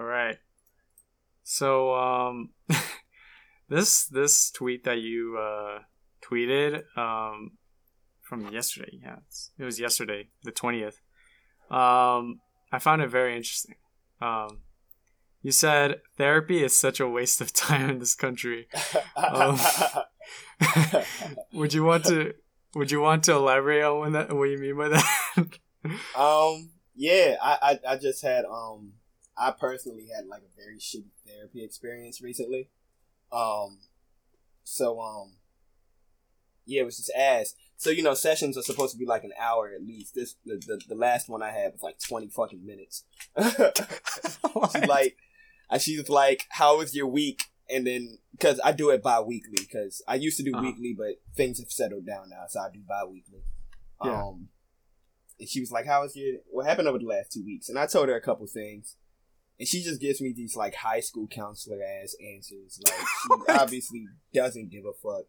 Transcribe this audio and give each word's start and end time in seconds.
All 0.00 0.06
right. 0.06 0.38
So 1.44 1.94
um 1.94 2.50
this 3.68 4.06
this 4.06 4.50
tweet 4.50 4.84
that 4.84 5.00
you 5.00 5.36
uh 5.38 5.80
tweeted 6.24 6.84
um 6.96 7.58
from 8.22 8.48
yesterday, 8.50 8.98
yeah, 9.02 9.16
it 9.58 9.64
was 9.64 9.78
yesterday, 9.78 10.28
the 10.42 10.52
20th. 10.52 11.00
Um 11.70 12.40
I 12.72 12.78
found 12.78 13.02
it 13.02 13.08
very 13.08 13.36
interesting. 13.36 13.74
Um 14.22 14.62
you 15.42 15.52
said 15.52 16.00
therapy 16.16 16.64
is 16.64 16.74
such 16.74 16.98
a 16.98 17.06
waste 17.06 17.42
of 17.42 17.52
time 17.68 17.90
in 17.90 17.98
this 17.98 18.14
country. 18.14 18.68
Um, 19.16 19.58
would 21.52 21.74
you 21.74 21.84
want 21.84 22.06
to 22.06 22.32
would 22.74 22.90
you 22.90 23.02
want 23.02 23.24
to 23.24 23.32
elaborate 23.32 23.84
on 23.84 24.12
that 24.12 24.32
what 24.32 24.44
you 24.44 24.56
mean 24.56 24.78
by 24.78 24.88
that? 24.88 25.58
um 26.16 26.70
yeah, 26.94 27.36
I, 27.42 27.78
I 27.86 27.92
I 27.92 27.96
just 27.96 28.22
had 28.22 28.46
um 28.46 28.94
I 29.40 29.52
personally 29.52 30.08
had 30.14 30.26
like 30.26 30.42
a 30.42 30.62
very 30.62 30.76
shitty 30.76 31.10
therapy 31.26 31.64
experience 31.64 32.20
recently. 32.20 32.68
Um, 33.32 33.78
so 34.64 35.00
um, 35.00 35.36
yeah, 36.66 36.82
it 36.82 36.84
was 36.84 36.98
just 36.98 37.10
ass. 37.16 37.54
So 37.78 37.88
you 37.88 38.02
know, 38.02 38.12
sessions 38.12 38.58
are 38.58 38.62
supposed 38.62 38.92
to 38.92 38.98
be 38.98 39.06
like 39.06 39.24
an 39.24 39.32
hour 39.40 39.70
at 39.74 39.82
least. 39.82 40.14
This 40.14 40.36
the 40.44 40.56
the, 40.56 40.80
the 40.88 40.94
last 40.94 41.30
one 41.30 41.42
I 41.42 41.52
had 41.52 41.72
was 41.72 41.82
like 41.82 41.98
twenty 41.98 42.28
fucking 42.28 42.64
minutes. 42.64 43.04
she's 44.72 44.86
like, 44.86 45.16
she's 45.78 46.08
like, 46.10 46.46
"How 46.50 46.76
was 46.76 46.94
your 46.94 47.06
week?" 47.06 47.44
And 47.70 47.86
then 47.86 48.18
because 48.32 48.60
I 48.62 48.72
do 48.72 48.90
it 48.90 49.02
bi-weekly 49.02 49.58
because 49.58 50.02
I 50.06 50.16
used 50.16 50.36
to 50.36 50.42
do 50.42 50.52
uh-huh. 50.52 50.62
weekly, 50.62 50.94
but 50.96 51.22
things 51.34 51.60
have 51.60 51.70
settled 51.70 52.04
down 52.06 52.28
now, 52.28 52.44
so 52.48 52.60
I 52.60 52.68
do 52.72 52.80
bi-weekly. 52.86 53.42
Yeah. 54.04 54.22
Um, 54.22 54.48
and 55.38 55.48
she 55.48 55.60
was 55.60 55.72
like, 55.72 55.86
"How 55.86 56.02
was 56.02 56.14
your? 56.14 56.40
What 56.50 56.66
happened 56.66 56.88
over 56.88 56.98
the 56.98 57.06
last 57.06 57.32
two 57.32 57.44
weeks?" 57.44 57.70
And 57.70 57.78
I 57.78 57.86
told 57.86 58.10
her 58.10 58.16
a 58.16 58.20
couple 58.20 58.46
things 58.46 58.96
and 59.60 59.68
she 59.68 59.82
just 59.82 60.00
gives 60.00 60.22
me 60.22 60.32
these 60.34 60.56
like 60.56 60.74
high 60.74 61.00
school 61.00 61.28
counselor 61.28 61.80
ass 61.82 62.16
answers. 62.34 62.80
Like 62.82 63.46
she 63.46 63.60
obviously 63.60 64.06
doesn't 64.32 64.70
give 64.70 64.84
a 64.86 64.94
fuck. 64.94 65.26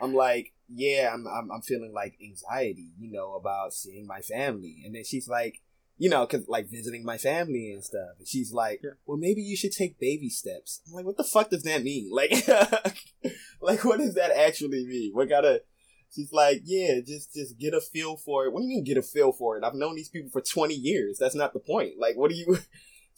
I'm 0.00 0.14
like, 0.14 0.54
yeah, 0.74 1.10
I'm, 1.12 1.26
I'm 1.26 1.50
I'm 1.52 1.60
feeling 1.60 1.92
like 1.92 2.14
anxiety, 2.22 2.92
you 2.98 3.12
know, 3.12 3.34
about 3.34 3.74
seeing 3.74 4.06
my 4.06 4.20
family, 4.20 4.78
and 4.86 4.94
then 4.94 5.04
she's 5.04 5.28
like, 5.28 5.60
you 5.98 6.08
know, 6.08 6.26
cause 6.26 6.46
like 6.48 6.70
visiting 6.70 7.04
my 7.04 7.18
family 7.18 7.70
and 7.70 7.84
stuff. 7.84 8.16
And 8.18 8.26
she's 8.26 8.54
like, 8.54 8.80
yeah. 8.82 8.92
well, 9.04 9.18
maybe 9.18 9.42
you 9.42 9.54
should 9.54 9.72
take 9.72 10.00
baby 10.00 10.30
steps. 10.30 10.80
I'm 10.86 10.94
like, 10.94 11.04
what 11.04 11.18
the 11.18 11.24
fuck 11.24 11.50
does 11.50 11.64
that 11.64 11.82
mean? 11.82 12.10
Like, 12.10 12.30
like 13.60 13.84
what 13.84 13.98
does 13.98 14.14
that 14.14 14.30
actually 14.30 14.86
mean? 14.86 15.10
What 15.12 15.28
gotta? 15.28 15.62
She's 16.10 16.32
like, 16.32 16.62
yeah, 16.64 17.00
just 17.06 17.34
just 17.34 17.58
get 17.58 17.74
a 17.74 17.82
feel 17.82 18.16
for 18.16 18.46
it. 18.46 18.52
What 18.54 18.60
do 18.60 18.64
you 18.64 18.76
mean 18.76 18.84
get 18.84 18.96
a 18.96 19.02
feel 19.02 19.32
for 19.32 19.58
it? 19.58 19.64
I've 19.64 19.74
known 19.74 19.94
these 19.94 20.08
people 20.08 20.30
for 20.30 20.40
20 20.40 20.72
years. 20.72 21.18
That's 21.20 21.34
not 21.34 21.52
the 21.52 21.60
point. 21.60 21.98
Like, 21.98 22.16
what 22.16 22.30
do 22.30 22.36
you? 22.36 22.56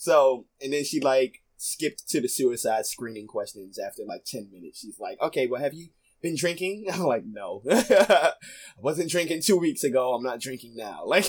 So, 0.00 0.46
and 0.62 0.72
then 0.72 0.82
she 0.82 0.98
like 0.98 1.42
skipped 1.58 2.08
to 2.08 2.22
the 2.22 2.28
suicide 2.28 2.86
screening 2.86 3.26
questions 3.26 3.78
after 3.78 4.02
like 4.08 4.24
10 4.24 4.48
minutes. 4.50 4.80
She's 4.80 4.98
like, 4.98 5.20
okay, 5.20 5.46
well, 5.46 5.60
have 5.60 5.74
you 5.74 5.88
been 6.22 6.36
drinking? 6.36 6.86
I'm 6.92 7.02
like, 7.02 7.24
no. 7.26 7.62
I 7.70 8.32
wasn't 8.78 9.10
drinking 9.10 9.42
two 9.42 9.58
weeks 9.58 9.84
ago. 9.84 10.14
I'm 10.14 10.22
not 10.22 10.40
drinking 10.40 10.74
now. 10.74 11.04
Like, 11.06 11.28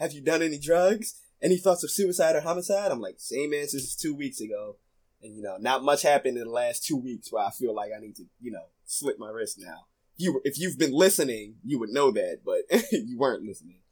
have 0.00 0.12
you 0.12 0.20
done 0.22 0.42
any 0.42 0.58
drugs? 0.58 1.14
Any 1.40 1.56
thoughts 1.56 1.84
of 1.84 1.92
suicide 1.92 2.34
or 2.34 2.40
homicide? 2.40 2.90
I'm 2.90 3.00
like, 3.00 3.20
same 3.20 3.54
answers 3.54 3.84
as 3.84 3.94
two 3.94 4.12
weeks 4.12 4.40
ago. 4.40 4.78
And, 5.22 5.36
you 5.36 5.40
know, 5.40 5.56
not 5.60 5.84
much 5.84 6.02
happened 6.02 6.36
in 6.38 6.42
the 6.42 6.50
last 6.50 6.84
two 6.84 6.96
weeks 6.96 7.30
where 7.30 7.44
I 7.44 7.50
feel 7.50 7.72
like 7.72 7.92
I 7.96 8.00
need 8.00 8.16
to, 8.16 8.24
you 8.40 8.50
know, 8.50 8.64
slit 8.86 9.20
my 9.20 9.30
wrist 9.30 9.60
now. 9.60 9.86
You, 10.16 10.40
if 10.42 10.58
you've 10.58 10.80
been 10.80 10.92
listening, 10.92 11.58
you 11.62 11.78
would 11.78 11.90
know 11.90 12.10
that, 12.10 12.40
but 12.44 12.62
you 12.90 13.16
weren't 13.16 13.44
listening. 13.44 13.82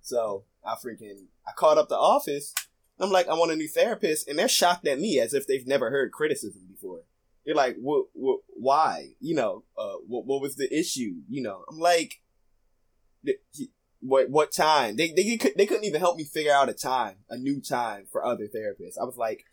So 0.00 0.46
I 0.64 0.74
freaking, 0.74 1.26
I 1.46 1.52
called 1.56 1.78
up 1.78 1.88
the 1.88 1.96
office 1.96 2.52
I'm 3.00 3.10
like, 3.10 3.28
I 3.28 3.34
want 3.34 3.52
a 3.52 3.56
new 3.56 3.68
therapist, 3.68 4.28
and 4.28 4.38
they're 4.38 4.48
shocked 4.48 4.86
at 4.86 5.00
me 5.00 5.18
as 5.18 5.34
if 5.34 5.46
they've 5.46 5.66
never 5.66 5.90
heard 5.90 6.12
criticism 6.12 6.62
before. 6.70 7.00
They're 7.44 7.54
like, 7.54 7.76
what, 7.80 8.06
what, 8.12 8.40
why? 8.48 9.10
You 9.20 9.34
know, 9.34 9.64
uh, 9.76 9.94
what, 10.06 10.26
what 10.26 10.40
was 10.40 10.56
the 10.56 10.72
issue? 10.72 11.22
You 11.28 11.42
know, 11.42 11.64
I'm 11.68 11.78
like, 11.78 12.20
what, 14.00 14.30
what 14.30 14.52
time? 14.52 14.96
They, 14.96 15.10
they, 15.10 15.38
they 15.56 15.66
couldn't 15.66 15.84
even 15.84 16.00
help 16.00 16.16
me 16.16 16.24
figure 16.24 16.52
out 16.52 16.68
a 16.68 16.74
time, 16.74 17.16
a 17.28 17.36
new 17.36 17.60
time 17.60 18.06
for 18.12 18.24
other 18.24 18.44
therapists. 18.44 18.98
I 19.00 19.04
was 19.04 19.16
like, 19.16 19.44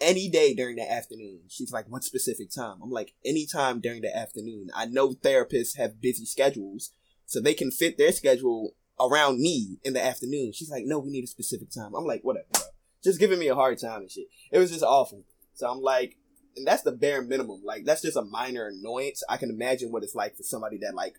any 0.00 0.28
day 0.28 0.54
during 0.54 0.76
the 0.76 0.90
afternoon. 0.90 1.42
She's 1.48 1.72
like, 1.72 1.86
what 1.88 2.04
specific 2.04 2.50
time? 2.50 2.78
I'm 2.82 2.90
like, 2.90 3.14
any 3.24 3.46
time 3.46 3.80
during 3.80 4.02
the 4.02 4.14
afternoon. 4.14 4.68
I 4.74 4.86
know 4.86 5.12
therapists 5.12 5.76
have 5.76 6.00
busy 6.00 6.24
schedules, 6.24 6.90
so 7.26 7.40
they 7.40 7.54
can 7.54 7.70
fit 7.70 7.98
their 7.98 8.12
schedule 8.12 8.74
around 8.98 9.40
me 9.40 9.78
in 9.84 9.92
the 9.92 10.04
afternoon. 10.04 10.52
She's 10.52 10.70
like, 10.70 10.84
no, 10.84 10.98
we 10.98 11.10
need 11.10 11.24
a 11.24 11.28
specific 11.28 11.70
time. 11.70 11.94
I'm 11.94 12.04
like, 12.04 12.22
whatever, 12.22 12.46
bro 12.52 12.62
just 13.06 13.20
giving 13.20 13.38
me 13.38 13.48
a 13.48 13.54
hard 13.54 13.78
time 13.78 14.02
and 14.02 14.10
shit. 14.10 14.26
It 14.50 14.58
was 14.58 14.70
just 14.70 14.84
awful. 14.84 15.24
So 15.54 15.70
I'm 15.70 15.80
like, 15.80 16.18
and 16.56 16.66
that's 16.66 16.82
the 16.82 16.92
bare 16.92 17.22
minimum. 17.22 17.62
Like 17.64 17.84
that's 17.84 18.02
just 18.02 18.16
a 18.16 18.22
minor 18.22 18.66
annoyance. 18.66 19.22
I 19.28 19.36
can 19.36 19.50
imagine 19.50 19.92
what 19.92 20.02
it's 20.02 20.14
like 20.14 20.36
for 20.36 20.42
somebody 20.42 20.78
that 20.78 20.94
like 20.94 21.14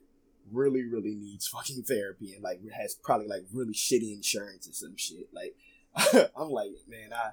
really, 0.51 0.83
really 0.83 1.15
needs 1.15 1.47
fucking 1.47 1.83
therapy 1.83 2.33
and 2.33 2.43
like 2.43 2.59
has 2.77 2.95
probably 2.95 3.27
like 3.27 3.43
really 3.53 3.73
shitty 3.73 4.13
insurance 4.13 4.67
or 4.67 4.73
some 4.73 4.97
shit. 4.97 5.29
Like 5.33 5.55
I'm 6.35 6.49
like, 6.49 6.71
man, 6.87 7.13
I 7.13 7.31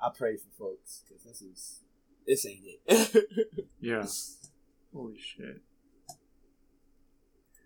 I 0.00 0.10
pray 0.16 0.36
for 0.36 0.48
folks 0.58 1.02
because 1.06 1.24
this 1.24 1.42
is 1.42 1.80
this 2.26 2.46
ain't 2.46 2.64
it. 2.86 3.24
yeah. 3.80 4.06
Holy 4.92 5.18
shit. 5.18 5.62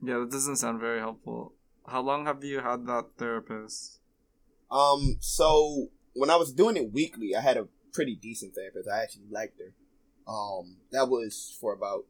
Yeah, 0.03 0.19
that 0.19 0.31
doesn't 0.31 0.56
sound 0.56 0.81
very 0.81 0.99
helpful. 0.99 1.54
How 1.87 2.00
long 2.00 2.26
have 2.26 2.43
you 2.43 2.60
had 2.60 2.87
that 2.87 3.10
therapist? 3.19 4.00
Um, 4.70 5.16
so 5.20 5.88
when 6.15 6.31
I 6.31 6.37
was 6.37 6.53
doing 6.53 6.76
it 6.76 6.93
weekly, 6.93 7.34
I 7.34 7.41
had 7.41 7.56
a 7.56 7.69
pretty 7.93 8.16
decent 8.16 8.54
therapist. 8.54 8.88
I 8.88 9.03
actually 9.03 9.28
liked 9.31 9.59
her. 9.59 9.72
Um, 10.31 10.76
that 10.93 11.09
was 11.09 11.56
for 11.60 11.72
about 11.72 12.04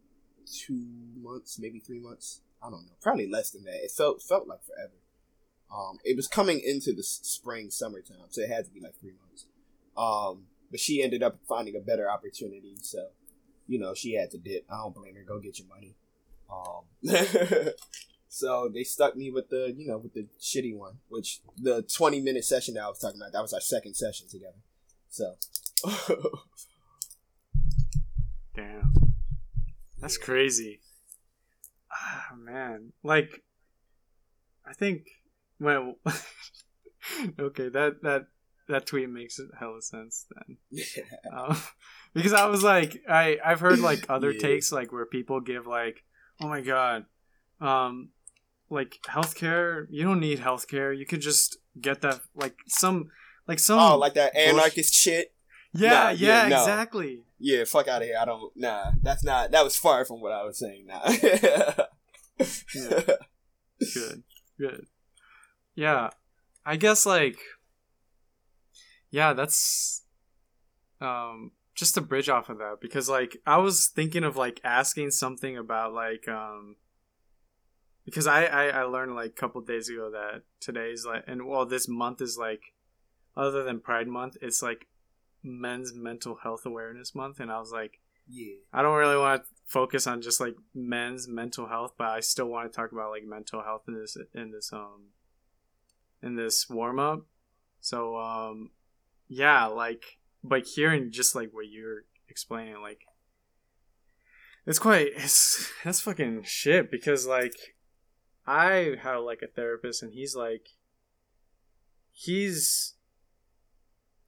two 0.47 0.87
months, 1.17 1.59
maybe 1.59 1.79
three 1.79 2.01
months. 2.01 2.43
I 2.63 2.69
don't 2.69 2.85
know, 2.85 2.93
probably 3.01 3.29
less 3.29 3.51
than 3.51 3.65
that. 3.65 3.83
It 3.85 3.91
felt 3.91 4.23
felt 4.23 4.47
like 4.47 4.61
forever. 4.65 4.93
Um, 5.73 5.99
it 6.05 6.17
was 6.17 6.27
coming 6.27 6.61
into 6.61 6.93
the 6.93 7.03
spring, 7.03 7.71
summertime, 7.71 8.27
so 8.29 8.43
it 8.43 8.51
had 8.51 8.65
to 8.67 8.71
be 8.71 8.81
like 8.81 8.99
three 9.01 9.15
months. 9.25 9.47
Um, 9.97 10.47
but 10.71 10.81
she 10.81 11.03
ended 11.03 11.23
up 11.23 11.39
finding 11.49 11.77
a 11.77 11.81
better 11.81 12.11
opportunity, 12.11 12.77
so 12.81 13.09
you 13.67 13.79
know 13.79 13.95
she 13.95 14.15
had 14.15 14.31
to 14.33 14.39
dip. 14.39 14.67
I 14.71 14.79
don't 14.79 14.95
blame 14.95 15.15
her. 15.15 15.23
Go 15.23 15.39
get 15.39 15.59
your 15.59 15.69
money. 15.69 15.95
Um, 16.53 16.85
So 18.33 18.71
they 18.73 18.85
stuck 18.85 19.17
me 19.17 19.29
with 19.33 19.51
the, 19.51 19.75
you 19.77 19.89
know, 19.89 19.99
with 19.99 20.15
the 20.15 20.29
shitty 20.41 20.75
one, 20.77 20.99
which 21.09 21.41
the 21.61 21.83
20 21.83 22.21
minute 22.21 22.45
session 22.45 22.75
that 22.75 22.85
I 22.85 22.89
was 22.89 23.01
talking 23.01 23.21
about, 23.21 23.33
that 23.33 23.43
was 23.43 23.53
our 23.53 23.61
second 23.61 23.95
session 23.95 24.29
together. 24.29 24.55
So. 25.09 25.35
Damn. 28.55 28.93
That's 29.99 30.17
yeah. 30.17 30.25
crazy. 30.25 30.81
Ah, 31.93 32.29
man. 32.39 32.93
Like, 33.03 33.43
I 34.65 34.75
think, 34.75 35.09
well, 35.59 35.97
okay, 37.41 37.69
that, 37.69 38.01
that, 38.03 38.27
that 38.69 38.87
tweet 38.87 39.11
makes 39.11 39.41
hella 39.59 39.83
sense 39.83 40.27
then. 40.37 40.57
Yeah. 40.71 41.03
Um, 41.37 41.61
because 42.15 42.33
I 42.33 42.47
was 42.47 42.63
like, 42.63 43.03
I, 43.09 43.39
I've 43.45 43.61
heard 43.61 43.81
like 43.81 44.07
other 44.09 44.31
yeah. 44.31 44.41
takes, 44.41 44.71
like 44.71 44.93
where 44.93 45.07
people 45.07 45.41
give 45.41 45.67
like, 45.67 46.05
oh 46.41 46.49
my 46.49 46.61
god, 46.61 47.07
um, 47.61 48.11
like 48.71 48.99
healthcare. 49.09 49.87
You 49.91 50.05
don't 50.05 50.21
need 50.21 50.39
healthcare. 50.39 50.97
You 50.97 51.05
could 51.05 51.21
just 51.21 51.59
get 51.81 52.01
that 52.03 52.21
like 52.35 52.57
some 52.69 53.11
like 53.47 53.59
some 53.59 53.79
oh 53.79 53.99
like 53.99 54.15
that 54.15 54.35
anarchist 54.37 54.95
shit. 54.95 55.35
Yeah, 55.73 55.91
nah, 55.91 56.09
yeah, 56.11 56.43
yeah 56.43 56.49
no. 56.49 56.61
exactly. 56.61 57.21
Yeah, 57.39 57.65
fuck 57.65 57.89
out 57.89 58.03
of 58.03 58.09
here. 58.09 58.17
I 58.21 58.25
don't. 58.25 58.53
Nah, 58.57 58.93
that's 59.03 59.25
not. 59.25 59.51
That 59.51 59.65
was 59.65 59.77
far 59.77 60.05
from 60.05 60.21
what 60.21 60.33
I 60.33 60.45
was 60.45 60.59
saying. 60.59 60.87
Nah. 60.87 61.01
yeah. 62.75 63.15
Good. 63.95 64.23
Good. 64.59 64.87
Yeah, 65.75 66.11
I 66.65 66.77
guess 66.77 67.07
like. 67.07 67.39
Yeah, 69.11 69.33
that's. 69.33 70.03
Um, 71.01 71.53
just 71.75 71.95
to 71.95 72.01
bridge 72.03 72.29
off 72.29 72.51
of 72.51 72.59
that 72.59 72.77
because 72.83 73.09
like 73.09 73.39
I 73.47 73.57
was 73.57 73.87
thinking 73.87 74.23
of 74.23 74.37
like 74.37 74.61
asking 74.63 75.13
something 75.13 75.57
about 75.57 75.95
like 75.95 76.29
um 76.29 76.77
because 78.05 78.27
I, 78.27 78.45
I 78.45 78.67
I 78.69 78.83
learned 78.83 79.15
like 79.15 79.31
a 79.31 79.41
couple 79.41 79.61
days 79.61 79.89
ago 79.89 80.11
that 80.11 80.43
today's 80.61 81.05
like 81.05 81.25
and 81.27 81.47
well 81.47 81.67
this 81.67 81.89
month 81.89 82.21
is 82.21 82.37
like 82.39 82.73
other 83.37 83.63
than 83.63 83.81
Pride 83.81 84.09
Month 84.09 84.37
it's 84.41 84.63
like 84.63 84.87
Men's 85.43 85.95
Mental 85.95 86.39
Health 86.43 86.67
Awareness 86.67 87.15
Month 87.15 87.41
and 87.41 87.51
I 87.51 87.59
was 87.59 87.73
like 87.73 88.01
yeah. 88.29 88.55
I 88.73 88.83
don't 88.83 88.97
really 88.97 89.17
want 89.17 89.43
to 89.43 89.49
focus 89.67 90.07
on 90.07 90.21
just 90.21 90.41
like 90.41 90.57
men's 90.75 91.29
mental 91.29 91.69
health 91.69 91.95
but 91.97 92.09
I 92.09 92.21
still 92.21 92.47
want 92.47 92.71
to 92.71 92.77
talk 92.77 92.91
about 92.93 93.11
like 93.11 93.25
mental 93.25 93.63
health 93.63 93.83
in 93.87 93.95
this 93.95 94.17
in 94.35 94.51
this 94.51 94.73
um 94.73 95.11
in 96.23 96.37
this 96.37 96.69
warm 96.69 96.99
up 96.99 97.27
so 97.81 98.17
um 98.17 98.71
yeah 99.29 99.67
like 99.67 100.19
but 100.43 100.67
hearing 100.67 101.13
just 101.13 101.35
like 101.35 101.51
what 101.53 101.69
you're 101.71 102.05
explaining 102.29 102.81
like 102.81 103.03
it's 104.67 104.79
quite 104.79 105.09
it's 105.17 105.71
that's 105.85 106.01
fucking 106.01 106.43
shit 106.43 106.91
because 106.91 107.27
like 107.27 107.55
I 108.47 108.97
have 109.03 109.23
like 109.23 109.43
a 109.43 109.47
therapist, 109.47 110.03
and 110.03 110.13
he's 110.13 110.35
like, 110.35 110.69
he's. 112.11 112.95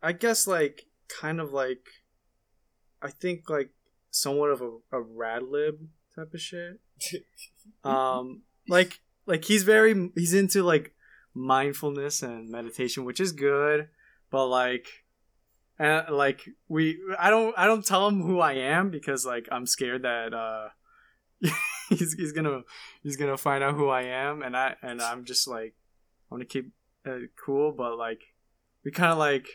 I 0.05 0.13
guess 0.13 0.49
like 0.49 0.87
kind 1.09 1.41
of 1.41 1.53
like 1.53 1.87
I 3.01 3.11
think 3.11 3.49
like 3.49 3.71
somewhat 4.11 4.51
of 4.51 4.63
a, 4.63 4.97
a 4.97 5.01
rad 5.01 5.43
lib 5.43 5.89
type 6.15 6.33
of 6.33 6.41
shit. 6.41 6.81
um 7.85 8.43
like 8.69 9.01
like 9.27 9.45
he's 9.45 9.63
very 9.65 10.11
he's 10.15 10.35
into 10.35 10.63
like 10.63 10.95
mindfulness 11.35 12.23
and 12.23 12.51
meditation, 12.51 13.05
which 13.05 13.21
is 13.21 13.33
good, 13.33 13.89
but 14.31 14.47
like 14.47 14.87
and 15.79 16.09
like 16.11 16.49
we 16.69 16.99
I 17.19 17.31
don't 17.31 17.55
I 17.57 17.67
don't 17.67 17.85
tell 17.85 18.07
him 18.07 18.23
who 18.23 18.41
I 18.41 18.55
am 18.55 18.91
because 18.91 19.27
like 19.27 19.49
I'm 19.51 19.67
scared 19.67 20.03
that 20.03 20.33
uh 20.35 20.69
he's 21.89 22.15
he's 22.15 22.33
gonna 22.33 22.63
he's 23.03 23.17
gonna 23.17 23.37
find 23.37 23.63
out 23.65 23.75
who 23.75 23.89
I 23.89 24.03
am 24.03 24.43
and 24.43 24.57
I 24.57 24.77
and 24.83 25.01
I'm 25.03 25.25
just 25.25 25.47
like 25.49 25.75
I'm 26.31 26.37
gonna 26.39 26.45
keep 26.47 26.73
it 27.05 27.31
cool, 27.45 27.73
but 27.73 27.97
like 27.99 28.21
we 28.85 28.91
kind 28.91 29.13
of 29.13 29.19
like 29.19 29.47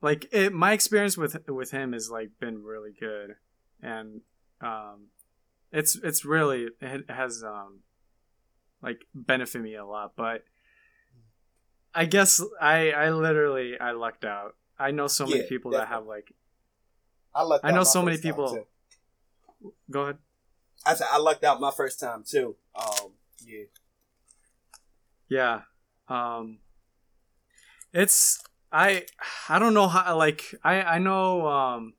like 0.00 0.26
it, 0.32 0.52
my 0.52 0.72
experience 0.72 1.16
with 1.16 1.36
with 1.48 1.70
him 1.70 1.92
has 1.92 2.10
like 2.10 2.30
been 2.40 2.62
really 2.62 2.92
good 2.98 3.36
and 3.82 4.20
um 4.60 5.06
it's 5.72 5.96
it's 6.02 6.24
really 6.24 6.68
it 6.80 7.10
has 7.10 7.42
um 7.42 7.80
like 8.82 9.04
benefit 9.14 9.60
me 9.62 9.74
a 9.74 9.84
lot 9.84 10.12
but 10.16 10.44
i 11.94 12.04
guess 12.04 12.40
i 12.60 12.90
i 12.90 13.10
literally 13.10 13.78
i 13.80 13.92
lucked 13.92 14.24
out. 14.24 14.56
I 14.78 14.90
know 14.90 15.06
so 15.06 15.24
many 15.26 15.40
Yeah, 15.42 15.48
people 15.48 15.70
that 15.72 15.88
have 15.88 16.04
like 16.06 16.32
I 17.34 17.42
lucked 17.42 17.64
I 17.64 17.70
know 17.70 17.84
so 17.84 18.02
many 18.02 18.18
people- 18.18 18.66
go 19.90 20.02
ahead 20.02 20.18
I 20.86 20.94
said 20.94 21.06
I 21.10 21.18
lucked 21.18 21.44
out 21.44 21.60
my 21.60 21.70
first 21.70 22.00
time 22.00 22.24
too. 22.26 22.56
Um, 22.74 23.12
yeah. 23.46 23.64
yeah. 25.28 25.60
Um 26.08 26.58
it's 27.94 28.42
i 28.72 29.06
i 29.48 29.58
don't 29.58 29.72
know 29.72 29.86
how 29.86 30.16
like 30.18 30.52
i 30.64 30.82
i 30.82 30.98
know 30.98 31.46
um 31.46 31.94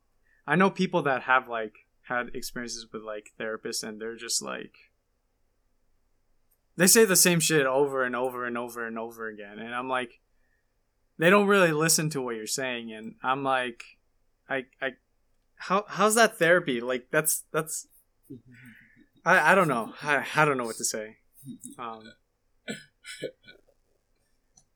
i 0.46 0.56
know 0.56 0.70
people 0.70 1.02
that 1.04 1.22
have 1.22 1.48
like 1.48 1.74
had 2.02 2.30
experiences 2.36 2.86
with 2.92 3.02
like 3.02 3.32
therapists 3.40 3.82
and 3.82 4.00
they're 4.00 4.18
just 4.18 4.42
like 4.42 4.76
they 6.76 6.86
say 6.86 7.06
the 7.06 7.16
same 7.16 7.40
shit 7.40 7.66
over 7.66 8.04
and 8.04 8.14
over 8.14 8.46
and 8.46 8.58
over 8.58 8.86
and 8.86 9.00
over 9.00 9.30
again. 9.30 9.58
And 9.58 9.74
i'm 9.74 9.88
like 9.88 10.20
they 11.18 11.30
don't 11.30 11.48
really 11.48 11.72
listen 11.72 12.10
to 12.10 12.22
what 12.22 12.36
you're 12.36 12.46
saying. 12.46 12.92
And 12.92 13.16
i'm 13.24 13.44
like 13.44 13.84
i 14.50 14.66
i 14.82 14.92
how 15.56 15.86
how's 15.88 16.16
that 16.16 16.38
therapy? 16.38 16.82
Like 16.82 17.08
that's 17.10 17.44
that's 17.52 17.88
i 19.26 19.52
i 19.52 19.56
don't 19.56 19.68
know 19.68 19.94
i, 20.02 20.26
I 20.36 20.46
don't 20.46 20.58
know 20.58 20.66
what 20.66 20.78
to 20.78 20.86
say 20.86 21.18
um 21.78 22.04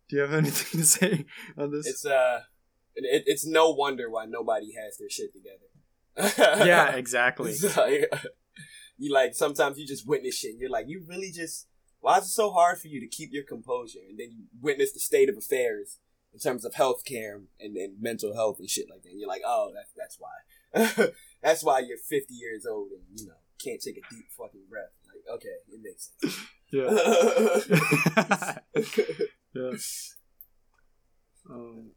do 0.10 0.16
you 0.16 0.22
have 0.22 0.34
anything 0.44 0.82
to 0.82 0.86
say 0.86 1.26
on 1.58 1.72
this 1.72 1.88
It's 1.88 2.06
uh, 2.06 2.42
it, 2.96 3.24
it's 3.26 3.46
no 3.46 3.70
wonder 3.70 4.10
why 4.10 4.26
nobody 4.26 4.74
has 4.74 4.98
their 4.98 5.10
shit 5.10 5.32
together. 5.32 6.66
yeah 6.66 6.96
exactly 6.96 7.52
It's 7.52 7.78
like, 7.78 8.12
you 8.98 9.14
like 9.14 9.36
sometimes 9.36 9.78
you 9.78 9.88
just 9.88 10.08
witness 10.08 10.36
shit. 10.36 10.52
And 10.52 10.60
you're 10.60 10.70
like, 10.70 10.88
you 10.90 11.06
really 11.08 11.32
just 11.32 11.68
why 12.02 12.18
is 12.18 12.26
it 12.26 12.30
so 12.30 12.52
hard 12.52 12.80
for 12.80 12.88
you 12.88 13.00
to 13.00 13.08
keep 13.08 13.30
your 13.32 13.44
composure? 13.44 14.00
And 14.10 14.20
then 14.20 14.32
you 14.32 14.46
witness 14.60 14.92
the 14.92 15.00
state 15.00 15.30
of 15.30 15.38
affairs 15.38 16.00
in 16.34 16.40
terms 16.40 16.66
of 16.66 16.74
healthcare 16.74 17.42
and, 17.60 17.76
and 17.76 18.02
mental 18.02 18.36
health 18.36 18.60
and 18.60 18.70
shit 18.70 18.88
like 18.90 19.04
that. 19.04 19.10
And 19.10 19.20
you're 19.20 19.30
like, 19.30 19.42
oh, 19.46 19.72
that's 19.74 19.92
that's 19.96 20.18
why. 20.20 21.12
that's 21.42 21.64
why 21.64 21.80
you're 21.80 21.98
50 21.98 22.34
years 22.34 22.66
old 22.66 22.90
and 22.92 23.02
you 23.20 23.28
know 23.28 23.34
can't 23.64 23.82
take 23.82 23.98
a 23.98 24.14
deep 24.14 24.26
fucking 24.38 24.66
breath. 24.70 24.92
Like, 25.08 25.36
okay, 25.36 25.50
it 25.68 25.80
makes 25.82 26.12
sense. 26.20 26.38
yeah 26.72 26.86
yeah 29.56 29.72
um 31.50 31.92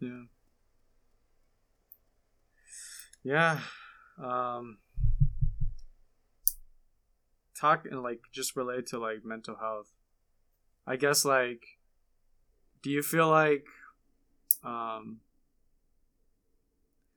yeah 0.00 0.22
yeah 3.22 3.58
um 4.22 4.78
talk 7.60 7.84
and 7.90 8.02
like 8.02 8.20
just 8.32 8.56
relate 8.56 8.86
to 8.86 8.98
like 8.98 9.24
mental 9.24 9.56
health 9.56 9.88
i 10.86 10.96
guess 10.96 11.24
like 11.24 11.62
do 12.82 12.90
you 12.90 13.02
feel 13.02 13.28
like 13.28 13.66
um 14.64 15.18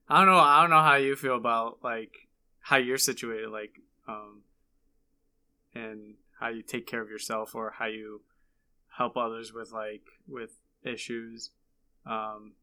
i 0.10 0.18
don't 0.18 0.26
know 0.28 0.40
i 0.40 0.60
don't 0.62 0.72
know 0.72 0.82
how 0.82 0.96
you 0.96 1.16
feel 1.16 1.38
about 1.38 1.78
like 1.84 2.28
how 2.62 2.78
you're 2.78 2.98
situated 2.98 3.50
like 3.50 3.80
um 4.08 4.44
and 5.74 6.16
how 6.40 6.50
you 6.50 6.62
take 6.62 6.88
care 6.88 7.02
of 7.02 7.10
yourself 7.10 7.56
or 7.56 7.74
how 7.78 7.86
you 7.86 8.22
help 8.98 9.18
others 9.18 9.54
with 9.54 9.72
like 9.72 10.04
with 10.28 10.52
issues. 10.84 11.52
Um 12.06 12.54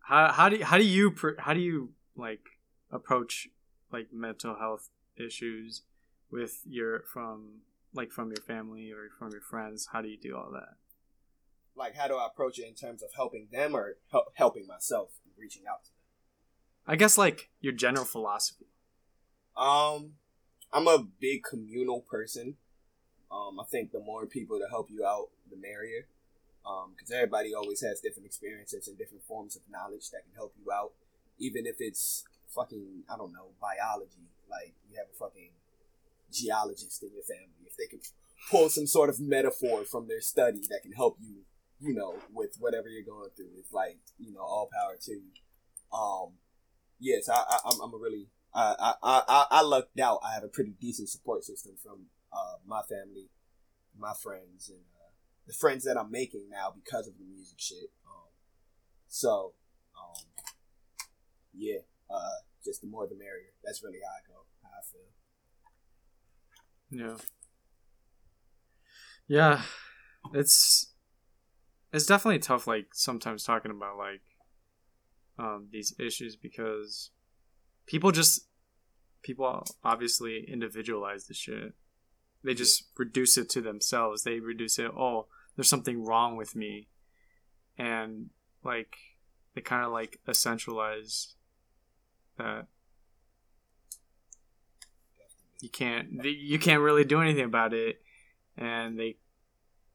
how 0.00 0.32
how 0.32 0.48
do 0.48 0.56
you, 0.56 0.64
how 0.64 0.78
do 0.78 0.84
you 0.84 1.14
how 1.38 1.54
do 1.54 1.60
you 1.60 1.90
like 2.16 2.44
approach 2.90 3.48
like 3.92 4.08
mental 4.12 4.56
health 4.56 4.90
issues 5.16 5.82
with 6.30 6.60
your 6.66 7.00
from 7.00 7.60
like 7.92 8.12
from 8.12 8.28
your 8.28 8.42
family 8.44 8.90
or 8.90 9.08
from 9.18 9.30
your 9.32 9.40
friends? 9.40 9.88
How 9.92 10.02
do 10.02 10.08
you 10.08 10.18
do 10.18 10.36
all 10.36 10.50
that? 10.52 10.76
Like, 11.76 11.96
how 11.96 12.08
do 12.08 12.16
I 12.16 12.26
approach 12.26 12.58
it 12.58 12.66
in 12.66 12.74
terms 12.74 13.02
of 13.02 13.10
helping 13.14 13.48
them 13.50 13.74
or 13.74 13.96
hel- 14.12 14.32
helping 14.34 14.66
myself 14.66 15.12
reaching 15.38 15.62
out 15.70 15.84
to 15.84 15.90
them? 15.90 15.99
I 16.86 16.96
guess 16.96 17.16
like 17.18 17.50
your 17.60 17.72
general 17.72 18.04
philosophy 18.04 18.66
Um, 19.56 20.14
I'm 20.72 20.86
a 20.86 21.04
big 21.20 21.42
communal 21.42 22.00
person. 22.00 22.56
Um, 23.30 23.60
I 23.60 23.64
think 23.70 23.92
the 23.92 24.00
more 24.00 24.24
people 24.26 24.58
to 24.58 24.68
help 24.70 24.88
you 24.90 25.04
out, 25.04 25.28
the 25.50 25.56
merrier. 25.56 26.06
Um, 26.64 26.92
because 26.94 27.10
everybody 27.10 27.52
always 27.54 27.80
has 27.82 28.00
different 28.00 28.26
experiences 28.26 28.86
and 28.88 28.96
different 28.96 29.24
forms 29.24 29.56
of 29.56 29.62
knowledge 29.70 30.10
that 30.10 30.22
can 30.24 30.34
help 30.34 30.54
you 30.56 30.70
out. 30.72 30.92
Even 31.38 31.66
if 31.66 31.76
it's 31.80 32.24
fucking, 32.54 33.04
I 33.12 33.16
don't 33.16 33.32
know, 33.32 33.48
biology. 33.60 34.28
Like, 34.48 34.74
you 34.88 34.96
have 34.96 35.08
a 35.12 35.16
fucking 35.18 35.50
geologist 36.32 37.02
in 37.02 37.10
your 37.12 37.24
family. 37.24 37.66
If 37.66 37.76
they 37.76 37.86
can 37.86 38.00
pull 38.50 38.68
some 38.68 38.86
sort 38.86 39.10
of 39.10 39.20
metaphor 39.20 39.84
from 39.84 40.06
their 40.08 40.20
study 40.20 40.62
that 40.70 40.82
can 40.82 40.92
help 40.92 41.16
you, 41.20 41.44
you 41.80 41.92
know, 41.94 42.14
with 42.32 42.56
whatever 42.58 42.88
you're 42.88 43.04
going 43.04 43.30
through, 43.36 43.52
it's 43.58 43.72
like, 43.72 43.98
you 44.18 44.32
know, 44.32 44.42
all 44.42 44.68
power 44.72 44.96
to 45.06 45.12
you. 45.12 45.32
Um, 45.92 46.34
yes, 47.00 47.28
I, 47.28 47.34
I, 47.34 47.58
I'm, 47.64 47.80
I'm 47.80 47.94
a 47.94 47.96
really 47.96 48.28
I, 48.54 48.94
I, 49.02 49.22
I, 49.28 49.46
I 49.50 49.62
lucked 49.62 49.98
out. 50.00 50.20
I 50.24 50.34
have 50.34 50.44
a 50.44 50.48
pretty 50.48 50.74
decent 50.80 51.08
support 51.08 51.44
system 51.44 51.74
from 51.82 52.06
uh, 52.32 52.56
my 52.66 52.82
family, 52.82 53.30
my 53.98 54.12
friends, 54.20 54.68
and 54.68 54.80
uh, 54.96 55.10
the 55.46 55.52
friends 55.52 55.84
that 55.84 55.96
I'm 55.96 56.10
making 56.10 56.48
now 56.50 56.72
because 56.74 57.06
of 57.06 57.14
the 57.18 57.24
music 57.24 57.58
shit. 57.58 57.90
Um, 58.06 58.28
so, 59.08 59.54
um, 59.96 60.24
yeah, 61.54 61.78
uh, 62.10 62.40
just 62.64 62.80
the 62.80 62.88
more 62.88 63.06
the 63.06 63.16
merrier. 63.16 63.52
That's 63.64 63.82
really 63.82 63.98
how 64.04 64.12
I 64.12 64.22
go, 64.26 64.44
how 64.62 64.70
I 64.70 64.82
feel. 64.90 65.10
Yeah. 66.90 67.16
Yeah. 69.28 69.62
It's 70.34 70.92
it's 71.92 72.06
definitely 72.06 72.40
tough 72.40 72.66
like 72.66 72.88
sometimes 72.92 73.44
talking 73.44 73.70
about 73.70 73.96
like 73.96 74.22
um 75.40 75.68
these 75.72 75.94
issues 75.98 76.36
because 76.36 77.10
people 77.86 78.12
just 78.12 78.46
people 79.22 79.64
obviously 79.84 80.44
individualize 80.48 81.26
the 81.26 81.34
shit. 81.34 81.72
They 82.42 82.54
just 82.54 82.84
reduce 82.96 83.36
it 83.36 83.50
to 83.50 83.60
themselves. 83.60 84.22
They 84.22 84.40
reduce 84.40 84.78
it, 84.78 84.90
oh, 84.96 85.26
there's 85.56 85.68
something 85.68 86.02
wrong 86.04 86.36
with 86.36 86.56
me. 86.56 86.88
And 87.76 88.30
like 88.64 88.96
they 89.54 89.60
kind 89.60 89.84
of 89.84 89.92
like 89.92 90.20
essentialize 90.28 91.34
that 92.38 92.66
you 95.60 95.68
can't 95.68 96.24
you 96.24 96.58
can't 96.58 96.80
really 96.80 97.04
do 97.04 97.20
anything 97.20 97.44
about 97.44 97.74
it 97.74 98.00
and 98.56 98.98
they 98.98 99.16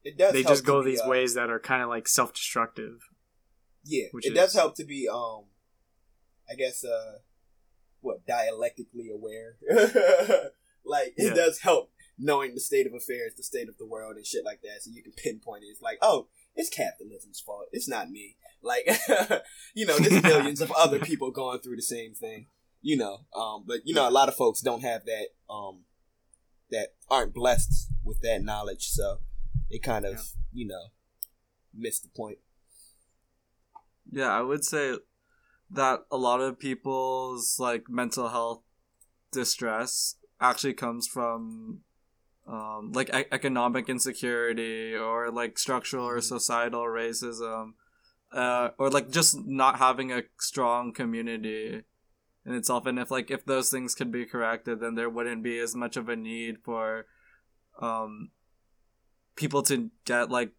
It 0.04 0.16
does. 0.16 0.32
they 0.32 0.42
just 0.44 0.64
go 0.64 0.82
these 0.82 1.00
uh, 1.00 1.08
ways 1.08 1.34
that 1.34 1.50
are 1.50 1.58
kind 1.58 1.82
of 1.82 1.88
like 1.88 2.06
self-destructive 2.06 3.00
Yeah, 3.86 4.06
which 4.12 4.26
it 4.26 4.34
does 4.34 4.52
help 4.54 4.74
to 4.76 4.84
be, 4.84 5.08
um, 5.08 5.44
I 6.50 6.54
guess, 6.56 6.84
uh, 6.84 7.18
what 8.00 8.26
dialectically 8.26 9.08
aware. 9.10 9.56
like 10.84 11.14
it 11.16 11.28
Yeah. 11.28 11.34
does 11.34 11.60
help 11.60 11.92
knowing 12.18 12.54
the 12.54 12.60
state 12.60 12.86
of 12.86 12.94
affairs, 12.94 13.34
the 13.36 13.42
state 13.42 13.68
of 13.68 13.76
the 13.78 13.86
world, 13.86 14.16
and 14.16 14.26
shit 14.26 14.44
like 14.44 14.60
that, 14.62 14.82
so 14.82 14.90
you 14.90 15.02
can 15.02 15.12
pinpoint 15.12 15.62
it. 15.62 15.66
It's 15.66 15.82
like, 15.82 15.98
oh, 16.02 16.28
it's 16.54 16.70
capitalism's 16.70 17.40
fault. 17.40 17.66
It's 17.72 17.88
not 17.88 18.10
me. 18.10 18.36
Like, 18.62 18.88
you 19.74 19.86
know, 19.86 19.98
there's 19.98 20.22
millions 20.22 20.60
of 20.60 20.72
other 20.72 20.98
people 20.98 21.30
going 21.30 21.60
through 21.60 21.76
the 21.76 21.82
same 21.82 22.14
thing. 22.14 22.46
You 22.82 22.96
know, 22.96 23.18
um, 23.34 23.64
but 23.66 23.80
you 23.84 23.94
know, 23.94 24.08
a 24.08 24.10
lot 24.10 24.28
of 24.28 24.36
folks 24.36 24.60
don't 24.60 24.82
have 24.82 25.04
that, 25.06 25.28
um, 25.50 25.84
that 26.70 26.94
aren't 27.10 27.34
blessed 27.34 27.90
with 28.04 28.20
that 28.22 28.42
knowledge, 28.42 28.88
so 28.88 29.18
it 29.68 29.82
kind 29.82 30.04
of, 30.04 30.14
Yeah. 30.14 30.22
you 30.52 30.66
know, 30.68 30.82
missed 31.74 32.02
the 32.04 32.08
point. 32.08 32.38
Yeah, 34.16 34.30
I 34.30 34.40
would 34.40 34.64
say 34.64 34.96
that 35.70 36.06
a 36.10 36.16
lot 36.16 36.40
of 36.40 36.58
people's 36.58 37.60
like 37.60 37.90
mental 37.90 38.30
health 38.30 38.62
distress 39.30 40.14
actually 40.40 40.72
comes 40.72 41.06
from 41.06 41.80
um, 42.48 42.92
like 42.94 43.10
e- 43.14 43.26
economic 43.30 43.90
insecurity 43.90 44.94
or 44.94 45.30
like 45.30 45.58
structural 45.58 46.08
or 46.08 46.22
societal 46.22 46.84
racism 46.84 47.74
uh, 48.32 48.70
or 48.78 48.88
like 48.88 49.10
just 49.10 49.36
not 49.44 49.76
having 49.76 50.10
a 50.10 50.22
strong 50.40 50.94
community 50.94 51.82
in 52.46 52.54
itself. 52.54 52.86
And 52.86 52.98
if 52.98 53.10
like 53.10 53.30
if 53.30 53.44
those 53.44 53.70
things 53.70 53.94
could 53.94 54.10
be 54.10 54.24
corrected 54.24 54.80
then 54.80 54.94
there 54.94 55.10
wouldn't 55.10 55.42
be 55.42 55.58
as 55.58 55.74
much 55.74 55.98
of 55.98 56.08
a 56.08 56.16
need 56.16 56.56
for 56.64 57.04
um 57.82 58.30
people 59.34 59.62
to 59.64 59.90
get 60.06 60.30
like 60.30 60.52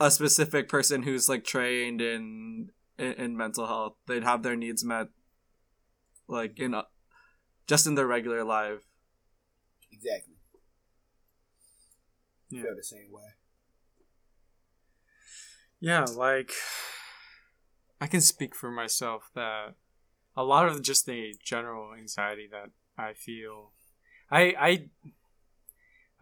a 0.00 0.10
specific 0.10 0.68
person 0.68 1.02
who's 1.02 1.28
like 1.28 1.44
trained 1.44 2.00
in 2.00 2.70
in, 2.98 3.12
in 3.12 3.36
mental 3.36 3.66
health 3.66 3.94
they'd 4.06 4.24
have 4.24 4.42
their 4.42 4.56
needs 4.56 4.84
met 4.84 5.08
like 6.28 6.58
in 6.58 6.74
a, 6.74 6.84
just 7.66 7.86
in 7.86 7.94
their 7.94 8.06
regular 8.06 8.44
life 8.44 8.86
Exactly. 9.92 10.34
Yeah. 12.48 12.62
Feel 12.62 12.76
the 12.76 12.82
same 12.82 13.12
way. 13.12 13.22
Yeah, 15.78 16.04
like 16.04 16.52
I 18.00 18.06
can 18.06 18.20
speak 18.20 18.54
for 18.54 18.70
myself 18.70 19.30
that 19.34 19.74
a 20.36 20.44
lot 20.44 20.66
of 20.66 20.82
just 20.82 21.06
the 21.06 21.34
general 21.42 21.92
anxiety 21.94 22.48
that 22.50 22.70
I 22.96 23.12
feel, 23.12 23.72
I 24.30 24.54
I 24.58 24.88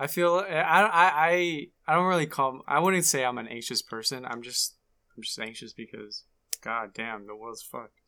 I 0.01 0.07
feel 0.07 0.45
I 0.49 0.61
I 0.61 0.89
I 0.93 1.67
I 1.87 1.95
don't 1.95 2.07
really 2.07 2.27
call 2.27 2.63
I 2.67 2.79
wouldn't 2.79 3.05
say 3.05 3.25
I'm 3.25 3.39
an 3.39 3.49
anxious 3.49 3.83
person. 3.83 4.25
I'm 4.25 4.43
just 4.43 4.77
I'm 5.17 5.23
just 5.23 5.39
anxious 5.39 5.73
because 5.73 6.25
god 6.63 6.91
damn 6.95 7.27
the 7.27 7.35
world's 7.35 7.63
fucked. 7.63 8.01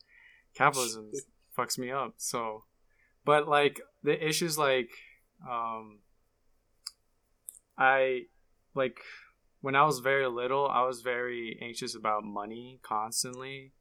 Capitalism 0.55 1.11
fucks 1.57 1.79
me 1.79 1.91
up. 1.91 2.15
So, 2.17 2.65
but 3.25 3.49
like 3.49 3.81
the 4.03 4.27
issues 4.27 4.57
like 4.59 4.91
um 5.49 5.99
I 7.77 8.23
like 8.75 9.01
when 9.63 9.75
I 9.75 9.85
was 9.85 9.99
very 9.99 10.27
little, 10.27 10.69
I 10.69 10.83
was 10.85 11.03
very 11.03 11.59
anxious 11.61 11.95
about 11.95 12.25
money 12.25 12.79
constantly. 12.83 13.73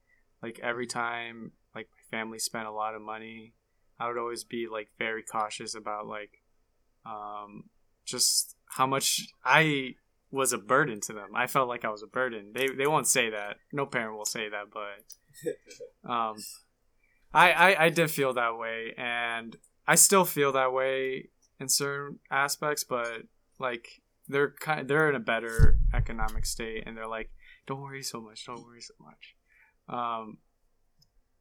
Like 0.42 0.60
every 0.64 0.88
time 0.88 1.52
like 1.76 1.90
my 1.92 2.18
family 2.18 2.40
spent 2.40 2.68
a 2.68 2.72
lot 2.72 2.96
of 2.96 3.02
money, 3.02 3.54
I 4.00 4.08
would 4.08 4.18
always 4.18 4.44
be 4.44 4.68
like 4.72 4.90
very 4.98 5.22
cautious 5.22 5.76
about 5.76 6.08
like 6.08 6.32
um 7.06 7.66
just 8.10 8.56
how 8.68 8.88
much 8.88 9.28
I 9.44 9.96
was 10.32 10.54
a 10.54 10.58
burden 10.58 11.02
to 11.02 11.14
them. 11.14 11.30
I 11.36 11.48
felt 11.48 11.68
like 11.68 11.86
I 11.86 11.90
was 11.90 12.04
a 12.04 12.08
burden. 12.08 12.52
They 12.54 12.68
they 12.68 12.88
won't 12.88 13.08
say 13.08 13.30
that. 13.30 13.58
No 13.72 13.86
parent 13.86 14.18
will 14.18 14.26
say 14.26 14.50
that, 14.50 14.66
but 14.72 16.10
um 16.10 16.36
I, 17.34 17.52
I 17.52 17.86
I 17.86 17.90
did 17.90 18.12
feel 18.12 18.34
that 18.34 18.58
way 18.58 18.94
and 18.98 19.56
I 19.88 19.96
still 19.96 20.26
feel 20.26 20.52
that 20.54 20.74
way 20.74 21.30
in 21.60 21.68
certain 21.68 22.20
aspects, 22.32 22.84
but 22.84 23.24
like 23.60 24.02
they're 24.30 24.52
kind 24.60 24.88
they're 24.88 25.10
in 25.10 25.16
a 25.16 25.20
better 25.20 25.78
economic 25.94 26.46
state 26.46 26.84
and 26.86 26.96
they're 26.96 27.08
like 27.08 27.32
don't 27.68 27.82
worry 27.82 28.04
so 28.04 28.22
much 28.22 28.46
don't 28.46 28.64
worry 28.64 28.82
so 28.82 28.94
much 29.02 29.36
um 29.90 30.38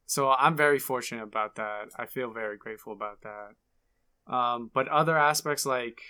so 0.05 0.31
i'm 0.31 0.57
very 0.57 0.79
fortunate 0.79 1.23
about 1.23 1.55
that 1.55 1.89
i 1.97 2.05
feel 2.05 2.31
very 2.33 2.57
grateful 2.57 2.91
about 2.91 3.19
that 3.21 4.33
um 4.33 4.69
but 4.73 4.87
other 4.87 5.17
aspects 5.17 5.65
like 5.65 6.01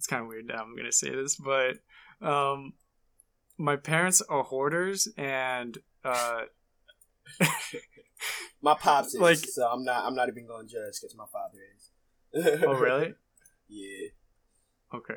it's 0.00 0.06
kind 0.06 0.22
of 0.22 0.28
weird 0.28 0.48
that 0.48 0.56
i'm 0.56 0.74
gonna 0.74 0.90
say 0.90 1.10
this 1.10 1.36
but 1.36 1.76
um 2.26 2.72
my 3.58 3.76
parents 3.76 4.22
are 4.22 4.42
hoarders 4.42 5.06
and 5.18 5.76
uh 6.04 6.40
My 8.62 8.74
pops 8.74 9.14
is, 9.14 9.20
Like- 9.20 9.36
so 9.38 9.66
I'm 9.66 9.84
not. 9.84 10.04
I'm 10.04 10.14
not 10.14 10.28
even 10.28 10.46
going 10.46 10.66
to 10.66 10.72
judge 10.72 10.94
because 11.00 11.14
my 11.16 11.24
father 11.32 11.58
is. 11.76 12.62
oh 12.66 12.74
really 12.74 13.14
yeah. 13.68 14.08
okay 14.94 15.16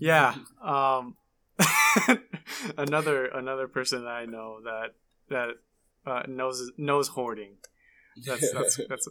yeah 0.00 0.34
um 0.62 1.16
another 2.78 3.26
another 3.26 3.66
person 3.68 4.02
that 4.04 4.10
i 4.10 4.24
know 4.24 4.60
that 4.64 4.94
that 5.28 5.48
uh, 6.10 6.22
knows 6.28 6.70
knows 6.78 7.08
hoarding 7.08 7.56
that's 8.24 8.50
that's 8.52 8.80
that's 8.88 9.08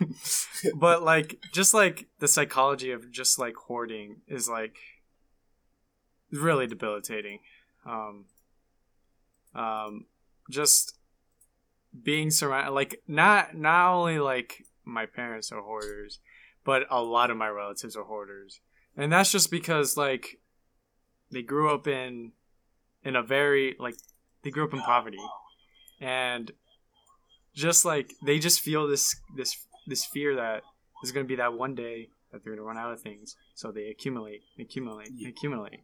but 0.76 1.02
like 1.02 1.38
just 1.52 1.74
like 1.74 2.06
the 2.18 2.28
psychology 2.28 2.90
of 2.90 3.10
just 3.10 3.38
like 3.38 3.56
hoarding 3.56 4.22
is 4.26 4.48
like 4.48 4.76
really 6.30 6.66
debilitating. 6.66 7.40
Um 7.86 8.26
um 9.54 10.06
just 10.50 10.96
being 12.02 12.30
surrounded 12.30 12.72
like 12.72 13.02
not 13.08 13.56
not 13.56 13.92
only 13.92 14.18
like 14.18 14.64
my 14.84 15.06
parents 15.06 15.50
are 15.50 15.60
hoarders 15.60 16.20
but 16.68 16.86
a 16.90 17.02
lot 17.02 17.30
of 17.30 17.36
my 17.38 17.48
relatives 17.48 17.96
are 17.96 18.04
hoarders. 18.04 18.60
And 18.94 19.10
that's 19.10 19.32
just 19.32 19.50
because 19.50 19.96
like 19.96 20.38
they 21.30 21.40
grew 21.40 21.72
up 21.72 21.86
in 21.86 22.32
in 23.02 23.16
a 23.16 23.22
very 23.22 23.74
like 23.78 23.94
they 24.42 24.50
grew 24.50 24.64
up 24.64 24.74
in 24.74 24.80
poverty. 24.80 25.16
And 25.98 26.52
just 27.54 27.86
like 27.86 28.12
they 28.22 28.38
just 28.38 28.60
feel 28.60 28.86
this 28.86 29.16
this 29.34 29.56
this 29.88 30.04
fear 30.04 30.36
that 30.36 30.62
there's 31.02 31.12
going 31.12 31.24
to 31.24 31.28
be 31.28 31.36
that 31.36 31.54
one 31.54 31.74
day 31.74 32.08
that 32.32 32.44
they're 32.44 32.52
going 32.54 32.58
to 32.58 32.62
run 32.64 32.76
out 32.78 32.92
of 32.92 33.00
things. 33.00 33.36
So 33.54 33.72
they 33.72 33.88
accumulate 33.88 34.42
accumulate 34.58 35.08
Yeah. 35.14 35.28
accumulate. 35.30 35.80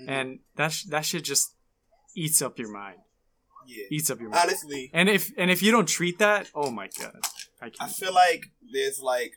Mhm. 0.00 0.08
and 0.08 0.38
that 0.56 0.72
sh- 0.72 0.84
that 0.84 1.04
shit 1.04 1.24
just 1.24 1.54
eats 2.16 2.40
up 2.42 2.58
your 2.58 2.70
mind. 2.70 2.98
Yeah. 3.66 3.84
eats 3.90 4.10
up 4.10 4.20
your 4.20 4.30
mind. 4.30 4.42
Honestly, 4.44 4.90
and 4.92 5.08
if 5.08 5.32
and 5.36 5.50
if 5.50 5.62
you 5.62 5.70
don't 5.72 5.88
treat 5.88 6.18
that 6.18 6.50
oh 6.54 6.70
my 6.70 6.88
god. 6.98 7.14
I 7.62 7.66
I 7.66 7.70
can't. 7.70 7.82
I 7.82 7.88
feel 7.92 8.14
like 8.14 8.46
there's 8.72 9.00
like 9.00 9.32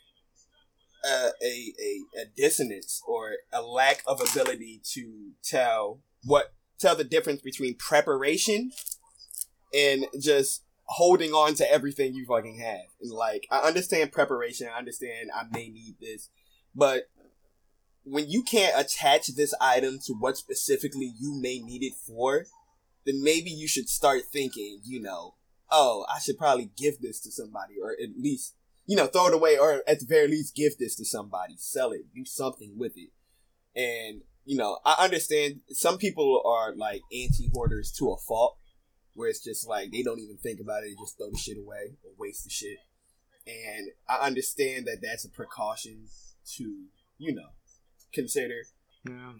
a, 1.05 1.31
a 1.43 1.73
a 1.79 2.21
a 2.21 2.25
dissonance 2.35 3.01
or 3.07 3.33
a 3.51 3.61
lack 3.61 4.01
of 4.07 4.21
ability 4.21 4.81
to 4.93 5.31
tell 5.43 5.99
what 6.23 6.53
tell 6.79 6.95
the 6.95 7.03
difference 7.03 7.41
between 7.41 7.75
preparation 7.75 8.71
and 9.73 10.05
just 10.19 10.62
holding 10.85 11.31
on 11.31 11.55
to 11.55 11.71
everything 11.71 12.13
you 12.13 12.25
fucking 12.25 12.59
have. 12.59 12.87
And 13.01 13.11
like 13.11 13.47
I 13.51 13.59
understand 13.59 14.11
preparation, 14.11 14.67
I 14.73 14.77
understand 14.77 15.29
I 15.33 15.43
may 15.51 15.69
need 15.69 15.95
this, 15.99 16.29
but 16.75 17.03
when 18.03 18.29
you 18.29 18.43
can't 18.43 18.79
attach 18.79 19.27
this 19.27 19.53
item 19.61 19.97
to 20.05 20.13
what 20.13 20.37
specifically 20.37 21.13
you 21.17 21.39
may 21.41 21.59
need 21.59 21.83
it 21.83 21.93
for, 22.05 22.45
then 23.05 23.23
maybe 23.23 23.49
you 23.49 23.67
should 23.67 23.87
start 23.87 24.23
thinking, 24.31 24.81
you 24.83 25.01
know, 25.01 25.35
oh, 25.71 26.05
I 26.13 26.19
should 26.19 26.37
probably 26.37 26.71
give 26.77 26.99
this 26.99 27.21
to 27.21 27.31
somebody 27.31 27.75
or 27.81 27.91
at 27.91 28.17
least 28.17 28.55
you 28.85 28.97
know, 28.97 29.07
throw 29.07 29.27
it 29.27 29.33
away 29.33 29.57
or 29.57 29.83
at 29.87 29.99
the 29.99 30.05
very 30.05 30.27
least 30.27 30.55
give 30.55 30.77
this 30.77 30.95
to 30.95 31.05
somebody, 31.05 31.55
sell 31.57 31.91
it, 31.91 32.13
do 32.13 32.25
something 32.25 32.75
with 32.77 32.93
it. 32.97 33.09
And, 33.75 34.21
you 34.45 34.57
know, 34.57 34.79
I 34.85 35.03
understand 35.03 35.61
some 35.69 35.97
people 35.97 36.41
are 36.45 36.75
like 36.75 37.01
anti 37.11 37.49
hoarders 37.53 37.91
to 37.93 38.11
a 38.11 38.17
fault, 38.17 38.57
where 39.13 39.29
it's 39.29 39.43
just 39.43 39.67
like 39.67 39.91
they 39.91 40.03
don't 40.03 40.19
even 40.19 40.37
think 40.37 40.59
about 40.59 40.83
it, 40.83 40.89
they 40.89 41.03
just 41.03 41.17
throw 41.17 41.29
the 41.29 41.37
shit 41.37 41.57
away 41.57 41.97
or 42.03 42.11
waste 42.17 42.43
the 42.43 42.49
shit. 42.49 42.77
And 43.45 43.89
I 44.07 44.25
understand 44.25 44.85
that 44.87 44.99
that's 45.01 45.25
a 45.25 45.29
precaution 45.29 46.07
to, 46.55 46.85
you 47.17 47.35
know, 47.35 47.49
consider. 48.13 48.63
Yeah. 49.07 49.33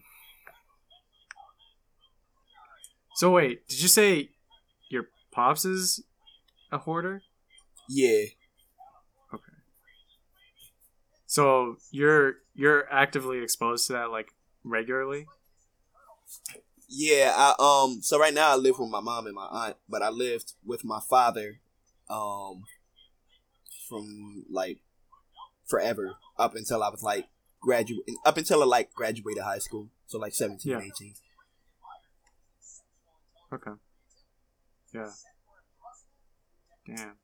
So 3.16 3.32
wait, 3.32 3.68
did 3.68 3.82
you 3.82 3.88
say 3.88 4.30
your 4.90 5.06
pops 5.32 5.66
is 5.66 6.04
a 6.72 6.80
hoarder? 6.80 7.22
Yeah. 7.88 8.26
Okay. 9.34 9.54
So 11.26 11.78
you're 11.92 12.36
you're 12.56 12.92
actively 12.92 13.40
exposed 13.40 13.88
to 13.88 13.94
that 13.94 14.12
like 14.12 14.34
regularly? 14.64 15.28
Yeah, 16.96 17.34
I 17.36 17.56
um 17.58 18.04
so 18.04 18.20
right 18.20 18.34
now 18.34 18.52
I 18.52 18.56
live 18.56 18.78
with 18.78 18.90
my 18.92 19.00
mom 19.02 19.26
and 19.26 19.34
my 19.34 19.48
aunt, 19.50 19.78
but 19.90 20.04
I 20.04 20.10
lived 20.10 20.54
with 20.64 20.86
my 20.86 21.00
father 21.00 21.60
um 22.08 22.64
from 23.90 24.46
like 24.52 24.78
forever 25.66 26.12
up 26.38 26.54
until 26.54 26.84
I 26.84 26.90
was 26.90 27.02
like 27.02 27.30
graduate 27.60 28.06
up 28.26 28.38
until 28.38 28.62
I 28.62 28.68
like 28.68 28.94
graduated 28.94 29.42
high 29.42 29.58
school. 29.58 29.90
So 30.06 30.20
like 30.20 30.36
17, 30.36 30.72
Yeah. 30.72 30.78
18. 30.78 31.16
Okay. 33.54 33.72
Yeah. 34.94 35.10
Damn. 36.86 37.16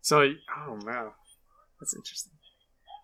So 0.00 0.22
oh 0.58 0.76
man, 0.84 1.12
that's 1.78 1.94
interesting. 1.94 2.32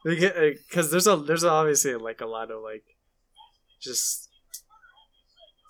Because 0.05 0.91
there's 0.91 1.07
a 1.07 1.17
there's 1.19 1.45
obviously 1.45 1.95
like 1.95 2.21
a 2.21 2.27
lot 2.27 2.51
of 2.51 2.63
like 2.63 2.97
just 3.81 4.29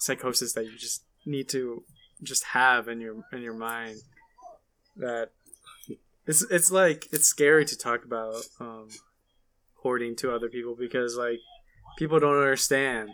psychosis 0.02 0.52
that 0.54 0.64
you 0.64 0.76
just 0.76 1.04
need 1.24 1.48
to 1.48 1.84
just 2.22 2.44
have 2.44 2.88
in 2.88 3.00
your 3.00 3.16
in 3.32 3.40
your 3.40 3.54
mind 3.54 3.98
that 4.96 5.30
it's 6.26 6.42
it's 6.50 6.70
like 6.70 7.06
it's 7.12 7.26
scary 7.26 7.64
to 7.64 7.76
talk 7.76 8.04
about 8.04 8.42
um 8.60 8.88
hoarding 9.82 10.14
to 10.16 10.32
other 10.34 10.48
people 10.48 10.74
because 10.78 11.16
like 11.16 11.38
people 11.98 12.18
don't 12.20 12.36
understand. 12.36 13.10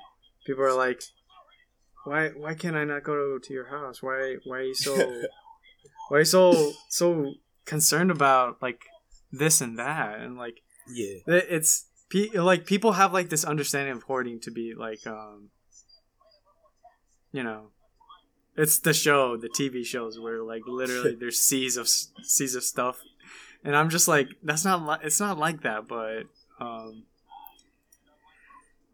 People 0.47 0.65
are 0.65 0.75
like 0.75 1.03
why 2.05 2.29
why 2.31 2.55
can't 2.55 2.77
i 2.77 2.85
not 2.85 3.05
go 3.05 3.39
to 3.39 3.53
your 3.53 3.69
house? 3.69 4.03
Why 4.03 4.37
why 4.47 4.59
are 4.59 4.63
you 4.63 4.75
so 4.75 4.95
why 6.09 6.17
are 6.17 6.21
you 6.21 6.25
so 6.25 6.73
so 6.89 7.35
concerned 7.67 8.11
about 8.11 8.63
like 8.63 8.81
this 9.31 9.61
and 9.61 9.79
that? 9.79 10.21
And 10.21 10.39
like 10.39 10.63
Yeah. 10.89 11.19
it's 11.27 11.85
Pe- 12.11 12.31
like 12.31 12.65
people 12.65 12.93
have 12.93 13.13
like 13.13 13.29
this 13.29 13.45
understanding 13.45 13.95
of 13.95 14.03
hoarding 14.05 14.41
to 14.41 14.51
be 14.51 14.73
like 14.75 15.07
um 15.07 15.51
you 17.33 17.43
know 17.43 17.69
it's 18.57 18.79
the 18.81 18.93
show 18.95 19.37
the 19.37 19.49
tv 19.49 19.85
shows 19.85 20.19
where 20.19 20.43
like 20.43 20.63
literally 20.67 21.15
there's 21.21 21.39
seas 21.41 21.77
of 21.77 21.89
seas 21.89 22.55
of 22.55 22.65
stuff 22.65 23.01
and 23.65 23.77
i'm 23.77 23.89
just 23.91 24.09
like 24.09 24.29
that's 24.43 24.65
not 24.65 24.85
li- 24.87 25.05
it's 25.07 25.21
not 25.21 25.39
like 25.39 25.63
that 25.63 25.87
but 25.89 26.25
um 26.61 27.05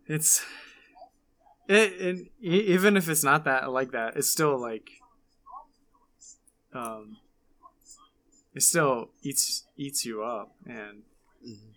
it's 0.06 0.44
it, 1.68 1.92
it 1.98 2.32
even 2.42 2.96
if 2.96 3.08
it's 3.08 3.24
not 3.24 3.44
that 3.44 3.70
like 3.70 3.92
that 3.92 4.16
it's 4.16 4.28
still 4.30 4.58
like 4.60 4.90
um 6.74 7.16
it 8.54 8.62
still 8.62 9.10
eats 9.22 9.64
eats 9.76 10.04
you 10.04 10.22
up 10.22 10.52
and 10.66 11.02
Mhm. 11.46 11.74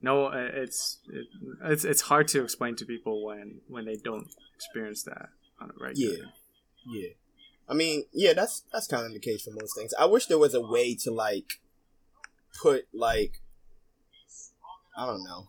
no 0.00 0.26
uh, 0.26 0.48
it's 0.54 0.98
it, 1.08 1.26
it's 1.64 1.84
it's 1.84 2.02
hard 2.02 2.28
to 2.28 2.42
explain 2.42 2.76
to 2.76 2.84
people 2.84 3.24
when 3.24 3.60
when 3.68 3.84
they 3.84 3.96
don't 3.96 4.28
experience 4.56 5.02
that 5.04 5.28
on 5.60 5.70
a 5.70 5.82
regular 5.82 6.16
Yeah. 6.16 6.24
Yeah. 6.86 7.08
I 7.68 7.74
mean, 7.74 8.04
yeah, 8.12 8.32
that's 8.32 8.64
that's 8.72 8.88
kind 8.88 9.06
of 9.06 9.12
the 9.12 9.20
case 9.20 9.42
for 9.42 9.52
most 9.52 9.76
things. 9.76 9.94
I 9.98 10.06
wish 10.06 10.26
there 10.26 10.38
was 10.38 10.54
a 10.54 10.60
way 10.60 10.94
to 10.96 11.10
like 11.12 11.60
put 12.60 12.86
like 12.92 13.40
I 14.96 15.06
don't 15.06 15.22
know. 15.22 15.46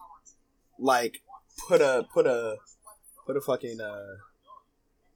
Like 0.77 1.21
put 1.67 1.81
a 1.81 2.05
put 2.13 2.27
a 2.27 2.57
put 3.25 3.37
a 3.37 3.41
fucking 3.41 3.81
uh 3.81 4.17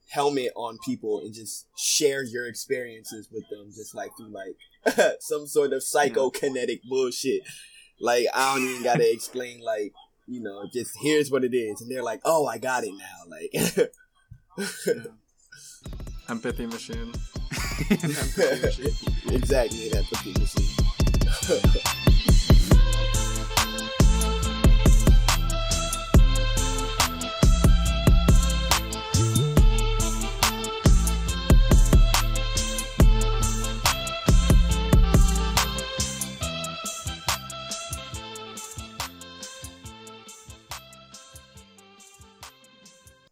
helmet 0.08 0.52
on 0.56 0.78
people 0.84 1.20
and 1.20 1.34
just 1.34 1.66
share 1.76 2.22
your 2.22 2.46
experiences 2.46 3.28
with 3.32 3.48
them 3.50 3.70
just 3.74 3.94
like 3.94 4.10
through 4.16 4.32
like 4.32 5.16
some 5.20 5.46
sort 5.46 5.72
of 5.72 5.82
psychokinetic 5.82 6.80
bullshit. 6.88 7.42
Like 8.00 8.26
I 8.34 8.54
don't 8.54 8.68
even 8.68 8.82
gotta 8.82 9.12
explain 9.12 9.60
like, 9.60 9.92
you 10.26 10.40
know, 10.40 10.64
just 10.72 10.92
here's 11.02 11.30
what 11.30 11.44
it 11.44 11.54
is 11.54 11.80
and 11.80 11.90
they're 11.90 12.02
like, 12.02 12.20
Oh, 12.24 12.46
I 12.46 12.58
got 12.58 12.84
it 12.84 12.94
now. 12.94 13.28
Like 13.28 13.90
Empathy 16.30 16.64
machine. 16.66 17.12
exactly 19.30 19.90
that 19.90 19.98
empathy 19.98 20.32
machine. 20.40 20.66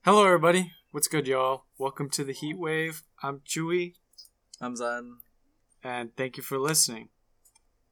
hello 0.04 0.26
everybody 0.26 0.71
what's 0.94 1.08
good 1.08 1.26
y'all? 1.26 1.64
Welcome 1.76 2.08
to 2.10 2.22
the 2.22 2.32
Heatwave. 2.32 3.02
I'm 3.20 3.40
chewy 3.40 3.94
I'm 4.60 4.76
Zen. 4.76 5.16
and 5.82 6.14
thank 6.16 6.36
you 6.36 6.44
for 6.44 6.56
listening. 6.56 7.08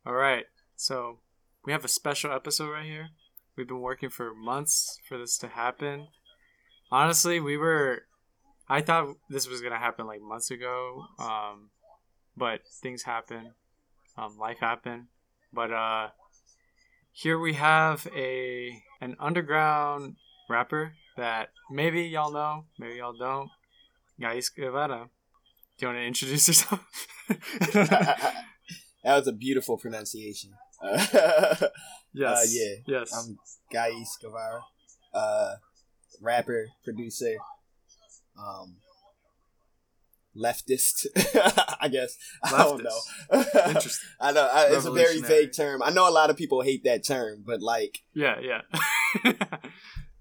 All 0.06 0.12
right 0.12 0.44
so 0.76 1.18
we 1.64 1.73
have 1.73 1.85
a 1.85 1.88
special 1.88 2.30
episode 2.30 2.71
right 2.71 2.85
here. 2.85 3.09
We've 3.56 3.66
been 3.66 3.80
working 3.80 4.09
for 4.09 4.32
months 4.32 5.00
for 5.09 5.18
this 5.18 5.37
to 5.38 5.49
happen. 5.49 6.06
Honestly 6.92 7.40
we 7.40 7.56
were 7.56 8.02
i 8.68 8.80
thought 8.80 9.16
this 9.28 9.49
was 9.49 9.61
gonna 9.61 9.78
happen 9.78 10.06
like 10.06 10.23
months 10.23 10.52
ago 10.52 11.02
um 11.18 11.71
but 12.37 12.61
things 12.68 13.02
happen 13.02 13.54
um 14.16 14.38
life 14.38 14.59
happened 14.61 15.06
but 15.52 15.73
uh 15.73 16.11
here 17.11 17.37
we 17.37 17.54
have 17.54 18.06
a 18.14 18.80
an 19.00 19.16
underground 19.18 20.14
rapper 20.49 20.92
that 21.16 21.50
maybe 21.71 22.02
y'all 22.02 22.33
know 22.33 22.64
maybe 22.78 22.97
y'all 22.97 23.16
don't 23.16 23.50
Ghais 24.21 24.54
Guevara. 24.54 25.09
Do 25.78 25.87
you 25.87 25.88
want 25.88 25.99
to 25.99 26.07
introduce 26.07 26.49
yourself? 26.49 26.85
that 27.73 28.45
was 29.05 29.27
a 29.27 29.33
beautiful 29.33 29.77
pronunciation. 29.79 30.53
Uh, 30.83 30.96
yes. 32.12 32.38
Uh, 32.38 32.44
yeah. 32.48 32.75
Yes. 32.87 33.12
I'm 33.12 33.38
Ghais 33.72 34.20
Guevara, 34.20 34.62
uh, 35.14 35.55
rapper, 36.20 36.68
producer, 36.85 37.37
um, 38.38 38.77
leftist. 40.37 41.07
I 41.81 41.88
guess 41.88 42.16
I 42.44 42.64
don't 42.64 42.85
know. 42.85 43.44
Interesting. 43.68 44.09
I 44.20 44.33
know 44.33 44.48
I, 44.53 44.66
it's 44.70 44.85
a 44.85 44.92
very 44.92 45.20
vague 45.20 45.53
term. 45.53 45.83
I 45.83 45.90
know 45.90 46.09
a 46.09 46.11
lot 46.11 46.31
of 46.31 46.37
people 46.37 46.62
hate 46.62 46.85
that 46.85 47.05
term, 47.05 47.42
but 47.44 47.61
like, 47.61 48.03
Yeah, 48.14 48.37
yeah. 48.40 48.61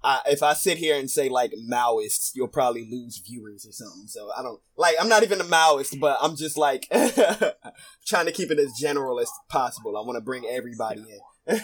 I, 0.04 0.22
if 0.28 0.42
I 0.42 0.54
sit 0.54 0.78
here 0.78 0.98
and 0.98 1.10
say 1.10 1.30
like 1.30 1.54
Maoists, 1.70 2.32
you'll 2.34 2.48
probably 2.48 2.88
lose 2.90 3.22
viewers 3.26 3.66
or 3.66 3.72
something. 3.72 4.08
So 4.08 4.32
I 4.36 4.42
don't 4.42 4.60
like. 4.76 4.96
I'm 5.00 5.10
not 5.10 5.24
even 5.24 5.40
a 5.40 5.44
Maoist, 5.44 6.00
but 6.00 6.18
I'm 6.22 6.36
just 6.36 6.58
like 6.58 6.88
trying 8.06 8.26
to 8.26 8.32
keep 8.32 8.50
it 8.50 8.60
as 8.60 8.74
general 8.80 9.20
as 9.20 9.30
possible. 9.50 9.96
I 9.96 10.02
want 10.02 10.18
to 10.18 10.22
bring 10.22 10.46
everybody 10.46 11.02
in. 11.48 11.60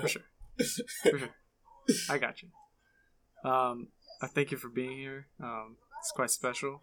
for 0.00 0.08
sure. 0.08 0.22
For 1.02 1.18
sure. 1.18 1.28
I 2.08 2.18
got 2.18 2.36
you. 2.42 3.50
Um, 3.50 3.88
I 4.22 4.28
thank 4.28 4.52
you 4.52 4.56
for 4.56 4.68
being 4.68 4.96
here. 4.96 5.26
Um, 5.42 5.76
it's 5.98 6.12
quite 6.12 6.30
special. 6.30 6.82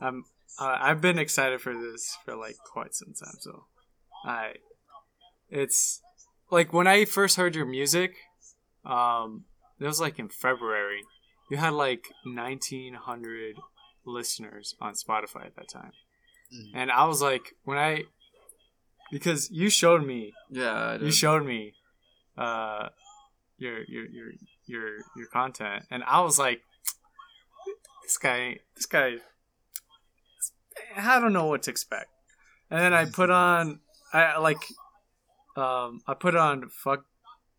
I'm. 0.00 0.24
Uh, 0.58 0.78
I've 0.80 1.02
been 1.02 1.18
excited 1.18 1.60
for 1.60 1.74
this 1.74 2.16
for 2.24 2.34
like 2.34 2.56
quite 2.72 2.94
some 2.94 3.12
time. 3.12 3.36
So, 3.40 3.64
I. 4.24 4.54
It's 5.50 6.00
like 6.50 6.72
when 6.72 6.86
I 6.86 7.04
first 7.04 7.36
heard 7.36 7.54
your 7.54 7.66
music. 7.66 8.14
Um, 8.86 9.44
it 9.80 9.84
was 9.86 10.00
like 10.00 10.18
in 10.18 10.28
February. 10.28 11.02
You 11.50 11.56
had 11.56 11.72
like 11.74 12.08
1,900 12.24 13.56
listeners 14.04 14.74
on 14.80 14.94
Spotify 14.94 15.46
at 15.46 15.56
that 15.56 15.68
time, 15.68 15.92
Mhm. 16.52 16.70
and 16.74 16.90
I 16.90 17.04
was 17.06 17.20
like, 17.22 17.54
when 17.64 17.78
I, 17.78 18.04
because 19.10 19.50
you 19.50 19.70
showed 19.70 20.04
me 20.06 20.34
Yeah, 20.50 20.72
I 20.72 20.94
you 20.96 21.10
showed 21.10 21.44
me 21.46 21.74
uh 22.36 22.88
your 23.56 23.82
your 23.84 24.06
your 24.06 24.32
your 24.66 24.88
your 25.16 25.26
content. 25.32 25.84
And 25.90 26.04
i 26.04 26.20
was 26.20 26.38
like 26.38 26.62
this 28.04 28.16
guy 28.18 28.60
this 28.76 28.86
guy 28.86 29.16
i 30.96 31.18
don't 31.20 31.32
know 31.32 31.46
what 31.46 31.62
to 31.64 31.70
expect. 31.70 32.10
And 32.70 32.80
then 32.80 32.94
i 32.94 33.04
put 33.06 33.30
on 33.46 33.80
i 34.12 34.36
like 34.38 34.62
um 35.56 36.02
i 36.06 36.14
put 36.14 36.36
on 36.36 36.68
fuck 36.68 37.04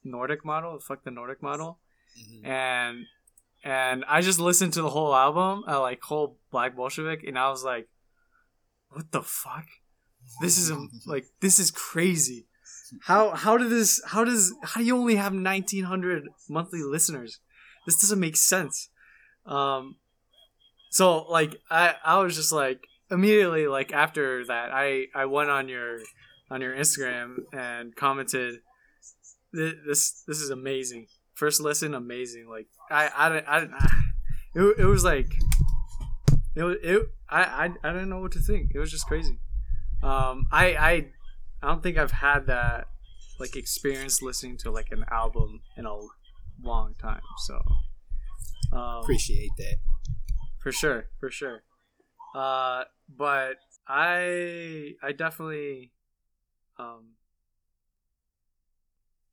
nordic 0.03 0.45
model 0.45 0.79
fuck 0.79 1.03
the 1.03 1.11
nordic 1.11 1.41
model 1.43 1.79
Mhm. 2.17 2.45
and 2.47 3.05
and 3.63 4.05
i 4.07 4.21
just 4.21 4.39
listened 4.39 4.73
to 4.73 4.81
the 4.81 4.89
whole 4.89 5.13
album 5.15 5.63
uh, 5.67 5.79
like 5.81 6.01
whole 6.01 6.37
black 6.51 6.75
bolshevik 6.75 7.23
and 7.27 7.37
i 7.37 7.49
was 7.49 7.63
like 7.63 7.87
what 8.91 9.11
the 9.11 9.21
fuck? 9.21 9.65
This 10.41 10.57
is 10.57 10.69
a, 10.71 10.87
like 11.05 11.25
this 11.41 11.59
is 11.59 11.71
crazy. 11.71 12.47
How 13.03 13.31
how 13.35 13.57
did 13.57 13.69
this 13.69 14.01
how 14.05 14.23
does 14.23 14.53
how 14.63 14.81
do 14.81 14.85
you 14.87 14.97
only 14.97 15.15
have 15.15 15.33
1900 15.33 16.23
monthly 16.49 16.81
listeners? 16.81 17.39
This 17.85 18.01
doesn't 18.01 18.19
make 18.19 18.35
sense. 18.35 18.89
Um 19.45 19.97
so 20.89 21.23
like 21.29 21.55
i 21.69 21.93
i 22.03 22.17
was 22.17 22.35
just 22.35 22.51
like 22.51 22.87
immediately 23.11 23.67
like 23.67 23.93
after 23.93 24.43
that 24.45 24.71
i 24.71 25.05
i 25.13 25.25
went 25.25 25.49
on 25.51 25.69
your 25.69 25.99
on 26.49 26.61
your 26.61 26.75
instagram 26.75 27.35
and 27.53 27.95
commented 27.95 28.61
"Th- 29.53 29.75
this 29.85 30.23
this 30.27 30.39
is 30.41 30.49
amazing 30.49 31.05
first 31.39 31.61
listen 31.61 31.93
amazing 31.93 32.47
like 32.49 32.67
i 32.91 33.09
i 33.15 33.29
didn't 33.29 33.47
i, 33.47 33.59
didn't, 33.61 33.75
it, 34.55 34.79
it 34.83 34.85
was 34.85 35.03
like 35.03 35.31
it, 36.55 36.63
wa- 36.63 36.75
it 36.83 37.01
I, 37.29 37.41
I 37.43 37.63
i 37.83 37.91
didn't 37.93 38.09
know 38.09 38.19
what 38.19 38.33
to 38.33 38.39
think 38.39 38.71
it 38.75 38.79
was 38.79 38.91
just 38.91 39.07
crazy 39.07 39.39
um 40.03 40.45
i 40.51 40.65
i 40.75 41.05
I 41.61 41.67
don't 41.67 41.83
think 41.83 41.97
I've 41.97 42.11
had 42.11 42.47
that 42.47 42.87
like 43.39 43.55
experience 43.55 44.21
listening 44.21 44.57
to 44.59 44.71
like 44.71 44.91
an 44.91 45.03
album 45.11 45.61
in 45.75 45.85
a 45.85 45.95
long 46.63 46.95
time. 47.01 47.21
So 47.47 47.61
um, 48.71 49.01
Appreciate 49.03 49.51
that. 49.57 49.75
for 50.63 50.71
sure, 50.71 51.07
for 51.19 51.29
sure. 51.29 51.63
Uh, 52.33 52.83
but 53.13 53.57
I 53.87 54.93
I 55.03 55.11
definitely 55.11 55.91
um. 56.77 57.15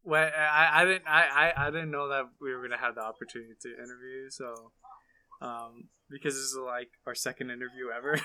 Well, 0.06 0.30
I, 0.38 0.82
I 0.82 0.84
didn't 0.84 1.06
I, 1.08 1.22
I, 1.56 1.66
I 1.66 1.70
didn't 1.70 1.90
know 1.90 2.08
that 2.10 2.24
we 2.40 2.54
were 2.54 2.62
gonna 2.62 2.78
have 2.80 2.94
the 2.94 3.02
opportunity 3.02 3.54
to 3.62 3.68
interview 3.68 4.30
so 4.30 4.70
um 5.42 5.88
because 6.08 6.34
this 6.34 6.44
is 6.44 6.56
like 6.64 6.88
our 7.06 7.14
second 7.14 7.50
interview 7.50 7.86
ever 7.96 8.20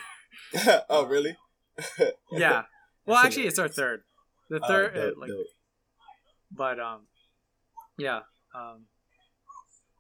oh, 0.90 1.06
really? 1.08 1.36
yeah 2.32 2.64
well 3.06 3.18
actually 3.18 3.48
it's 3.48 3.58
our 3.60 3.68
third 3.68 4.04
the 4.50 4.60
Oh, 4.64 4.68
third 4.68 4.96
uh, 4.98 5.02
dope, 5.08 5.18
like 5.18 5.30
dope. 5.30 5.46
but 6.52 6.80
um 6.80 7.08
yeah 7.98 8.20
um 8.54 8.86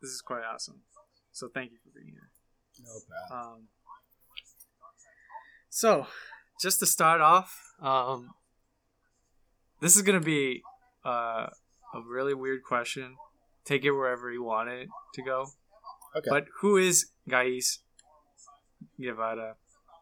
this 0.02 0.12
is 0.12 0.22
quite 0.22 0.44
awesome 0.44 0.82
so 1.32 1.50
thank 1.54 1.72
you 1.72 1.78
for 1.84 1.90
being 1.98 2.12
here 2.14 2.30
No 2.86 2.94
problem. 3.10 3.54
um 3.56 3.68
so 5.70 6.06
just 6.62 6.80
to 6.80 6.86
start 6.86 7.22
off 7.22 7.58
um 7.82 8.30
this 9.82 9.96
is 9.96 10.02
gonna 10.04 10.20
be 10.20 10.62
uh 11.04 11.48
a 11.94 12.02
really 12.02 12.34
weird 12.34 12.64
question 12.64 13.16
take 13.66 13.86
it 13.86 13.92
wherever 13.92 14.32
you 14.32 14.44
want 14.44 14.70
it 14.70 14.88
to 15.16 15.22
go. 15.22 15.48
Okay. 16.16 16.30
But 16.30 16.46
who 16.60 16.78
is 16.78 17.08
Ghais 17.30 17.80
Guevara, 19.00 19.56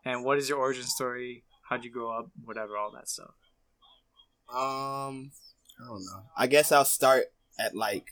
and 0.05 0.23
what 0.23 0.37
is 0.37 0.49
your 0.49 0.57
origin 0.57 0.83
story? 0.83 1.43
How'd 1.69 1.83
you 1.83 1.91
grow 1.91 2.17
up? 2.17 2.31
Whatever, 2.43 2.77
all 2.77 2.91
that 2.91 3.07
stuff. 3.07 3.31
Um, 4.51 5.31
I 5.79 5.87
don't 5.87 6.03
know. 6.05 6.23
I 6.35 6.47
guess 6.47 6.71
I'll 6.71 6.85
start 6.85 7.25
at 7.59 7.75
like. 7.75 8.05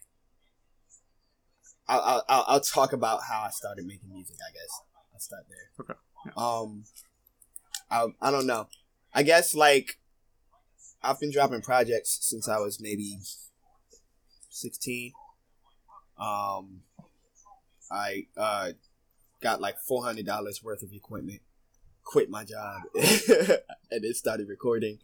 I'll 1.90 2.24
I'll 2.28 2.46
I'll, 2.48 2.60
talk 2.60 2.92
about 2.92 3.22
how 3.30 3.44
I 3.44 3.50
started 3.50 3.86
making 3.86 4.10
music. 4.12 4.36
I 4.46 4.52
guess 4.52 4.82
I'll 5.14 5.20
start 5.20 5.44
there. 5.50 5.86
Okay. 5.86 6.00
Yeah. 6.26 6.32
Um, 6.36 6.84
I 7.90 8.08
I 8.22 8.30
don't 8.30 8.46
know. 8.46 8.68
I 9.14 9.24
guess 9.24 9.56
like 9.56 9.98
I've 11.02 11.20
been 11.20 11.32
dropping 11.32 11.62
projects 11.62 12.20
since 12.22 12.50
I 12.50 12.60
was 12.60 12.82
maybe 12.82 13.18
sixteen. 14.50 15.14
Um, 16.20 16.82
I 17.92 18.28
uh 18.36 18.72
got 19.42 19.62
like 19.62 19.78
four 19.80 20.04
hundred 20.04 20.26
dollars 20.26 20.64
worth 20.64 20.84
of 20.84 20.92
equipment, 20.94 21.42
quit 22.04 22.30
my 22.30 22.44
job, 22.44 22.82
and 22.96 24.04
then 24.04 24.14
started 24.14 24.48
recording 24.50 25.00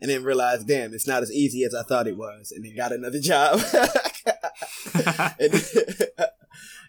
and 0.00 0.10
then 0.10 0.24
realized, 0.24 0.66
damn, 0.66 0.94
it's 0.94 1.06
not 1.06 1.22
as 1.22 1.30
easy 1.30 1.64
as 1.64 1.74
I 1.74 1.82
thought 1.82 2.06
it 2.06 2.16
was, 2.16 2.52
and 2.52 2.64
then 2.64 2.74
got 2.74 2.92
another 2.92 3.20
job, 3.20 3.60
and, 5.38 5.52
then, 5.52 5.62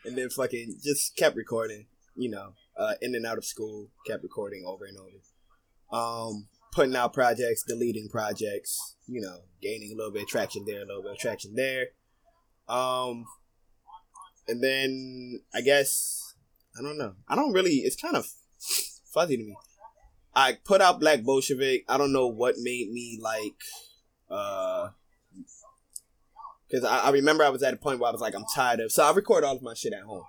and 0.06 0.18
then 0.18 0.30
fucking 0.30 0.78
just 0.82 1.16
kept 1.18 1.36
recording, 1.36 1.88
you 2.16 2.30
know, 2.30 2.54
uh, 2.78 2.94
in 3.02 3.14
and 3.16 3.26
out 3.26 3.38
of 3.38 3.46
school, 3.46 3.90
kept 4.08 4.24
recording 4.24 4.64
over 4.66 4.86
and 4.86 4.98
over, 4.98 5.18
um, 5.92 6.48
putting 6.72 6.96
out 6.96 7.14
projects, 7.14 7.64
deleting 7.64 8.10
projects, 8.10 8.96
you 9.08 9.22
know, 9.22 9.40
gaining 9.62 9.92
a 9.94 9.96
little 9.96 10.12
bit 10.12 10.24
of 10.24 10.28
traction 10.28 10.64
there, 10.66 10.82
a 10.82 10.86
little 10.86 11.04
bit 11.04 11.12
of 11.12 11.18
traction 11.18 11.56
there, 11.56 11.88
um, 12.68 13.26
and 14.48 14.64
then 14.64 15.42
I 15.54 15.62
guess 15.62 16.34
I 16.78 16.82
don't 16.82 16.98
know, 16.98 17.16
I 17.28 17.36
don't 17.36 17.54
really, 17.54 17.78
it's 17.78 18.02
kind 18.02 18.16
of 18.16 18.26
fuzzy 19.14 19.38
to 19.38 19.44
me. 19.44 19.56
I 20.34 20.58
put 20.64 20.82
out 20.82 21.00
Black 21.00 21.24
Bolshevik. 21.24 21.84
I 21.90 21.98
don't 21.98 22.14
know 22.14 22.28
what 22.28 22.56
made 22.58 22.90
me 22.92 23.20
like, 23.22 23.62
uh, 24.30 24.90
because 26.68 26.86
I, 26.86 27.00
I 27.00 27.12
remember 27.12 27.44
I 27.44 27.50
was 27.50 27.64
at 27.64 27.74
a 27.74 27.78
point 27.78 28.00
where 28.00 28.08
I 28.08 28.14
was 28.14 28.22
like, 28.22 28.34
I'm 28.34 28.46
tired 28.56 28.80
of. 28.80 28.92
So 28.94 29.04
I 29.04 29.12
record 29.12 29.44
all 29.44 29.58
of 29.58 29.62
my 29.62 29.74
shit 29.74 29.92
at 29.92 30.04
home. 30.04 30.24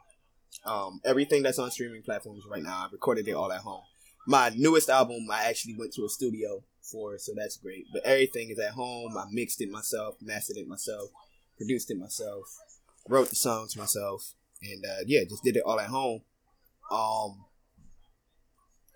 Um, 0.64 1.00
everything 1.04 1.44
that's 1.44 1.58
on 1.58 1.70
streaming 1.70 2.02
platforms 2.02 2.42
right 2.50 2.62
now, 2.62 2.86
I 2.86 2.88
recorded 2.90 3.28
it 3.28 3.32
all 3.32 3.52
at 3.52 3.60
home. 3.60 3.82
My 4.26 4.52
newest 4.54 4.88
album, 4.88 5.26
I 5.30 5.44
actually 5.44 5.76
went 5.76 5.92
to 5.94 6.04
a 6.04 6.08
studio 6.08 6.62
for, 6.80 7.18
so 7.18 7.32
that's 7.36 7.56
great. 7.56 7.86
But 7.92 8.04
everything 8.04 8.50
is 8.50 8.58
at 8.58 8.72
home. 8.72 9.16
I 9.16 9.24
mixed 9.30 9.60
it 9.60 9.70
myself, 9.70 10.16
mastered 10.20 10.56
it 10.56 10.68
myself, 10.68 11.10
produced 11.56 11.90
it 11.90 11.98
myself, 11.98 12.44
wrote 13.08 13.30
the 13.30 13.36
songs 13.36 13.76
myself, 13.76 14.34
and 14.62 14.84
uh, 14.84 15.02
yeah, 15.06 15.24
just 15.28 15.42
did 15.42 15.56
it 15.56 15.62
all 15.66 15.80
at 15.80 15.88
home. 15.88 16.22
Um, 16.90 17.46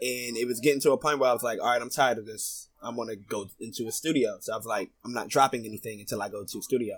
and 0.01 0.37
it 0.37 0.47
was 0.47 0.61
getting 0.61 0.81
to 0.83 0.93
a 0.93 0.99
point 0.99 1.19
where 1.19 1.31
I 1.31 1.33
was 1.33 1.43
like, 1.43 1.59
all 1.61 1.71
right, 1.71 1.81
I'm 1.81 1.91
tired 1.91 2.19
of 2.19 2.27
this. 2.27 2.69
I 2.83 2.91
want 2.91 3.11
to 3.11 3.17
go 3.17 3.47
into 3.59 3.89
a 3.89 3.93
studio. 3.93 4.37
So 4.41 4.53
I 4.53 4.57
was 4.57 4.67
like, 4.67 4.91
I'm 5.05 5.15
not 5.15 5.29
dropping 5.29 5.65
anything 5.65 6.01
until 6.01 6.23
I 6.23 6.29
go 6.29 6.45
to 6.45 6.59
a 6.59 6.63
studio. 6.63 6.97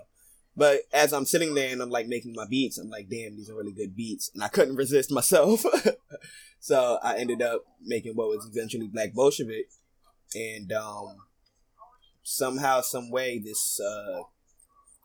But 0.59 0.81
as 0.93 1.13
I'm 1.13 1.25
sitting 1.25 1.55
there 1.55 1.71
and 1.71 1.81
I'm 1.81 1.89
like 1.89 2.07
making 2.07 2.33
my 2.35 2.45
beats, 2.45 2.77
I'm 2.77 2.89
like, 2.89 3.09
damn, 3.09 3.35
these 3.35 3.49
are 3.49 3.55
really 3.55 3.71
good 3.71 3.95
beats. 3.95 4.29
And 4.33 4.43
I 4.43 4.49
couldn't 4.49 4.75
resist 4.75 5.11
myself. 5.11 5.65
so 6.59 6.99
I 7.01 7.17
ended 7.17 7.41
up 7.41 7.63
making 7.81 8.15
what 8.15 8.27
was 8.27 8.45
eventually 8.45 8.87
Black 8.87 9.13
Bolshevik. 9.13 9.69
And 10.35 10.71
um, 10.73 11.17
somehow, 12.21 12.81
some 12.81 13.09
way, 13.09 13.39
this 13.39 13.79
uh, 13.79 14.23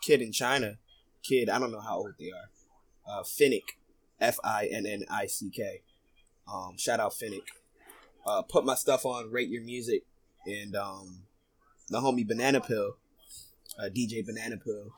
kid 0.03 0.21
in 0.21 0.33
China, 0.33 0.79
kid, 1.23 1.49
I 1.49 1.59
don't 1.59 1.73
know 1.73 1.81
how 1.81 1.99
old 1.99 2.15
they 2.19 2.31
are, 2.31 3.21
uh, 3.21 3.23
Finnick, 3.23 3.79
F 4.21 4.39
I 4.45 4.67
N 4.67 4.85
N 4.87 5.05
I 5.09 5.27
C 5.27 5.51
K. 5.51 5.81
Um, 6.53 6.77
shout 6.77 7.01
out 7.01 7.13
Finnick 7.13 7.49
uh, 8.27 8.43
put 8.43 8.65
my 8.65 8.75
stuff 8.75 9.05
on 9.05 9.31
Rate 9.31 9.49
Your 9.49 9.63
Music, 9.63 10.05
and 10.47 10.75
um, 10.75 11.25
the 11.89 12.01
homie 12.01 12.27
Banana 12.27 12.61
Pill, 12.61 12.97
uh, 13.79 13.89
DJ 13.89 14.25
Banana 14.25 14.57
Pill, 14.57 14.93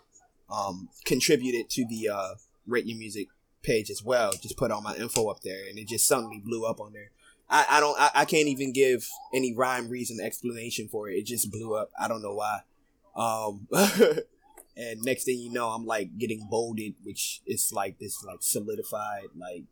um, 0.51 0.89
contributed 1.05 1.69
to 1.71 1.87
the 1.87 2.09
uh, 2.09 2.35
Rate 2.67 2.87
Your 2.87 2.99
Music 2.99 3.29
page 3.63 3.91
as 3.91 4.03
well. 4.03 4.33
Just 4.33 4.57
put 4.57 4.71
all 4.71 4.81
my 4.81 4.95
info 4.97 5.29
up 5.29 5.41
there, 5.43 5.67
and 5.69 5.79
it 5.79 5.89
just 5.89 6.07
suddenly 6.07 6.41
blew 6.45 6.65
up 6.65 6.81
on 6.81 6.93
there. 6.93 7.11
I, 7.49 7.67
I 7.71 7.81
don't 7.81 7.97
I, 7.99 8.11
I 8.15 8.25
can't 8.25 8.49
even 8.49 8.73
give 8.73 9.09
any 9.33 9.55
rhyme, 9.55 9.89
reason, 9.89 10.19
explanation 10.21 10.89
for 10.89 11.09
it. 11.09 11.15
It 11.15 11.27
just 11.27 11.51
blew 11.51 11.75
up. 11.75 11.91
I 11.99 12.09
don't 12.09 12.23
know 12.23 12.35
why. 12.35 12.61
Um, 13.15 13.69
and 14.77 15.03
next 15.03 15.25
thing 15.25 15.39
you 15.39 15.53
know, 15.53 15.69
I'm 15.69 15.87
like 15.87 16.19
getting 16.19 16.47
bolded, 16.51 16.95
which 17.03 17.41
is 17.47 17.73
like 17.73 17.99
this 17.99 18.23
like 18.25 18.39
solidified 18.41 19.29
like 19.39 19.65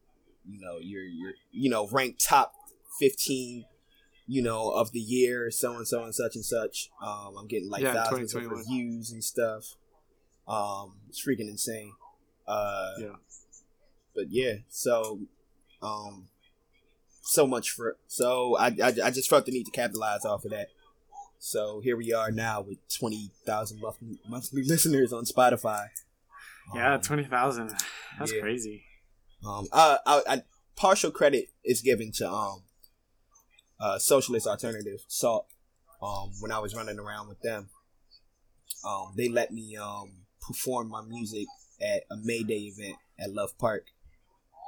you 0.48 0.60
know 0.60 0.78
you're 0.80 1.04
you're 1.04 1.32
you 1.52 1.70
know 1.70 1.88
ranked 1.88 2.22
top 2.22 2.52
15 2.98 3.64
you 4.26 4.42
know 4.42 4.70
of 4.70 4.92
the 4.92 5.00
year 5.00 5.50
so 5.50 5.74
and 5.76 5.86
so 5.88 6.04
and 6.04 6.14
such 6.14 6.34
and 6.34 6.44
such 6.44 6.90
um 7.02 7.34
i'm 7.38 7.46
getting 7.46 7.70
like 7.70 7.82
Yeah, 7.82 7.94
thousands 7.94 8.34
of 8.34 8.42
2021. 8.42 8.58
reviews 8.58 9.10
and 9.10 9.24
stuff 9.24 9.74
um 10.48 10.94
it's 11.08 11.24
freaking 11.24 11.48
insane 11.48 11.92
uh 12.46 12.92
Yeah. 12.98 13.16
but 14.14 14.26
yeah 14.30 14.54
so 14.68 15.20
um 15.82 16.28
so 17.22 17.46
much 17.46 17.70
for 17.70 17.96
so 18.06 18.56
I, 18.58 18.66
I 18.82 18.92
i 19.04 19.10
just 19.10 19.30
felt 19.30 19.46
the 19.46 19.52
need 19.52 19.64
to 19.64 19.70
capitalize 19.70 20.24
off 20.26 20.44
of 20.44 20.50
that 20.50 20.68
so 21.38 21.80
here 21.80 21.96
we 21.96 22.12
are 22.12 22.30
now 22.30 22.60
with 22.62 22.78
20,000 22.98 23.80
monthly, 23.80 24.18
monthly 24.28 24.62
listeners 24.66 25.12
on 25.12 25.24
spotify 25.24 25.86
Yeah, 26.74 26.94
Um, 26.94 27.00
twenty 27.02 27.24
thousand. 27.24 27.74
That's 28.18 28.32
yeah. 28.32 28.40
crazy. 28.40 28.84
um, 29.46 29.66
uh, 29.72 29.98
I, 30.06 30.22
I, 30.26 30.42
partial 30.76 31.10
credit 31.10 31.48
is 31.62 31.82
given 31.82 32.10
to 32.12 32.26
um, 32.30 32.62
uh, 33.78 33.98
Socialist 33.98 34.46
Alternative 34.46 35.00
Salt. 35.06 35.46
Um, 36.02 36.32
when 36.40 36.50
I 36.52 36.58
was 36.60 36.74
running 36.74 36.98
around 36.98 37.28
with 37.28 37.40
them, 37.42 37.68
um, 38.82 39.12
they 39.16 39.28
let 39.28 39.52
me 39.52 39.76
um 39.76 40.23
perform 40.46 40.88
my 40.88 41.02
music 41.02 41.46
at 41.80 42.02
a 42.10 42.16
May 42.22 42.42
Day 42.42 42.72
event 42.74 42.96
at 43.18 43.32
Love 43.32 43.56
Park. 43.58 43.86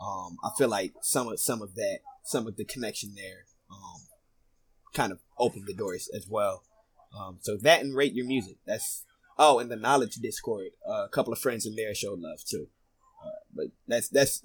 Um, 0.05 0.37
I 0.45 0.51
feel 0.59 0.69
like 0.69 0.93
some 1.03 1.29
of 1.29 1.41
some 1.41 1.62
of 1.62 1.75
that, 1.75 2.01
some 2.25 2.47
of 2.47 2.57
the 2.57 2.65
connection 2.65 3.15
there, 3.15 3.45
um, 3.71 4.01
kind 4.95 5.12
of 5.12 5.21
opened 5.39 5.67
the 5.67 5.75
doors 5.75 6.11
as 6.15 6.27
well. 6.29 6.62
Um, 7.19 7.39
so 7.41 7.57
that 7.57 7.83
and 7.83 7.97
rate 7.97 8.15
your 8.15 8.27
music. 8.27 8.59
That's 8.67 9.05
oh, 9.39 9.59
and 9.59 9.71
the 9.71 9.77
knowledge 9.77 10.17
Discord. 10.17 10.69
Uh, 10.87 11.05
a 11.05 11.09
couple 11.09 11.33
of 11.33 11.39
friends 11.39 11.65
in 11.67 11.77
there 11.77 11.95
showed 11.95 12.21
love 12.21 12.45
too. 12.45 12.69
Uh, 13.25 13.31
but 13.55 13.67
that's 13.89 14.09
that's 14.09 14.43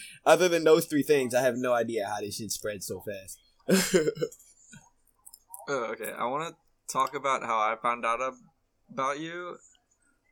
other 0.26 0.48
than 0.48 0.64
those 0.64 0.86
three 0.86 1.02
things, 1.02 1.34
I 1.34 1.42
have 1.42 1.56
no 1.56 1.74
idea 1.74 2.06
how 2.06 2.20
this 2.20 2.36
shit 2.36 2.50
spread 2.50 2.82
so 2.82 3.02
fast. 3.02 3.38
Oh, 5.66 5.84
okay. 5.92 6.12
I 6.12 6.26
want 6.26 6.48
to 6.48 6.92
talk 6.92 7.14
about 7.14 7.42
how 7.42 7.56
I 7.56 7.76
found 7.80 8.04
out 8.04 8.20
about 8.92 9.18
you. 9.18 9.56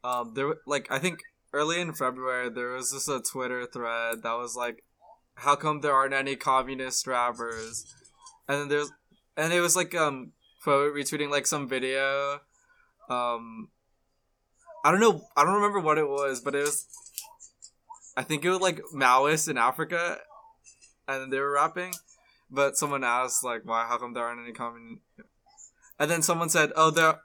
Um, 0.05 0.33
there, 0.35 0.55
like, 0.67 0.91
I 0.91 0.99
think 0.99 1.21
early 1.53 1.81
in 1.81 1.93
February 1.93 2.51
there 2.51 2.71
was 2.71 2.93
just 2.93 3.09
a 3.09 3.21
Twitter 3.21 3.67
thread 3.67 4.23
that 4.23 4.38
was 4.38 4.57
like, 4.57 4.85
"How 5.35 5.55
come 5.55 5.81
there 5.81 5.93
aren't 5.95 6.15
any 6.15 6.37
communist 6.37 7.07
rappers?" 7.07 7.87
And 8.49 8.62
then 8.62 8.69
there's, 8.69 8.91
and 9.37 9.53
it 9.53 9.61
was 9.61 9.77
like 9.77 9.95
um, 9.95 10.33
quote 10.62 10.95
retweeting 10.95 11.31
like 11.31 11.47
some 11.47 11.69
video. 11.69 12.41
Um, 13.09 13.69
I 14.85 14.91
don't 14.91 15.01
know. 15.01 15.23
I 15.37 15.45
don't 15.45 15.55
remember 15.55 15.81
what 15.81 15.99
it 15.99 16.09
was, 16.09 16.41
but 16.41 16.55
it 16.55 16.62
was. 16.62 16.87
I 18.17 18.23
think 18.23 18.45
it 18.45 18.51
was 18.51 18.61
like 18.61 18.81
Maoists 18.95 19.49
in 19.49 19.57
Africa, 19.57 20.19
and 21.07 21.33
they 21.33 21.38
were 21.38 21.53
rapping. 21.53 21.95
But 22.51 22.77
someone 22.77 23.05
asked 23.05 23.45
like, 23.45 23.62
"Why? 23.65 23.87
How 23.87 23.99
come 23.99 24.15
there 24.15 24.25
aren't 24.25 24.43
any 24.43 24.53
common?" 24.53 25.01
And 25.99 26.11
then 26.11 26.23
someone 26.23 26.49
said, 26.49 26.73
"Oh, 26.75 26.91
there, 26.91 27.21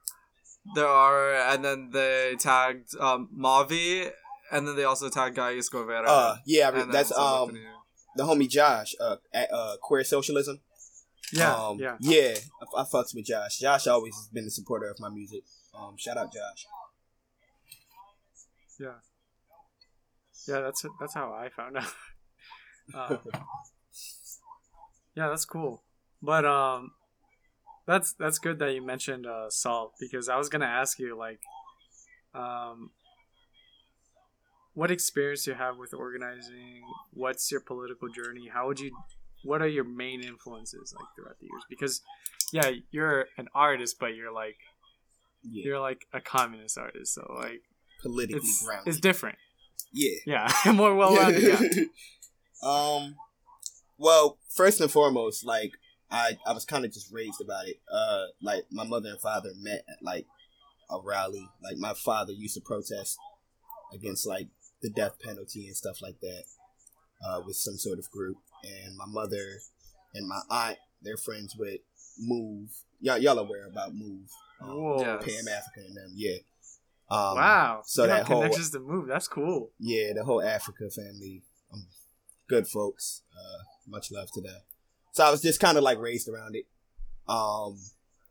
there 0.76 0.88
are." 0.88 1.34
And 1.34 1.64
then 1.64 1.90
they 1.92 2.36
tagged 2.40 2.96
um, 3.00 3.30
Mavi, 3.36 4.12
and 4.52 4.68
then 4.68 4.76
they 4.76 4.84
also 4.84 5.10
tagged 5.10 5.38
Ghais 5.38 5.70
Guevara. 5.72 6.08
uh, 6.08 6.38
yeah, 6.46 6.70
I 6.70 6.72
re- 6.72 6.92
that's 6.92 7.12
um 7.12 7.54
the 7.54 7.60
the 8.18 8.24
homie 8.24 8.50
Josh 8.50 8.96
uh, 9.00 9.18
at 9.34 9.52
uh, 9.54 9.78
Queer 9.82 10.04
Socialism. 10.04 10.60
Yeah, 11.32 11.54
um, 11.54 11.80
yeah. 11.80 11.98
yeah. 12.00 12.36
I, 12.62 12.82
I 12.82 12.84
fucks 12.84 13.14
with 13.14 13.26
Josh. 13.26 13.60
Josh 13.60 13.88
always 13.88 14.16
has 14.16 14.28
been 14.28 14.46
a 14.46 14.50
supporter 14.50 14.90
of 14.90 15.00
my 15.00 15.10
music. 15.10 15.44
Um, 15.78 15.96
shout 15.98 16.18
out 16.18 16.34
Josh. 16.34 16.66
Yeah. 18.80 18.94
Yeah, 20.48 20.62
that's 20.62 20.86
that's 21.00 21.14
how 21.14 21.34
I 21.34 21.50
found 21.50 21.78
out. 21.78 21.94
uh, 22.94 23.18
yeah, 25.16 25.30
that's 25.30 25.46
cool. 25.46 25.84
But 26.22 26.46
um, 26.46 26.92
that's 27.88 28.14
that's 28.14 28.38
good 28.38 28.60
that 28.60 28.74
you 28.74 28.86
mentioned 28.86 29.26
uh, 29.26 29.50
salt 29.50 29.94
because 30.00 30.30
I 30.30 30.38
was 30.38 30.50
gonna 30.50 30.66
ask 30.66 31.00
you 31.00 31.18
like, 31.18 31.40
um, 32.36 32.92
what 34.74 34.92
experience 34.92 35.48
you 35.48 35.54
have 35.54 35.78
with 35.78 35.94
organizing? 35.94 36.82
What's 37.14 37.52
your 37.52 37.62
political 37.62 38.10
journey? 38.10 38.50
How 38.54 38.68
would 38.68 38.80
you? 38.80 38.92
What 39.44 39.62
are 39.62 39.68
your 39.68 39.86
main 39.86 40.22
influences 40.22 40.94
like 40.98 41.08
throughout 41.16 41.40
the 41.40 41.46
years? 41.46 41.64
Because 41.70 42.02
yeah, 42.52 42.72
you're 42.92 43.26
an 43.38 43.48
artist, 43.56 43.98
but 44.00 44.16
you're 44.16 44.34
like 44.34 44.58
Yeah, 45.44 45.64
you're 45.66 45.80
like 45.80 46.06
a 46.14 46.20
communist 46.20 46.78
artist, 46.78 47.14
so 47.16 47.34
like 47.40 47.62
politically 48.02 48.38
it's 48.40 48.66
grounded. 48.66 48.88
it's 48.88 49.00
different. 49.00 49.38
Yeah. 49.94 50.50
Yeah, 50.66 50.72
more 50.74 50.94
well 50.94 51.16
rounded. 51.16 51.44
Yeah. 51.44 51.84
um. 52.70 53.16
Well, 53.98 54.38
first 54.50 54.80
and 54.80 54.92
foremost, 54.92 55.44
like 55.44 55.72
I, 56.10 56.38
I 56.46 56.54
was 56.54 56.66
kind 56.66 56.86
of 56.86 56.94
just 56.94 57.12
raised 57.12 57.42
about 57.42 57.68
it. 57.68 57.80
Uh, 57.92 58.26
like 58.42 58.66
my 58.72 58.86
mother 58.86 59.10
and 59.10 59.20
father 59.20 59.50
met 59.60 59.84
at 59.90 60.02
like 60.02 60.26
a 60.90 61.00
rally. 61.04 61.50
Like 61.62 61.78
my 61.78 61.94
father 61.94 62.32
used 62.34 62.56
to 62.56 62.62
protest 62.62 63.18
against 63.94 64.26
like 64.28 64.48
the 64.82 64.90
death 64.90 65.20
penalty 65.20 65.68
and 65.68 65.76
stuff 65.76 66.02
like 66.02 66.20
that. 66.22 66.44
Uh, 67.26 67.42
with 67.46 67.56
some 67.56 67.78
sort 67.78 67.98
of 67.98 68.10
group, 68.12 68.38
and 68.64 68.96
my 68.96 69.08
mother 69.08 69.60
and 70.14 70.28
my 70.28 70.40
aunt, 70.52 70.78
they're 71.02 71.18
friends 71.18 71.56
with 71.58 71.80
Move. 72.20 72.70
Y'all, 73.00 73.18
y'all 73.18 73.40
aware 73.40 73.66
about 73.66 73.94
Move? 73.96 74.30
Um, 74.62 74.70
Whoa. 74.70 75.00
Yeah. 75.02 75.18
Pam 75.18 75.48
Africa 75.48 75.80
and 75.88 75.98
them, 75.98 76.14
yeah. 76.16 76.38
Um, 77.10 77.38
wow. 77.38 77.82
so 77.86 78.04
you 78.04 78.10
that 78.10 78.18
have 78.20 78.28
whole- 78.28 78.42
connections 78.42 78.70
to 78.72 78.80
move. 78.80 79.08
That's 79.08 79.28
cool. 79.28 79.72
yeah, 79.80 80.14
the 80.14 80.24
whole 80.26 80.44
Africa 80.44 80.90
family, 80.92 81.42
um, 81.74 81.88
good 82.48 82.68
folks. 82.68 83.24
Uh, 83.34 83.64
much 83.88 84.12
love 84.12 84.30
to 84.34 84.42
them. 84.42 84.62
So 85.18 85.26
I 85.26 85.32
was 85.32 85.42
just 85.42 85.60
kind 85.60 85.80
of 85.80 85.84
like 85.84 85.98
raised 85.98 86.30
around 86.30 86.56
it. 86.56 86.68
Um, 87.28 87.80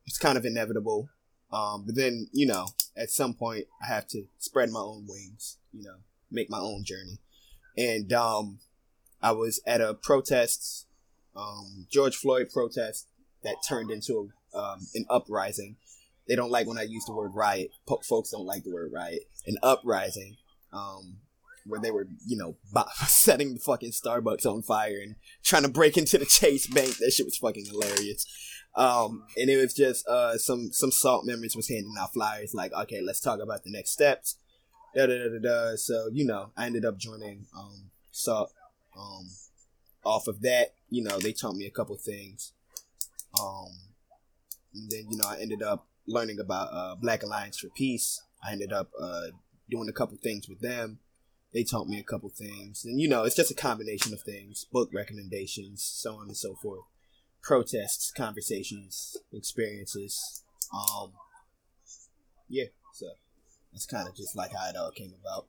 it's 0.07 0.19
kind 0.19 0.39
of 0.39 0.45
inevitable. 0.45 1.09
Um, 1.53 1.83
but 1.85 1.97
then 1.97 2.29
you 2.31 2.47
know, 2.47 2.69
at 2.97 3.11
some 3.11 3.35
point, 3.35 3.65
I 3.83 3.93
have 3.93 4.07
to 4.11 4.27
spread 4.39 4.71
my 4.71 4.79
own 4.79 5.05
wings. 5.09 5.59
You 5.73 5.83
know, 5.83 5.97
make 6.31 6.49
my 6.49 6.61
own 6.61 6.85
journey. 6.85 7.19
And 7.77 8.13
um, 8.13 8.61
I 9.21 9.33
was 9.33 9.61
at 9.67 9.81
a 9.81 9.95
protest, 9.95 10.87
um, 11.35 11.89
George 11.91 12.15
Floyd 12.15 12.51
protest 12.53 13.09
that 13.43 13.57
turned 13.69 13.91
into 13.91 14.31
um, 14.55 14.87
an 14.95 15.07
uprising. 15.11 15.79
They 16.29 16.37
don't 16.37 16.53
like 16.53 16.69
when 16.69 16.79
I 16.79 16.83
use 16.83 17.05
the 17.05 17.15
word 17.15 17.35
riot. 17.35 17.73
Po- 17.89 18.03
folks 18.09 18.31
don't 18.31 18.47
like 18.47 18.63
the 18.63 18.73
word 18.73 18.93
riot. 18.95 19.23
An 19.45 19.57
uprising, 19.61 20.37
um, 20.73 21.17
where 21.67 21.81
they 21.81 21.91
were, 21.91 22.07
you 22.27 22.37
know, 22.37 22.57
setting 23.07 23.55
the 23.55 23.61
fucking 23.61 23.93
Starbucks 23.93 24.47
on 24.47 24.63
fire 24.63 24.99
and 25.03 25.17
trying 25.43 25.63
to 25.63 25.69
break 25.69 25.97
into 25.97 26.19
the 26.19 26.27
Chase 26.27 26.67
Bank. 26.67 26.97
That 26.99 27.13
shit 27.13 27.27
was 27.27 27.39
fucking 27.39 27.67
hilarious. 27.67 28.27
Um, 28.75 29.25
and 29.37 29.49
it 29.49 29.57
was 29.57 29.73
just 29.73 30.07
uh, 30.07 30.37
some 30.37 30.71
some 30.73 30.91
salt 30.91 31.25
memories 31.25 31.57
was 31.57 31.69
handing 31.69 31.95
out 31.99 32.13
flyers 32.13 32.53
like, 32.55 32.73
okay, 32.73 33.01
let's 33.01 33.21
talk 33.21 33.41
about 33.41 33.65
the 33.65 33.71
next 33.71 33.91
steps. 33.91 34.37
Da 34.95 35.07
da 35.07 35.17
da 35.17 35.29
da 35.29 35.39
da. 35.39 35.77
So 35.77 36.09
you 36.13 36.27
know, 36.27 36.51
I 36.57 36.67
ended 36.67 36.85
up 36.85 36.99
joining 36.99 37.47
um, 37.57 37.91
salt. 38.13 38.53
Um, 38.99 39.29
off 40.07 40.29
of 40.29 40.41
that, 40.43 40.69
you 40.89 41.03
know, 41.03 41.19
they 41.19 41.33
taught 41.33 41.57
me 41.57 41.67
a 41.67 41.71
couple 41.71 41.97
things. 41.97 42.53
Um, 43.39 43.69
and 44.73 44.91
then 44.91 45.07
you 45.11 45.19
know, 45.19 45.29
I 45.29 45.39
ended 45.41 45.63
up 45.63 45.89
learning 46.07 46.39
about 46.39 46.69
uh, 46.73 46.95
Black 46.95 47.23
Alliance 47.23 47.59
for 47.59 47.69
Peace. 47.77 48.23
I 48.43 48.53
ended 48.53 48.73
up 48.73 48.91
uh, 49.01 49.27
doing 49.69 49.89
a 49.89 49.93
couple 49.93 50.17
things 50.23 50.49
with 50.49 50.61
them. 50.61 51.01
They 51.57 51.65
taught 51.65 51.89
me 51.89 51.99
a 51.99 52.03
couple 52.03 52.29
things, 52.29 52.85
and 52.85 53.01
you 53.01 53.09
know, 53.09 53.25
it's 53.25 53.35
just 53.35 53.51
a 53.51 53.55
combination 53.55 54.13
of 54.13 54.21
things: 54.21 54.67
book 54.71 54.91
recommendations, 54.93 55.83
so 55.83 56.17
on 56.17 56.27
and 56.27 56.37
so 56.37 56.55
forth, 56.55 56.85
protests, 57.43 58.13
conversations, 58.15 59.17
experiences. 59.33 60.43
Um, 60.71 61.13
yeah, 62.47 62.67
so 62.93 63.07
that's 63.73 63.87
kind 63.87 64.07
of 64.07 64.15
just 64.15 64.37
like 64.37 64.53
how 64.53 64.69
it 64.69 64.77
all 64.77 64.91
came 64.91 65.15
about. 65.19 65.47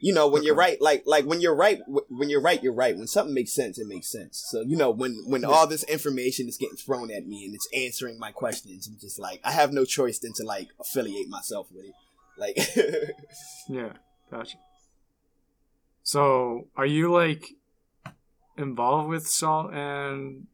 You 0.00 0.12
know, 0.12 0.28
when 0.28 0.42
you're 0.42 0.54
right, 0.54 0.78
like 0.82 1.04
like 1.06 1.24
when 1.24 1.40
you're 1.40 1.56
right, 1.56 1.80
when 1.86 2.28
you're 2.28 2.42
right, 2.42 2.62
you're 2.62 2.74
right. 2.74 2.94
When 2.94 3.06
something 3.06 3.32
makes 3.32 3.54
sense, 3.54 3.78
it 3.78 3.86
makes 3.86 4.12
sense. 4.12 4.44
So 4.50 4.60
you 4.60 4.76
know, 4.76 4.90
when 4.90 5.24
when 5.26 5.46
all 5.46 5.66
this 5.66 5.84
information 5.84 6.46
is 6.46 6.58
getting 6.58 6.76
thrown 6.76 7.10
at 7.10 7.26
me 7.26 7.46
and 7.46 7.54
it's 7.54 7.68
answering 7.74 8.18
my 8.18 8.32
questions, 8.32 8.86
I'm 8.86 8.98
just 9.00 9.18
like, 9.18 9.40
I 9.44 9.52
have 9.52 9.72
no 9.72 9.86
choice 9.86 10.18
than 10.18 10.34
to 10.34 10.44
like 10.44 10.68
affiliate 10.78 11.30
myself 11.30 11.68
with 11.72 11.86
it. 11.86 11.94
Like, 12.36 13.14
Yeah, 13.70 13.92
gotcha. 14.30 14.58
So, 16.10 16.66
are 16.76 16.86
you 16.86 17.12
like 17.12 17.54
involved 18.58 19.08
with 19.08 19.28
Salt 19.28 19.72
and 19.72 20.48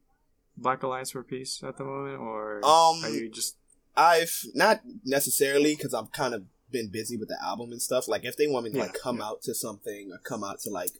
Black 0.55 0.83
Alliance 0.83 1.09
for 1.09 1.23
Peace 1.23 1.63
at 1.63 1.77
the 1.77 1.83
moment, 1.83 2.19
or 2.19 2.57
Um, 2.63 3.03
are 3.03 3.09
you 3.09 3.27
just 3.27 3.57
I've 3.95 4.45
not 4.53 4.81
necessarily 5.03 5.75
because 5.75 5.95
I've 5.95 6.11
kind 6.11 6.35
of 6.35 6.43
been 6.69 6.89
busy 6.89 7.17
with 7.17 7.29
the 7.29 7.43
album 7.43 7.71
and 7.71 7.81
stuff. 7.81 8.07
Like, 8.07 8.23
if 8.23 8.37
they 8.37 8.45
want 8.45 8.65
me 8.65 8.71
to 8.73 8.77
like 8.77 8.93
come 9.01 9.17
yeah. 9.17 9.25
out 9.25 9.41
to 9.45 9.55
something 9.55 10.11
or 10.11 10.19
come 10.19 10.43
out 10.43 10.59
to 10.59 10.69
like 10.69 10.91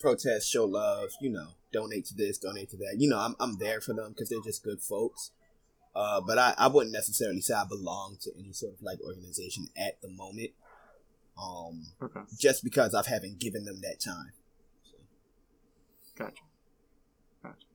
protest, 0.00 0.50
show 0.50 0.64
love, 0.64 1.10
you 1.20 1.28
know, 1.28 1.48
donate 1.70 2.06
to 2.06 2.14
this, 2.14 2.38
donate 2.38 2.70
to 2.70 2.78
that. 2.78 2.94
You 2.96 3.10
know, 3.10 3.18
I'm 3.18 3.36
I'm 3.38 3.58
there 3.58 3.82
for 3.82 3.92
them 3.92 4.12
because 4.12 4.30
they're 4.30 4.40
just 4.40 4.64
good 4.64 4.80
folks. 4.80 5.32
Uh, 5.94 6.22
but 6.22 6.38
I, 6.38 6.54
I 6.56 6.68
wouldn't 6.68 6.94
necessarily 6.94 7.42
say 7.42 7.52
I 7.52 7.66
belong 7.68 8.16
to 8.22 8.30
any 8.38 8.54
sort 8.54 8.72
of 8.72 8.80
like 8.80 9.02
organization 9.02 9.68
at 9.76 10.00
the 10.00 10.08
moment. 10.08 10.52
Um, 11.40 11.84
okay? 12.02 12.20
just 12.38 12.64
because 12.64 12.94
I 12.94 13.08
haven't 13.08 13.38
given 13.38 13.64
them 13.64 13.80
that 13.82 14.00
time. 14.00 14.32
Gotcha. 16.16 16.42
Gotcha. 17.42 17.66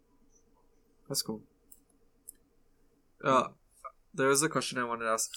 That's 1.07 1.21
cool. 1.21 1.41
Uh, 3.23 3.47
there 4.13 4.27
was 4.27 4.43
a 4.43 4.49
question 4.49 4.77
I 4.77 4.83
wanted 4.83 5.05
to 5.05 5.11
ask. 5.11 5.31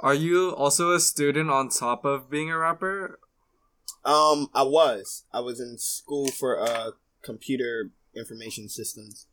Are 0.00 0.14
you 0.14 0.50
also 0.50 0.92
a 0.92 1.00
student 1.00 1.50
on 1.50 1.70
top 1.70 2.04
of 2.04 2.30
being 2.30 2.50
a 2.50 2.58
rapper? 2.58 3.18
Um, 4.04 4.48
I 4.54 4.62
was. 4.62 5.24
I 5.32 5.40
was 5.40 5.58
in 5.60 5.78
school 5.78 6.28
for 6.28 6.60
uh 6.60 6.90
computer 7.22 7.90
information 8.14 8.68
systems. 8.68 9.26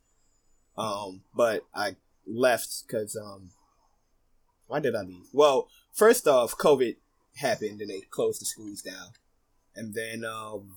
Um, 0.76 1.22
but 1.34 1.62
I 1.74 1.96
left 2.26 2.84
because 2.86 3.16
um, 3.16 3.50
why 4.66 4.80
did 4.80 4.94
I 4.94 5.02
leave? 5.02 5.26
Well, 5.32 5.68
first 5.92 6.28
off, 6.28 6.56
COVID 6.56 6.96
happened 7.38 7.80
and 7.80 7.90
they 7.90 8.00
closed 8.10 8.40
the 8.40 8.46
schools 8.46 8.82
down, 8.82 9.08
and 9.74 9.94
then 9.94 10.24
um, 10.24 10.76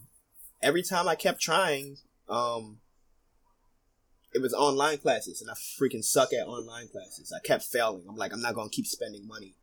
every 0.62 0.84
time 0.84 1.08
I 1.08 1.16
kept 1.16 1.42
trying, 1.42 1.98
um, 2.30 2.80
it 4.34 4.42
was 4.42 4.54
online 4.54 4.98
classes, 4.98 5.42
and 5.42 5.50
I 5.52 5.54
freaking 5.54 6.04
suck 6.04 6.32
at 6.34 6.48
online 6.48 6.88
classes. 6.88 7.34
I 7.36 7.46
kept 7.46 7.64
failing. 7.64 8.04
I'm 8.08 8.16
like, 8.16 8.32
I'm 8.34 8.42
not 8.42 8.56
gonna 8.56 8.70
keep 8.70 8.88
spending 8.88 9.28
money, 9.28 9.56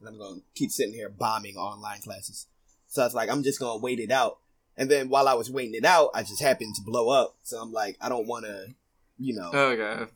and 0.00 0.08
I'm 0.08 0.18
gonna 0.18 0.40
keep 0.54 0.70
sitting 0.70 0.94
here 0.94 1.08
bombing 1.08 1.56
online 1.56 2.00
classes. 2.00 2.46
So 2.88 3.02
I 3.02 3.04
was 3.04 3.14
like, 3.14 3.30
I'm 3.30 3.42
just 3.42 3.60
gonna 3.60 3.78
wait 3.80 4.00
it 4.00 4.10
out. 4.10 4.38
And 4.76 4.90
then 4.90 5.08
while 5.08 5.28
I 5.28 5.34
was 5.34 5.50
waiting 5.50 5.74
it 5.74 5.84
out, 5.84 6.10
I 6.14 6.22
just 6.22 6.40
happened 6.42 6.74
to 6.76 6.82
blow 6.82 7.08
up. 7.10 7.36
So 7.42 7.60
I'm 7.60 7.72
like, 7.72 7.96
I 8.00 8.08
don't 8.08 8.28
want 8.28 8.44
to, 8.46 8.74
you 9.18 9.34
know, 9.34 9.50
Okay. 9.52 10.06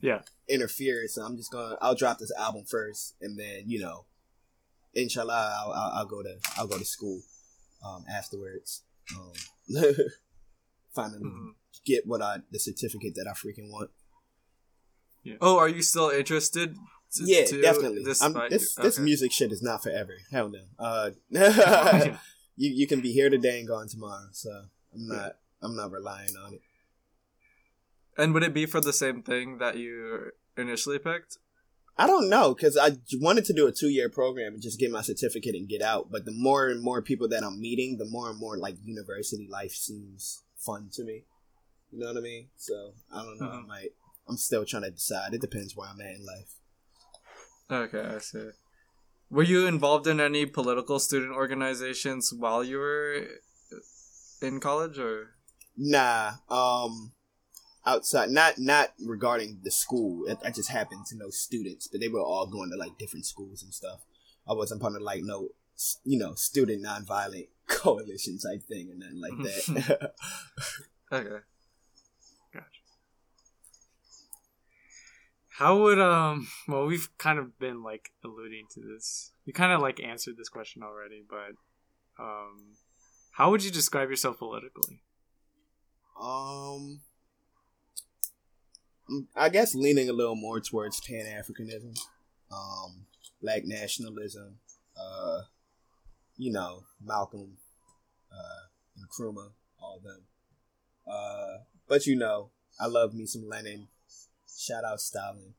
interfere. 0.48 1.06
So 1.08 1.22
I'm 1.22 1.36
just 1.36 1.50
gonna, 1.52 1.76
I'll 1.82 1.94
drop 1.96 2.18
this 2.18 2.32
album 2.38 2.64
first, 2.64 3.14
and 3.20 3.38
then 3.38 3.64
you 3.66 3.80
know, 3.80 4.04
inshallah, 4.94 5.56
I'll, 5.60 5.72
I'll, 5.72 5.92
I'll 5.98 6.06
go 6.06 6.22
to, 6.22 6.36
I'll 6.56 6.66
go 6.66 6.78
to 6.78 6.84
school, 6.84 7.20
um, 7.84 8.04
afterwards. 8.10 8.82
Um, 9.16 9.32
finally 10.94 11.20
Mhm. 11.20 11.54
get 11.84 12.06
what 12.06 12.22
I, 12.22 12.38
the 12.50 12.58
certificate 12.58 13.14
that 13.16 13.26
I 13.28 13.32
freaking 13.32 13.70
want. 13.70 13.90
Oh, 15.40 15.58
are 15.58 15.68
you 15.68 15.82
still 15.82 16.10
interested? 16.10 16.76
to- 17.14 17.24
yeah, 17.24 17.44
to- 17.44 17.60
definitely. 17.60 18.02
This 18.04 18.20
this 18.20 18.78
okay. 18.78 19.02
music 19.02 19.32
shit 19.32 19.52
is 19.52 19.62
not 19.62 19.82
forever. 19.82 20.14
Hell 20.30 20.48
no. 20.48 20.60
Uh, 20.78 21.10
you 22.56 22.70
you 22.70 22.86
can 22.86 23.00
be 23.00 23.12
here 23.12 23.30
today 23.30 23.58
and 23.58 23.68
gone 23.68 23.88
tomorrow. 23.88 24.28
So 24.32 24.50
I'm 24.94 25.06
not 25.08 25.36
I'm 25.60 25.76
not 25.76 25.90
relying 25.92 26.34
on 26.36 26.54
it. 26.54 26.62
And 28.16 28.34
would 28.34 28.42
it 28.42 28.52
be 28.54 28.66
for 28.66 28.80
the 28.80 28.92
same 28.92 29.22
thing 29.22 29.58
that 29.58 29.76
you 29.76 30.32
initially 30.56 30.98
picked? 30.98 31.38
I 31.98 32.06
don't 32.06 32.30
know 32.30 32.54
because 32.54 32.76
I 32.76 32.96
wanted 33.20 33.44
to 33.46 33.52
do 33.52 33.66
a 33.66 33.72
two 33.72 33.88
year 33.88 34.08
program 34.08 34.54
and 34.54 34.62
just 34.62 34.80
get 34.80 34.90
my 34.90 35.02
certificate 35.02 35.54
and 35.54 35.68
get 35.68 35.82
out. 35.82 36.10
But 36.10 36.24
the 36.24 36.32
more 36.32 36.68
and 36.68 36.82
more 36.82 37.02
people 37.02 37.28
that 37.28 37.44
I'm 37.44 37.60
meeting, 37.60 37.98
the 37.98 38.06
more 38.08 38.30
and 38.30 38.38
more 38.38 38.56
like 38.56 38.76
university 38.82 39.46
life 39.50 39.72
seems 39.72 40.42
fun 40.56 40.88
to 40.94 41.04
me. 41.04 41.24
You 41.90 41.98
know 42.00 42.06
what 42.06 42.16
I 42.16 42.20
mean? 42.20 42.48
So 42.56 42.94
I 43.12 43.22
don't 43.22 43.38
know. 43.38 43.50
I 43.50 43.56
Mhm. 43.56 43.66
might. 43.66 43.90
I'm 44.26 44.36
still 44.38 44.64
trying 44.64 44.84
to 44.84 44.90
decide. 44.90 45.34
It 45.34 45.40
depends 45.42 45.76
where 45.76 45.88
I'm 45.88 46.00
at 46.00 46.14
in 46.16 46.24
life. 46.24 46.54
Okay, 47.70 48.00
I 48.00 48.18
see. 48.18 48.50
Were 49.30 49.42
you 49.42 49.66
involved 49.66 50.06
in 50.06 50.20
any 50.20 50.46
political 50.46 50.98
student 50.98 51.32
organizations 51.32 52.32
while 52.32 52.62
you 52.64 52.78
were 52.78 53.26
in 54.40 54.60
college, 54.60 54.98
or? 54.98 55.34
Nah. 55.76 56.32
Um. 56.48 57.12
Outside, 57.84 58.30
not 58.30 58.58
not 58.58 58.92
regarding 59.04 59.60
the 59.64 59.70
school. 59.70 60.24
I- 60.44 60.50
just 60.50 60.70
happened 60.70 61.06
to 61.06 61.16
know 61.16 61.30
students, 61.30 61.88
but 61.88 62.00
they 62.00 62.08
were 62.08 62.20
all 62.20 62.46
going 62.46 62.70
to 62.70 62.76
like 62.76 62.96
different 62.98 63.26
schools 63.26 63.62
and 63.62 63.74
stuff. 63.74 64.00
I 64.48 64.52
wasn't 64.52 64.80
part 64.80 64.94
of 64.94 65.02
like 65.02 65.22
no, 65.24 65.48
you 66.04 66.18
know, 66.18 66.34
student 66.34 66.84
nonviolent 66.84 67.48
coalition 67.66 68.38
type 68.38 68.62
thing 68.62 68.90
or 68.90 68.94
nothing 68.94 69.20
like 69.20 69.66
that. 69.66 70.12
Okay. 71.12 71.44
Gotcha. 72.54 72.66
How 75.50 75.78
would 75.82 75.98
um? 75.98 76.48
Well, 76.66 76.86
we've 76.86 77.08
kind 77.18 77.38
of 77.38 77.58
been 77.58 77.82
like 77.82 78.12
alluding 78.24 78.66
to 78.72 78.80
this. 78.80 79.32
We 79.46 79.52
kind 79.52 79.72
of 79.72 79.82
like 79.82 80.02
answered 80.02 80.36
this 80.38 80.48
question 80.48 80.82
already, 80.82 81.22
but 81.28 81.52
um, 82.22 82.76
how 83.32 83.50
would 83.50 83.62
you 83.62 83.70
describe 83.70 84.08
yourself 84.08 84.38
politically? 84.38 85.02
Um, 86.18 87.00
I 89.36 89.48
guess 89.48 89.74
leaning 89.74 90.08
a 90.08 90.12
little 90.12 90.36
more 90.36 90.60
towards 90.60 91.00
Pan 91.00 91.26
Africanism, 91.26 91.98
um, 92.50 93.06
Black 93.40 93.64
nationalism, 93.64 94.58
uh, 94.96 95.42
you 96.36 96.52
know, 96.52 96.84
Malcolm, 97.04 97.56
uh, 98.30 98.68
Nkrumah, 99.00 99.50
all 99.80 99.96
of 99.98 100.02
them. 100.02 100.22
Uh, 101.06 101.64
but 101.88 102.06
you 102.06 102.16
know, 102.16 102.50
I 102.80 102.86
love 102.86 103.14
me 103.14 103.26
some 103.26 103.48
Lenin. 103.48 103.88
Shout 104.48 104.84
out 104.84 105.00
Stalin. 105.00 105.54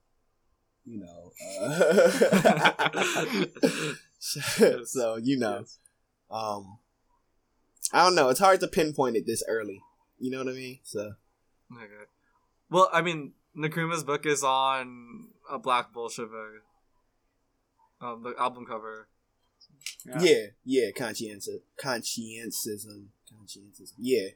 You 0.85 0.99
know, 0.99 1.31
uh, 1.61 2.09
so 4.85 5.15
you 5.15 5.39
know, 5.39 5.63
um, 6.29 6.79
I 7.93 8.03
don't 8.03 8.15
know. 8.15 8.27
It's 8.29 8.39
hard 8.41 8.59
to 8.59 8.67
pinpoint 8.67 9.15
it 9.15 9.25
this 9.25 9.43
early. 9.47 9.81
You 10.19 10.29
know 10.31 10.39
what 10.39 10.49
I 10.49 10.53
mean? 10.53 10.79
So 10.83 11.13
Okay. 11.71 12.05
Well, 12.69 12.89
I 12.91 13.01
mean, 13.01 13.33
Nkrumah's 13.57 14.03
book 14.03 14.25
is 14.25 14.43
on 14.43 15.27
a 15.49 15.59
Black 15.59 15.93
Bolshevik. 15.93 16.63
Um, 18.01 18.23
the 18.23 18.33
album 18.39 18.65
cover. 18.65 19.07
yeah, 20.19 20.47
yeah, 20.65 20.91
conscientious, 20.95 21.59
consciencism, 21.77 23.09
consciencism. 23.29 23.95
Yeah, 23.97 24.29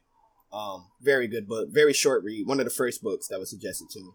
um, 0.54 0.88
very 1.02 1.28
good 1.28 1.48
book, 1.48 1.70
very 1.72 1.94
short 1.94 2.24
read. 2.24 2.48
One 2.48 2.60
of 2.60 2.66
the 2.66 2.72
first 2.72 3.02
books 3.02 3.28
that 3.28 3.40
was 3.40 3.50
suggested 3.50 3.90
to 3.92 4.00
me. 4.00 4.12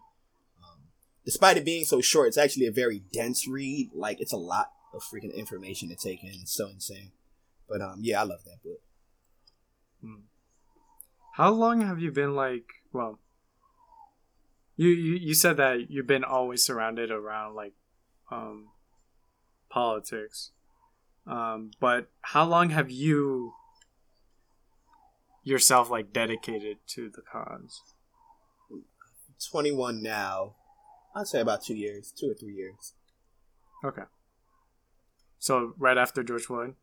Um, 0.63 0.79
despite 1.25 1.57
it 1.57 1.65
being 1.65 1.85
so 1.85 2.01
short, 2.01 2.29
it's 2.29 2.37
actually 2.37 2.65
a 2.65 2.71
very 2.71 3.03
dense 3.11 3.47
read. 3.47 3.91
Like 3.93 4.21
it's 4.21 4.33
a 4.33 4.37
lot 4.37 4.71
of 4.93 5.03
freaking 5.03 5.35
information 5.35 5.89
to 5.89 5.95
take 5.95 6.23
in. 6.23 6.31
It's 6.41 6.53
so 6.53 6.69
insane. 6.69 7.11
But 7.69 7.81
um, 7.81 7.99
yeah, 8.01 8.21
I 8.21 8.23
love 8.23 8.43
that 8.45 8.63
book. 8.63 8.79
How 11.33 11.49
long 11.49 11.81
have 11.81 11.99
you 11.99 12.11
been 12.11 12.35
like? 12.35 12.65
Well, 12.91 13.17
you 14.75 14.89
you, 14.89 15.13
you 15.15 15.33
said 15.33 15.57
that 15.57 15.89
you've 15.89 16.07
been 16.07 16.23
always 16.23 16.63
surrounded 16.63 17.11
around 17.11 17.55
like, 17.55 17.73
um, 18.31 18.69
politics. 19.69 20.51
Um, 21.25 21.71
but 21.79 22.09
how 22.21 22.45
long 22.45 22.69
have 22.71 22.91
you 22.91 23.53
yourself 25.43 25.89
like 25.89 26.13
dedicated 26.13 26.77
to 26.87 27.09
the 27.09 27.21
cause? 27.21 27.81
Twenty 29.51 29.71
one 29.71 30.01
now. 30.01 30.55
I'd 31.15 31.27
say 31.27 31.41
about 31.41 31.63
two 31.63 31.75
years, 31.75 32.11
two 32.11 32.31
or 32.31 32.33
three 32.33 32.55
years. 32.55 32.93
Okay. 33.85 34.03
So 35.37 35.73
right 35.77 35.97
after 35.97 36.23
George 36.23 36.43
Floyd. 36.43 36.75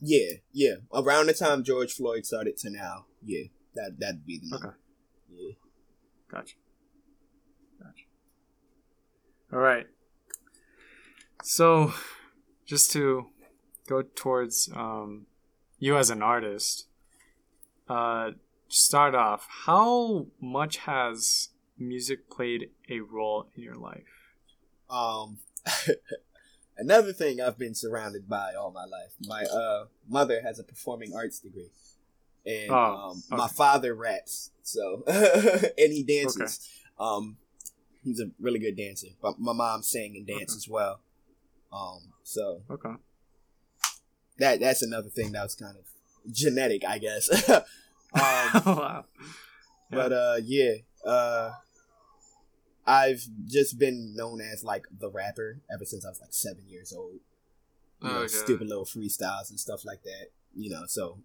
Yeah, 0.00 0.32
yeah. 0.52 0.74
Around 0.92 1.26
the 1.26 1.34
time 1.34 1.62
George 1.62 1.92
Floyd 1.92 2.26
started 2.26 2.58
to 2.58 2.70
now, 2.70 3.06
yeah, 3.24 3.44
that 3.74 3.92
that'd 3.98 4.26
be 4.26 4.38
the 4.38 4.50
number. 4.50 4.68
Okay. 4.68 4.76
Yeah. 5.30 5.52
Gotcha. 6.30 6.42
Gotcha. 6.42 6.54
All 9.54 9.60
right. 9.60 9.86
So, 11.44 11.92
just 12.66 12.90
to 12.92 13.26
go 13.86 14.02
towards 14.02 14.68
um, 14.74 15.26
you 15.78 15.96
as 15.96 16.10
an 16.10 16.22
artist, 16.22 16.88
uh, 17.88 18.32
start 18.66 19.14
off. 19.14 19.46
How 19.66 20.26
much 20.40 20.78
has 20.78 21.50
music 21.78 22.28
played 22.28 22.70
a 22.90 22.98
role 22.98 23.46
in 23.54 23.62
your 23.62 23.76
life? 23.76 24.02
Um, 24.90 25.38
another 26.76 27.12
thing 27.12 27.40
I've 27.40 27.58
been 27.58 27.76
surrounded 27.76 28.28
by 28.28 28.54
all 28.54 28.72
my 28.72 28.86
life. 28.86 29.14
My 29.20 29.44
uh 29.44 29.84
mother 30.08 30.40
has 30.42 30.58
a 30.58 30.64
performing 30.64 31.14
arts 31.14 31.38
degree, 31.38 31.70
and 32.44 32.72
Oh, 32.72 33.12
um, 33.12 33.22
my 33.30 33.46
father 33.46 33.94
raps. 33.94 34.50
So 34.64 35.04
and 35.06 35.92
he 35.92 36.02
dances. 36.02 36.68
Um, 36.98 37.36
he's 38.04 38.20
a 38.20 38.30
really 38.40 38.58
good 38.58 38.76
dancer. 38.76 39.08
But 39.20 39.38
my 39.40 39.52
mom 39.52 39.82
sang 39.82 40.14
and 40.16 40.26
danced 40.26 40.52
Okay. 40.52 40.58
as 40.58 40.68
well. 40.68 41.00
Um, 41.72 42.12
so 42.22 42.62
Okay. 42.70 42.94
that 44.38 44.60
that's 44.60 44.82
another 44.82 45.08
thing 45.08 45.32
that 45.32 45.42
was 45.42 45.54
kind 45.54 45.76
of 45.76 45.84
genetic, 46.32 46.84
I 46.86 46.98
guess. 46.98 47.48
um, 47.50 47.64
wow. 48.14 49.04
But 49.90 50.12
uh 50.12 50.36
yeah, 50.42 50.74
uh 51.04 51.52
I've 52.86 53.22
just 53.46 53.78
been 53.78 54.14
known 54.14 54.40
as 54.40 54.62
like 54.62 54.84
the 54.96 55.10
rapper 55.10 55.60
ever 55.72 55.84
since 55.84 56.04
I 56.04 56.10
was 56.10 56.20
like 56.20 56.32
seven 56.34 56.64
years 56.68 56.92
old. 56.92 57.20
You 58.02 58.10
know, 58.12 58.26
stupid 58.26 58.68
little 58.68 58.84
freestyles 58.84 59.48
and 59.48 59.58
stuff 59.58 59.84
like 59.84 60.02
that. 60.02 60.26
You 60.54 60.70
know, 60.70 60.82
so 60.86 61.20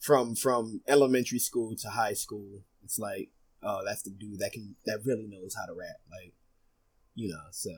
from 0.00 0.34
from 0.34 0.80
elementary 0.88 1.38
school 1.38 1.76
to 1.76 1.90
high 1.90 2.14
school, 2.14 2.62
it's 2.82 2.98
like, 2.98 3.28
oh, 3.66 3.80
that's 3.84 4.02
the 4.02 4.10
dude 4.10 4.38
that 4.38 4.52
can 4.52 4.76
that 4.86 5.00
really 5.04 5.26
knows 5.26 5.54
how 5.58 5.66
to 5.66 5.72
rap. 5.74 5.96
Like, 6.10 6.32
you 7.14 7.28
know, 7.28 7.42
so 7.50 7.70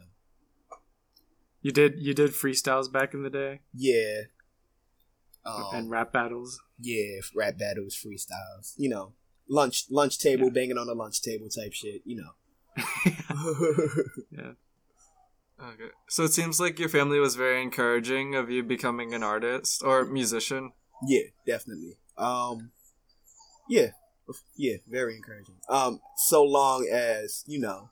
You 1.63 1.73
did 1.73 1.95
you 1.99 2.15
did 2.15 2.31
freestyles 2.31 2.91
back 2.93 3.15
in 3.15 3.23
the 3.23 3.31
day 3.31 3.61
yeah. 3.75 4.23
Um, 5.47 5.65
and 5.73 5.91
rap 5.91 6.13
battles. 6.13 6.61
yeah, 6.79 7.21
rap 7.35 7.57
battles, 7.59 7.97
freestyles. 7.97 8.75
You 8.77 8.91
know, 8.91 9.13
lunch 9.49 9.85
lunch 9.91 10.19
table, 10.19 10.47
Yeah. 10.47 10.53
banging 10.53 10.79
on 10.79 10.87
the 10.87 10.95
lunch 10.95 11.23
table 11.23 11.49
type 11.49 11.73
shit. 11.73 12.03
You 12.05 12.17
know. 12.23 12.33
yeah. 14.31 14.53
Okay. 15.61 15.91
So 16.09 16.25
it 16.25 16.33
seems 16.33 16.61
like 16.61 16.79
your 16.79 16.89
family 16.89 17.19
was 17.19 17.35
very 17.35 17.63
encouraging 17.63 18.35
of 18.35 18.51
you 18.51 18.63
becoming 18.63 19.15
an 19.15 19.23
artist 19.23 19.83
or 19.83 20.05
musician. 20.05 20.73
Yeah, 21.07 21.23
definitely. 21.47 21.97
Um, 22.17 22.71
yeah, 23.69 23.89
yeah, 24.57 24.77
very 24.89 25.15
encouraging. 25.17 25.57
Um, 25.69 26.01
so 26.17 26.43
long 26.45 26.89
as 26.91 27.45
you 27.47 27.59
know, 27.61 27.91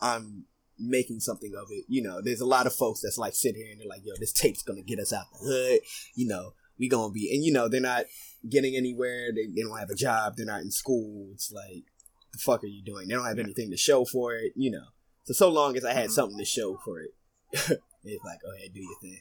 I'm 0.00 0.44
making 0.78 1.20
something 1.20 1.52
of 1.56 1.66
it. 1.70 1.84
You 1.88 2.02
know, 2.02 2.20
there's 2.22 2.40
a 2.40 2.46
lot 2.46 2.66
of 2.66 2.74
folks 2.74 3.00
that's 3.02 3.18
like 3.18 3.34
sit 3.34 3.54
here 3.56 3.70
and 3.70 3.80
they're 3.80 3.88
like, 3.88 4.02
"Yo, 4.04 4.14
this 4.18 4.32
tape's 4.32 4.62
gonna 4.62 4.82
get 4.82 4.98
us 4.98 5.12
out 5.12 5.26
the 5.32 5.38
hood." 5.46 5.80
You 6.14 6.28
know, 6.28 6.54
we 6.78 6.88
gonna 6.88 7.12
be, 7.12 7.32
and 7.34 7.44
you 7.44 7.52
know, 7.52 7.68
they're 7.68 7.80
not 7.80 8.06
getting 8.48 8.74
anywhere. 8.76 9.30
They, 9.34 9.46
they 9.46 9.62
don't 9.62 9.78
have 9.78 9.90
a 9.90 9.94
job. 9.94 10.34
They're 10.36 10.46
not 10.46 10.62
in 10.62 10.70
school. 10.70 11.28
It's 11.34 11.52
like, 11.52 11.84
the 12.32 12.38
fuck 12.38 12.64
are 12.64 12.68
you 12.68 12.82
doing? 12.82 13.08
They 13.08 13.14
don't 13.14 13.26
have 13.26 13.38
anything 13.38 13.70
to 13.70 13.76
show 13.76 14.04
for 14.04 14.34
it. 14.34 14.52
You 14.56 14.70
know, 14.70 14.84
so 15.24 15.32
so 15.34 15.48
long 15.50 15.76
as 15.76 15.84
I 15.84 15.92
had 15.92 16.08
Mhm. 16.10 16.12
something 16.12 16.38
to 16.38 16.44
show 16.44 16.78
for 16.84 17.00
it, 17.00 17.10
it's 17.52 18.24
like, 18.24 18.40
go 18.42 18.54
ahead, 18.56 18.72
do 18.72 18.80
your 18.80 18.98
thing. 19.00 19.20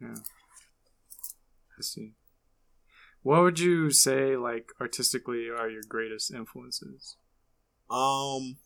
Yeah. 0.00 0.14
I 1.78 1.82
see. 1.82 2.12
What 3.24 3.42
would 3.42 3.58
you 3.58 3.90
say, 3.90 4.36
like, 4.36 4.68
artistically, 4.78 5.48
are 5.48 5.70
your 5.70 5.80
greatest 5.88 6.30
influences? 6.30 7.16
Um, 7.90 8.58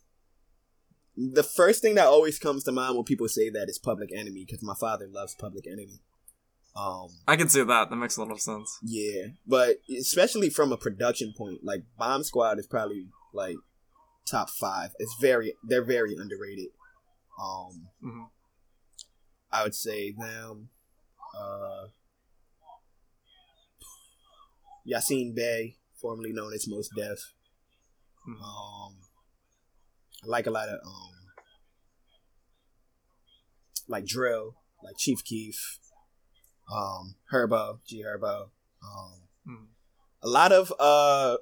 the 1.16 1.44
first 1.44 1.80
thing 1.80 1.94
that 1.94 2.08
always 2.08 2.40
comes 2.40 2.64
to 2.64 2.72
mind 2.72 2.96
when 2.96 3.04
people 3.04 3.28
say 3.28 3.50
that 3.50 3.68
is 3.68 3.78
Public 3.78 4.10
Enemy 4.12 4.44
because 4.44 4.62
my 4.62 4.74
father 4.74 5.06
loves 5.08 5.36
Public 5.36 5.64
Enemy. 5.66 6.00
Um, 6.76 7.08
I 7.28 7.36
can 7.36 7.48
see 7.48 7.62
that. 7.62 7.88
That 7.88 7.96
makes 7.96 8.16
a 8.16 8.22
lot 8.22 8.32
of 8.32 8.40
sense. 8.40 8.78
yeah, 8.82 9.28
but 9.46 9.76
especially 9.96 10.50
from 10.50 10.72
a 10.72 10.76
production 10.76 11.32
point, 11.38 11.60
like 11.62 11.84
Bomb 11.96 12.24
Squad 12.24 12.58
is 12.58 12.66
probably 12.66 13.06
like 13.32 13.56
top 14.28 14.50
five. 14.50 14.90
It's 14.98 15.14
very 15.20 15.54
they're 15.62 15.84
very 15.84 16.14
underrated. 16.16 16.70
Um, 17.40 17.88
hmm 18.02 18.22
I 19.52 19.62
would 19.62 19.74
say 19.76 20.12
them. 20.12 20.70
Uh, 21.38 21.86
Yasiin 24.90 25.34
Bey, 25.34 25.76
formerly 26.00 26.32
known 26.32 26.52
as 26.54 26.66
Mos 26.68 26.88
Def. 26.96 27.18
Mhm. 28.26 28.42
Um, 28.42 28.96
I 30.24 30.26
like 30.26 30.46
a 30.46 30.50
lot 30.50 30.68
of 30.68 30.80
um, 30.84 31.14
like 33.86 34.04
drill, 34.06 34.56
like 34.82 34.96
Chief 34.98 35.22
Keef, 35.24 35.78
um, 36.72 37.16
Herbo, 37.32 37.80
G 37.86 38.02
Herbo. 38.04 38.50
Um, 38.82 39.28
Mhm. 39.46 39.68
a 40.22 40.28
lot 40.28 40.52
of 40.52 40.72
uh, 40.78 41.36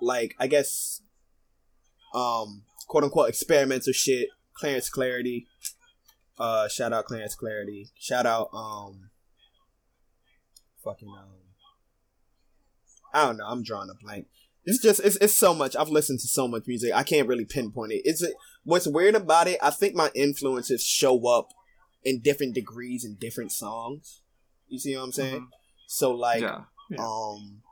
like 0.00 0.34
I 0.38 0.46
guess, 0.46 1.00
um, 2.14 2.64
quote 2.88 3.04
unquote 3.04 3.28
experimental 3.28 3.92
shit. 3.92 4.28
Clarence 4.54 4.88
Clarity. 4.88 5.48
Uh, 6.38 6.68
shout 6.68 6.92
out 6.92 7.04
Clarence 7.06 7.34
Clarity. 7.34 7.90
Shout 7.98 8.26
out 8.26 8.50
um, 8.52 9.10
fucking 10.82 11.08
um. 11.08 11.43
I 13.14 13.26
don't 13.26 13.36
know. 13.38 13.46
I'm 13.46 13.62
drawing 13.62 13.88
a 13.90 13.94
blank. 13.94 14.26
It's 14.64 14.82
just 14.82 15.00
it's 15.00 15.16
it's 15.16 15.36
so 15.36 15.54
much. 15.54 15.76
I've 15.76 15.88
listened 15.90 16.20
to 16.20 16.28
so 16.28 16.48
much 16.48 16.64
music. 16.66 16.92
I 16.94 17.02
can't 17.02 17.28
really 17.28 17.44
pinpoint 17.44 17.92
it. 17.92 18.02
It's 18.04 18.24
what's 18.64 18.86
weird 18.86 19.14
about 19.14 19.46
it. 19.46 19.58
I 19.62 19.70
think 19.70 19.94
my 19.94 20.10
influences 20.14 20.82
show 20.84 21.26
up 21.28 21.48
in 22.02 22.20
different 22.20 22.54
degrees 22.54 23.04
in 23.04 23.16
different 23.16 23.52
songs. 23.52 24.22
You 24.68 24.78
see 24.78 24.96
what 24.96 25.04
I'm 25.04 25.12
saying? 25.12 25.40
Mhm. 25.42 25.48
So 25.86 26.12
like, 26.12 26.40
yeah. 26.42 26.62
Yeah. 26.90 26.96
um, 27.00 27.62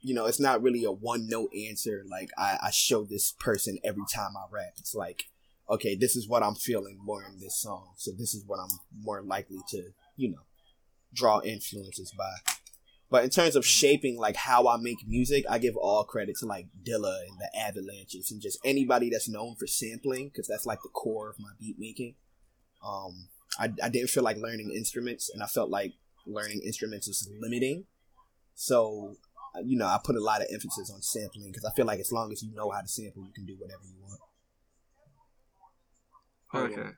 you 0.00 0.14
know, 0.14 0.26
it's 0.26 0.40
not 0.40 0.62
really 0.62 0.84
a 0.84 0.92
one 0.92 1.26
note 1.28 1.50
answer. 1.68 2.04
Like 2.08 2.30
I 2.38 2.58
I 2.62 2.70
show 2.70 3.04
this 3.04 3.32
person 3.32 3.78
every 3.84 4.04
time 4.12 4.30
I 4.36 4.46
rap. 4.50 4.74
It's 4.78 4.94
like, 4.94 5.24
okay, 5.68 5.96
this 5.96 6.14
is 6.14 6.28
what 6.28 6.42
I'm 6.44 6.54
feeling 6.54 6.98
more 7.02 7.24
in 7.24 7.40
this 7.40 7.60
song. 7.60 7.94
So 7.96 8.12
this 8.12 8.32
is 8.32 8.44
what 8.46 8.60
I'm 8.60 8.78
more 9.02 9.22
likely 9.22 9.58
to 9.70 9.90
you 10.16 10.30
know 10.30 10.42
draw 11.12 11.40
influences 11.40 12.12
by. 12.16 12.30
But 13.10 13.24
in 13.24 13.30
terms 13.30 13.56
of 13.56 13.64
shaping 13.64 14.18
like 14.18 14.36
how 14.36 14.68
I 14.68 14.76
make 14.76 15.06
music, 15.06 15.44
I 15.48 15.58
give 15.58 15.76
all 15.76 16.04
credit 16.04 16.36
to 16.40 16.46
like 16.46 16.66
Dilla 16.86 17.20
and 17.26 17.38
the 17.40 17.58
Avalanches 17.58 18.30
and 18.30 18.40
just 18.40 18.58
anybody 18.64 19.08
that's 19.08 19.28
known 19.28 19.54
for 19.56 19.66
sampling 19.66 20.28
because 20.28 20.46
that's 20.46 20.66
like 20.66 20.80
the 20.82 20.90
core 20.90 21.30
of 21.30 21.38
my 21.38 21.48
beat 21.58 21.76
making. 21.78 22.16
Um, 22.84 23.28
I, 23.58 23.72
I 23.82 23.88
didn't 23.88 24.10
feel 24.10 24.22
like 24.22 24.36
learning 24.36 24.70
instruments, 24.74 25.30
and 25.32 25.42
I 25.42 25.46
felt 25.46 25.70
like 25.70 25.94
learning 26.26 26.60
instruments 26.64 27.08
is 27.08 27.28
limiting. 27.40 27.84
So, 28.54 29.16
uh, 29.56 29.60
you 29.64 29.78
know, 29.78 29.86
I 29.86 29.98
put 30.04 30.16
a 30.16 30.22
lot 30.22 30.42
of 30.42 30.48
emphasis 30.52 30.90
on 30.92 31.00
sampling 31.00 31.50
because 31.50 31.64
I 31.64 31.72
feel 31.74 31.86
like 31.86 32.00
as 32.00 32.12
long 32.12 32.30
as 32.30 32.42
you 32.42 32.54
know 32.54 32.70
how 32.70 32.82
to 32.82 32.88
sample, 32.88 33.24
you 33.24 33.32
can 33.32 33.46
do 33.46 33.56
whatever 33.58 33.82
you 33.84 33.94
want. 34.02 34.20
Okay. 36.72 36.90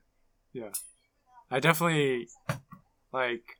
yeah. 0.52 0.64
yeah. 0.64 0.70
I 1.50 1.61
definitely 1.61 2.28
like 3.12 3.59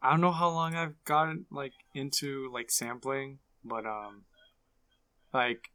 I 0.00 0.10
don't 0.10 0.20
know 0.20 0.32
how 0.32 0.50
long 0.50 0.74
I've 0.74 1.02
gotten 1.04 1.46
like 1.50 1.72
into 1.94 2.50
like 2.52 2.70
sampling, 2.70 3.38
but 3.64 3.86
um 3.86 4.24
like 5.32 5.70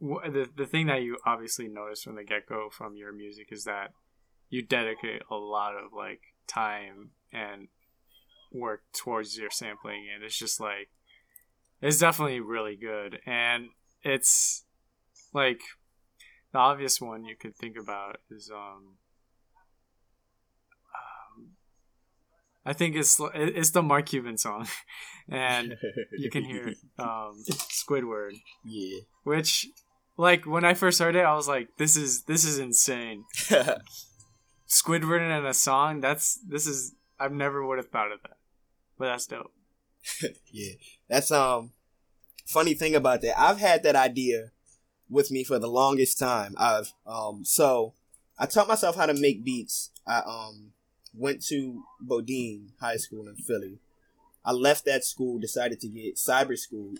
the 0.00 0.48
the 0.56 0.66
thing 0.66 0.86
that 0.86 1.02
you 1.02 1.18
obviously 1.26 1.68
notice 1.68 2.02
from 2.02 2.16
the 2.16 2.24
get-go 2.24 2.68
from 2.70 2.96
your 2.96 3.12
music 3.12 3.48
is 3.50 3.64
that 3.64 3.92
you 4.48 4.62
dedicate 4.62 5.22
a 5.30 5.34
lot 5.34 5.74
of 5.74 5.92
like 5.92 6.20
time 6.46 7.10
and 7.32 7.68
work 8.52 8.82
towards 8.92 9.36
your 9.36 9.50
sampling 9.50 10.06
and 10.14 10.22
it's 10.24 10.38
just 10.38 10.60
like 10.60 10.88
it's 11.80 11.98
definitely 11.98 12.40
really 12.40 12.76
good. 12.76 13.20
And 13.26 13.68
it's 14.02 14.64
like 15.32 15.60
the 16.52 16.58
obvious 16.58 17.00
one 17.00 17.24
you 17.24 17.36
could 17.36 17.56
think 17.56 17.76
about 17.78 18.20
is 18.30 18.50
um 18.50 18.96
I 22.68 22.74
think 22.74 22.96
it's 22.96 23.18
it's 23.34 23.70
the 23.70 23.82
Mark 23.82 24.04
Cuban 24.04 24.36
song, 24.36 24.68
and 25.30 25.74
you 26.18 26.28
can 26.30 26.44
hear 26.44 26.74
um, 26.98 27.42
Squidward. 27.48 28.32
Yeah. 28.62 28.98
Which, 29.24 29.68
like, 30.18 30.44
when 30.44 30.66
I 30.66 30.74
first 30.74 30.98
heard 30.98 31.16
it, 31.16 31.24
I 31.24 31.34
was 31.34 31.48
like, 31.48 31.70
"This 31.78 31.96
is 31.96 32.24
this 32.24 32.44
is 32.44 32.58
insane." 32.58 33.24
Squidward 34.68 35.22
in 35.22 35.46
a 35.46 35.54
song. 35.54 36.02
That's 36.02 36.38
this 36.46 36.66
is. 36.66 36.94
I've 37.18 37.32
never 37.32 37.66
would 37.66 37.78
have 37.78 37.88
thought 37.88 38.12
of 38.12 38.20
that, 38.20 38.36
but 38.98 39.06
that's 39.06 39.26
dope. 39.26 39.50
yeah, 40.52 40.74
that's 41.08 41.30
um. 41.30 41.72
Funny 42.44 42.74
thing 42.74 42.94
about 42.94 43.22
that, 43.22 43.38
I've 43.38 43.60
had 43.60 43.82
that 43.82 43.96
idea 43.96 44.52
with 45.08 45.30
me 45.30 45.42
for 45.42 45.58
the 45.58 45.68
longest 45.68 46.18
time. 46.18 46.54
I've 46.58 46.92
um 47.06 47.46
so 47.46 47.94
I 48.38 48.44
taught 48.44 48.68
myself 48.68 48.96
how 48.96 49.06
to 49.06 49.14
make 49.14 49.42
beats. 49.42 49.90
I 50.06 50.18
um 50.18 50.72
went 51.14 51.44
to 51.46 51.82
Bodine 52.00 52.72
High 52.80 52.96
School 52.96 53.28
in 53.28 53.36
Philly. 53.36 53.78
I 54.44 54.52
left 54.52 54.84
that 54.86 55.04
school, 55.04 55.38
decided 55.38 55.80
to 55.80 55.88
get 55.88 56.16
cyber 56.16 56.56
school, 56.56 56.94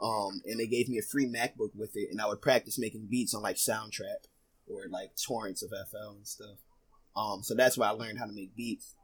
um, 0.00 0.42
and 0.44 0.60
they 0.60 0.66
gave 0.66 0.88
me 0.88 0.98
a 0.98 1.02
free 1.02 1.26
MacBook 1.26 1.74
with 1.74 1.96
it, 1.96 2.08
and 2.10 2.20
I 2.20 2.26
would 2.26 2.42
practice 2.42 2.78
making 2.78 3.06
beats 3.10 3.34
on 3.34 3.42
like 3.42 3.56
Soundtrap 3.56 4.26
or 4.68 4.82
like 4.90 5.12
torrents 5.16 5.62
of 5.62 5.70
FL 5.70 6.16
and 6.16 6.26
stuff. 6.26 6.58
Um, 7.16 7.42
so 7.42 7.54
that's 7.54 7.78
why 7.78 7.88
I 7.88 7.92
learned 7.92 8.18
how 8.18 8.26
to 8.26 8.32
make 8.32 8.54
beats. 8.54 8.94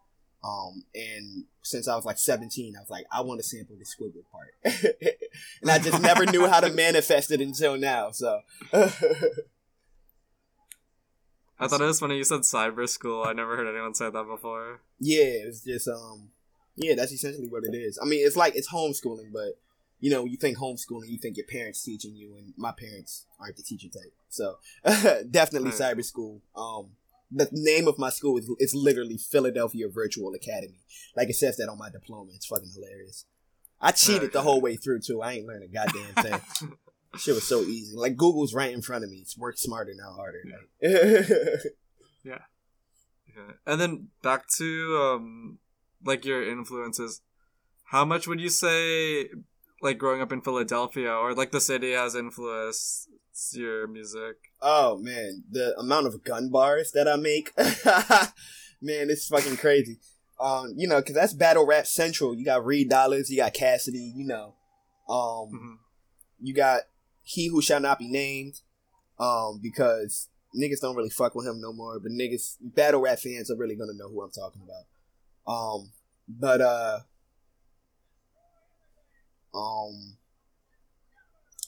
Um, 0.45 0.83
and 0.95 1.45
since 1.63 1.87
I 1.87 1.95
was 1.95 2.05
like 2.05 2.19
17, 2.19 2.75
I 2.77 2.81
was 2.81 2.91
like, 2.91 3.07
I 3.13 3.21
want 3.21 3.41
to 3.41 3.47
sample 3.47 3.77
the 3.77 3.85
Squidward 3.85 4.25
part. 4.31 4.55
and 5.63 5.71
I 5.71 5.79
just 5.79 6.03
never 6.03 6.27
knew 6.27 6.49
how 6.49 6.61
to 6.61 6.71
manifest 6.75 7.31
it 7.31 7.41
until 7.41 7.79
now. 7.79 8.11
So. 8.11 8.41
I 11.63 11.69
thought 11.69 11.81
it 11.81 11.87
was 11.87 12.01
funny 12.01 12.17
you 12.17 12.25
said 12.25 12.41
cyber 12.41 12.89
school. 12.89 13.25
I 13.25 13.33
never 13.33 13.57
heard 13.57 13.69
anyone 13.69 13.95
say 13.95 14.11
that 14.11 14.27
before. 14.27 14.81
Yeah, 14.99 15.25
it's 15.47 15.63
just, 15.65 15.89
um, 15.89 16.31
yeah, 16.77 16.95
that's 16.95 17.13
essentially 17.13 17.49
what 17.49 17.65
it 17.65 17.77
is. 17.77 17.99
I 18.03 18.07
mean, 18.07 18.27
it's 18.27 18.37
like, 18.37 18.55
it's 18.57 18.71
homeschooling, 18.71 19.33
but, 19.33 19.59
you 20.01 20.11
know, 20.11 20.25
you 20.25 20.37
think 20.37 20.59
homeschooling, 20.59 21.09
you 21.09 21.19
think 21.19 21.37
your 21.37 21.47
parents 21.47 21.83
teaching 21.83 22.15
you, 22.17 22.37
and 22.37 22.53
my 22.57 22.73
parents 22.73 23.27
aren't 23.39 23.57
the 23.57 23.63
teacher 23.63 23.89
type. 23.89 24.13
So, 24.29 24.57
definitely 25.31 25.71
Right. 25.71 25.97
cyber 25.97 26.05
school. 26.05 26.43
Um, 26.57 26.91
the 27.31 27.49
name 27.53 27.89
of 27.89 27.99
my 27.99 28.11
school 28.11 28.37
is 28.39 28.51
it's 28.59 28.75
literally 28.75 29.17
Philadelphia 29.17 29.89
Virtual 29.89 30.35
Academy. 30.35 30.81
Like 31.17 31.31
it 31.31 31.37
says 31.37 31.57
that 31.57 31.69
on 31.69 31.79
my 31.79 31.89
diploma. 31.91 32.33
It's 32.35 32.47
fucking 32.47 32.71
hilarious. 32.75 33.25
I 33.81 33.91
cheated 33.93 34.33
the 34.33 34.43
whole 34.43 34.61
way 34.61 34.77
through 34.77 35.01
too. 35.01 35.23
I 35.23 35.33
ain't 35.33 35.47
learned 35.47 35.65
a 35.65 35.69
goddamn 35.69 36.15
thing. 36.23 36.69
Shit 37.19 37.35
was 37.35 37.45
so 37.45 37.61
easy. 37.61 37.95
Like 37.97 38.17
Google's 38.17 38.55
right 38.55 38.73
in 38.73 38.81
front 38.83 39.05
of 39.05 39.11
me. 39.11 39.19
It's 39.19 39.37
work 39.37 39.59
smarter, 39.59 39.93
not 39.95 40.15
harder. 40.15 40.43
Yeah. 42.25 42.39
Okay. 43.31 43.53
And 43.67 43.81
then 43.81 44.09
back 44.23 44.47
to 44.59 44.99
um 45.03 45.59
like 46.05 46.25
your 46.25 46.47
influences. 46.49 47.23
How 47.85 48.05
much 48.05 48.27
would 48.29 48.41
you 48.41 48.49
say 48.51 49.29
like 49.81 49.99
growing 49.99 50.21
up 50.23 50.33
in 50.33 50.41
Philadelphia 50.43 51.11
or 51.11 51.35
like 51.35 51.51
the 51.51 51.61
city 51.61 51.93
has 51.93 52.15
influenced 52.15 53.09
your 53.53 53.87
music? 53.87 54.37
oh 54.61 54.99
man, 54.99 55.43
the 55.51 55.77
amount 55.79 56.07
of 56.07 56.23
gun 56.25 56.49
bars 56.51 56.93
that 56.93 57.09
I 57.09 57.17
make, 57.17 57.53
man, 58.83 59.11
it's 59.11 59.27
fucking 59.29 59.57
crazy. 59.57 59.99
Um, 60.41 60.75
you 60.77 60.87
know, 60.89 60.99
because 61.01 61.15
that's 61.15 61.33
battle 61.35 61.67
rap 61.67 61.87
central. 61.87 62.35
You 62.37 62.45
got 62.45 62.65
Reed 62.65 62.91
Dollaz, 62.91 63.29
you 63.31 63.39
got 63.39 63.55
Cassidy, 63.55 64.13
you 64.15 64.27
know, 64.27 64.55
um, 65.09 65.51
Mhm. 65.53 65.77
you 66.41 66.55
got 66.55 66.83
He 67.23 67.49
Who 67.49 67.63
Shall 67.63 67.81
Not 67.81 67.99
Be 67.99 68.09
Named, 68.09 68.61
um, 69.19 69.61
because 69.63 70.29
niggas 70.59 70.81
don't 70.81 70.97
really 70.97 71.11
fuck 71.11 71.35
with 71.35 71.47
him 71.47 71.61
no 71.61 71.73
more. 71.73 71.99
But 71.99 72.13
niggas, 72.13 72.57
battle 72.61 73.01
rap 73.01 73.19
fans 73.19 73.51
are 73.51 73.57
really 73.57 73.77
gonna 73.77 73.95
know 73.95 74.09
who 74.09 74.23
I'm 74.23 74.31
talking 74.31 74.63
about. 74.63 74.87
Um, 75.47 75.93
but 76.29 76.61
uh, 76.61 77.01
um, 79.55 80.17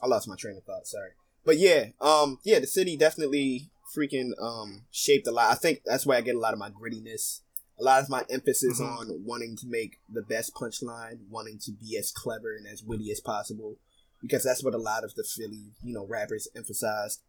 I 0.03 0.07
lost 0.07 0.29
my 0.29 0.37
train 0.37 0.57
of 0.57 0.65
thought. 0.65 0.87
Sorry, 0.87 1.11
but 1.45 1.59
yeah, 1.59 1.87
um, 2.01 2.39
yeah, 2.45 2.59
the 2.59 2.67
city 2.67 2.97
definitely 2.97 3.71
freaking 3.97 4.31
um 4.41 4.83
shaped 4.91 5.27
a 5.27 5.31
lot. 5.33 5.51
I 5.53 5.55
think 5.55 5.83
that's 5.85 6.05
where 6.07 6.19
I 6.19 6.23
get 6.23 6.35
a 6.35 6.39
lot 6.41 6.53
of 6.53 6.59
my 6.59 6.71
grittiness. 6.71 7.41
A 7.79 7.83
lot 7.83 8.03
of 8.03 8.09
my 8.09 8.25
emphasis 8.31 8.81
Mhm. 8.81 8.87
on 8.99 9.25
wanting 9.25 9.57
to 9.57 9.67
make 9.67 9.99
the 10.09 10.23
best 10.23 10.55
punchline, 10.55 11.29
wanting 11.29 11.59
to 11.61 11.73
be 11.73 11.97
as 11.99 12.13
clever 12.13 12.55
and 12.55 12.69
as 12.69 12.85
witty 12.85 13.11
as 13.11 13.21
possible, 13.21 13.79
because 14.25 14.43
that's 14.43 14.65
what 14.65 14.73
a 14.75 14.79
lot 14.79 15.05
of 15.05 15.15
the 15.17 15.23
Philly, 15.23 15.73
you 15.83 15.93
know, 15.93 16.07
rappers 16.07 16.49
emphasized. 16.57 17.21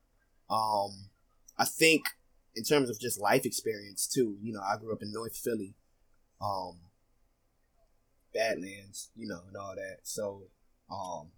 Um, 0.50 1.10
I 1.58 1.66
think 1.66 2.06
in 2.56 2.64
terms 2.64 2.90
of 2.90 2.98
just 2.98 3.20
life 3.20 3.46
experience 3.46 4.08
too, 4.08 4.38
you 4.42 4.54
know, 4.54 4.62
I 4.62 4.78
grew 4.78 4.94
up 4.94 5.02
in 5.02 5.12
North 5.12 5.36
Philly, 5.36 5.74
um, 6.42 6.78
Badlands, 8.34 9.10
you 9.14 9.28
know, 9.28 9.42
and 9.46 9.58
all 9.58 9.76
that. 9.76 9.98
So, 10.04 10.44
um, 10.90 11.32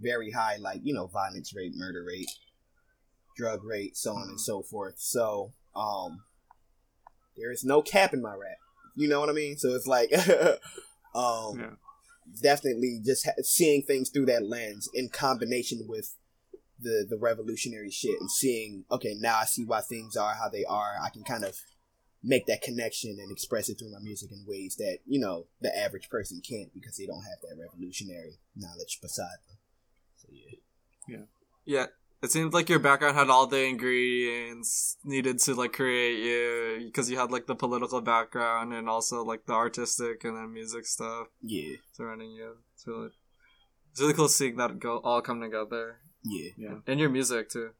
very 0.00 0.30
high, 0.30 0.56
like 0.56 0.80
you 0.82 0.94
know, 0.94 1.06
violence 1.06 1.54
rate, 1.54 1.72
murder 1.74 2.02
rate, 2.02 2.30
drug 3.36 3.64
rate, 3.64 3.94
so 3.94 4.14
on 4.14 4.28
and 4.28 4.38
Mhm. 4.38 4.40
so 4.40 4.62
forth. 4.62 4.98
So, 4.98 5.52
um, 5.76 6.24
there 7.36 7.52
is 7.52 7.62
no 7.62 7.82
cap 7.82 8.14
in 8.14 8.22
my 8.22 8.34
rap. 8.34 8.56
You 8.96 9.06
know 9.08 9.20
what 9.20 9.28
I 9.28 9.32
mean? 9.32 9.58
So 9.58 9.74
it's 9.74 9.86
like, 9.86 10.10
um, 11.14 11.58
Yeah. 11.58 11.74
Definitely 12.42 13.00
just 13.04 13.24
ha- 13.24 13.42
seeing 13.42 13.82
things 13.82 14.10
through 14.10 14.26
that 14.26 14.46
lens 14.46 14.88
in 14.94 15.08
combination 15.08 15.86
with 15.86 16.14
the 16.80 17.06
the 17.08 17.18
revolutionary 17.18 17.90
shit 17.90 18.20
and 18.20 18.30
seeing 18.30 18.84
okay 18.90 19.14
now 19.18 19.38
I 19.40 19.44
see 19.44 19.64
why 19.64 19.80
things 19.80 20.16
are 20.16 20.34
how 20.34 20.48
they 20.48 20.64
are. 20.64 20.94
I 21.02 21.10
can 21.10 21.24
kind 21.24 21.44
of 21.44 21.56
make 22.22 22.46
that 22.46 22.62
connection 22.62 23.16
and 23.20 23.30
express 23.30 23.68
it 23.68 23.78
through 23.78 23.92
my 23.92 23.98
music 24.02 24.30
in 24.32 24.44
ways 24.46 24.76
that 24.76 24.98
you 25.06 25.20
know 25.20 25.46
the 25.60 25.76
average 25.76 26.08
person 26.08 26.40
can't 26.46 26.72
because 26.74 26.96
they 26.96 27.06
don't 27.06 27.24
have 27.24 27.40
that 27.42 27.60
revolutionary 27.60 28.38
knowledge 28.56 28.98
beside 29.00 29.38
them. 29.48 29.58
So 30.16 30.28
yeah. 30.32 30.58
Yeah. 31.64 31.86
It 32.20 32.32
seemed 32.32 32.52
like 32.52 32.68
your 32.68 32.80
background 32.80 33.16
had 33.16 33.30
all 33.30 33.46
the 33.46 33.62
ingredients 33.62 34.96
needed 35.04 35.38
to 35.40 35.54
like 35.54 35.72
create 35.72 36.18
you 36.18 36.86
because 36.86 37.08
you 37.08 37.16
had 37.16 37.30
like 37.30 37.46
the 37.46 37.54
political 37.54 38.00
background 38.00 38.74
and 38.74 38.88
also 38.88 39.22
like 39.22 39.46
the 39.46 39.52
artistic 39.52 40.24
and 40.24 40.36
then 40.36 40.52
music 40.52 40.84
stuff 40.84 41.28
yeah 41.40 41.76
surrounding 41.92 42.32
you. 42.32 42.56
It's 42.74 42.86
really 42.86 43.10
it's 43.92 44.00
really 44.00 44.14
cool 44.14 44.28
seeing 44.28 44.56
that 44.56 44.80
go 44.80 44.98
all 44.98 45.22
come 45.22 45.40
together. 45.40 45.98
yeah 46.24 46.50
Yeah. 46.56 46.74
And 46.88 46.98
your 46.98 47.08
music 47.08 47.50
too. 47.50 47.70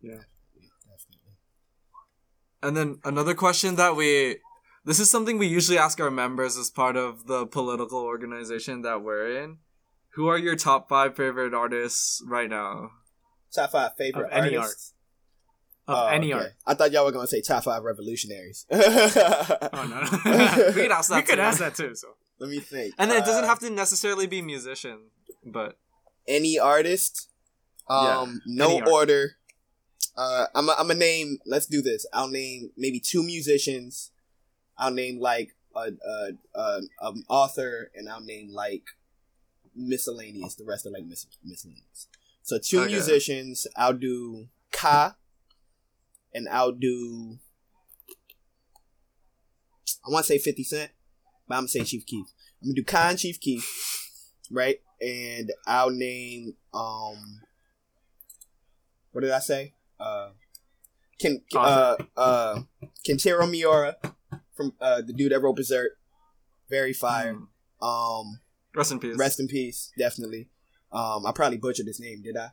Yeah. 0.00 0.22
definitely 0.90 1.34
And 2.62 2.76
then 2.76 2.98
another 3.04 3.34
question 3.34 3.76
that 3.76 3.94
we 3.94 4.38
this 4.84 4.98
is 4.98 5.08
something 5.08 5.38
we 5.38 5.46
usually 5.46 5.78
ask 5.78 6.00
our 6.00 6.10
members 6.10 6.56
as 6.56 6.68
part 6.70 6.96
of 6.96 7.26
the 7.26 7.46
political 7.46 8.00
organization 8.00 8.82
that 8.82 9.02
we're 9.02 9.40
in. 9.42 9.58
Who 10.18 10.26
are 10.26 10.36
your 10.36 10.56
top 10.56 10.88
five 10.88 11.14
favorite 11.14 11.54
artists 11.54 12.20
right 12.26 12.50
now? 12.50 12.90
top 13.54 13.70
five 13.70 13.92
favorite 13.96 14.26
Of 14.26 14.32
any 14.32 14.56
artists 14.56 14.92
Of 15.86 15.96
Oh, 15.96 16.06
any 16.08 16.34
okay. 16.34 16.42
art. 16.42 16.52
I 16.66 16.74
thought 16.74 16.90
y'all 16.90 17.04
were 17.04 17.12
gonna 17.12 17.28
say 17.28 17.40
top 17.40 17.62
five 17.62 17.84
revolutionaries 17.84 18.66
Oh 18.70 19.86
no. 19.88 20.00
We 20.74 20.82
could 20.82 20.90
ask 20.90 21.08
that 21.10 21.18
You 21.18 21.22
could 21.22 21.38
ask 21.38 21.60
that 21.60 21.76
too. 21.76 21.94
So 21.94 22.08
let 22.40 22.50
me 22.50 22.58
think 22.58 22.94
And 22.98 23.08
then 23.12 23.18
it 23.22 23.26
doesn't 23.26 23.44
Uh, 23.44 23.46
have 23.46 23.60
to 23.60 23.70
necessarily 23.70 24.26
be 24.26 24.42
musician, 24.42 25.10
but 25.46 25.78
any 26.26 26.58
artist. 26.58 27.30
Yeah, 27.88 28.18
Um, 28.22 28.42
no 28.44 28.70
any 28.70 28.80
art. 28.82 28.90
order. 28.92 29.36
Uh, 30.16 30.46
I'm 30.52 30.68
i 30.68 30.74
I'm 30.78 30.88
gonna 30.88 30.98
name. 30.98 31.38
Let's 31.46 31.66
do 31.66 31.80
this. 31.80 32.04
I'll 32.12 32.28
name 32.28 32.72
maybe 32.76 32.98
two 32.98 33.22
musicians. 33.22 34.10
I'll 34.76 34.90
name 34.90 35.20
like 35.20 35.54
a, 35.76 35.92
a, 36.14 36.32
a 36.56 36.80
an 37.02 37.22
author, 37.28 37.90
and 37.94 38.08
I'll 38.10 38.20
name 38.34 38.50
like 38.52 38.82
miscellaneous. 39.78 40.54
The 40.56 40.64
rest 40.64 40.86
are 40.86 40.90
like 40.90 41.04
mis- 41.04 41.26
miscellaneous. 41.44 42.08
So 42.42 42.58
two 42.58 42.80
Okay. 42.80 42.92
musicians. 42.92 43.66
I'll 43.76 43.92
do 43.94 44.48
Ka, 44.72 45.16
and 46.34 46.48
I'll 46.48 46.72
do. 46.72 47.38
I 50.06 50.10
want 50.10 50.24
to 50.26 50.32
say 50.32 50.38
Fifty 50.38 50.64
Cent, 50.64 50.90
but 51.46 51.54
I'm 51.56 51.60
gonna 51.62 51.68
say 51.68 51.84
Chief 51.84 52.04
Keef. 52.06 52.26
I'm 52.62 52.68
gonna 52.68 52.74
do 52.74 52.84
Khan 52.84 53.16
Chief 53.16 53.38
Keef, 53.40 53.64
right? 54.50 54.80
And 55.00 55.52
I'll 55.66 55.90
name 55.90 56.54
um, 56.74 57.40
what 59.12 59.20
did 59.22 59.30
I 59.30 59.38
say? 59.38 59.74
Uh, 60.00 60.30
Ken 61.18 61.42
uh 61.54 61.96
uh 62.16 62.60
Kentaro 63.06 63.50
Miura 63.50 63.96
from 64.54 64.74
uh 64.80 65.02
the 65.02 65.12
dude 65.12 65.32
that 65.32 65.40
wrote 65.40 65.56
Berserk, 65.56 65.98
very 66.70 66.92
fire. 66.92 67.34
Mm. 67.34 67.46
Um, 67.84 68.40
Rest 68.74 68.92
in 68.92 68.98
peace. 68.98 69.16
rest 69.16 69.40
in 69.40 69.48
peace, 69.48 69.92
definitely. 69.98 70.48
Um, 70.92 71.26
I 71.26 71.32
probably 71.32 71.58
butchered 71.58 71.86
his 71.86 72.00
name, 72.00 72.22
did 72.22 72.36
I? 72.36 72.50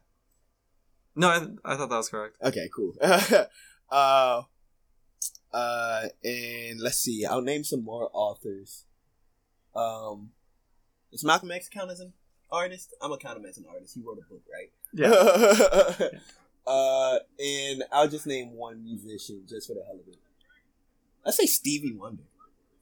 No, 1.15 1.29
I, 1.29 1.73
I 1.73 1.77
thought 1.77 1.89
that 1.89 1.97
was 1.97 2.09
correct. 2.09 2.35
Okay, 2.43 2.69
cool. 2.75 2.93
uh, 3.01 4.41
uh, 5.53 6.03
and 6.23 6.81
let's 6.81 6.97
see. 6.97 7.25
I'll 7.25 7.41
name 7.41 7.63
some 7.63 7.83
more 7.83 8.09
authors. 8.13 8.85
Um, 9.75 10.31
does 11.11 11.23
Malcolm 11.23 11.51
X 11.51 11.69
count 11.69 11.91
as 11.91 12.01
an 12.01 12.13
artist? 12.51 12.93
I'm 13.01 13.09
gonna 13.09 13.19
count 13.19 13.37
him 13.37 13.45
as 13.45 13.57
an 13.57 13.65
artist. 13.71 13.95
He 13.95 14.01
wrote 14.01 14.17
a 14.17 14.29
book, 14.29 14.41
right? 14.51 14.71
Yeah. 14.93 16.19
uh, 16.67 17.19
and 17.39 17.83
I'll 17.91 18.09
just 18.09 18.27
name 18.27 18.51
one 18.51 18.83
musician 18.83 19.43
just 19.47 19.67
for 19.67 19.73
the 19.75 19.83
hell 19.85 19.95
of 19.95 20.07
it. 20.07 20.17
Let's 21.23 21.37
say 21.37 21.45
Stevie 21.45 21.93
Wonder. 21.93 22.23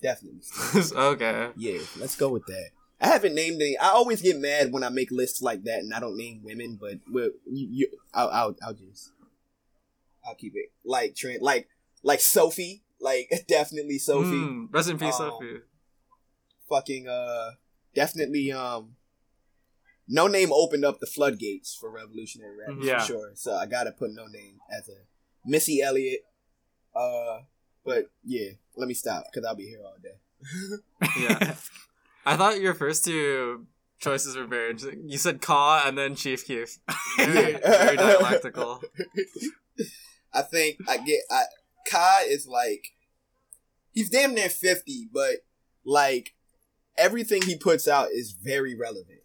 Definitely. 0.01 0.41
Stevie. 0.41 0.95
okay. 0.99 1.49
Yeah, 1.55 1.79
let's 1.99 2.15
go 2.15 2.29
with 2.29 2.45
that. 2.47 2.69
I 3.01 3.07
haven't 3.07 3.35
named 3.35 3.61
any. 3.61 3.77
I 3.77 3.89
always 3.89 4.21
get 4.21 4.37
mad 4.39 4.71
when 4.71 4.83
I 4.83 4.89
make 4.89 5.11
lists 5.11 5.41
like 5.41 5.63
that 5.63 5.79
and 5.79 5.93
I 5.93 5.99
don't 5.99 6.17
name 6.17 6.41
women, 6.43 6.77
but 6.79 6.99
well, 7.11 7.29
you, 7.51 7.67
you 7.69 7.87
I'll, 8.13 8.29
I'll, 8.29 8.55
I'll 8.65 8.73
just, 8.73 9.11
I'll 10.25 10.35
keep 10.35 10.53
it 10.55 10.71
like 10.85 11.15
Trent, 11.15 11.41
like, 11.41 11.67
like 12.03 12.21
Sophie, 12.21 12.83
like 13.01 13.29
definitely 13.47 13.97
Sophie, 13.97 14.43
Mm, 14.43 14.67
rest 14.71 14.89
in 14.89 14.97
peace, 14.97 15.19
Um, 15.19 15.31
Sophie. 15.31 15.59
fucking, 16.69 17.07
uh, 17.07 17.51
definitely, 17.93 18.51
um, 18.51 18.95
Noname 20.11 20.49
opened 20.51 20.83
up 20.85 20.99
the 20.99 21.05
floodgates 21.07 21.75
for 21.75 21.89
revolutionary 21.89 22.55
rap 22.57 22.75
Yeah. 22.79 22.99
for 22.99 23.05
sure. 23.05 23.31
So 23.35 23.53
I 23.55 23.65
gotta 23.65 23.91
put 23.91 24.11
Noname 24.11 24.57
as 24.69 24.89
a 24.89 24.97
Missy 25.45 25.81
Elliott. 25.81 26.21
Uh, 26.95 27.39
but 27.85 28.05
yeah, 28.23 28.49
let 28.75 28.87
me 28.87 28.93
stop 28.93 29.25
because 29.31 29.45
I'll 29.47 29.55
be 29.55 29.65
here 29.67 29.79
all 29.83 29.95
day. 30.01 30.19
Yeah. 31.17 31.55
I 32.25 32.37
thought 32.37 32.59
your 32.61 32.73
first 32.73 33.05
two 33.05 33.67
choices 33.99 34.35
were 34.35 34.45
very 34.45 34.71
interesting. 34.71 35.07
You 35.09 35.17
said 35.17 35.41
Ka 35.41 35.83
and 35.85 35.97
then 35.97 36.15
Chief 36.15 36.45
Keef. 36.45 36.77
very, 37.17 37.53
very 37.53 37.97
dialectical. 37.97 38.81
I 40.33 40.41
think 40.41 40.77
I 40.87 40.97
get 40.97 41.19
I 41.29 41.43
Ka 41.89 42.21
is 42.27 42.47
like 42.47 42.87
he's 43.91 44.09
damn 44.09 44.33
near 44.33 44.49
fifty, 44.49 45.07
but 45.11 45.45
like 45.85 46.33
everything 46.97 47.41
he 47.43 47.57
puts 47.57 47.87
out 47.87 48.09
is 48.11 48.31
very 48.31 48.75
relevant. 48.75 49.19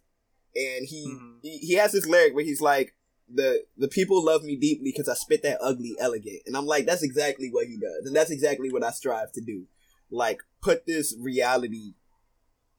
And 0.55 0.85
he 0.87 1.07
Mhm. 1.07 1.39
he, 1.41 1.57
he 1.59 1.73
has 1.75 1.91
this 1.93 2.05
lyric 2.05 2.33
where 2.35 2.43
he's 2.43 2.61
like 2.61 2.95
the 3.31 3.63
the 3.77 3.87
people 3.87 4.23
love 4.23 4.43
me 4.43 4.55
deeply 4.55 4.91
because 4.91 5.07
I 5.09 5.13
spit 5.13 5.43
that 5.43 5.59
ugly 5.61 5.95
elegant. 5.99 6.41
And 6.45 6.55
I'm 6.57 6.65
like, 6.65 6.85
that's 6.85 7.03
exactly 7.03 7.49
what 7.51 7.67
he 7.67 7.77
does. 7.77 8.05
And 8.05 8.15
that's 8.15 8.31
exactly 8.31 8.71
what 8.71 8.83
I 8.83 8.91
strive 8.91 9.31
to 9.33 9.41
do. 9.41 9.65
Like 10.11 10.41
put 10.61 10.85
this 10.85 11.15
reality 11.19 11.93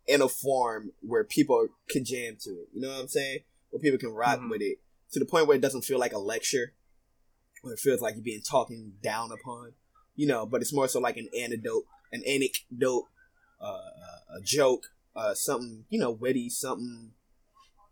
in 0.06 0.20
a 0.22 0.28
form 0.28 0.92
where 1.00 1.24
people 1.24 1.68
can 1.88 2.04
jam 2.04 2.36
to 2.40 2.50
it. 2.50 2.68
You 2.72 2.80
know 2.80 2.88
what 2.88 3.00
I'm 3.00 3.08
saying? 3.08 3.40
Where 3.70 3.80
people 3.80 3.98
can 3.98 4.10
rock 4.10 4.40
Mhm. 4.40 4.50
with 4.50 4.62
it 4.62 4.78
to 5.12 5.18
the 5.18 5.24
point 5.26 5.46
where 5.46 5.56
it 5.56 5.60
doesn't 5.60 5.82
feel 5.82 5.98
like 5.98 6.12
a 6.12 6.18
lecture, 6.18 6.74
where 7.62 7.74
it 7.74 7.80
feels 7.80 8.00
like 8.00 8.14
you're 8.14 8.24
being 8.24 8.42
talking 8.42 8.96
down 9.02 9.30
upon. 9.32 9.74
You 10.16 10.26
know, 10.26 10.46
but 10.46 10.60
it's 10.60 10.72
more 10.72 10.88
so 10.88 11.00
like 11.00 11.16
an 11.16 11.28
anecdote, 11.38 11.84
an 12.12 12.22
anecdote, 12.24 13.08
uh, 13.60 13.90
a 14.36 14.40
joke, 14.42 14.92
uh, 15.14 15.34
something 15.34 15.84
you 15.88 15.98
know, 15.98 16.10
witty, 16.10 16.48
something 16.50 17.12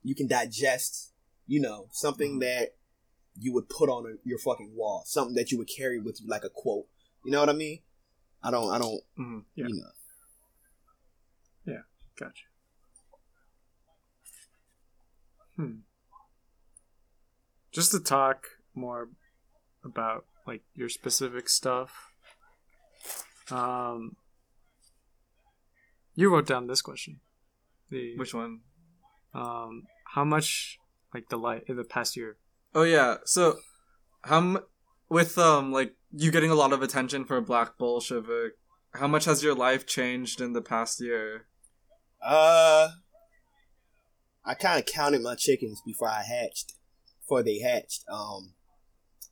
you 0.02 0.14
can 0.14 0.26
digest. 0.26 1.12
You 1.46 1.60
know, 1.60 1.88
something 1.92 2.36
Mhm. 2.36 2.40
that 2.40 2.76
you 3.40 3.52
would 3.54 3.68
put 3.70 3.88
on 3.88 4.04
a, 4.04 4.28
your 4.28 4.38
fucking 4.38 4.74
wall, 4.74 5.02
something 5.06 5.34
that 5.36 5.50
you 5.50 5.56
would 5.58 5.68
carry 5.68 5.98
with 5.98 6.20
you 6.20 6.26
like 6.26 6.44
a 6.44 6.50
quote. 6.50 6.86
You 7.24 7.30
know 7.30 7.40
what 7.40 7.48
I 7.48 7.54
mean? 7.54 7.80
I 8.42 8.50
don't, 8.50 8.70
I 8.70 8.78
don't, 8.78 9.02
Mhm. 9.18 9.44
Yeah. 9.54 9.66
you 9.68 9.74
know. 9.76 9.90
Gotcha. 12.18 12.44
Hmm. 15.56 15.72
Just 17.72 17.92
to 17.92 18.00
talk 18.00 18.46
more 18.74 19.08
about 19.84 20.24
like 20.46 20.62
your 20.74 20.88
specific 20.88 21.48
stuff. 21.48 22.12
Um, 23.50 24.16
you 26.14 26.32
wrote 26.32 26.46
down 26.46 26.66
this 26.66 26.82
question. 26.82 27.20
The 27.90 28.16
Which 28.16 28.34
one? 28.34 28.60
um, 29.34 29.84
how 30.14 30.24
much 30.24 30.78
like 31.14 31.28
the 31.28 31.36
light 31.38 31.64
in 31.68 31.76
the 31.76 31.84
past 31.84 32.16
year? 32.16 32.36
Oh 32.74 32.82
yeah. 32.82 33.16
So, 33.24 33.58
how 34.22 34.38
m- 34.38 34.58
with 35.08 35.38
um 35.38 35.72
like 35.72 35.94
you 36.12 36.30
getting 36.30 36.50
a 36.50 36.54
lot 36.54 36.72
of 36.72 36.82
attention 36.82 37.24
for 37.24 37.40
Black 37.40 37.78
Bolshevik, 37.78 38.52
how 38.94 39.06
much 39.06 39.24
has 39.26 39.42
your 39.42 39.54
life 39.54 39.86
changed 39.86 40.40
in 40.40 40.52
the 40.52 40.62
past 40.62 41.00
year? 41.00 41.46
Uh, 42.22 42.88
I 44.44 44.54
kind 44.54 44.78
of 44.80 44.86
counted 44.86 45.22
my 45.22 45.34
chickens 45.34 45.80
before 45.84 46.08
I 46.08 46.22
hatched, 46.22 46.74
before 47.20 47.42
they 47.42 47.58
hatched. 47.58 48.04
Um, 48.10 48.54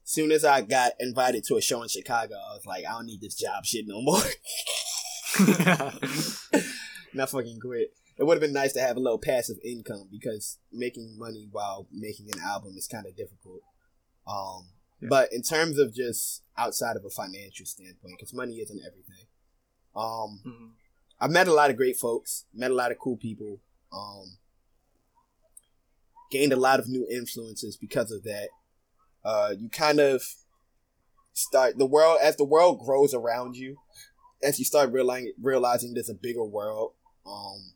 soon 0.04 0.30
as 0.30 0.44
I 0.44 0.60
got 0.62 0.92
invited 1.00 1.44
to 1.44 1.56
a 1.56 1.60
show 1.62 1.82
in 1.82 1.88
Chicago, 1.88 2.34
I 2.34 2.54
was 2.54 2.66
like, 2.66 2.84
I 2.86 2.92
don't 2.92 3.06
need 3.06 3.20
this 3.20 3.34
job 3.34 3.64
shit 3.64 3.86
no 3.86 4.00
more. 4.02 4.20
Not 7.14 7.30
fucking 7.30 7.60
quit. 7.60 7.90
It 8.18 8.24
would 8.24 8.34
have 8.34 8.40
been 8.40 8.52
nice 8.52 8.72
to 8.74 8.80
have 8.80 8.96
a 8.96 9.00
little 9.00 9.18
passive 9.18 9.56
income 9.64 10.08
because 10.10 10.58
making 10.72 11.16
money 11.18 11.48
while 11.50 11.86
making 11.92 12.26
an 12.32 12.40
album 12.40 12.74
is 12.76 12.86
kind 12.86 13.06
of 13.06 13.16
difficult. 13.16 13.60
Um, 14.26 14.68
Yeah. 15.00 15.08
but 15.10 15.32
in 15.32 15.42
terms 15.42 15.78
of 15.78 15.94
just 15.94 16.42
outside 16.56 16.96
of 16.96 17.04
a 17.04 17.10
financial 17.10 17.66
standpoint, 17.66 18.14
because 18.18 18.32
money 18.32 18.56
isn't 18.56 18.80
everything. 18.80 19.26
Um, 19.94 20.40
Mhm. 20.46 20.70
I've 21.20 21.30
met 21.30 21.48
a 21.48 21.54
lot 21.54 21.70
of 21.70 21.76
great 21.76 21.96
folks, 21.96 22.44
met 22.54 22.70
a 22.70 22.74
lot 22.74 22.92
of 22.92 22.98
cool 22.98 23.16
people, 23.16 23.60
um, 23.92 24.36
gained 26.30 26.52
a 26.52 26.56
lot 26.56 26.78
of 26.78 26.88
new 26.88 27.06
influences 27.10 27.76
because 27.76 28.10
of 28.10 28.22
that. 28.24 28.48
Uh, 29.24 29.54
you 29.58 29.68
kind 29.68 29.98
of 29.98 30.22
start 31.32 31.78
the 31.78 31.86
world 31.86 32.18
as 32.22 32.36
the 32.36 32.44
world 32.44 32.80
grows 32.84 33.14
around 33.14 33.56
you, 33.56 33.78
as 34.42 34.58
you 34.58 34.64
start 34.64 34.92
realizing 34.92 35.32
realizing 35.40 35.94
there's 35.94 36.10
a 36.10 36.14
bigger 36.14 36.44
world 36.44 36.92
um, 37.26 37.72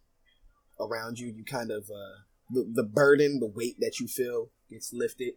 around 0.78 1.18
you. 1.18 1.28
You 1.28 1.44
kind 1.44 1.70
of 1.70 1.84
uh, 1.84 2.22
the 2.50 2.70
the 2.72 2.84
burden, 2.84 3.40
the 3.40 3.46
weight 3.46 3.76
that 3.80 3.98
you 4.00 4.06
feel 4.06 4.50
gets 4.70 4.92
lifted 4.92 5.34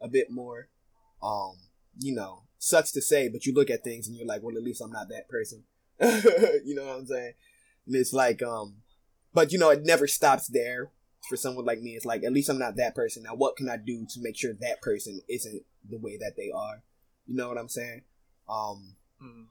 a 0.00 0.08
bit 0.08 0.30
more. 0.30 0.68
Um, 1.22 1.56
you 1.98 2.14
know, 2.14 2.42
sucks 2.58 2.92
to 2.92 3.00
say, 3.00 3.28
but 3.28 3.46
you 3.46 3.54
look 3.54 3.70
at 3.70 3.84
things 3.84 4.06
and 4.06 4.16
you're 4.16 4.26
like, 4.26 4.42
well, 4.42 4.56
at 4.56 4.62
least 4.62 4.82
I'm 4.82 4.92
not 4.92 5.08
that 5.08 5.28
person. 5.28 5.64
you 6.64 6.74
know 6.74 6.86
what 6.86 6.98
I'm 6.98 7.06
saying? 7.06 7.32
And 7.86 7.96
it's 7.96 8.12
like, 8.12 8.42
um, 8.42 8.76
but 9.32 9.52
you 9.52 9.58
know, 9.58 9.70
it 9.70 9.84
never 9.84 10.06
stops 10.06 10.48
there. 10.48 10.90
For 11.28 11.36
someone 11.36 11.64
like 11.64 11.80
me, 11.80 11.96
it's 11.96 12.04
like 12.04 12.22
at 12.22 12.32
least 12.32 12.48
I'm 12.48 12.58
not 12.58 12.76
that 12.76 12.94
person. 12.94 13.24
Now, 13.24 13.34
what 13.34 13.56
can 13.56 13.68
I 13.68 13.76
do 13.76 14.06
to 14.10 14.20
make 14.20 14.36
sure 14.36 14.52
that 14.60 14.80
person 14.80 15.20
isn't 15.28 15.62
the 15.90 15.98
way 15.98 16.16
that 16.18 16.34
they 16.36 16.52
are? 16.54 16.84
You 17.26 17.34
know 17.34 17.48
what 17.48 17.58
I'm 17.58 17.68
saying? 17.68 18.02
Um, 18.48 18.94
Mhm. 19.20 19.46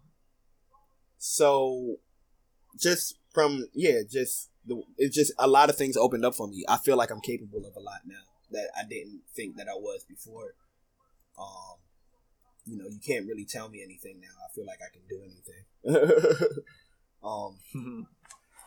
so 1.18 1.98
just 2.80 3.18
from 3.34 3.68
yeah, 3.74 4.02
just 4.10 4.50
the 4.66 4.82
it's 4.98 5.16
just 5.16 5.34
a 5.38 5.48
lot 5.48 5.70
of 5.70 5.76
things 5.76 5.98
opened 5.98 6.24
up 6.26 6.36
for 6.36 6.48
me. 6.48 6.64
I 6.70 6.78
feel 6.78 6.96
like 6.96 7.12
I'm 7.12 7.20
capable 7.22 7.66
of 7.66 7.76
a 7.76 7.80
lot 7.82 8.02
now 8.06 8.24
that 8.52 8.70
I 8.78 8.84
didn't 8.88 9.24
think 9.36 9.58
that 9.58 9.68
I 9.68 9.76
was 9.76 10.06
before. 10.08 10.56
Um, 11.38 11.78
you 12.66 12.78
know, 12.78 12.86
you 12.88 13.00
can't 13.06 13.28
really 13.28 13.46
tell 13.46 13.70
me 13.70 13.84
anything 13.84 14.20
now. 14.22 14.28
I 14.44 14.54
feel 14.54 14.66
like 14.66 14.80
I 14.82 14.92
can 14.92 15.04
do 15.08 15.22
anything. 15.24 16.58
um, 17.24 17.60
Mhm. 17.76 18.06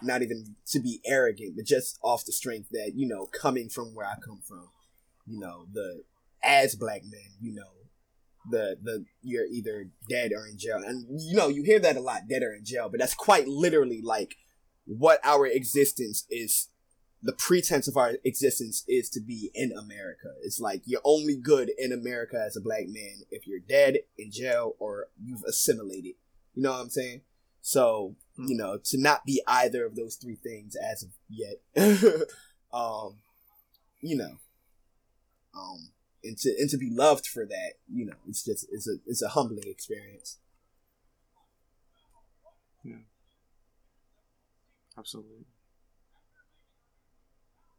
not 0.03 0.23
even 0.23 0.57
to 0.69 0.81
be 0.81 1.01
arrogant, 1.05 1.57
but 1.57 1.65
just 1.67 1.99
off 2.03 2.25
the 2.25 2.33
strength 2.33 2.69
that 2.71 2.93
you 2.95 3.07
know, 3.07 3.27
coming 3.27 3.69
from 3.69 3.95
where 3.95 4.07
I 4.07 4.15
come 4.25 4.41
from, 4.47 4.71
you 5.27 5.39
know, 5.41 5.67
the 5.73 6.03
as 6.45 6.77
black 6.77 7.03
men, 7.05 7.37
you 7.41 7.53
know, 7.55 7.71
the 8.51 8.77
the 8.83 9.05
you're 9.23 9.47
either 9.47 9.91
dead 10.09 10.33
or 10.33 10.47
in 10.47 10.57
jail, 10.59 10.81
and 10.87 11.21
you 11.21 11.37
know, 11.37 11.49
you 11.49 11.63
hear 11.65 11.81
that 11.81 11.97
a 11.97 12.01
lot, 12.01 12.29
dead 12.29 12.43
or 12.43 12.55
in 12.55 12.65
jail, 12.65 12.89
but 12.89 13.01
that's 13.01 13.15
quite 13.15 13.49
literally 13.49 14.01
like 14.03 14.37
what 14.87 15.21
our 15.25 15.47
existence 15.47 16.25
is. 16.31 16.69
The 17.23 17.33
pretense 17.33 17.89
of 17.89 17.97
our 17.97 18.15
existence 18.25 18.85
is 18.87 19.11
to 19.11 19.21
be 19.21 19.51
in 19.55 19.73
America. 19.73 20.29
It's 20.43 20.61
like 20.61 20.83
you're 20.85 21.01
only 21.05 21.37
good 21.37 21.71
in 21.77 21.93
America 21.93 22.43
as 22.45 22.57
a 22.57 22.61
black 22.61 22.87
man 22.87 23.23
if 23.31 23.47
you're 23.47 23.59
dead 23.59 23.99
in 24.17 24.31
jail 24.31 24.77
or 24.79 25.09
you've 25.23 25.43
assimilated. 25.43 26.15
You 26.55 26.63
know 26.63 26.73
what 26.73 26.81
I'm 26.81 26.91
saying? 26.91 27.23
So 27.61 28.15
you 28.39 28.57
know, 28.57 28.79
to 28.85 29.01
not 29.01 29.27
be 29.27 29.43
either 29.47 29.85
of 29.85 29.97
those 29.97 30.15
three 30.15 30.37
things 30.37 30.77
as 30.77 31.03
of 31.03 31.11
yet. 31.29 31.59
um, 32.73 33.17
you 34.01 34.17
know, 34.17 34.37
um, 35.57 35.91
and 36.23 36.39
to 36.39 36.55
and 36.59 36.71
to 36.71 36.77
be 36.77 36.91
loved 36.91 37.27
for 37.27 37.45
that, 37.45 37.73
you 37.93 38.07
know, 38.07 38.15
it's 38.29 38.45
just 38.45 38.67
it's 38.71 38.89
a 38.89 38.97
it's 39.07 39.23
a 39.23 39.31
humbling 39.31 39.67
experience. 39.67 40.39
Yeah. 42.85 42.97
Absolutely. 44.97 45.47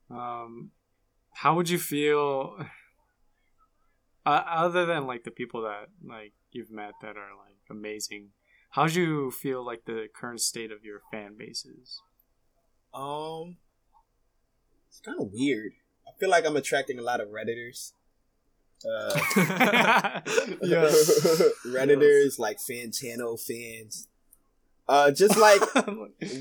Um, 0.10 0.72
how 1.34 1.56
would 1.56 1.70
you 1.70 1.80
feel? 1.80 2.66
Uh, 4.26 4.44
other 4.46 4.86
than 4.86 5.08
like 5.08 5.24
the 5.24 5.32
people 5.32 5.62
that 5.64 5.88
like 6.06 6.34
you've 6.52 6.72
met 6.72 6.94
that 7.02 7.16
are 7.18 7.36
like 7.38 7.58
amazing, 7.70 8.30
how 8.72 8.88
do 8.88 9.02
you 9.02 9.32
feel 9.32 9.66
like 9.66 9.86
the 9.86 10.08
current 10.14 10.42
state 10.42 10.72
of 10.72 10.84
your 10.84 11.02
fan 11.12 11.36
base 11.38 11.66
is? 11.66 12.02
Um, 12.94 13.58
it's 14.90 15.00
kind 15.00 15.20
of 15.20 15.30
weird. 15.32 15.74
I 16.08 16.12
feel 16.20 16.30
like 16.30 16.46
I'm 16.46 16.58
attracting 16.58 17.00
a 17.00 17.04
lot 17.04 17.22
of 17.22 17.30
redditors. 17.30 17.94
Uh, 18.86 19.20
redditors 21.66 22.40
like 22.40 22.58
Fantano 22.58 23.40
fans. 23.40 24.09
Uh, 24.90 25.12
just 25.12 25.38
like 25.40 25.62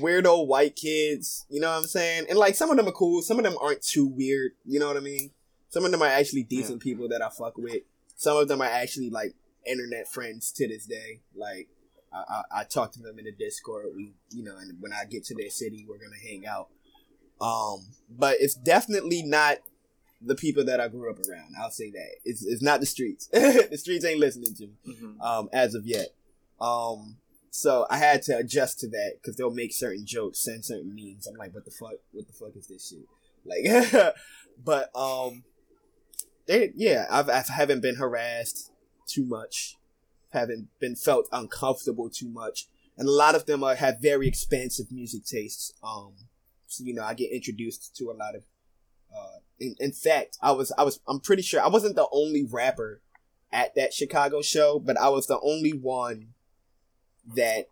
weirdo 0.01 0.47
white 0.47 0.75
kids, 0.75 1.45
you 1.49 1.59
know 1.59 1.69
what 1.69 1.77
I'm 1.77 1.83
saying? 1.83 2.25
And 2.29 2.37
like 2.37 2.55
some 2.55 2.71
of 2.71 2.77
them 2.77 2.87
are 2.87 2.91
cool, 2.91 3.21
some 3.21 3.37
of 3.37 3.43
them 3.43 3.55
aren't 3.61 3.83
too 3.83 4.07
weird, 4.07 4.53
you 4.65 4.79
know 4.79 4.87
what 4.87 4.97
I 4.97 5.01
mean? 5.01 5.29
Some 5.69 5.85
of 5.85 5.91
them 5.91 6.01
are 6.01 6.07
actually 6.07 6.43
decent 6.43 6.81
yeah. 6.81 6.91
people 6.91 7.07
that 7.09 7.21
I 7.21 7.29
fuck 7.29 7.59
with. 7.59 7.83
Some 8.15 8.37
of 8.37 8.47
them 8.47 8.59
are 8.59 8.67
actually 8.67 9.11
like 9.11 9.35
internet 9.67 10.07
friends 10.07 10.51
to 10.53 10.67
this 10.67 10.87
day. 10.87 11.21
Like 11.35 11.67
I, 12.11 12.17
I, 12.27 12.61
I 12.61 12.63
talk 12.63 12.91
to 12.93 13.01
them 13.03 13.19
in 13.19 13.25
the 13.25 13.31
Discord. 13.31 13.85
We, 13.95 14.13
you 14.31 14.43
know, 14.43 14.57
and 14.57 14.81
when 14.81 14.93
I 14.93 15.05
get 15.05 15.25
to 15.25 15.35
their 15.35 15.51
city, 15.51 15.85
we're 15.87 15.99
gonna 15.99 16.17
hang 16.19 16.47
out. 16.47 16.69
Um, 17.39 17.85
but 18.09 18.37
it's 18.39 18.55
definitely 18.55 19.21
not 19.21 19.59
the 20.23 20.33
people 20.33 20.65
that 20.65 20.79
I 20.79 20.87
grew 20.87 21.11
up 21.11 21.19
around. 21.19 21.53
I'll 21.61 21.69
say 21.69 21.91
that 21.91 22.15
it's 22.25 22.43
it's 22.43 22.63
not 22.63 22.79
the 22.79 22.87
streets. 22.87 23.27
the 23.31 23.77
streets 23.77 24.05
ain't 24.05 24.19
listening 24.19 24.55
to 24.55 24.67
me 24.67 24.73
mm-hmm. 24.87 25.21
um, 25.21 25.49
as 25.53 25.75
of 25.75 25.85
yet. 25.85 26.07
Um, 26.59 27.17
so 27.51 27.87
I 27.89 27.97
had 27.97 28.21
to 28.23 28.37
adjust 28.37 28.79
to 28.79 28.89
that 28.89 29.13
because 29.15 29.35
they'll 29.35 29.53
make 29.53 29.73
certain 29.73 30.05
jokes, 30.05 30.39
send 30.39 30.65
certain 30.65 30.95
memes. 30.95 31.27
I'm 31.27 31.35
like, 31.35 31.53
what 31.53 31.65
the 31.65 31.71
fuck? 31.71 31.95
What 32.11 32.27
the 32.27 32.33
fuck 32.33 32.55
is 32.55 32.67
this 32.67 32.89
shit? 32.89 33.07
Like, 33.45 34.13
but 34.63 34.95
um, 34.95 35.43
they 36.47 36.71
yeah, 36.75 37.05
I've 37.09 37.29
I 37.29 37.43
haven't 37.53 37.81
been 37.81 37.95
harassed 37.95 38.71
too 39.07 39.25
much, 39.25 39.77
haven't 40.31 40.67
been 40.79 40.95
felt 40.95 41.27
uncomfortable 41.31 42.09
too 42.09 42.29
much, 42.29 42.67
and 42.97 43.07
a 43.07 43.11
lot 43.11 43.35
of 43.35 43.45
them 43.45 43.63
are 43.63 43.75
have 43.75 44.01
very 44.01 44.27
expansive 44.27 44.91
music 44.91 45.25
tastes. 45.25 45.73
Um, 45.83 46.13
so 46.67 46.83
you 46.83 46.93
know, 46.93 47.03
I 47.03 47.13
get 47.13 47.31
introduced 47.31 47.95
to 47.97 48.05
a 48.05 48.17
lot 48.17 48.35
of. 48.35 48.43
Uh, 49.15 49.39
in, 49.59 49.75
in 49.79 49.91
fact, 49.91 50.37
I 50.41 50.51
was 50.51 50.71
I 50.77 50.83
was 50.83 50.99
I'm 51.07 51.19
pretty 51.19 51.41
sure 51.41 51.61
I 51.61 51.67
wasn't 51.67 51.95
the 51.95 52.07
only 52.11 52.43
rapper 52.43 53.01
at 53.51 53.73
that 53.75 53.93
Chicago 53.93 54.41
show, 54.41 54.79
but 54.79 54.99
I 54.99 55.09
was 55.09 55.27
the 55.27 55.39
only 55.41 55.71
one 55.73 56.33
that 57.35 57.65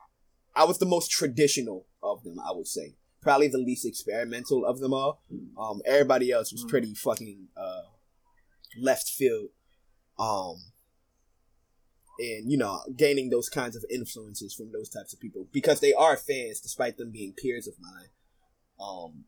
I 0.55 0.63
was 0.65 0.79
the 0.79 0.85
most 0.85 1.11
traditional 1.11 1.85
of 2.01 2.23
them, 2.23 2.39
I 2.39 2.51
would 2.53 2.67
say. 2.67 2.95
Probably 3.21 3.47
the 3.47 3.57
least 3.57 3.85
experimental 3.85 4.65
of 4.65 4.79
them 4.79 4.93
all. 4.93 5.21
Um, 5.59 5.81
everybody 5.85 6.31
else 6.31 6.51
was 6.51 6.65
pretty 6.67 6.93
fucking 6.93 7.47
uh, 7.57 7.81
left 8.79 9.09
field. 9.09 9.49
Um, 10.17 10.55
and 12.19 12.51
you 12.51 12.57
know, 12.57 12.81
gaining 12.95 13.29
those 13.29 13.49
kinds 13.49 13.75
of 13.75 13.85
influences 13.91 14.53
from 14.53 14.71
those 14.71 14.89
types 14.89 15.13
of 15.13 15.19
people 15.19 15.47
because 15.51 15.79
they 15.79 15.93
are 15.93 16.17
fans, 16.17 16.59
despite 16.59 16.97
them 16.97 17.11
being 17.11 17.33
peers 17.33 17.67
of 17.67 17.75
mine. 17.79 18.09
Um, 18.79 19.25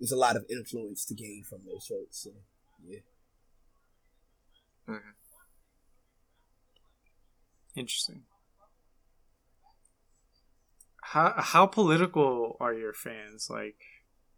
there's 0.00 0.12
a 0.12 0.16
lot 0.16 0.36
of 0.36 0.44
influence 0.50 1.04
to 1.06 1.14
gain 1.14 1.44
from 1.48 1.60
those 1.64 1.86
folks. 1.86 2.18
So, 2.22 2.30
yeah. 2.84 2.98
Mm-hmm. 4.88 5.10
Interesting 7.76 8.22
how 11.12 11.34
how 11.36 11.66
political 11.66 12.56
are 12.58 12.72
your 12.72 12.94
fans? 12.94 13.48
Like, 13.50 13.76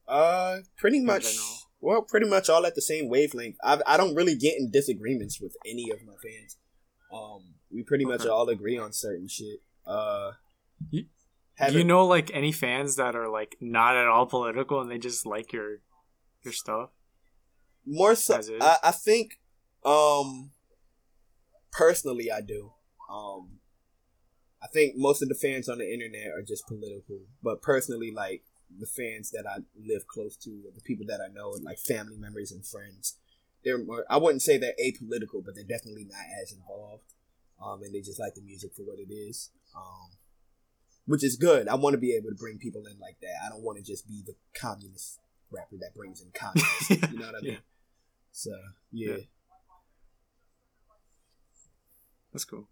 uh, 0.09 0.59
pretty 0.77 1.01
much. 1.01 1.37
Well, 1.81 2.03
pretty 2.03 2.27
much 2.27 2.49
all 2.49 2.67
at 2.67 2.75
the 2.75 2.83
same 2.83 3.09
wavelength. 3.09 3.57
I 3.63 3.81
I 3.87 3.97
don't 3.97 4.15
really 4.15 4.37
get 4.37 4.59
in 4.59 4.71
disagreements 4.71 5.41
with 5.41 5.55
any 5.65 5.91
of 5.91 6.05
my 6.05 6.15
fans. 6.23 6.57
Um, 7.13 7.55
we 7.71 7.83
pretty 7.83 8.05
okay. 8.07 8.17
much 8.17 8.27
all 8.27 8.49
agree 8.49 8.79
on 8.79 8.93
certain 8.93 9.29
shit. 9.29 9.61
Uh, 9.87 10.33
you, 10.91 11.05
do 11.69 11.79
you 11.79 11.85
know 11.85 12.07
like 12.07 12.31
any 12.35 12.51
fans 12.51 12.97
that 12.97 13.15
are 13.15 13.29
like 13.29 13.57
not 13.61 13.97
at 13.97 14.09
all 14.09 14.27
political 14.27 14.81
and 14.81 14.91
they 14.91 14.99
just 14.99 15.27
like 15.27 15.53
your 15.53 15.79
your 16.43 16.53
stuff? 16.53 16.91
More 17.87 18.15
so, 18.15 18.41
I, 18.63 18.79
I 18.85 18.91
think, 18.93 19.39
um, 19.85 20.53
personally, 21.71 22.33
I 22.33 22.41
do. 22.41 22.73
Um, 23.13 23.61
I 24.65 24.69
think 24.69 24.95
most 24.97 25.23
of 25.23 25.29
the 25.29 25.35
fans 25.35 25.69
on 25.69 25.79
the 25.79 25.93
internet 25.93 26.33
are 26.33 26.43
just 26.43 26.67
political, 26.67 27.21
but 27.43 27.61
personally, 27.61 28.11
like 28.11 28.43
the 28.81 28.87
fans 28.87 29.31
that 29.33 29.45
I 29.47 29.59
live 29.77 30.07
close 30.07 30.37
to, 30.39 30.51
or 30.51 30.73
the 30.75 30.81
people 30.81 31.05
that 31.09 31.21
I 31.21 31.33
know, 31.33 31.55
like 31.63 31.79
family 31.79 32.17
members 32.17 32.51
and 32.51 32.67
friends, 32.67 33.19
they're 33.63 33.79
more. 33.79 34.07
I 34.09 34.17
wouldn't 34.17 34.41
say 34.41 34.57
they're 34.57 34.73
apolitical, 34.83 35.45
but 35.45 35.55
they're 35.55 35.65
definitely 35.65 36.05
not 36.05 36.25
as 36.43 36.53
involved. 36.53 37.13
Um, 37.63 37.83
and 37.83 37.95
they 37.95 38.01
just 38.01 38.19
like 38.19 38.35
the 38.35 38.41
music 38.41 38.73
for 38.75 38.83
what 38.83 38.99
it 38.99 39.13
is. 39.13 39.51
Um, 39.77 40.11
which 41.07 41.23
is 41.23 41.37
good. 41.37 41.69
I 41.69 41.75
want 41.75 41.95
to 41.95 41.99
be 41.99 42.15
able 42.15 42.31
to 42.31 42.35
bring 42.35 42.59
people 42.59 42.83
in 42.87 42.99
like 42.99 43.21
that. 43.21 43.35
I 43.45 43.51
don't 43.51 43.63
want 43.63 43.79
to 43.79 43.85
just 43.85 44.09
be 44.09 44.23
the 44.25 44.35
communist 44.59 45.21
rapper 45.51 45.77
that 45.81 45.95
brings 45.95 46.23
in 46.23 46.31
communists. 46.33 46.91
you 47.13 47.19
know 47.19 47.27
what 47.27 47.35
I 47.37 47.41
mean? 47.43 47.53
Yeah. 47.53 47.59
So 48.33 48.51
yeah. 48.93 49.11
yeah. 49.11 49.25
That's 52.33 52.45
cool. 52.45 52.69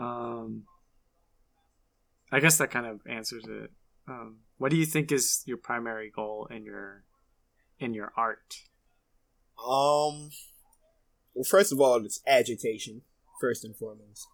Um, 0.00 0.64
I 2.30 2.40
guess 2.40 2.58
that 2.58 2.70
kind 2.70 2.86
of 2.86 3.00
answers 3.08 3.44
it. 3.46 3.70
Um, 4.08 4.38
what 4.58 4.70
do 4.70 4.76
you 4.76 4.86
think 4.86 5.12
is 5.12 5.42
your 5.46 5.56
primary 5.56 6.10
goal 6.14 6.48
in 6.50 6.64
your 6.64 7.04
in 7.78 7.94
your 7.94 8.12
art? 8.16 8.62
Um, 9.58 10.30
well, 11.34 11.44
first 11.48 11.72
of 11.72 11.80
all, 11.80 12.04
it's 12.04 12.20
agitation 12.26 13.02
first 13.40 13.64
and 13.64 13.76
foremost. 13.76 14.26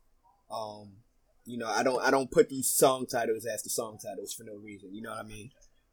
Um, 0.51 0.97
you 1.45 1.59
know, 1.59 1.69
I 1.69 1.83
don't 1.83 2.03
I 2.03 2.11
don't 2.11 2.31
put 2.31 2.49
these 2.49 2.71
song 2.71 3.07
titles 3.07 3.47
as 3.47 3.63
the 3.63 3.71
song 3.71 3.99
titles 3.99 4.33
for 4.33 4.45
no 4.45 4.55
reason. 4.55 4.95
You 4.95 5.03
know 5.03 5.11
what 5.11 5.25
I 5.25 5.29
mean? 5.29 5.51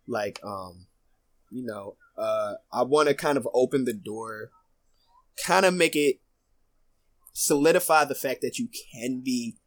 Like, 0.07 0.39
um, 0.43 0.87
you 1.49 1.65
know, 1.65 1.95
uh, 2.17 2.55
I 2.71 2.83
want 2.83 3.09
to 3.09 3.15
kind 3.15 3.37
of 3.37 3.47
open 3.53 3.85
the 3.85 3.93
door, 3.93 4.51
kind 5.45 5.65
of 5.65 5.73
make 5.73 5.95
it 5.95 6.19
solidify 7.33 8.05
the 8.05 8.15
fact 8.15 8.41
that 8.41 8.57
you 8.59 8.69
can 8.93 9.21
be 9.21 9.57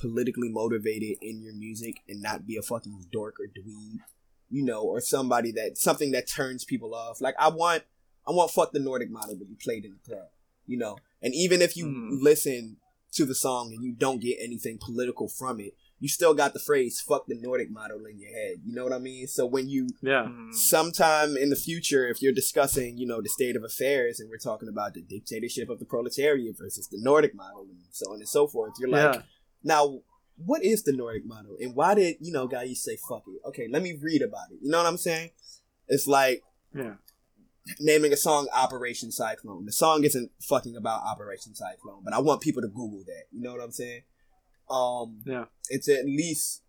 politically 0.00 0.48
motivated 0.48 1.18
in 1.20 1.42
your 1.42 1.54
music 1.54 1.96
and 2.08 2.22
not 2.22 2.46
be 2.46 2.56
a 2.56 2.62
fucking 2.62 3.06
dork 3.12 3.36
or 3.38 3.46
dweeb, 3.46 3.98
you 4.48 4.64
know, 4.64 4.82
or 4.82 5.00
somebody 5.00 5.52
that 5.52 5.76
something 5.76 6.12
that 6.12 6.28
turns 6.28 6.64
people 6.64 6.94
off. 6.94 7.20
Like 7.20 7.34
I 7.38 7.48
want, 7.48 7.82
I 8.26 8.32
want 8.32 8.50
fuck 8.50 8.72
the 8.72 8.80
Nordic 8.80 9.10
model 9.10 9.38
to 9.38 9.44
be 9.44 9.56
played 9.62 9.84
in 9.84 9.92
the 9.92 10.14
club, 10.14 10.28
you 10.66 10.78
know, 10.78 10.96
and 11.22 11.34
even 11.34 11.60
if 11.60 11.76
you 11.76 11.86
mm. 11.86 12.22
listen 12.22 12.78
to 13.12 13.24
the 13.24 13.34
song 13.34 13.72
and 13.74 13.84
you 13.84 13.92
don't 13.92 14.22
get 14.22 14.38
anything 14.40 14.78
political 14.78 15.28
from 15.28 15.60
it, 15.60 15.74
you 16.00 16.08
still 16.08 16.32
got 16.34 16.54
the 16.54 16.58
phrase 16.58 17.00
"fuck 17.00 17.26
the 17.26 17.38
Nordic 17.38 17.70
model" 17.70 18.06
in 18.06 18.18
your 18.18 18.30
head. 18.30 18.56
You 18.64 18.74
know 18.74 18.84
what 18.84 18.92
I 18.92 18.98
mean? 18.98 19.28
So 19.28 19.46
when 19.46 19.68
you, 19.68 19.88
yeah, 20.00 20.26
mm. 20.28 20.52
sometime 20.52 21.36
in 21.36 21.50
the 21.50 21.56
future, 21.56 22.08
if 22.08 22.22
you're 22.22 22.32
discussing, 22.32 22.98
you 22.98 23.06
know, 23.06 23.20
the 23.20 23.28
state 23.28 23.54
of 23.54 23.62
affairs, 23.62 24.18
and 24.18 24.30
we're 24.30 24.38
talking 24.38 24.68
about 24.68 24.94
the 24.94 25.02
dictatorship 25.02 25.68
of 25.68 25.78
the 25.78 25.84
proletariat 25.84 26.56
versus 26.58 26.88
the 26.88 26.98
Nordic 27.00 27.34
model, 27.34 27.66
and 27.68 27.78
so 27.90 28.10
on 28.12 28.16
and 28.16 28.28
so 28.28 28.46
forth, 28.46 28.72
you're 28.80 28.88
like, 28.88 29.14
yeah. 29.14 29.22
now, 29.62 30.00
what 30.36 30.64
is 30.64 30.82
the 30.82 30.92
Nordic 30.92 31.26
model, 31.26 31.56
and 31.60 31.76
why 31.76 31.94
did 31.94 32.16
you 32.20 32.32
know, 32.32 32.48
guy, 32.48 32.64
you 32.64 32.74
say 32.74 32.96
"fuck 33.08 33.24
it"? 33.28 33.46
Okay, 33.48 33.68
let 33.70 33.82
me 33.82 33.96
read 34.00 34.22
about 34.22 34.50
it. 34.50 34.58
You 34.62 34.70
know 34.70 34.78
what 34.78 34.86
I'm 34.86 34.96
saying? 34.96 35.30
It's 35.86 36.06
like, 36.06 36.42
yeah. 36.74 36.94
Naming 37.78 38.12
a 38.12 38.16
song 38.16 38.48
Operation 38.54 39.12
Cyclone. 39.12 39.66
The 39.66 39.72
song 39.72 40.02
isn't 40.02 40.30
fucking 40.40 40.76
about 40.76 41.02
Operation 41.02 41.54
Cyclone, 41.54 42.00
but 42.02 42.14
I 42.14 42.18
want 42.18 42.40
people 42.40 42.62
to 42.62 42.68
Google 42.68 43.04
that. 43.06 43.24
You 43.30 43.42
know 43.42 43.52
what 43.52 43.62
I'm 43.62 43.70
saying? 43.70 44.02
Um, 44.70 45.20
yeah, 45.24 45.46
it's 45.68 45.88
at 45.88 46.04
least 46.04 46.62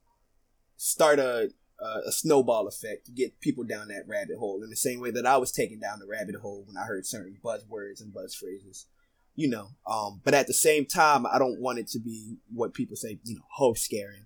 start 0.75 1.19
a, 1.19 1.49
a, 1.79 2.11
snowball 2.11 2.67
effect 2.67 3.05
to 3.05 3.11
get 3.11 3.39
people 3.39 3.63
down 3.63 3.87
that 3.89 4.07
rabbit 4.07 4.37
hole 4.37 4.63
in 4.63 4.69
the 4.69 4.75
same 4.75 4.99
way 4.99 5.11
that 5.11 5.27
I 5.27 5.37
was 5.37 5.51
taken 5.51 5.79
down 5.79 5.99
the 5.99 6.07
rabbit 6.07 6.35
hole 6.35 6.63
when 6.65 6.75
I 6.75 6.85
heard 6.85 7.05
certain 7.05 7.37
buzzwords 7.43 8.01
and 8.01 8.11
buzz 8.11 8.33
phrases, 8.33 8.87
you 9.35 9.47
know. 9.47 9.69
Um, 9.85 10.21
but 10.23 10.33
at 10.33 10.47
the 10.47 10.53
same 10.53 10.85
time, 10.85 11.27
I 11.27 11.37
don't 11.37 11.61
want 11.61 11.77
it 11.77 11.87
to 11.89 11.99
be 11.99 12.37
what 12.51 12.73
people 12.73 12.95
say, 12.95 13.19
you 13.23 13.35
know, 13.35 13.45
ho 13.51 13.73
scaring. 13.73 14.25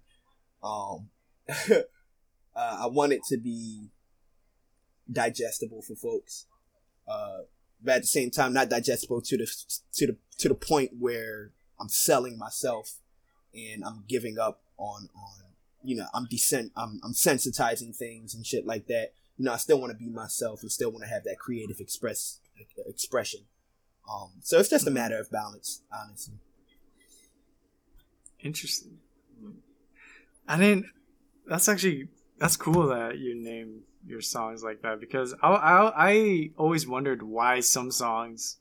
Um, 0.64 1.10
uh, 1.50 1.82
I 2.56 2.88
want 2.88 3.12
it 3.12 3.24
to 3.30 3.38
be 3.38 3.90
digestible 5.12 5.82
for 5.82 5.96
folks. 5.96 6.46
Uh, 7.08 7.40
but 7.84 7.96
at 7.96 8.02
the 8.04 8.08
same 8.08 8.32
time, 8.32 8.54
not 8.54 8.70
digestible 8.70 9.22
to 9.22 9.38
the 9.38 9.46
to 9.94 10.08
the 10.08 10.18
to 10.40 10.48
the 10.48 10.56
point 10.56 10.92
where 10.98 11.52
I'm 11.80 11.90
selling 11.90 12.38
myself 12.38 13.02
and 13.56 13.84
I'm 13.84 14.04
giving 14.08 14.38
up 14.38 14.62
on 14.78 15.10
on 15.16 15.46
you 15.84 15.96
know 15.96 16.08
I'm 16.14 16.26
decent 16.26 16.72
I'm 16.76 17.00
I'm 17.04 17.14
sensitizing 17.14 17.96
things 17.96 18.34
and 18.34 18.46
shit 18.46 18.66
like 18.66 18.88
that. 18.88 19.14
You 19.38 19.46
know, 19.46 19.54
I 19.54 19.58
still 19.58 19.80
want 19.80 19.92
to 19.92 19.98
be 19.98 20.10
myself 20.10 20.62
and 20.62 20.72
still 20.72 20.92
want 20.92 21.04
to 21.04 21.10
have 21.10 21.24
that 21.26 21.38
creative 21.40 21.80
express 21.80 22.40
expression. 22.88 23.42
Um, 24.10 24.32
so 24.42 24.60
it's 24.60 24.70
just 24.70 24.88
a 24.88 24.92
matter 24.92 25.18
of 25.18 25.30
balance, 25.32 25.82
honestly. 25.92 26.36
Interesting. 28.40 29.00
I 30.48 30.58
didn't. 30.58 30.86
That's 31.48 31.68
actually 31.68 32.10
that's 32.38 32.56
cool 32.56 32.88
that 32.88 33.18
you 33.18 33.36
name 33.36 33.82
your 34.06 34.22
songs 34.22 34.64
like 34.64 34.82
that 34.84 35.00
because 35.00 35.34
I, 35.42 35.50
I 35.50 36.10
I 36.10 36.50
always 36.58 36.88
wondered 36.88 37.24
why 37.24 37.60
some 37.60 37.92
songs 37.92 38.58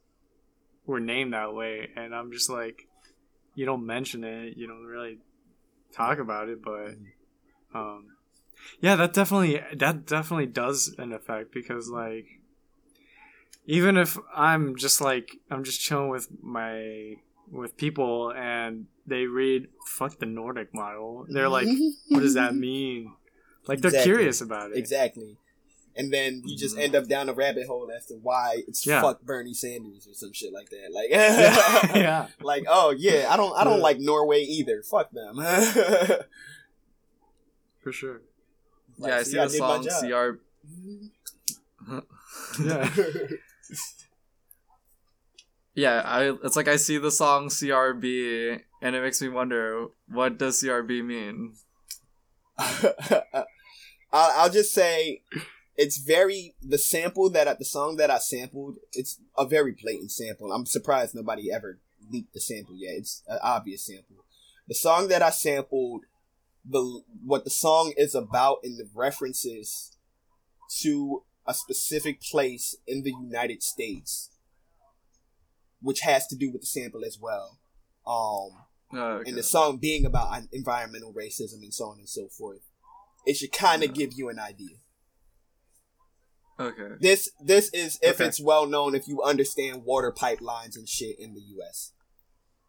were 0.86 1.00
named 1.00 1.34
that 1.34 1.54
way, 1.54 1.90
and 1.96 2.14
I'm 2.14 2.32
just 2.32 2.48
like, 2.48 2.88
you 3.54 3.64
don't 3.66 3.86
mention 3.86 4.24
it, 4.24 4.56
you 4.56 4.66
don't 4.66 4.84
really 4.84 5.18
talk 5.92 6.18
about 6.18 6.48
it, 6.48 6.62
but 6.62 6.94
um, 7.74 8.06
yeah, 8.80 8.96
that 8.96 9.12
definitely 9.12 9.60
that 9.76 10.06
definitely 10.06 10.46
does 10.46 10.94
an 10.98 11.12
effect 11.12 11.52
because 11.52 11.88
like 11.88 12.26
even 13.66 13.96
if 13.96 14.18
I'm 14.34 14.76
just 14.76 15.00
like 15.00 15.36
I'm 15.50 15.64
just 15.64 15.80
chilling 15.80 16.08
with 16.08 16.28
my 16.42 17.14
with 17.50 17.76
people 17.76 18.32
and 18.32 18.86
they 19.06 19.26
read 19.26 19.68
fuck 19.86 20.18
the 20.18 20.26
Nordic 20.26 20.74
model, 20.74 21.26
they're 21.28 21.48
like, 21.48 21.68
what 22.08 22.20
does 22.20 22.34
that 22.34 22.54
mean? 22.68 23.14
Like 23.66 23.80
they're 23.80 23.90
Exactly. 23.90 24.12
curious 24.12 24.40
about 24.40 24.72
it. 24.72 24.78
Exactly. 24.78 25.38
And 25.96 26.12
then 26.12 26.42
you 26.44 26.56
just 26.56 26.76
Mhm. 26.76 26.80
end 26.82 26.94
up 26.96 27.06
down 27.06 27.28
a 27.28 27.32
rabbit 27.32 27.66
hole 27.66 27.88
as 27.96 28.06
to 28.06 28.14
why 28.14 28.62
it's 28.66 28.84
Yeah. 28.84 29.00
fuck 29.00 29.22
Bernie 29.22 29.54
Sanders 29.54 30.08
or 30.08 30.14
some 30.14 30.32
shit 30.32 30.52
like 30.52 30.70
that. 30.70 30.90
Like, 30.92 31.08
yeah, 31.10 31.96
yeah. 31.96 32.26
like, 32.42 32.64
oh 32.68 32.90
yeah, 32.90 33.28
I 33.30 33.36
don't, 33.36 33.54
I 33.56 33.62
don't 33.64 33.76
Yeah. 33.78 33.82
like 33.84 33.98
Norway 34.00 34.42
either. 34.42 34.82
Fuck 34.82 35.10
them. 35.12 35.36
for 37.82 37.92
sure. 37.92 38.22
Like, 38.98 39.10
yeah, 39.10 39.16
I 39.18 39.22
see, 39.22 39.30
see 39.32 39.36
the 39.38 39.48
song. 39.50 39.86
CR. 39.86 40.40
Yeah. 42.64 42.90
Yeah, 45.76 46.02
I 46.04 46.30
it's 46.44 46.54
like 46.56 46.68
I 46.68 46.76
see 46.76 46.98
the 46.98 47.10
song 47.10 47.48
CRB 47.48 48.60
and 48.80 48.94
it 48.94 49.02
makes 49.02 49.20
me 49.20 49.28
wonder 49.28 49.86
what 50.08 50.38
does 50.38 50.62
CRB 50.62 51.04
mean? 51.04 51.54
I'll, 52.56 53.44
I'll 54.12 54.50
just 54.50 54.72
say 54.72 55.22
it's 55.76 55.98
very 55.98 56.54
the 56.62 56.78
sample 56.78 57.30
that 57.30 57.48
I, 57.48 57.54
the 57.54 57.64
song 57.64 57.96
that 57.96 58.10
I 58.10 58.18
sampled. 58.18 58.76
It's 58.92 59.20
a 59.36 59.46
very 59.46 59.72
blatant 59.80 60.12
sample. 60.12 60.52
I'm 60.52 60.66
surprised 60.66 61.14
nobody 61.14 61.52
ever 61.52 61.78
leaked 62.10 62.34
the 62.34 62.40
sample 62.40 62.74
yet. 62.76 62.94
It's 62.96 63.22
an 63.28 63.38
obvious 63.42 63.86
sample. 63.86 64.24
The 64.68 64.74
song 64.74 65.08
that 65.08 65.22
I 65.22 65.30
sampled, 65.30 66.02
the 66.68 67.02
what 67.24 67.44
the 67.44 67.50
song 67.50 67.92
is 67.96 68.14
about 68.14 68.58
and 68.62 68.78
the 68.78 68.88
references 68.94 69.96
to 70.80 71.24
a 71.46 71.52
specific 71.54 72.22
place 72.22 72.74
in 72.86 73.02
the 73.02 73.12
United 73.12 73.62
States, 73.62 74.30
which 75.80 76.00
has 76.00 76.26
to 76.28 76.36
do 76.36 76.50
with 76.50 76.62
the 76.62 76.66
sample 76.66 77.04
as 77.04 77.18
well. 77.20 77.58
Um, 78.06 78.64
Oh, 78.96 79.16
okay. 79.16 79.30
and 79.30 79.38
the 79.38 79.42
song 79.42 79.78
being 79.78 80.06
about 80.06 80.42
environmental 80.52 81.12
racism 81.12 81.62
and 81.62 81.74
so 81.74 81.86
on 81.86 81.98
and 81.98 82.08
so 82.08 82.28
forth. 82.28 82.60
It 83.26 83.34
should 83.36 83.50
kind 83.50 83.82
of 83.82 83.92
give 83.92 84.12
you 84.14 84.28
an 84.28 84.38
idea. 84.38 84.76
Okay. 86.58 86.94
This 87.00 87.30
this 87.40 87.70
is 87.72 87.98
if 88.02 88.16
Okay. 88.16 88.26
it's 88.26 88.40
well 88.40 88.66
known 88.66 88.94
if 88.94 89.08
you 89.08 89.22
understand 89.22 89.84
water 89.84 90.12
pipelines 90.12 90.76
and 90.76 90.88
shit 90.88 91.18
in 91.18 91.34
the 91.34 91.40
U.S. 91.56 91.92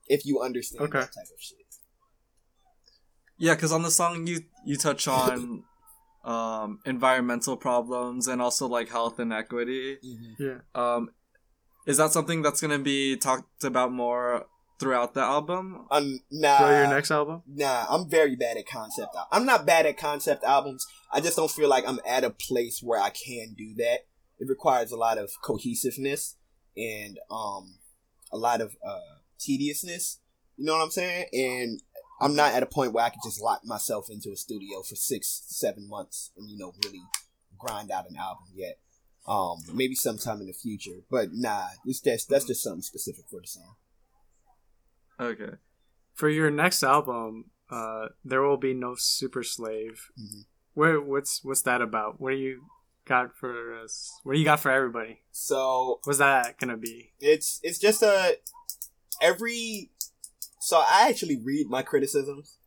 If 0.07 0.25
you 0.25 0.41
understand 0.41 0.83
Okay. 0.83 0.99
that 0.99 1.13
type 1.13 1.31
of 1.33 1.39
shit. 1.41 1.57
Yeah, 3.37 3.55
because 3.55 3.71
on 3.71 3.83
the 3.83 3.91
song 3.91 4.27
you 4.27 4.41
you 4.65 4.77
touch 4.77 5.07
on 5.21 5.63
um 6.23 6.79
environmental 6.85 7.55
problems 7.57 8.27
and 8.27 8.41
also 8.41 8.67
like 8.67 8.89
health 8.89 9.19
inequity. 9.19 9.97
Yeah. 10.39 10.59
Um, 10.73 11.09
is 11.85 11.97
that 11.97 12.11
something 12.11 12.41
that's 12.41 12.61
gonna 12.61 12.79
be 12.79 13.15
talked 13.17 13.63
about 13.63 13.91
more 13.91 14.47
throughout 14.79 15.13
the 15.13 15.21
album? 15.21 15.85
Um, 15.91 16.19
nah, 16.31 16.57
So 16.59 16.69
your 16.69 16.87
next 16.87 17.11
album? 17.11 17.43
nah, 17.47 17.85
I'm 17.89 18.09
very 18.09 18.35
bad 18.35 18.57
at 18.57 18.67
concept. 18.67 19.15
Al- 19.15 19.27
I'm 19.31 19.45
not 19.45 19.65
bad 19.65 19.85
at 19.85 19.97
concept 19.97 20.43
albums. 20.43 20.85
I 21.13 21.21
just 21.21 21.37
don't 21.37 21.51
feel 21.51 21.69
like 21.69 21.87
I'm 21.87 21.99
at 22.07 22.23
a 22.23 22.29
place 22.29 22.81
where 22.83 22.99
I 22.99 23.09
can 23.09 23.53
do 23.57 23.73
that. 23.75 24.05
It 24.39 24.47
requires 24.49 24.91
a 24.91 24.97
lot 24.97 25.17
of 25.17 25.31
cohesiveness 25.41 26.35
and 26.75 27.17
um 27.31 27.75
a 28.33 28.37
lot 28.37 28.59
of 28.61 28.75
uh 28.85 28.99
tediousness. 29.39 30.19
You 30.57 30.65
know 30.65 30.73
what 30.73 30.83
I'm 30.83 30.91
saying? 30.91 31.25
And 31.33 31.81
I'm 32.21 32.35
not 32.35 32.53
at 32.53 32.63
a 32.63 32.65
point 32.65 32.93
where 32.93 33.03
I 33.05 33.09
can 33.09 33.19
just 33.23 33.41
lock 33.41 33.61
myself 33.65 34.07
into 34.09 34.29
a 34.31 34.35
studio 34.37 34.81
for 34.81 34.95
six, 34.95 35.43
seven 35.47 35.87
months 35.87 36.31
and 36.37 36.49
you 36.49 36.57
know 36.57 36.73
really 36.83 37.01
grind 37.57 37.91
out 37.91 38.09
an 38.09 38.17
album 38.17 38.45
yet. 38.53 38.79
Um, 39.27 39.57
maybe 39.73 39.95
sometime 39.95 40.39
in 40.41 40.47
the 40.47 40.53
future, 40.53 40.99
but 41.09 41.29
nah, 41.33 41.65
it's 41.85 41.99
just 42.01 42.29
that's 42.29 42.45
just 42.45 42.61
something 42.61 42.81
specific 42.83 43.25
for 43.29 43.39
the 43.41 43.47
song. 43.47 43.75
Okay. 45.19 45.55
For 46.13 46.29
your 46.29 46.49
next 46.49 46.83
album, 46.83 47.51
uh, 47.69 48.07
there 48.23 48.41
will 48.41 48.57
be 48.57 48.73
no 48.73 48.95
super 48.97 49.43
slave. 49.43 50.09
Mhm. 50.19 50.45
Where 50.73 51.01
what's 51.01 51.43
what's 51.43 51.61
that 51.63 51.81
about? 51.81 52.19
What 52.19 52.31
do 52.31 52.37
you 52.37 52.67
got 53.05 53.35
for 53.35 53.73
us? 53.81 54.11
What 54.23 54.33
do 54.33 54.39
you 54.39 54.45
got 54.45 54.59
for 54.59 54.71
everybody? 54.71 55.21
So 55.31 55.99
What's 56.03 56.19
that 56.19 56.57
gonna 56.59 56.77
be? 56.77 57.13
it's 57.19 57.59
it's 57.63 57.79
just 57.79 58.01
a 58.03 58.37
every 59.21 59.91
so 60.59 60.77
I 60.77 61.07
actually 61.09 61.39
read 61.43 61.67
my 61.69 61.81
criticisms. 61.81 62.57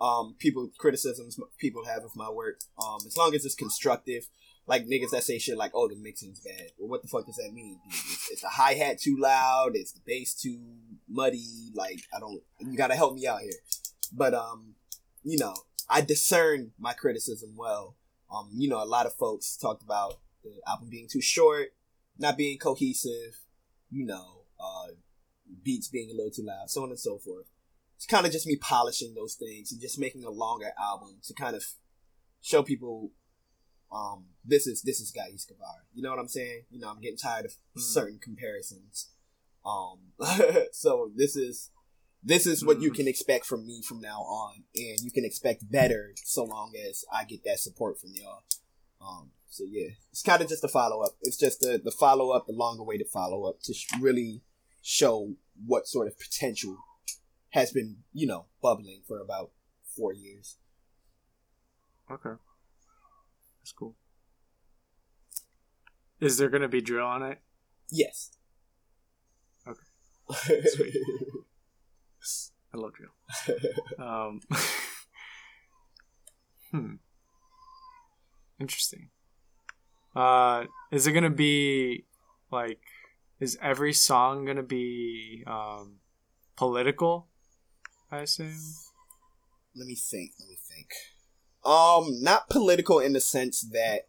Um, 0.00 0.36
people 0.38 0.70
criticisms 0.78 1.38
people 1.58 1.84
have 1.86 2.04
of 2.04 2.14
my 2.14 2.30
work. 2.30 2.60
Um, 2.80 2.98
as 3.06 3.16
long 3.16 3.34
as 3.34 3.44
it's 3.44 3.54
constructive, 3.56 4.28
like 4.68 4.86
niggas 4.86 5.10
that 5.10 5.24
say 5.24 5.38
shit 5.38 5.56
like, 5.56 5.72
"Oh, 5.74 5.88
the 5.88 5.96
mixing's 5.96 6.40
bad." 6.40 6.70
Well, 6.78 6.88
what 6.88 7.02
the 7.02 7.08
fuck 7.08 7.26
does 7.26 7.36
that 7.36 7.52
mean? 7.52 7.80
Is, 7.88 8.28
is 8.34 8.40
the 8.40 8.48
hi 8.48 8.74
hat 8.74 9.00
too 9.00 9.16
loud? 9.18 9.74
Is 9.74 9.92
the 9.92 10.00
bass 10.06 10.34
too 10.34 10.60
muddy? 11.08 11.70
Like, 11.74 12.00
I 12.14 12.20
don't. 12.20 12.42
You 12.60 12.76
gotta 12.76 12.94
help 12.94 13.14
me 13.14 13.26
out 13.26 13.40
here. 13.40 13.58
But 14.12 14.34
um, 14.34 14.74
you 15.24 15.38
know, 15.38 15.54
I 15.88 16.02
discern 16.02 16.72
my 16.78 16.92
criticism 16.92 17.54
well. 17.56 17.96
Um, 18.32 18.50
you 18.52 18.68
know, 18.68 18.82
a 18.82 18.84
lot 18.84 19.06
of 19.06 19.14
folks 19.14 19.56
talked 19.56 19.82
about 19.82 20.20
the 20.44 20.50
album 20.66 20.88
being 20.90 21.08
too 21.10 21.22
short, 21.22 21.68
not 22.18 22.36
being 22.36 22.58
cohesive. 22.58 23.40
You 23.90 24.04
know, 24.04 24.42
uh, 24.60 24.92
beats 25.62 25.88
being 25.88 26.10
a 26.10 26.14
little 26.14 26.30
too 26.30 26.44
loud, 26.44 26.68
so 26.68 26.82
on 26.82 26.90
and 26.90 27.00
so 27.00 27.18
forth. 27.18 27.46
It's 27.96 28.06
kind 28.06 28.26
of 28.26 28.32
just 28.32 28.46
me 28.46 28.56
polishing 28.56 29.14
those 29.14 29.34
things 29.34 29.72
and 29.72 29.80
just 29.80 29.98
making 29.98 30.24
a 30.24 30.30
longer 30.30 30.70
album 30.78 31.16
to 31.24 31.34
kind 31.34 31.56
of 31.56 31.64
show 32.40 32.62
people, 32.62 33.10
um, 33.92 34.26
this 34.44 34.66
is 34.66 34.82
this 34.82 35.00
is 35.00 35.10
Guy 35.10 35.30
Escobar. 35.34 35.86
You 35.94 36.02
know 36.02 36.10
what 36.10 36.18
I'm 36.18 36.28
saying? 36.28 36.64
You 36.70 36.80
know, 36.80 36.88
I'm 36.90 37.00
getting 37.00 37.16
tired 37.18 37.44
of 37.46 37.52
Mm. 37.76 37.80
certain 37.80 38.18
comparisons. 38.18 39.08
Um, 39.64 39.98
so 40.72 41.10
this 41.14 41.36
is 41.36 41.70
this 42.22 42.46
is 42.46 42.64
what 42.64 42.80
you 42.80 42.90
Mm. 42.90 42.96
can 42.96 43.08
expect 43.08 43.46
from 43.46 43.66
me 43.66 43.80
from 43.82 44.00
now 44.00 44.20
on, 44.22 44.64
and 44.74 45.00
you 45.00 45.10
can 45.10 45.24
expect 45.24 45.70
better 45.70 46.14
so 46.24 46.44
long 46.44 46.72
as 46.88 47.04
I 47.12 47.24
get 47.24 47.44
that 47.44 47.60
support 47.60 47.98
from 48.00 48.10
y'all. 48.14 48.42
Um, 49.00 49.30
so 49.48 49.64
yeah, 49.66 49.88
it's 50.10 50.22
kind 50.22 50.42
of 50.42 50.48
just 50.48 50.64
a 50.64 50.68
follow 50.68 51.00
up. 51.02 51.16
It's 51.22 51.36
just 51.38 51.60
the 51.60 51.80
the 51.82 51.90
follow 51.92 52.30
up, 52.30 52.46
the 52.46 52.52
longer 52.52 52.82
awaited 52.82 53.08
follow 53.08 53.44
up 53.48 53.60
to 53.62 53.72
sh- 53.74 53.86
really 54.00 54.42
show 54.82 55.34
what 55.66 55.86
sort 55.86 56.06
of 56.08 56.18
potential 56.18 56.76
has 57.50 57.72
been, 57.72 57.98
you 58.12 58.26
know, 58.26 58.46
bubbling 58.62 59.02
for 59.06 59.20
about 59.20 59.50
four 59.96 60.12
years. 60.12 60.56
Okay, 62.10 62.30
that's 63.68 63.74
cool. 63.74 63.94
Is 66.20 66.38
there 66.38 66.48
gonna 66.48 66.68
be 66.68 66.80
drill 66.80 67.06
on 67.06 67.22
it? 67.22 67.38
Yes. 67.90 68.30
Okay. 69.66 69.82
I 72.72 72.76
love 72.76 72.92
drill. 72.94 73.10
Um, 73.98 74.40
hmm. 76.70 76.94
Interesting. 78.58 79.10
Uh, 80.16 80.64
is 80.90 81.06
it 81.06 81.12
gonna 81.12 81.28
be 81.28 82.06
like? 82.50 82.80
Is 83.38 83.58
every 83.60 83.92
song 83.92 84.46
gonna 84.46 84.62
be 84.62 85.44
um, 85.46 86.00
political? 86.56 87.28
I 88.10 88.20
assume. 88.20 88.56
let 89.76 89.86
me 89.86 89.94
think. 89.94 90.32
Let 90.40 90.48
me 90.48 90.56
think. 90.56 90.88
Um, 91.68 92.22
not 92.22 92.48
political 92.48 92.98
in 92.98 93.12
the 93.12 93.20
sense 93.20 93.60
that 93.72 94.08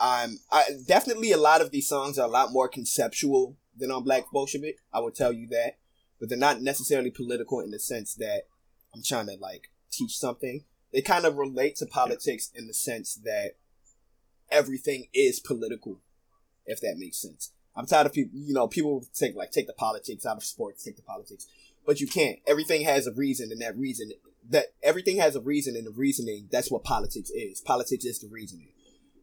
I'm. 0.00 0.38
I 0.50 0.64
definitely 0.86 1.30
a 1.30 1.36
lot 1.36 1.60
of 1.60 1.72
these 1.72 1.86
songs 1.86 2.18
are 2.18 2.26
a 2.26 2.30
lot 2.30 2.52
more 2.52 2.68
conceptual 2.68 3.58
than 3.76 3.90
on 3.90 4.02
Black 4.02 4.24
Bolshevik. 4.32 4.78
I 4.94 5.00
will 5.00 5.10
tell 5.10 5.30
you 5.30 5.46
that, 5.48 5.76
but 6.18 6.30
they're 6.30 6.38
not 6.38 6.62
necessarily 6.62 7.10
political 7.10 7.60
in 7.60 7.70
the 7.70 7.78
sense 7.78 8.14
that 8.14 8.44
I'm 8.94 9.02
trying 9.02 9.26
to 9.26 9.36
like 9.38 9.70
teach 9.90 10.16
something. 10.16 10.64
They 10.90 11.02
kind 11.02 11.26
of 11.26 11.36
relate 11.36 11.76
to 11.76 11.86
politics 11.86 12.50
in 12.54 12.66
the 12.66 12.72
sense 12.72 13.16
that 13.24 13.56
everything 14.50 15.08
is 15.12 15.38
political, 15.38 16.00
if 16.64 16.80
that 16.80 16.96
makes 16.96 17.20
sense. 17.20 17.52
I'm 17.76 17.84
tired 17.84 18.06
of 18.06 18.14
people. 18.14 18.38
You 18.38 18.54
know, 18.54 18.68
people 18.68 19.04
take 19.12 19.36
like 19.36 19.50
take 19.50 19.66
the 19.66 19.74
politics 19.74 20.24
out 20.24 20.38
of 20.38 20.44
sports, 20.44 20.82
take 20.82 20.96
the 20.96 21.02
politics 21.02 21.46
but 21.88 22.00
you 22.02 22.06
can't. 22.06 22.38
Everything 22.46 22.82
has 22.82 23.06
a 23.06 23.12
reason, 23.12 23.50
and 23.50 23.62
that 23.62 23.76
reason 23.78 24.12
that 24.50 24.66
everything 24.82 25.16
has 25.16 25.34
a 25.36 25.40
reason, 25.40 25.74
and 25.74 25.86
the 25.86 25.90
reasoning 25.90 26.48
that's 26.52 26.70
what 26.70 26.84
politics 26.84 27.30
is. 27.30 27.60
Politics 27.62 28.04
is 28.04 28.18
the 28.18 28.28
reasoning. 28.28 28.68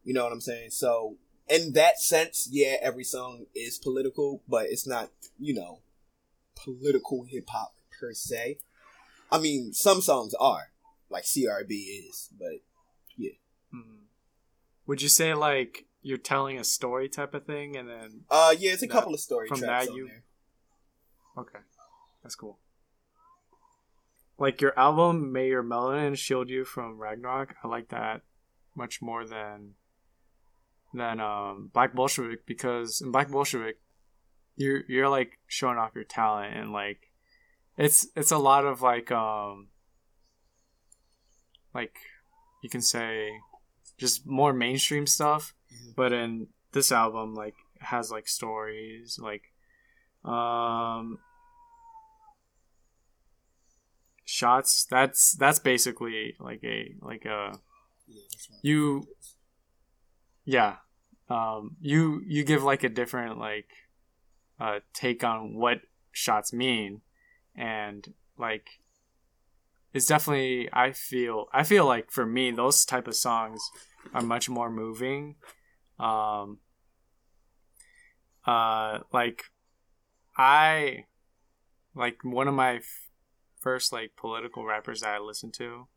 You 0.04 0.14
know 0.16 0.24
what 0.24 0.34
I'm 0.34 0.42
saying? 0.42 0.72
So 0.72 1.18
in 1.48 1.74
that 1.74 2.00
sense, 2.00 2.48
yeah, 2.52 2.78
every 2.82 3.04
song 3.04 3.46
is 3.56 3.78
political, 3.78 4.42
but 4.50 4.66
it's 4.66 4.88
not, 4.88 5.12
you 5.40 5.54
know, 5.54 5.82
political 6.56 7.24
hip 7.24 7.48
hop 7.50 7.76
per 8.00 8.14
se. 8.14 8.58
I 9.32 9.38
mean, 9.40 9.72
some 9.74 10.02
songs 10.02 10.34
are, 10.40 10.72
like 11.10 11.24
CRB 11.26 11.72
is. 12.10 12.30
But 12.38 12.62
Mhm. 13.74 14.06
Would 14.88 15.02
you 15.02 15.10
say 15.10 15.34
like 15.34 15.86
you're 16.02 16.18
telling 16.20 16.58
a 16.60 16.64
story 16.64 17.10
type 17.10 17.34
of 17.34 17.46
thing, 17.46 17.76
and 17.76 17.90
then 17.90 18.26
uh, 18.30 18.56
yeah, 18.58 18.74
it's 18.74 18.84
a 18.84 18.86
That- 18.88 18.92
couple 18.94 19.14
of 19.14 19.20
story 19.20 19.48
from 19.48 19.60
tracks 19.60 19.86
that 19.86 19.92
on 19.92 19.98
you- 19.98 20.08
there. 20.08 20.24
okay, 21.38 21.60
that's 22.26 22.34
cool. 22.36 22.58
Like 24.40 24.60
your 24.62 24.78
album, 24.78 25.32
"May 25.32 25.48
Your 25.50 25.64
Melanin 25.64 26.18
Shield 26.18 26.50
You 26.50 26.66
from 26.66 26.98
Ragnarok," 26.98 27.54
I 27.64 27.68
like 27.68 27.90
that 27.90 28.24
much 28.76 29.00
more 29.00 29.26
than 29.28 29.76
than 30.92 31.20
um, 31.20 31.70
Black 31.72 31.94
Bolshevik 31.94 32.48
because 32.48 33.00
in 33.00 33.12
Black 33.12 33.30
Bolshevik, 33.30 33.78
you're 34.56 34.82
you're 34.88 35.08
like 35.08 35.38
showing 35.46 35.78
off 35.78 35.94
your 35.94 36.04
talent 36.04 36.58
and 36.58 36.72
like 36.74 37.12
it's 37.78 38.08
it's 38.16 38.32
a 38.32 38.40
lot 38.40 38.66
of 38.66 38.82
like 38.82 39.12
um 39.12 39.68
like 41.76 41.94
you 42.64 42.70
can 42.70 42.82
say 42.82 43.30
just 44.00 44.26
more 44.26 44.52
mainstream 44.52 45.06
stuff 45.06 45.54
Mhm. 45.72 45.96
but 45.96 46.12
in 46.14 46.48
this 46.72 46.92
album 46.92 47.36
like 47.36 47.56
has 47.80 48.10
like 48.12 48.28
stories 48.28 49.20
like 49.22 49.52
um 50.24 51.20
shots 54.26 54.86
that's 54.90 55.34
that's 55.34 55.60
basically 55.60 56.36
like 56.40 56.64
a 56.64 56.96
like 57.02 57.26
a 57.26 57.60
Yeah, 58.08 58.22
that's 58.32 58.50
one 58.50 58.60
of 58.60 58.66
You- 58.66 59.08
yeah 60.44 60.76
um 61.30 61.76
you 61.82 62.22
you 62.26 62.44
give 62.44 62.64
like 62.64 62.84
a 62.84 62.90
different 62.90 63.38
like 63.40 63.68
uh 64.60 64.80
take 64.94 65.24
on 65.24 65.56
what 65.56 65.82
shots 66.12 66.54
mean. 66.54 67.02
And 67.56 68.14
like 68.38 68.68
it's 69.94 70.08
definitely 70.08 70.70
i 70.74 70.92
feel 70.92 71.48
i 71.54 71.64
feel 71.64 71.86
like 71.86 72.12
for 72.12 72.26
me 72.26 72.52
those 72.52 72.86
type 72.86 73.08
of 73.08 73.16
songs 73.16 73.62
are 74.14 74.22
much 74.22 74.50
more 74.50 74.70
moving. 74.70 75.36
Um 76.00 76.60
uh 78.46 79.00
like 79.12 79.44
i 80.38 81.06
like 81.96 82.18
one 82.24 82.48
of 82.48 82.54
my 82.54 82.80
first 83.66 83.92
like 83.92 84.12
political 84.16 84.64
rappers 84.64 85.02
that 85.02 85.16
i 85.16 85.20
listened 85.20 85.54
to 85.54 85.88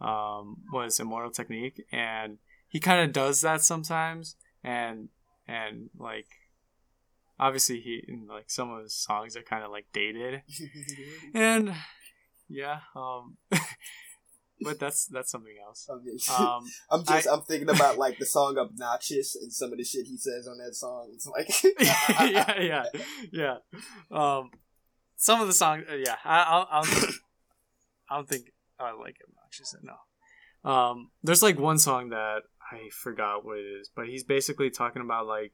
um 0.00 0.56
was 0.72 0.98
immortal 0.98 1.30
technique 1.30 1.78
and 1.92 2.38
he 2.66 2.80
kind 2.80 3.00
of 3.04 3.12
does 3.12 3.40
that 3.42 3.60
sometimes 3.62 4.36
and 4.64 5.08
and 5.46 5.90
like 5.98 6.26
obviously 7.38 7.78
he 7.80 7.94
like 8.28 8.48
some 8.48 8.70
of 8.70 8.82
his 8.82 8.94
songs 8.94 9.36
are 9.36 9.42
kind 9.42 9.64
of 9.64 9.70
like 9.70 9.86
dated. 9.92 10.42
And 11.34 11.74
yeah 12.48 12.78
um 12.94 13.36
but 14.66 14.78
that's 14.78 15.06
that's 15.06 15.30
something 15.30 15.56
else. 15.66 15.86
Um 15.90 16.64
I'm 16.90 17.04
just 17.04 17.28
I- 17.28 17.32
I'm 17.32 17.42
thinking 17.42 17.68
about 17.70 17.98
like 17.98 18.18
the 18.18 18.26
song 18.26 18.56
"Obnoxious" 18.58 19.36
and 19.36 19.52
some 19.52 19.72
of 19.72 19.78
the 19.78 19.84
shit 19.84 20.06
he 20.06 20.16
says 20.16 20.46
on 20.48 20.58
that 20.58 20.74
song. 20.74 21.10
It's 21.14 21.26
like 21.26 21.48
yeah 22.34 22.60
yeah 22.60 22.84
yeah. 23.32 23.56
Um 24.10 24.50
some 25.16 25.40
of 25.40 25.46
the 25.46 25.52
songs 25.52 25.84
uh, 25.90 25.94
yeah 25.94 26.16
i 26.24 26.42
I'll, 26.42 26.68
I'll 26.70 26.84
i 28.10 28.16
don't 28.16 28.28
think 28.28 28.52
i 28.78 28.92
like 28.92 29.16
obnoxious 29.28 29.74
no. 29.82 30.70
Um 30.70 31.10
there's 31.22 31.42
like 31.42 31.58
one 31.58 31.78
song 31.78 32.10
that 32.10 32.42
i 32.72 32.88
forgot 32.90 33.44
what 33.44 33.58
it 33.58 33.62
is 33.80 33.90
but 33.94 34.06
he's 34.06 34.24
basically 34.24 34.70
talking 34.70 35.02
about 35.02 35.26
like 35.26 35.52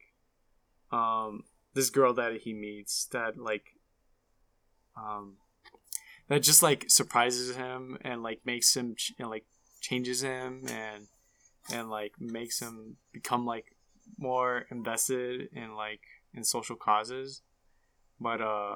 um 0.92 1.44
this 1.74 1.90
girl 1.90 2.14
that 2.14 2.40
he 2.42 2.52
meets 2.52 3.06
that 3.12 3.38
like 3.38 3.64
um 4.96 5.36
that 6.28 6.42
just 6.42 6.62
like 6.62 6.84
surprises 6.88 7.56
him 7.56 7.98
and 8.02 8.22
like 8.22 8.40
makes 8.44 8.76
him 8.76 8.94
ch- 8.94 9.12
and 9.18 9.28
like 9.28 9.44
changes 9.80 10.22
him 10.22 10.62
and 10.68 11.08
and 11.72 11.90
like 11.90 12.12
makes 12.18 12.60
him 12.60 12.96
become 13.12 13.44
like 13.44 13.76
more 14.18 14.66
invested 14.70 15.48
in 15.52 15.74
like 15.74 16.00
in 16.34 16.44
social 16.44 16.76
causes. 16.76 17.42
But 18.20 18.40
uh 18.40 18.74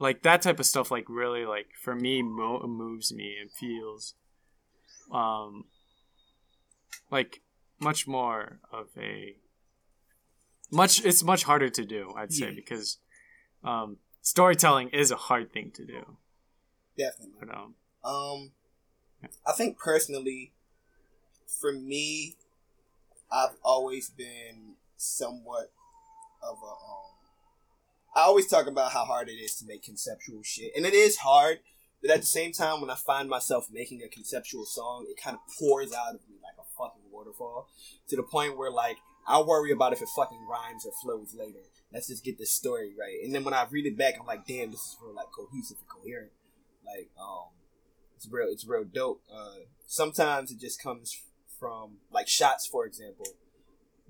like 0.00 0.22
that 0.22 0.42
type 0.42 0.58
of 0.58 0.66
stuff 0.66 0.90
like 0.90 1.04
really 1.08 1.44
like 1.46 1.68
for 1.80 1.94
me 1.94 2.22
mo- 2.22 2.66
moves 2.66 3.12
me 3.12 3.36
and 3.40 3.50
feels 3.52 4.14
um 5.12 5.64
like 7.10 7.40
much 7.78 8.08
more 8.08 8.58
of 8.72 8.88
a 8.98 9.36
much 10.72 11.04
it's 11.04 11.22
much 11.22 11.44
harder 11.44 11.68
to 11.68 11.84
do 11.84 12.12
i'd 12.16 12.32
say 12.32 12.46
Yeah. 12.48 12.52
because 12.56 12.98
um 13.62 13.98
storytelling 14.22 14.88
is 14.88 15.10
a 15.10 15.16
hard 15.16 15.52
thing 15.52 15.70
to 15.74 15.84
do 15.84 16.16
definitely. 16.98 17.34
but 17.40 17.54
um 17.54 17.74
Um, 18.02 18.52
I 19.46 19.52
think 19.52 19.78
personally, 19.78 20.52
for 21.60 21.72
me, 21.72 22.36
I've 23.30 23.56
always 23.62 24.08
been 24.08 24.76
somewhat 24.96 25.72
of 26.42 26.56
a. 26.62 26.72
Um, 26.72 27.19
I 28.14 28.22
always 28.22 28.46
talk 28.46 28.66
about 28.66 28.92
how 28.92 29.04
hard 29.04 29.28
it 29.28 29.34
is 29.34 29.56
to 29.56 29.66
make 29.66 29.82
conceptual 29.82 30.42
shit, 30.42 30.72
and 30.76 30.84
it 30.84 30.94
is 30.94 31.18
hard. 31.18 31.58
But 32.02 32.10
at 32.10 32.20
the 32.20 32.26
same 32.26 32.52
time, 32.52 32.80
when 32.80 32.90
I 32.90 32.94
find 32.94 33.28
myself 33.28 33.68
making 33.70 34.02
a 34.02 34.08
conceptual 34.08 34.64
song, 34.64 35.06
it 35.08 35.20
kind 35.22 35.36
of 35.36 35.40
pours 35.58 35.92
out 35.92 36.14
of 36.14 36.20
me 36.28 36.36
like 36.42 36.54
a 36.58 36.64
fucking 36.78 37.02
waterfall, 37.12 37.68
to 38.08 38.16
the 38.16 38.22
point 38.22 38.56
where 38.56 38.70
like 38.70 38.96
I 39.28 39.40
worry 39.40 39.70
about 39.70 39.92
if 39.92 40.02
it 40.02 40.08
fucking 40.16 40.46
rhymes 40.50 40.86
or 40.86 40.92
flows 41.02 41.34
later. 41.38 41.60
Let's 41.92 42.08
just 42.08 42.24
get 42.24 42.38
this 42.38 42.52
story 42.52 42.92
right, 42.98 43.22
and 43.24 43.34
then 43.34 43.44
when 43.44 43.54
I 43.54 43.66
read 43.70 43.86
it 43.86 43.98
back, 43.98 44.14
I'm 44.18 44.26
like, 44.26 44.46
damn, 44.46 44.70
this 44.70 44.80
is 44.80 44.96
real 45.02 45.14
like 45.14 45.28
cohesive 45.36 45.78
and 45.78 45.88
coherent. 45.88 46.30
Like, 46.86 47.10
um, 47.20 47.50
it's 48.20 48.28
real 48.30 48.48
it's 48.50 48.66
real 48.66 48.84
dope 48.84 49.22
uh 49.34 49.60
sometimes 49.86 50.50
it 50.50 50.60
just 50.60 50.82
comes 50.82 51.18
from 51.58 51.92
like 52.12 52.28
shots 52.28 52.66
for 52.66 52.84
example 52.84 53.24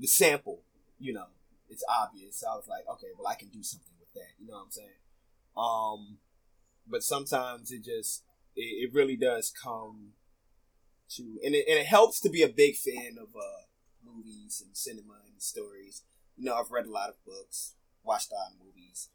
the 0.01 0.07
sample 0.09 0.63
you 0.99 1.13
know 1.13 1.27
it's 1.71 1.85
obvious 1.89 2.43
i 2.45 2.55
was 2.55 2.67
like 2.69 2.85
okay 2.91 3.07
well 3.19 3.27
i 3.29 3.35
can 3.35 3.49
do 3.49 3.63
something 3.63 3.95
with 3.99 4.13
that 4.15 4.33
you 4.39 4.47
know 4.47 4.55
what 4.57 4.65
i'm 4.65 4.71
saying 4.71 5.01
um 5.57 6.19
but 6.87 7.03
sometimes 7.03 7.71
it 7.71 7.85
just 7.85 8.25
it, 8.57 8.89
it 8.89 8.95
really 8.95 9.17
does 9.17 9.51
come 9.51 10.13
to 11.09 11.23
and 11.45 11.55
it, 11.55 11.65
and 11.69 11.79
it 11.79 11.87
helps 11.87 12.21
to 12.21 12.29
be 12.29 12.43
a 12.43 12.49
big 12.49 12.77
fan 12.77 13.17
of 13.21 13.29
uh 13.37 13.63
movies 14.05 14.63
and 14.65 14.77
cinema 14.77 15.15
and 15.31 15.41
stories 15.41 16.03
you 16.37 16.45
know 16.45 16.55
i've 16.55 16.71
read 16.71 16.87
a 16.87 16.91
lot 16.91 17.09
of 17.09 17.25
books 17.25 17.75
watched 18.03 18.31
a 18.33 18.35
lot 18.35 18.53
of 18.53 18.65
movies 18.67 19.09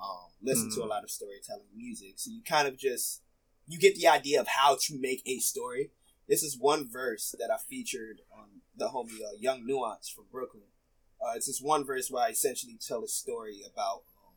um 0.00 0.30
listened 0.42 0.72
to 0.72 0.80
a 0.80 0.84
Mhm. 0.84 0.88
lot 0.90 1.04
of 1.04 1.10
storytelling 1.10 1.68
music 1.74 2.14
so 2.16 2.30
you 2.30 2.42
kind 2.42 2.66
of 2.68 2.76
just 2.76 3.22
you 3.66 3.78
get 3.78 3.94
the 3.96 4.06
idea 4.08 4.40
of 4.40 4.46
how 4.46 4.76
to 4.78 4.98
make 5.00 5.22
a 5.24 5.38
story. 5.38 5.90
This 6.28 6.42
is 6.42 6.58
one 6.58 6.86
verse 6.86 7.34
that 7.38 7.50
I 7.50 7.56
featured 7.56 8.20
on 8.30 8.60
the 8.76 8.88
homie 8.88 9.22
uh, 9.24 9.32
Young 9.38 9.64
Nuance 9.64 10.10
from 10.10 10.26
Brooklyn. 10.30 10.64
Uh, 11.24 11.32
it's 11.36 11.46
this 11.46 11.60
one 11.60 11.84
verse 11.84 12.10
where 12.10 12.24
I 12.24 12.28
essentially 12.28 12.76
tell 12.86 13.02
a 13.02 13.08
story 13.08 13.62
about 13.64 14.02
um, 14.26 14.34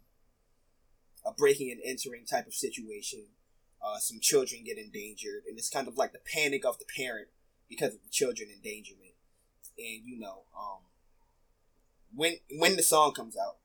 a 1.25 1.33
breaking 1.33 1.71
and 1.71 1.81
entering 1.83 2.25
type 2.25 2.47
of 2.47 2.53
situation. 2.53 3.25
Uh, 3.83 3.97
some 3.97 4.19
children 4.21 4.63
get 4.63 4.77
endangered, 4.77 5.43
and 5.47 5.57
it's 5.57 5.69
kind 5.69 5.87
of 5.87 5.97
like 5.97 6.13
the 6.13 6.19
panic 6.33 6.65
of 6.65 6.79
the 6.79 6.85
parent 6.95 7.27
because 7.69 7.93
of 7.93 8.03
the 8.03 8.09
children 8.09 8.49
endangerment. 8.49 9.13
And 9.77 10.03
you 10.05 10.17
know, 10.17 10.43
um, 10.57 10.79
when 12.15 12.37
when 12.57 12.75
the 12.77 12.83
song 12.83 13.13
comes 13.13 13.35
out, 13.37 13.57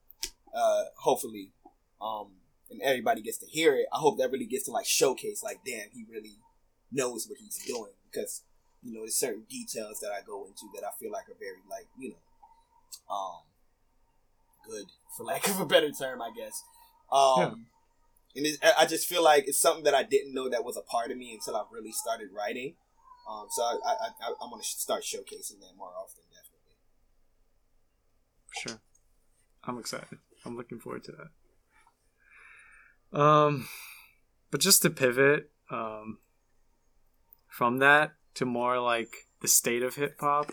uh, 0.55 0.85
hopefully, 0.99 1.53
um, 2.01 2.33
and 2.71 2.83
everybody 2.83 3.23
gets 3.23 3.39
to 3.39 3.47
hear 3.47 3.75
it, 3.77 3.87
I 3.93 3.99
hope 3.99 4.19
that 4.19 4.31
really 4.31 4.47
gets 4.47 4.65
to 4.65 4.73
like 4.73 4.87
showcase, 4.87 5.43
like, 5.43 5.61
damn, 5.65 5.91
he 5.93 6.05
really 6.11 6.37
knows 6.91 7.27
what 7.29 7.39
he's 7.39 7.59
doing 7.65 7.93
because 8.11 8.43
you 8.83 8.93
know 8.93 9.01
there's 9.01 9.15
certain 9.15 9.45
details 9.49 10.01
that 10.01 10.11
I 10.11 10.21
go 10.27 10.45
into 10.45 10.67
that 10.75 10.85
I 10.85 10.91
feel 11.01 11.13
like 11.13 11.29
are 11.29 11.39
very 11.39 11.63
like 11.71 11.87
you 11.99 12.11
know, 12.11 12.17
um, 13.11 13.43
good 14.69 14.87
for 15.17 15.25
lack 15.25 15.49
of 15.49 15.61
a 15.61 15.67
better 15.67 15.91
term, 15.91 16.21
I 16.23 16.31
guess. 16.37 16.63
Um, 17.11 17.39
Yeah. 17.39 17.53
and 18.37 18.47
it, 18.47 18.59
I- 18.63 18.75
I 18.83 18.87
just 18.87 19.07
feel 19.09 19.23
like 19.23 19.47
it's 19.49 19.59
something 19.61 19.85
that 19.85 19.95
I 19.95 20.03
didn't 20.03 20.35
know 20.35 20.49
that 20.49 20.65
was 20.65 20.77
a 20.77 20.83
part 20.83 21.11
of 21.11 21.17
me 21.19 21.33
until 21.35 21.57
I 21.57 21.65
really 21.71 21.93
started 21.93 22.29
writing. 22.33 22.75
Um, 23.31 23.47
so 23.51 23.63
I, 23.63 23.77
I, 23.87 24.09
I, 24.21 24.33
I'm 24.41 24.51
gonna 24.51 24.63
start 24.65 25.03
showcasing 25.05 25.61
that 25.61 25.77
more 25.77 25.93
often, 25.97 26.25
definitely. 26.31 26.77
sure 28.57 28.81
i'm 29.65 29.79
excited 29.79 30.19
i'm 30.45 30.57
looking 30.57 30.79
forward 30.81 31.03
to 31.05 31.13
that 33.13 33.19
um 33.19 33.69
but 34.51 34.61
just 34.61 34.83
to 34.83 34.91
pivot 34.91 35.51
um 35.71 36.19
from 37.49 37.79
that 37.79 38.13
to 38.35 38.45
more 38.45 38.79
like 38.81 39.15
the 39.41 39.49
state 39.49 39.83
of 39.83 39.95
hip 39.95 40.17
hop 40.21 40.51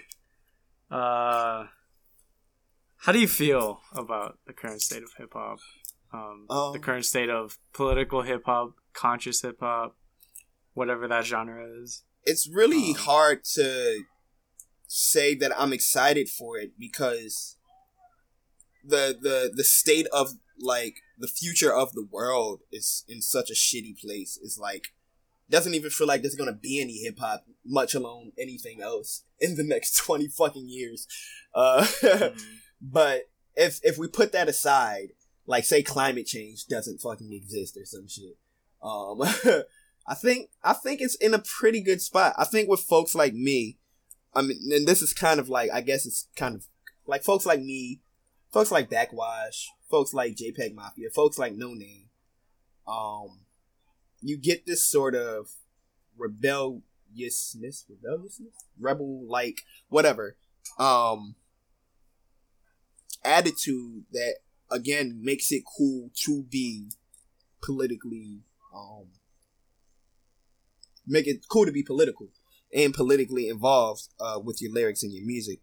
uh 0.91 1.65
how 3.03 3.11
do 3.11 3.19
you 3.19 3.27
feel 3.27 3.79
about 3.93 4.39
the 4.47 4.53
current 4.53 4.81
state 4.81 5.03
of 5.03 5.11
hip 5.17 5.31
hop 5.33 5.59
um, 6.13 6.45
Um, 6.49 6.73
the 6.73 6.79
current 6.79 7.05
state 7.05 7.29
of 7.29 7.57
political 7.73 8.21
hip 8.23 8.43
hop 8.45 8.73
conscious 8.93 9.41
hip 9.41 9.57
hop 9.59 9.95
whatever 10.73 11.07
that 11.07 11.25
genre 11.25 11.65
is 11.81 12.03
it's 12.23 12.47
really 12.49 12.89
Um, 12.89 12.95
hard 12.95 13.43
to 13.55 14.03
say 14.87 15.35
that 15.35 15.51
I'm 15.59 15.71
excited 15.73 16.29
for 16.29 16.57
it 16.57 16.71
because 16.77 17.55
the 18.83 19.17
the 19.21 19.51
the 19.53 19.63
state 19.63 20.07
of 20.11 20.33
like 20.59 20.95
the 21.17 21.27
future 21.27 21.73
of 21.73 21.93
the 21.93 22.05
world 22.09 22.61
is 22.71 23.03
in 23.07 23.21
such 23.21 23.49
a 23.49 23.53
shitty 23.53 23.97
place. 23.99 24.37
It's 24.43 24.57
like 24.57 24.87
doesn't 25.49 25.73
even 25.73 25.89
feel 25.89 26.07
like 26.07 26.21
there's 26.21 26.35
gonna 26.35 26.53
be 26.53 26.81
any 26.81 26.97
hip 27.03 27.19
hop, 27.19 27.45
much 27.65 27.93
alone 27.95 28.31
anything 28.37 28.81
else 28.81 29.23
in 29.39 29.55
the 29.55 29.63
next 29.63 29.95
twenty 29.97 30.27
fucking 30.27 30.67
years. 30.69 31.07
Uh, 31.53 31.85
Mhm. 32.01 32.39
but 32.81 33.29
if 33.55 33.79
if 33.83 33.97
we 33.97 34.07
put 34.07 34.31
that 34.31 34.49
aside, 34.49 35.09
like 35.45 35.65
say 35.65 35.83
climate 35.83 36.25
change 36.25 36.67
doesn't 36.67 37.01
fucking 37.01 37.33
exist 37.33 37.77
or 37.77 37.85
some 37.85 38.07
shit, 38.07 38.37
um, 38.81 39.21
I 40.07 40.15
think 40.15 40.49
I 40.63 40.73
think 40.73 41.01
it's 41.01 41.15
in 41.15 41.33
a 41.33 41.39
pretty 41.39 41.81
good 41.81 42.01
spot. 42.01 42.33
I 42.37 42.45
think 42.45 42.69
with 42.69 42.79
folks 42.79 43.15
like 43.15 43.33
me, 43.33 43.77
I 44.33 44.41
mean, 44.41 44.59
and 44.71 44.87
this 44.87 45.01
is 45.01 45.13
kind 45.13 45.39
of 45.39 45.49
like 45.49 45.69
I 45.71 45.81
guess 45.81 46.05
it's 46.05 46.27
kind 46.35 46.55
of 46.55 46.67
like 47.05 47.23
folks 47.23 47.45
like 47.45 47.61
me, 47.61 48.01
folks 48.51 48.71
like 48.71 48.89
Backxwash, 48.89 49.65
folks 49.89 50.13
like 50.13 50.35
JPEG 50.35 50.73
Mafia, 50.73 51.09
folks 51.09 51.37
like 51.37 51.55
Noname. 51.55 52.05
Um, 52.87 53.41
you 54.21 54.37
get 54.37 54.65
this 54.65 54.83
sort 54.83 55.15
of 55.15 55.51
rebelliousness, 56.17 57.85
rebelliousness, 57.89 58.53
rebel 58.79 59.27
like 59.27 59.61
whatever, 59.89 60.37
um, 60.77 61.35
attitude 63.23 64.03
that 64.11 64.35
again 64.71 65.19
makes 65.21 65.51
it 65.51 65.63
cool 65.77 66.09
to 66.25 66.43
be 66.43 66.91
politically, 67.61 68.41
um, 68.75 69.07
make 71.07 71.27
it 71.27 71.45
cool 71.49 71.65
to 71.65 71.71
be 71.71 71.83
political 71.83 72.27
and 72.73 72.93
politically 72.93 73.47
involved 73.47 74.09
uh, 74.19 74.39
with 74.43 74.61
your 74.61 74.71
lyrics 74.71 75.03
and 75.03 75.11
your 75.13 75.25
music. 75.25 75.59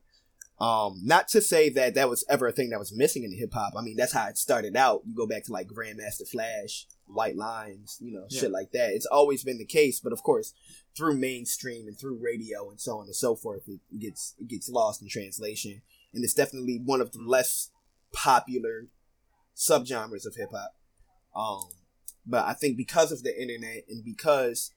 Um, 0.58 1.02
not 1.04 1.28
to 1.28 1.42
say 1.42 1.68
that 1.70 1.94
that 1.96 2.08
was 2.08 2.24
ever 2.30 2.46
a 2.46 2.52
thing 2.52 2.70
that 2.70 2.78
was 2.78 2.90
missing 2.96 3.24
in 3.24 3.36
hip 3.36 3.52
hop. 3.52 3.74
I 3.76 3.82
mean, 3.82 3.96
that's 3.96 4.14
how 4.14 4.26
it 4.28 4.38
started 4.38 4.74
out. 4.74 5.02
You 5.04 5.14
go 5.14 5.26
back 5.26 5.44
to 5.44 5.52
like 5.52 5.68
Grandmaster 5.68 6.26
Flash, 6.26 6.86
White 7.06 7.36
Lines, 7.36 7.98
you 8.00 8.10
know, 8.14 8.24
Yeah. 8.30 8.40
shit 8.40 8.50
like 8.50 8.72
that. 8.72 8.92
It's 8.94 9.04
always 9.04 9.44
been 9.44 9.58
the 9.58 9.66
case, 9.66 10.00
but 10.00 10.14
of 10.14 10.22
course, 10.22 10.54
through 10.96 11.18
mainstream 11.18 11.86
and 11.86 11.98
through 11.98 12.18
radio 12.22 12.70
and 12.70 12.80
so 12.80 12.96
on 12.98 13.04
and 13.04 13.14
so 13.14 13.36
forth, 13.36 13.68
it 13.68 13.80
gets 13.98 14.34
it 14.40 14.48
gets 14.48 14.70
lost 14.70 15.02
in 15.02 15.08
translation, 15.08 15.82
and 16.14 16.24
it's 16.24 16.34
definitely 16.34 16.80
one 16.82 17.00
of 17.00 17.12
the 17.12 17.20
less 17.20 17.70
popular 18.12 18.88
subgenres 19.54 20.26
of 20.26 20.36
hip 20.36 20.50
hop. 20.52 20.74
Um, 21.34 21.70
but 22.26 22.44
I 22.44 22.54
think 22.54 22.76
because 22.76 23.12
of 23.12 23.22
the 23.22 23.40
internet 23.40 23.84
and 23.88 24.04
because 24.04 24.72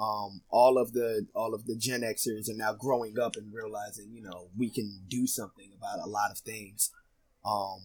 um, 0.00 0.42
all 0.48 0.78
of 0.78 0.92
the 0.92 1.26
all 1.34 1.54
of 1.54 1.66
the 1.66 1.76
Gen 1.76 2.00
Xers 2.00 2.48
are 2.48 2.56
now 2.56 2.72
growing 2.72 3.18
up 3.18 3.36
and 3.36 3.52
realizing, 3.52 4.10
you 4.12 4.22
know, 4.22 4.48
we 4.56 4.70
can 4.70 5.02
do 5.08 5.26
something 5.26 5.70
about 5.76 6.04
a 6.04 6.08
lot 6.08 6.30
of 6.30 6.38
things. 6.38 6.90
Um, 7.44 7.80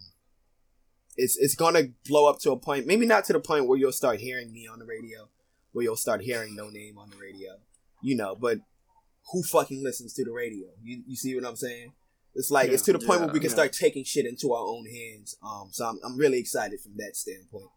it's 1.16 1.38
it's 1.38 1.56
gonna 1.56 1.90
blow 2.06 2.30
up 2.30 2.40
to 2.40 2.52
a 2.52 2.58
point, 2.58 2.88
maybe 2.88 3.06
not 3.06 3.26
to 3.26 3.34
the 3.34 3.40
point 3.40 3.68
where 3.68 3.78
you'll 3.78 3.92
start 3.92 4.20
hearing 4.20 4.52
me 4.54 4.68
on 4.68 4.80
the 4.80 4.86
radio, 4.86 5.30
where 5.72 5.84
you'll 5.84 5.96
start 5.96 6.22
hearing 6.22 6.56
Noname 6.56 6.98
on 6.98 7.10
the 7.10 7.18
radio, 7.18 7.58
you 8.02 8.16
know. 8.16 8.36
But 8.36 8.60
who 9.32 9.44
fucking 9.44 9.84
listens 9.84 10.14
to 10.14 10.24
the 10.24 10.32
radio? 10.32 10.68
You 10.82 11.04
you 11.06 11.16
see 11.16 11.36
what 11.36 11.46
I'm 11.46 11.56
saying? 11.56 11.94
It's 12.38 12.52
like 12.52 12.70
it's 12.70 12.84
to 12.84 12.94
the 12.94 13.00
point 13.00 13.20
where 13.22 13.30
we 13.30 13.40
can 13.40 13.50
Yeah. 13.50 13.56
start 13.56 13.74
taking 13.74 14.04
shit 14.04 14.26
into 14.26 14.54
our 14.54 14.66
own 14.66 14.86
hands. 14.86 15.36
Um, 15.44 15.70
so 15.72 15.86
I'm 15.86 16.00
I'm 16.04 16.18
really 16.18 16.38
excited 16.40 16.80
from 16.80 16.94
that 16.98 17.16
standpoint. 17.16 17.70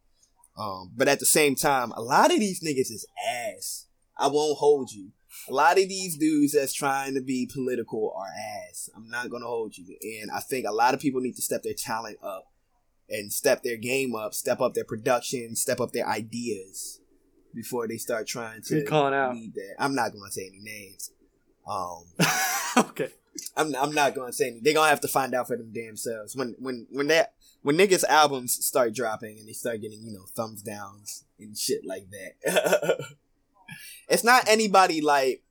Um, 0.57 0.93
but 0.97 1.09
at 1.09 1.19
the 1.19 1.27
same 1.27 1.55
time, 1.55 1.93
a 1.93 2.03
lot 2.03 2.33
of 2.33 2.39
these 2.39 2.61
niggas 2.61 2.91
is 2.93 3.07
ass. 3.29 3.87
I 4.19 4.27
won't 4.29 4.59
hold 4.59 4.93
you. 4.93 5.13
A 5.49 5.55
lot 5.55 5.79
of 5.81 5.89
these 5.89 6.19
dudes 6.19 6.53
that's 6.53 6.75
trying 6.75 7.15
to 7.15 7.23
be 7.23 7.49
political 7.51 8.13
are 8.15 8.29
ass. 8.69 8.91
I'm 8.95 9.09
not 9.09 9.31
gonna 9.31 9.47
hold 9.47 9.79
you. 9.79 9.97
And 10.21 10.31
I 10.31 10.41
think 10.41 10.67
a 10.67 10.73
lot 10.73 10.93
of 10.93 11.01
people 11.01 11.21
need 11.21 11.37
to 11.37 11.43
step 11.43 11.63
their 11.63 11.73
talent 11.75 12.19
up 12.23 12.45
and 13.09 13.33
step 13.33 13.63
their 13.63 13.77
game 13.77 14.15
up, 14.15 14.35
step 14.35 14.61
up 14.61 14.75
their 14.75 14.85
production, 14.85 15.57
step 15.57 15.81
up 15.81 15.93
their 15.93 16.07
ideas 16.07 17.01
before 17.55 17.89
they 17.89 17.97
start 17.97 18.27
trying 18.27 18.63
to 18.63 18.85
calling 18.85 19.15
out? 19.15 19.35
I'm 19.79 19.95
not 19.95 20.13
gonna 20.13 20.31
say 20.31 20.47
any 20.47 20.61
names. 20.61 21.11
Um, 21.67 22.05
okay. 22.91 23.09
I'm 23.57 23.75
I'm 23.77 23.95
not 23.95 24.15
gonna 24.15 24.33
say 24.33 24.49
any. 24.49 24.61
They're 24.61 24.75
gonna 24.75 24.91
have 24.91 25.01
to 25.03 25.09
find 25.09 25.35
out 25.35 25.49
for 25.49 25.57
them 25.57 25.73
damn 25.73 25.97
selves 25.97 26.37
when 26.37 26.57
when 26.59 26.87
when 26.91 27.09
that 27.09 27.35
when 27.63 27.77
niggas 27.77 28.05
albums 28.05 28.65
start 28.65 28.95
dropping 28.95 29.39
and 29.39 29.49
they 29.49 29.53
start 29.53 29.81
getting 29.81 30.03
you 30.03 30.13
know 30.13 30.25
thumbs 30.35 30.63
downs 30.63 31.25
and 31.39 31.57
shit 31.57 31.85
like 31.85 32.07
that. 32.11 33.05
it's 34.09 34.25
not 34.25 34.49
anybody 34.49 35.01
like 35.01 35.43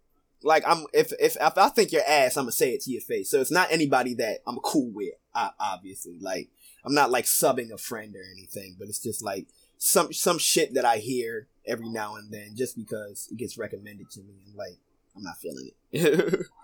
like 0.44 0.64
I'm 0.68 0.86
if 0.94 1.12
if 1.20 1.36
if 1.40 1.58
I 1.58 1.70
think 1.70 1.92
you're 1.92 2.08
ass, 2.08 2.38
I'm 2.38 2.44
gonna 2.44 2.52
say 2.52 2.72
it 2.74 2.82
to 2.82 2.92
your 2.92 3.02
face. 3.02 3.30
So 3.30 3.42
it's 3.42 3.52
not 3.52 3.72
anybody 3.72 4.14
that 4.16 4.40
I'm 4.48 4.58
cool 4.58 4.92
with. 4.94 5.14
Obviously, 5.34 6.18
like 6.20 6.50
I'm 6.86 6.94
not 6.94 7.12
like 7.12 7.26
subbing 7.26 7.72
a 7.72 7.78
friend 7.78 8.16
or 8.16 8.24
anything, 8.32 8.76
but 8.78 8.88
it's 8.88 9.02
just 9.02 9.24
like 9.24 9.48
some 9.78 10.14
some 10.14 10.38
shit 10.38 10.74
that 10.74 10.86
I 10.86 10.98
hear 10.98 11.48
every 11.66 11.90
now 11.90 12.16
and 12.16 12.32
then 12.32 12.56
just 12.56 12.76
because 12.76 13.28
it 13.32 13.38
gets 13.38 13.58
recommended 13.58 14.10
to 14.12 14.22
me 14.22 14.36
and 14.46 14.56
like 14.56 14.78
I'm 15.16 15.24
not 15.24 15.38
feeling 15.38 15.72
it. 15.92 16.46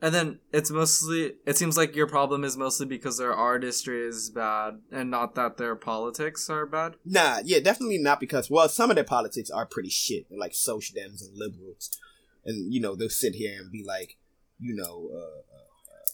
And 0.00 0.12
then 0.12 0.40
it's 0.52 0.70
mostly 0.70 1.34
it 1.46 1.56
seems 1.56 1.76
like 1.76 1.94
your 1.94 2.08
problem 2.08 2.42
is 2.42 2.56
mostly 2.56 2.86
because 2.86 3.18
their 3.18 3.32
artistry 3.32 4.04
is 4.04 4.30
bad 4.30 4.80
and 4.90 5.12
not 5.12 5.36
that 5.36 5.58
their 5.58 5.76
politics 5.76 6.50
are 6.50 6.66
bad. 6.66 6.96
Nah, 7.04 7.38
yeah, 7.44 7.60
definitely 7.60 7.98
not 7.98 8.18
because 8.18 8.50
well, 8.50 8.68
some 8.68 8.90
of 8.90 8.96
their 8.96 9.04
politics 9.04 9.48
are 9.48 9.64
pretty 9.64 9.90
shit. 9.90 10.26
They're 10.28 10.40
like 10.40 10.54
social 10.54 10.96
dems 10.96 11.22
and 11.24 11.36
liberals, 11.36 11.96
and 12.44 12.74
you 12.74 12.80
know 12.80 12.96
they'll 12.96 13.10
sit 13.10 13.36
here 13.36 13.60
and 13.60 13.70
be 13.70 13.84
like, 13.86 14.16
you 14.58 14.74
know, 14.74 15.08
uh, 15.12 15.18
uh, 15.18 15.94
uh, 15.94 16.10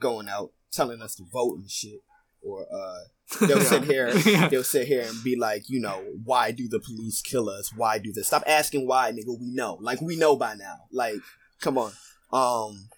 going 0.00 0.30
out 0.30 0.52
telling 0.72 1.02
us 1.02 1.14
to 1.16 1.24
vote 1.30 1.58
and 1.58 1.70
shit, 1.70 2.00
or 2.40 2.66
uh, 2.72 3.00
they'll 3.46 3.60
sit 3.60 3.84
here, 3.84 4.08
Yeah. 4.24 4.48
they'll 4.50 4.64
sit 4.64 4.86
here 4.88 5.02
and 5.02 5.22
be 5.22 5.36
like, 5.36 5.68
you 5.68 5.78
know, 5.78 6.02
why 6.24 6.52
do 6.52 6.68
the 6.68 6.80
police 6.80 7.20
kill 7.20 7.50
us? 7.50 7.70
Why 7.74 7.98
do 7.98 8.14
this? 8.14 8.28
Stop 8.28 8.44
asking 8.46 8.86
why, 8.86 9.12
nigga. 9.12 9.38
We 9.38 9.50
know, 9.50 9.76
like 9.82 10.00
we 10.00 10.16
know 10.16 10.36
by 10.36 10.54
now. 10.54 10.84
Like, 10.90 11.20
come 11.60 11.76
on. 11.76 11.92
Um, 12.32 12.88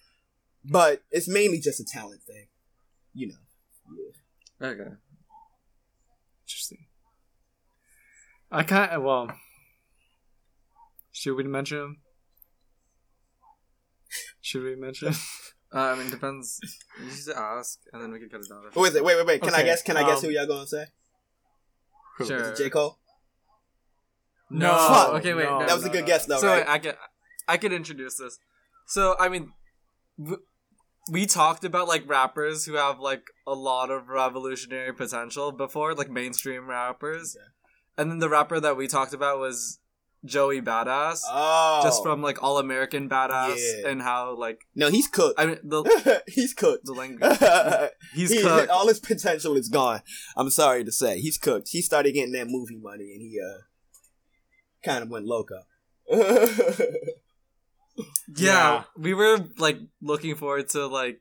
but 0.64 1.02
it's 1.10 1.28
mainly 1.28 1.58
just 1.60 1.80
a 1.80 1.84
talent 1.84 2.22
thing, 2.22 2.46
you 3.14 3.28
know. 3.28 3.34
Yeah. 4.60 4.68
Okay. 4.68 4.90
Interesting. 6.46 6.86
I 8.50 8.62
can't. 8.62 9.02
Well, 9.02 9.30
should 11.12 11.34
we 11.36 11.44
mention 11.44 11.78
him? 11.78 11.96
Should 14.40 14.62
we 14.62 14.76
mention? 14.76 15.14
Uh, 15.70 15.80
I 15.80 15.96
mean, 15.96 16.08
depends. 16.08 16.58
You 16.98 17.10
just 17.10 17.28
ask, 17.28 17.78
and 17.92 18.02
then 18.02 18.10
we 18.10 18.18
can 18.18 18.30
cut 18.30 18.40
it 18.40 18.48
down. 18.48 18.62
Who 18.72 18.84
is 18.86 18.94
it? 18.94 19.04
Wait, 19.04 19.16
wait, 19.18 19.26
wait. 19.26 19.42
Can 19.42 19.52
I 19.54 19.62
guess? 19.62 19.82
Can 19.82 19.98
I 19.98 20.02
guess 20.02 20.24
um, 20.24 20.30
who 20.30 20.34
y'all 20.34 20.46
gonna 20.46 20.66
say? 20.66 20.86
Is 22.20 22.26
Sure. 22.26 22.38
it 22.52 22.56
J 22.56 22.70
Cole? 22.70 22.96
No. 24.48 24.70
Fuck. 24.74 25.14
Okay, 25.16 25.34
wait. 25.34 25.44
No, 25.44 25.58
no, 25.58 25.66
That 25.66 25.74
was 25.74 25.84
a 25.84 25.90
good 25.90 26.00
no. 26.00 26.06
guess, 26.06 26.24
though, 26.24 26.38
So 26.38 26.46
right? 26.46 26.66
wait, 26.66 26.72
I 26.72 26.78
can 26.78 26.94
I 27.46 27.56
can 27.58 27.72
introduce 27.74 28.16
this. 28.16 28.38
So 28.88 29.14
I 29.20 29.28
mean, 29.28 29.52
we 31.10 31.26
talked 31.26 31.64
about 31.64 31.88
like 31.88 32.08
rappers 32.08 32.64
who 32.64 32.74
have 32.74 32.98
like 32.98 33.22
a 33.46 33.54
lot 33.54 33.90
of 33.90 34.08
revolutionary 34.08 34.92
potential 34.94 35.52
before, 35.52 35.94
like 35.94 36.10
mainstream 36.10 36.66
rappers, 36.68 37.36
Okay. 37.36 37.44
and 37.96 38.10
then 38.10 38.18
the 38.18 38.28
rapper 38.28 38.58
that 38.60 38.76
we 38.76 38.86
talked 38.88 39.12
about 39.14 39.38
was 39.38 39.78
Joey 40.24 40.60
Badass, 40.60 41.20
Oh, 41.28 41.80
just 41.84 42.02
from 42.02 42.22
like 42.22 42.42
All 42.42 42.58
American 42.58 43.08
Badass, 43.08 43.56
Yeah. 43.58 43.88
and 43.90 44.02
how 44.02 44.34
like 44.36 44.62
no, 44.74 44.90
he's 44.90 45.06
cooked. 45.06 45.38
I 45.38 45.46
mean 45.46 45.58
the 45.62 46.22
he's 46.26 46.54
cooked. 46.54 46.84
the 46.86 46.92
language. 46.94 47.38
He's 48.14 48.30
He- 48.32 48.42
cooked. 48.42 48.70
all 48.70 48.88
his 48.88 49.00
potential 49.00 49.54
is 49.56 49.68
gone. 49.68 50.00
I'm 50.36 50.48
sorry 50.50 50.82
to 50.82 50.90
say, 50.90 51.20
he's 51.20 51.36
cooked. 51.38 51.68
He 51.70 51.82
started 51.82 52.12
getting 52.12 52.32
that 52.32 52.48
movie 52.48 52.78
money, 52.78 53.12
and 53.12 53.20
he 53.22 53.38
uh 53.38 53.58
kind 54.82 55.02
of 55.04 55.10
went 55.10 55.26
loco. 55.26 55.60
Yeah, 58.36 58.84
we 58.96 59.14
were 59.14 59.38
like 59.58 59.78
looking 60.02 60.34
forward 60.36 60.68
to 60.70 60.86
like 60.86 61.20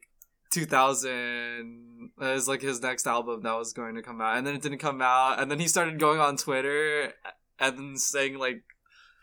2000 0.52 2.12
as 2.22 2.48
like 2.48 2.62
his 2.62 2.82
next 2.82 3.08
album 3.08 3.42
that 3.44 3.54
was 3.58 3.74
going 3.74 3.96
to 3.96 4.02
come 4.02 4.22
out, 4.22 4.38
and 4.38 4.46
then 4.46 4.56
it 4.56 4.62
didn't 4.62 4.80
come 4.80 5.02
out, 5.02 5.40
and 5.40 5.50
then 5.52 5.60
he 5.60 5.68
started 5.68 6.00
going 6.00 6.20
on 6.20 6.38
Twitter 6.38 7.14
and 7.60 7.78
then 7.78 7.98
saying 7.98 8.38
like, 8.38 8.64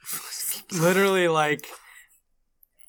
Literally, 0.72 1.28
like, 1.28 1.66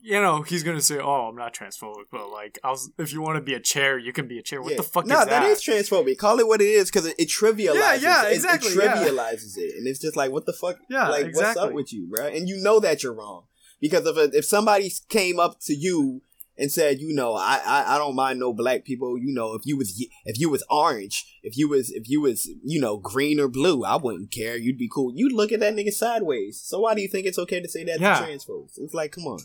you 0.02 0.22
know, 0.22 0.42
he's 0.44 0.64
gonna 0.64 0.82
say, 0.82 1.00
"Oh, 1.00 1.28
I'm 1.30 1.36
not 1.36 1.54
transphobic," 1.56 2.06
but 2.12 2.30
like, 2.30 2.60
I 2.64 2.70
was, 2.70 2.92
if 3.00 3.14
you 3.14 3.22
want 3.22 3.38
to 3.38 3.42
be 3.42 3.54
a 3.54 3.60
chair, 3.60 3.98
you 3.98 4.12
can 4.14 4.28
be 4.28 4.38
a 4.38 4.42
chair. 4.44 4.62
What 4.62 4.72
Yeah. 4.72 4.78
the 4.78 4.84
fuck 4.84 5.06
no, 5.08 5.20
is 5.20 5.26
that? 5.26 5.30
that 5.42 5.50
is 5.50 5.64
transphobic. 5.64 6.18
Call 6.18 6.40
it 6.40 6.48
what 6.48 6.62
it 6.62 6.68
is 6.68 6.90
because 6.92 7.06
it, 7.06 7.16
it 7.18 7.30
trivializes. 7.30 7.76
Yeah, 7.76 7.94
yeah, 7.96 8.26
it- 8.26 8.32
it, 8.32 8.36
exactly, 8.36 8.76
yeah. 8.76 8.96
trivializes 8.98 9.58
it, 9.58 9.76
and 9.78 9.88
it's 9.88 10.00
just 10.00 10.16
like, 10.16 10.32
what 10.32 10.46
the 10.46 10.54
fuck? 10.54 10.78
Yeah, 10.90 11.08
like 11.10 11.34
what's 11.34 11.58
up 11.58 11.72
with 11.72 11.94
you, 11.94 12.08
bro? 12.08 12.28
And 12.28 12.48
you 12.50 12.58
know 12.58 12.80
that 12.82 13.02
you're 13.02 13.14
wrong 13.14 13.46
because 13.82 14.06
if 14.06 14.34
if 14.34 14.46
somebody 14.46 14.92
came 15.10 15.40
up 15.40 15.60
to 15.62 15.74
you 15.76 16.22
and 16.58 16.72
said, 16.72 17.00
you 17.02 17.14
know, 17.14 17.34
I, 17.34 17.60
I 17.66 17.96
I 17.96 17.98
don't 17.98 18.16
mind 18.16 18.40
no 18.40 18.54
black 18.54 18.86
people. 18.86 19.18
You 19.18 19.34
know, 19.34 19.54
if 19.56 19.66
you 19.66 19.78
was 19.78 19.94
if 20.26 20.40
you 20.40 20.50
was 20.50 20.64
orange, 20.70 21.26
if 21.44 21.58
you 21.58 21.68
was 21.70 21.90
if 21.92 22.08
you 22.10 22.22
was 22.22 22.50
you 22.64 22.80
know 22.80 22.98
green 22.98 23.40
or 23.40 23.48
blue, 23.48 23.84
I 23.84 23.98
wouldn't 23.98 24.32
care. 24.32 24.56
You'd 24.56 24.78
be 24.78 24.90
cool. 24.94 25.12
You'd 25.16 25.34
look 25.34 25.52
at 25.52 25.60
that 25.60 25.76
nigga 25.76 25.92
sideways. 25.92 26.62
So 26.64 26.80
why 26.80 26.96
do 26.96 27.02
you 27.02 27.08
think 27.10 27.26
it's 27.28 27.40
okay 27.40 27.60
to 27.62 27.68
say 27.68 27.84
that 27.86 28.00
Yeah. 28.00 28.20
to 28.20 28.26
trans 28.26 28.44
folks? 28.46 28.78
It's 28.78 28.94
like, 28.94 29.12
come 29.12 29.26
on. 29.26 29.40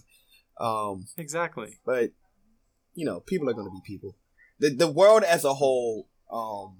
Um, 0.60 1.06
exactly. 1.16 1.78
but 1.84 2.10
you 2.94 3.04
know, 3.06 3.20
people 3.20 3.48
are 3.48 3.54
going 3.54 3.66
to 3.66 3.70
be 3.72 3.80
people. 3.86 4.16
The 4.58 4.70
the 4.70 4.90
world 4.90 5.22
as 5.24 5.44
a 5.44 5.54
whole 5.54 6.08
um 6.30 6.78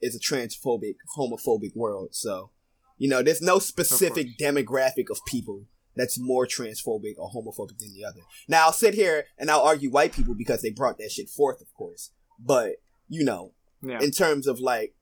is 0.00 0.14
a 0.16 0.18
transphobic, 0.18 0.96
homophobic 1.16 1.74
world. 1.76 2.14
So 2.14 2.50
You 2.98 3.08
know, 3.10 3.22
there's 3.22 3.42
no 3.42 3.58
specific 3.58 4.26
demographic 4.40 5.10
of 5.10 5.18
people 5.26 5.66
that's 5.96 6.18
more 6.18 6.46
transphobic 6.46 7.14
or 7.18 7.30
homophobic 7.30 7.78
than 7.78 7.92
the 7.94 8.04
other. 8.04 8.20
Now 8.48 8.66
I'll 8.66 8.72
sit 8.72 8.94
here 8.94 9.24
and 9.38 9.50
I'll 9.50 9.62
argue 9.62 9.90
white 9.90 10.12
people 10.12 10.34
because 10.34 10.62
they 10.62 10.70
brought 10.70 10.98
that 10.98 11.10
shit 11.12 11.28
forth, 11.30 11.60
of 11.60 11.72
course. 11.74 12.10
But 12.38 12.76
you 13.08 13.24
know, 13.24 13.52
Yeah. 13.82 14.00
in 14.02 14.10
terms 14.10 14.46
of 14.46 14.58
like, 14.60 14.94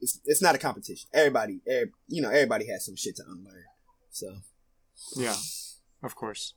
it's 0.00 0.20
it's 0.24 0.42
not 0.42 0.54
a 0.54 0.58
competition. 0.58 1.08
Everybody, 1.12 1.60
every, 1.68 1.90
you 2.08 2.20
know, 2.22 2.30
everybody 2.30 2.66
has 2.68 2.84
some 2.84 2.96
shit 2.96 3.16
to 3.16 3.22
unlearn. 3.26 3.64
So 4.10 4.36
yeah. 5.16 5.36
Of 6.02 6.14
course. 6.14 6.54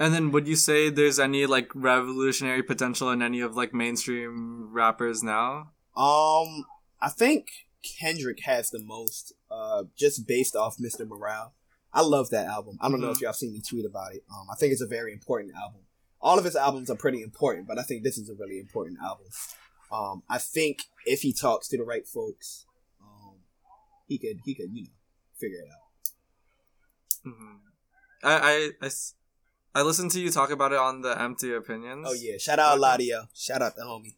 And 0.00 0.14
then 0.14 0.30
would 0.30 0.46
you 0.46 0.56
say 0.56 0.90
there's 0.90 1.18
any 1.18 1.44
like 1.46 1.70
revolutionary 1.74 2.62
potential 2.62 3.10
in 3.10 3.20
any 3.20 3.40
of 3.40 3.56
like 3.56 3.74
mainstream 3.74 4.70
rappers 4.72 5.22
now? 5.22 5.72
Um, 5.96 6.64
I 7.00 7.08
think 7.10 7.48
Kendrick 8.00 8.40
has 8.44 8.70
the 8.70 8.78
most, 8.82 9.32
uh, 9.50 9.84
just 9.96 10.26
based 10.26 10.54
off 10.56 10.76
Mr. 10.78 11.06
Morale. 11.06 11.52
I 11.98 12.02
love 12.02 12.30
that 12.30 12.46
album. 12.46 12.78
I 12.80 12.88
don't 12.88 13.00
know 13.00 13.10
if 13.10 13.20
y'all 13.20 13.32
seen 13.32 13.52
me 13.52 13.60
tweet 13.60 13.84
about 13.84 14.14
it. 14.14 14.22
Um, 14.32 14.46
I 14.52 14.54
think 14.54 14.72
it's 14.72 14.80
a 14.80 14.86
very 14.86 15.12
important 15.12 15.52
album. 15.56 15.80
All 16.20 16.38
of 16.38 16.44
his 16.44 16.54
albums 16.54 16.90
are 16.90 16.94
pretty 16.96 17.22
important, 17.22 17.66
but 17.66 17.76
I 17.76 17.82
think 17.82 18.04
this 18.04 18.16
is 18.16 18.30
a 18.30 18.34
really 18.34 18.60
important 18.60 18.98
album. 19.02 19.26
Um, 19.90 20.22
I 20.30 20.38
think 20.38 20.84
if 21.06 21.22
he 21.22 21.32
talks 21.32 21.66
to 21.70 21.76
the 21.76 21.82
right 21.82 22.06
folks, 22.06 22.66
um, 23.02 23.38
he 24.06 24.16
could 24.16 24.38
he 24.44 24.54
could 24.54 24.70
you 24.72 24.84
know 24.84 24.90
figure 25.40 25.58
it 25.58 25.68
out. 25.72 27.32
hmm 27.32 27.56
I 29.74 29.82
listened 29.82 30.12
to 30.12 30.20
you 30.20 30.30
talk 30.30 30.52
about 30.52 30.70
it 30.70 30.78
on 30.78 31.00
the 31.00 31.20
Empty 31.20 31.52
Opinions. 31.52 32.06
Oh 32.08 32.14
yeah, 32.14 32.38
shout 32.38 32.60
out 32.60 32.78
Ladio, 32.78 33.26
shout 33.34 33.60
out 33.60 33.74
the 33.74 33.82
homie. 33.82 34.14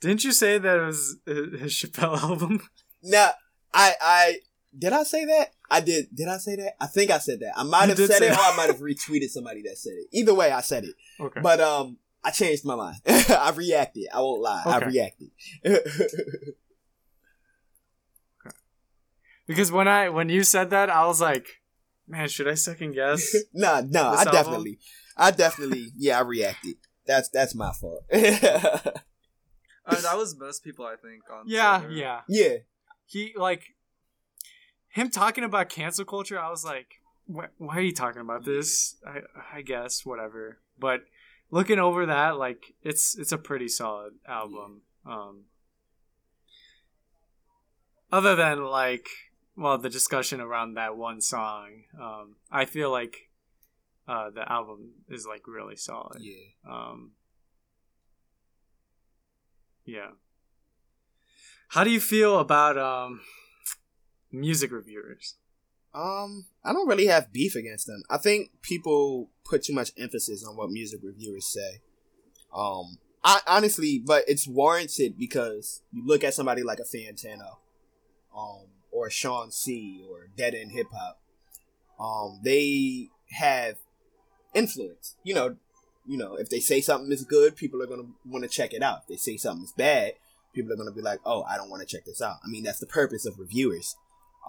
Didn't 0.00 0.24
you 0.24 0.32
say 0.32 0.58
that 0.58 0.76
it 0.76 0.86
was 0.86 1.18
his 1.24 1.72
Chappelle 1.72 2.18
album? 2.22 2.62
Now, 3.00 3.30
I 3.72 3.94
I 4.00 4.38
did 4.76 4.92
I 4.92 5.02
say 5.02 5.24
that? 5.24 5.52
I 5.70 5.80
did. 5.80 6.14
Did 6.14 6.28
I 6.28 6.38
say 6.38 6.56
that? 6.56 6.74
I 6.82 6.86
think 6.86 7.10
I 7.10 7.18
said 7.18 7.40
that. 7.40 7.52
I 7.56 7.62
might 7.64 7.88
have 7.88 7.98
said 7.98 8.10
say 8.10 8.28
it, 8.28 8.32
or. 8.32 8.36
I 8.40 8.56
might 8.56 8.66
have 8.68 8.78
retweeted 8.80 9.28
somebody 9.30 9.62
that 9.62 9.78
said 9.78 9.94
it. 9.94 10.06
Either 10.12 10.34
way, 10.34 10.50
I 10.52 10.60
said 10.60 10.84
it. 10.84 10.94
Okay. 11.20 11.40
But 11.40 11.60
um, 11.60 11.98
I 12.24 12.30
changed 12.30 12.64
my 12.64 12.74
mind. 12.76 12.96
I 13.06 13.52
reacted. 13.54 14.06
I 14.12 14.20
won't 14.20 14.42
lie. 14.42 14.62
I 14.64 14.76
Okay. 14.78 14.86
reacted. 14.86 15.30
because 19.46 19.72
when 19.72 19.88
I 19.88 20.08
when 20.08 20.28
you 20.28 20.42
said 20.44 20.70
that, 20.70 20.90
I 20.90 21.06
was 21.06 21.20
like, 21.20 21.46
man, 22.08 22.28
should 22.28 22.48
I 22.48 22.54
second 22.54 22.92
guess? 22.94 23.34
nah, 23.54 23.80
no, 23.80 24.10
This 24.12 24.20
I 24.20 24.24
album? 24.24 24.32
definitely, 24.32 24.78
I 25.16 25.30
definitely, 25.30 25.92
yeah, 25.96 26.18
I 26.18 26.22
reacted. 26.22 26.76
That's 27.06 27.28
that's 27.28 27.54
my 27.54 27.72
fault. 27.72 28.04
Uh, 28.12 30.00
that 30.02 30.16
was 30.16 30.36
most 30.38 30.62
people, 30.62 30.84
I 30.84 30.94
think. 30.96 31.22
On 31.32 31.44
yeah, 31.46 31.78
Twitter. 31.80 31.94
yeah. 31.94 32.20
yeah, 32.28 32.56
He 33.06 33.32
like 33.36 33.62
him 34.90 35.10
talking 35.10 35.44
about 35.44 35.68
cancel 35.68 36.04
culture. 36.04 36.38
I 36.38 36.50
was 36.50 36.64
like, 36.64 37.00
wh- 37.26 37.50
why 37.60 37.76
are 37.76 37.82
you 37.82 37.92
talking 37.94 38.20
about 38.20 38.44
this? 38.44 38.96
I 39.06 39.20
I 39.54 39.62
guess 39.62 40.04
whatever. 40.04 40.58
But 40.78 41.02
looking 41.50 41.78
over 41.78 42.06
that, 42.06 42.36
like 42.36 42.74
it's 42.82 43.16
it's 43.18 43.32
a 43.32 43.38
pretty 43.38 43.68
solid 43.68 44.14
album. 44.26 44.82
Um, 45.06 45.44
other 48.12 48.34
than 48.34 48.64
like, 48.64 49.06
well, 49.56 49.78
the 49.78 49.90
discussion 49.90 50.40
around 50.40 50.74
that 50.74 50.96
one 50.96 51.20
song, 51.20 51.68
um, 52.00 52.36
I 52.50 52.64
feel 52.64 52.90
like 52.90 53.28
uh, 54.08 54.30
the 54.30 54.50
album 54.50 54.90
is 55.08 55.26
like 55.26 55.46
really 55.46 55.76
solid. 55.76 56.18
yeah. 56.20 56.34
Um, 56.68 57.12
yeah. 59.84 60.10
How 61.68 61.84
do 61.84 61.90
you 61.90 62.00
feel 62.00 62.38
about 62.40 62.76
um, 62.76 63.20
music 64.32 64.70
reviewers? 64.70 65.36
Um, 65.92 66.46
I 66.64 66.72
don't 66.72 66.86
really 66.86 67.06
have 67.06 67.32
beef 67.32 67.56
against 67.56 67.86
them. 67.86 68.02
I 68.08 68.16
think 68.16 68.50
people 68.62 69.28
put 69.44 69.64
too 69.64 69.72
much 69.72 69.90
emphasis 69.98 70.46
on 70.46 70.56
what 70.56 70.70
music 70.70 71.00
reviewers 71.02 71.46
say. 71.46 71.80
Um, 72.54 72.98
I 73.24 73.40
honestly, 73.46 73.98
but 73.98 74.24
it's 74.28 74.46
warranted 74.46 75.18
because 75.18 75.82
you 75.92 76.06
look 76.06 76.24
at 76.24 76.34
somebody 76.34 76.62
like 76.62 76.78
a 76.78 76.84
Fantano, 76.84 77.56
um, 78.36 78.66
or 78.92 79.10
Shawn 79.10 79.50
Cee, 79.50 80.04
or 80.08 80.28
Dead 80.36 80.54
End 80.54 80.72
Hip 80.72 80.86
Hop. 80.92 81.20
Um, 81.98 82.40
they 82.42 83.10
have 83.32 83.76
influence. 84.54 85.16
You 85.22 85.34
know, 85.34 85.56
you 86.06 86.16
know, 86.16 86.34
if 86.34 86.48
they 86.48 86.60
say 86.60 86.80
something 86.80 87.12
is 87.12 87.24
good, 87.24 87.56
people 87.56 87.82
are 87.82 87.86
gonna 87.86 88.08
want 88.24 88.44
to 88.44 88.48
check 88.48 88.72
it 88.72 88.82
out. 88.82 89.00
If 89.02 89.08
they 89.08 89.16
say 89.16 89.36
something 89.36 89.64
is 89.64 89.72
bad, 89.72 90.12
people 90.54 90.72
are 90.72 90.76
gonna 90.76 90.92
be 90.92 91.02
like, 91.02 91.20
"Oh, 91.26 91.42
I 91.42 91.56
don't 91.56 91.68
want 91.68 91.86
to 91.86 91.86
check 91.86 92.04
this 92.04 92.22
out." 92.22 92.38
I 92.44 92.48
mean, 92.48 92.62
that's 92.62 92.80
the 92.80 92.86
purpose 92.86 93.26
of 93.26 93.38
reviewers. 93.38 93.96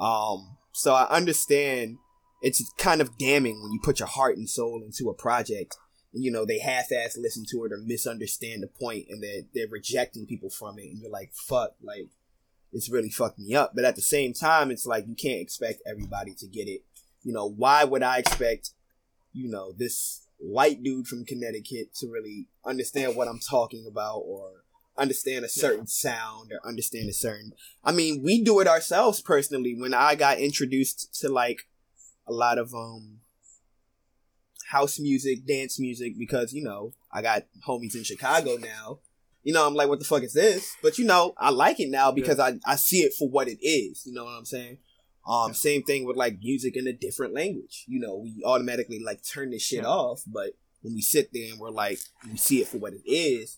Um, 0.01 0.57
so 0.71 0.93
I 0.93 1.07
understand 1.09 1.97
it's 2.41 2.73
kind 2.77 3.01
of 3.01 3.17
damning 3.17 3.61
when 3.61 3.71
you 3.71 3.79
put 3.81 3.99
your 3.99 4.07
heart 4.07 4.35
and 4.35 4.49
soul 4.49 4.81
into 4.83 5.09
a 5.09 5.13
project 5.13 5.77
and 6.13 6.23
you 6.23 6.31
know 6.31 6.43
they 6.43 6.57
half-ass 6.57 7.17
listen 7.17 7.45
to 7.51 7.63
it 7.65 7.71
or 7.71 7.77
misunderstand 7.77 8.63
the 8.63 8.67
point 8.67 9.05
and 9.09 9.21
they're, 9.21 9.43
they're 9.53 9.67
rejecting 9.67 10.25
people 10.25 10.49
from 10.49 10.79
it 10.79 10.87
and 10.89 10.99
you're 10.99 11.11
like 11.11 11.31
fuck 11.33 11.75
like 11.83 12.09
it's 12.73 12.89
really 12.89 13.09
fucked 13.09 13.37
me 13.37 13.53
up. 13.53 13.73
But 13.75 13.83
at 13.85 13.95
the 13.95 14.01
same 14.01 14.33
time 14.33 14.71
it's 14.71 14.87
like 14.87 15.05
you 15.07 15.15
can't 15.15 15.41
expect 15.41 15.81
everybody 15.85 16.33
to 16.35 16.47
get 16.47 16.67
it. 16.67 16.81
You 17.21 17.33
know 17.33 17.47
why 17.47 17.83
would 17.83 18.01
i 18.01 18.17
expect 18.17 18.71
you 19.33 19.49
know 19.49 19.71
this 19.77 20.27
white 20.37 20.81
dude 20.81 21.07
from 21.07 21.25
connecticut 21.25 21.93
to 21.93 22.07
really 22.07 22.47
understand 22.65 23.15
what 23.15 23.27
i'm 23.27 23.39
talking 23.39 23.85
about 23.87 24.17
or 24.25 24.63
understand 24.97 25.45
a 25.45 25.49
certain 25.49 25.87
sound 25.87 26.51
or 26.51 26.59
understand 26.67 27.09
a 27.09 27.13
certain 27.13 27.53
I 27.83 27.91
mean, 27.91 28.21
we 28.23 28.43
do 28.43 28.59
it 28.59 28.67
ourselves 28.67 29.21
personally. 29.21 29.75
When 29.77 29.93
I 29.93 30.15
got 30.15 30.39
introduced 30.39 31.19
to 31.21 31.29
like 31.29 31.67
a 32.27 32.33
lot 32.33 32.57
of 32.57 32.73
um 32.73 33.19
house 34.69 34.99
music, 34.99 35.45
dance 35.45 35.79
music, 35.79 36.17
because 36.17 36.53
you 36.53 36.63
know 36.63 36.93
I 37.11 37.21
got 37.21 37.43
homies 37.67 37.95
in 37.95 38.03
Chicago 38.03 38.57
now. 38.57 38.99
You 39.43 39.53
know, 39.53 39.65
I'm 39.65 39.73
like, 39.73 39.89
what 39.89 39.97
the 39.99 40.05
fuck 40.05 40.21
is 40.23 40.33
this? 40.33 40.75
But 40.83 40.97
you 40.99 41.05
know, 41.05 41.33
I 41.37 41.49
like 41.49 41.79
it 41.79 41.89
now 41.89 42.11
because 42.11 42.39
I 42.39 42.59
I 42.65 42.75
see 42.75 42.97
it 42.99 43.13
for 43.13 43.27
what 43.29 43.47
it 43.47 43.57
is. 43.61 44.03
You 44.05 44.13
know 44.13 44.25
what 44.25 44.31
I'm 44.37 44.45
saying? 44.45 44.77
Um, 45.27 45.49
Yeah. 45.49 45.53
same 45.53 45.83
thing 45.83 46.05
with 46.05 46.15
like 46.17 46.39
music 46.39 46.75
in 46.75 46.87
a 46.87 46.93
different 46.93 47.33
language. 47.33 47.85
You 47.87 47.99
know, 47.99 48.17
we 48.17 48.41
automatically 48.45 48.99
like 48.99 49.21
turn 49.23 49.51
this 49.51 49.63
shit 49.63 49.79
Yeah. 49.83 49.87
off, 49.89 50.21
but 50.27 50.53
when 50.81 50.95
we 50.95 51.01
sit 51.01 51.31
there 51.33 51.51
and 51.51 51.59
we're 51.59 51.69
like, 51.69 51.99
we 52.29 52.37
see 52.37 52.61
it 52.61 52.67
for 52.67 52.77
what 52.77 52.93
it 52.93 53.01
is. 53.05 53.57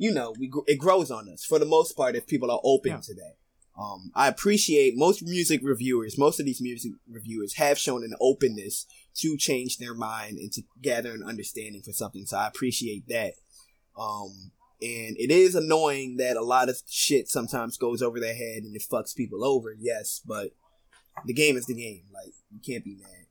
You 0.00 0.14
know, 0.14 0.32
we 0.38 0.50
it 0.66 0.78
grows 0.78 1.10
on 1.10 1.28
us 1.28 1.44
for 1.44 1.58
the 1.58 1.66
most 1.66 1.92
part 1.94 2.16
if 2.16 2.26
people 2.26 2.50
are 2.50 2.60
open 2.64 2.92
Yeah. 2.92 3.00
to 3.02 3.14
that. 3.16 3.34
Um, 3.78 4.10
I 4.14 4.28
appreciate 4.28 4.94
most 4.96 5.22
music 5.22 5.60
reviewers, 5.62 6.16
most 6.16 6.40
of 6.40 6.46
these 6.46 6.60
music 6.60 6.92
reviewers 7.06 7.56
have 7.56 7.78
shown 7.78 8.02
an 8.02 8.14
openness 8.18 8.86
to 9.16 9.36
change 9.36 9.76
their 9.76 9.92
mind 9.94 10.38
and 10.38 10.50
to 10.52 10.62
gather 10.80 11.12
an 11.12 11.22
understanding 11.22 11.82
for 11.82 11.92
something. 11.92 12.24
So 12.24 12.38
I 12.38 12.46
appreciate 12.46 13.08
that. 13.08 13.34
Um, 13.98 14.52
and 14.80 15.16
it 15.18 15.30
is 15.30 15.54
annoying 15.54 16.16
that 16.16 16.38
a 16.38 16.42
lot 16.42 16.70
of 16.70 16.80
shit 16.88 17.28
sometimes 17.28 17.76
goes 17.76 18.00
over 18.00 18.18
their 18.18 18.34
head 18.34 18.62
and 18.62 18.74
it 18.74 18.82
fucks 18.90 19.14
people 19.14 19.44
over. 19.44 19.74
Yes, 19.78 20.22
but 20.24 20.52
the 21.26 21.34
game 21.34 21.58
is 21.58 21.66
the 21.66 21.74
game. 21.74 22.04
Like 22.12 22.32
you 22.50 22.60
can't 22.64 22.84
be 22.84 22.94
mad. 22.96 23.26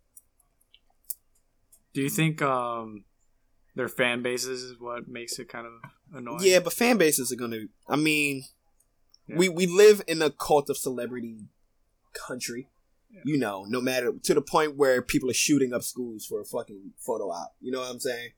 Do 1.94 2.02
you 2.04 2.10
think 2.10 2.44
um, 2.44 3.06
their 3.76 3.88
fan 3.90 4.22
bases 4.22 4.62
is 4.62 4.80
what 4.80 5.08
makes 5.08 5.40
it 5.40 5.50
kind 5.50 5.66
of 5.66 5.74
annoying? 6.14 6.40
Yeah, 6.42 6.60
but 6.60 6.74
fan 6.74 6.98
bases 6.98 7.32
are 7.32 7.36
gonna. 7.36 7.62
I 7.88 7.96
mean, 7.96 8.46
Yeah. 9.28 9.38
we 9.38 9.50
we 9.50 9.68
live 9.68 10.02
in 10.08 10.22
a 10.22 10.30
cult 10.30 10.70
of 10.70 10.78
celebrity 10.78 11.38
country. 12.14 12.70
You 13.26 13.38
know, 13.40 13.66
no 13.68 13.82
matter 13.82 14.14
to 14.24 14.34
the 14.36 14.42
point 14.42 14.76
where 14.78 15.02
people 15.02 15.32
are 15.32 15.34
shooting 15.34 15.74
up 15.74 15.82
schools 15.84 16.26
for 16.28 16.40
a 16.42 16.46
fucking 16.46 16.94
photo 17.00 17.32
op. 17.32 17.56
You 17.60 17.72
know 17.72 17.80
what 17.80 17.90
I'm 17.90 18.00
saying? 18.00 18.30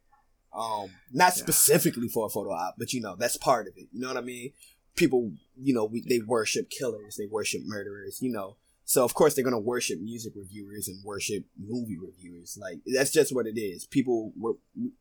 Um, 0.54 0.90
not 1.12 1.34
Yeah. 1.36 1.44
specifically 1.44 2.08
for 2.08 2.26
a 2.28 2.30
photo 2.30 2.52
op, 2.52 2.76
but 2.78 2.94
you 2.94 3.02
know 3.02 3.16
that's 3.18 3.36
part 3.38 3.68
of 3.68 3.74
it. 3.76 3.88
You 3.92 4.00
know 4.00 4.08
what 4.08 4.18
I 4.18 4.22
mean? 4.22 4.54
People, 4.96 5.34
you 5.58 5.74
know, 5.74 5.84
we, 5.86 6.02
they 6.08 6.20
worship 6.20 6.70
killers, 6.70 7.18
they 7.18 7.26
worship 7.26 7.62
murderers. 7.66 8.20
You 8.22 8.32
know, 8.32 8.56
so 8.86 9.04
of 9.04 9.14
course 9.14 9.34
they're 9.36 9.44
gonna 9.44 9.60
worship 9.60 10.00
music 10.00 10.34
reviewers 10.38 10.88
and 10.88 11.04
worship 11.04 11.44
movie 11.60 11.98
reviewers. 11.98 12.58
Like 12.60 12.80
that's 12.86 13.12
just 13.12 13.36
what 13.36 13.48
it 13.48 13.60
is. 13.60 13.86
People 13.88 14.32
were. 14.38 14.54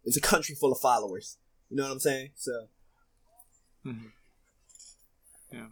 It's 0.05 0.17
a 0.17 0.21
country 0.21 0.57
full 0.57 0.73
of 0.73 0.81
followers. 0.81 1.39
You 1.71 1.77
know 1.77 1.85
what 1.85 1.93
I'm 1.93 2.01
saying? 2.01 2.31
So 2.37 2.69
Mhm. 3.87 4.13
Yeah. 5.53 5.67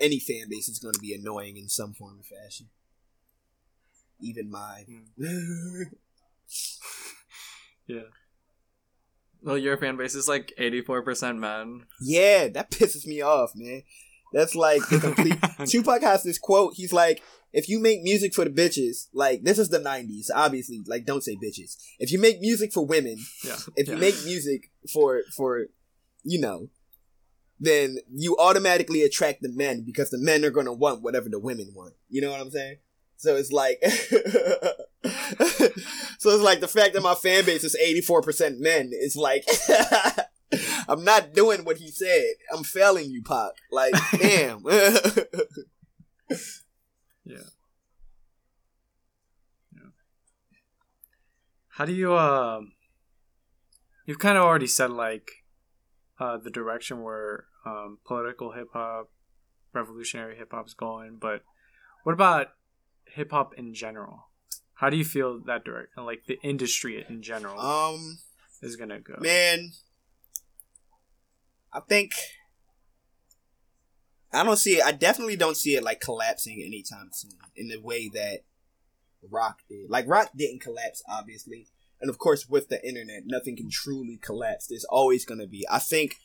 any 0.00 0.18
fan 0.20 0.48
base 0.48 0.68
is 0.68 0.78
going 0.78 0.94
to 0.94 1.00
be 1.00 1.14
annoying 1.14 1.56
in 1.56 1.68
some 1.68 1.94
form 1.94 2.20
or 2.20 2.22
fashion. 2.22 2.68
Even 4.20 4.50
mine. 4.50 5.06
Yeah. 7.86 8.02
Well, 9.42 9.58
your 9.58 9.76
fan 9.76 9.96
base 9.96 10.14
is 10.14 10.28
like 10.28 10.52
84% 10.58 11.38
men. 11.38 11.86
yeah, 12.00 12.46
that 12.48 12.70
pisses 12.70 13.06
me 13.06 13.20
off, 13.22 13.50
man. 13.56 13.82
That's 14.32 14.54
like 14.54 14.80
the 14.88 14.98
complete. 15.00 15.36
Tupac 15.68 16.00
has 16.02 16.22
this 16.22 16.38
quote. 16.38 16.74
He's 16.74 16.92
like, 16.92 17.22
"If 17.52 17.68
you 17.68 17.80
make 17.80 18.02
music 18.02 18.34
for 18.34 18.44
the 18.44 18.50
bitches, 18.50 19.08
like 19.12 19.42
this 19.42 19.58
is 19.58 19.68
the 19.68 19.78
'90s, 19.78 20.26
obviously. 20.34 20.82
Like, 20.86 21.04
don't 21.04 21.22
say 21.22 21.36
bitches. 21.36 21.76
If 21.98 22.12
you 22.12 22.20
make 22.20 22.40
music 22.40 22.72
for 22.72 22.84
women, 22.84 23.18
Yeah. 23.44 23.56
if 23.76 23.88
you 23.88 23.96
make 23.96 24.14
music 24.24 24.70
for 24.92 25.22
for, 25.36 25.66
you 26.24 26.40
know, 26.40 26.68
then 27.60 27.98
you 28.12 28.36
automatically 28.38 29.02
attract 29.02 29.42
the 29.42 29.48
men 29.48 29.82
because 29.84 30.10
the 30.10 30.18
men 30.18 30.44
are 30.44 30.50
to 30.50 30.72
want 30.72 31.02
whatever 31.02 31.28
the 31.28 31.38
women 31.38 31.72
want. 31.74 31.94
You 32.08 32.20
know 32.20 32.30
what 32.30 32.40
I'm 32.40 32.50
saying? 32.50 32.76
So 33.16 33.36
it's 33.36 33.52
like, 33.52 33.78
so 33.84 33.90
it's 36.30 36.42
like 36.42 36.58
the 36.58 36.66
fact 36.66 36.94
that 36.94 37.02
my 37.04 37.14
fan 37.14 37.44
base 37.44 37.62
is 37.62 37.76
84% 37.80 38.58
men 38.58 38.90
is 38.92 39.14
like, 39.14 39.44
I'm 40.88 41.04
not 41.04 41.32
doing 41.32 41.64
what 41.64 41.76
he 41.76 41.92
said. 41.92 42.24
I'm 42.52 42.64
failing 42.64 43.12
you, 43.12 43.22
Pop. 43.22 43.54
Like, 43.70 43.94
damn. 44.18 44.64
yeah. 47.24 47.24
Yeah. 47.24 47.38
How 51.82 51.86
do 51.86 51.94
you, 51.94 52.16
um, 52.16 52.74
you've 54.06 54.20
kind 54.20 54.38
of 54.38 54.44
already 54.44 54.68
said 54.68 54.92
like, 54.92 55.32
uh, 56.20 56.38
the 56.38 56.48
direction 56.48 57.02
where 57.02 57.46
um, 57.66 57.98
political 58.06 58.52
hip 58.52 58.68
hop, 58.72 59.10
revolutionary 59.72 60.36
hip 60.36 60.52
hop 60.52 60.68
is 60.68 60.74
going. 60.74 61.18
But 61.20 61.42
what 62.04 62.12
about 62.12 62.50
hip 63.08 63.32
hop 63.32 63.54
in 63.58 63.74
general? 63.74 64.28
How 64.74 64.90
do 64.90 64.96
you 64.96 65.04
feel 65.04 65.40
that 65.46 65.64
direct, 65.64 65.98
like 65.98 66.26
the 66.28 66.38
industry 66.44 67.04
in 67.08 67.20
general, 67.20 67.58
um, 67.58 68.18
is 68.62 68.76
gonna 68.76 69.00
go? 69.00 69.16
Man, 69.18 69.72
I 71.72 71.80
think 71.80 72.12
I 74.32 74.44
don't 74.44 74.56
see 74.56 74.74
it. 74.76 74.84
I 74.84 74.92
definitely 74.92 75.34
don't 75.34 75.56
see 75.56 75.74
it 75.74 75.82
like 75.82 76.00
collapsing 76.00 76.62
anytime 76.64 77.08
soon 77.12 77.38
in 77.56 77.66
the 77.66 77.80
way 77.80 78.08
that 78.14 78.42
rock 79.30 79.60
did. 79.68 79.88
Like 79.90 80.06
rock 80.08 80.30
didn't 80.36 80.60
collapse, 80.62 81.02
obviously, 81.08 81.68
and 82.00 82.10
of 82.10 82.18
course 82.18 82.48
with 82.48 82.68
the 82.68 82.86
internet, 82.86 83.22
nothing 83.26 83.56
can 83.56 83.70
truly 83.70 84.18
collapse. 84.20 84.66
There's 84.66 84.84
always 84.84 85.24
gonna 85.24 85.46
be. 85.46 85.66
I 85.70 85.78
think 85.78 86.16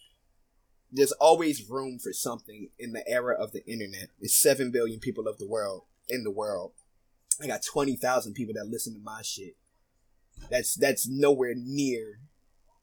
there's 0.91 1.11
always 1.13 1.69
room 1.69 1.99
for 1.99 2.13
something 2.13 2.69
in 2.79 2.93
the 2.93 3.07
era 3.09 3.35
of 3.37 3.51
the 3.51 3.65
internet. 3.69 4.09
There's 4.19 4.33
seven 4.33 4.71
billion 4.71 4.99
people 4.99 5.27
of 5.27 5.37
the 5.37 5.47
world 5.47 5.83
in 6.09 6.23
the 6.23 6.31
world. 6.31 6.71
I 7.41 7.47
got 7.47 7.61
twenty 7.63 7.95
thousand 7.95 8.33
people 8.33 8.53
that 8.55 8.67
listen 8.67 8.93
to 8.93 8.99
my 9.03 9.21
shit. 9.21 9.55
That's 10.49 10.75
that's 10.75 11.07
nowhere 11.07 11.53
near. 11.55 12.19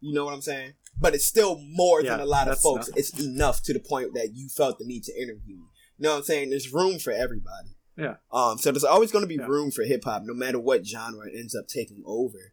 You 0.00 0.12
know 0.14 0.26
what 0.26 0.34
I'm 0.34 0.42
saying? 0.42 0.74
But 1.00 1.14
it's 1.14 1.24
still 1.24 1.58
more 1.58 2.02
Yeah, 2.02 2.10
than 2.12 2.20
a 2.20 2.26
lot 2.26 2.46
of 2.48 2.60
folks. 2.60 2.88
nothing. 2.88 2.94
It's 2.98 3.18
enough 3.24 3.62
to 3.62 3.72
the 3.72 3.80
point 3.80 4.12
that 4.14 4.30
you 4.34 4.48
felt 4.48 4.78
the 4.78 4.84
need 4.84 5.02
to 5.04 5.12
interview 5.20 5.56
me. 5.56 5.64
You 5.98 6.02
know 6.04 6.10
what 6.10 6.16
I'm 6.18 6.22
saying? 6.24 6.50
There's 6.50 6.72
room 6.72 6.98
for 6.98 7.10
everybody. 7.12 7.76
Yeah. 7.96 8.16
Um. 8.32 8.58
So 8.58 8.72
there's 8.72 8.84
always 8.84 9.12
going 9.12 9.24
to 9.24 9.28
be 9.28 9.36
Yeah. 9.36 9.46
room 9.46 9.70
for 9.70 9.84
hip 9.84 10.04
hop, 10.04 10.22
no 10.24 10.34
matter 10.34 10.58
what 10.58 10.86
genre 10.86 11.28
ends 11.32 11.54
up 11.54 11.68
taking 11.68 12.02
over. 12.06 12.52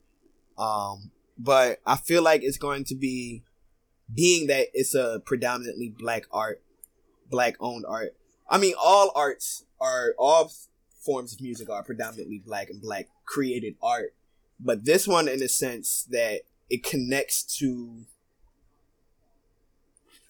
Um. 0.58 1.12
But 1.38 1.80
I 1.86 1.96
feel 1.96 2.22
like 2.22 2.44
it's 2.44 2.58
going 2.58 2.84
to 2.86 2.96
be, 2.96 3.44
being 4.14 4.48
that 4.48 4.68
it's 4.74 4.94
a 4.94 5.22
predominantly 5.26 5.90
black 5.90 6.26
art, 6.32 6.62
black 7.30 7.56
owned 7.60 7.86
art. 7.88 8.16
I 8.48 8.58
mean, 8.60 8.74
all 8.80 9.12
arts 9.16 9.66
are 9.80 10.14
all 10.20 10.52
forms 11.00 11.34
of 11.34 11.42
music 11.42 11.68
are 11.70 11.82
predominantly 11.84 12.38
black 12.46 12.70
and 12.70 12.80
black 12.80 13.08
created 13.26 13.76
art, 13.82 14.14
but 14.60 14.86
this 14.86 15.08
one, 15.08 15.28
in 15.28 15.42
a 15.42 15.48
sense, 15.48 16.06
that 16.12 16.42
it 16.70 16.84
connects 16.84 17.44
to, 17.58 18.06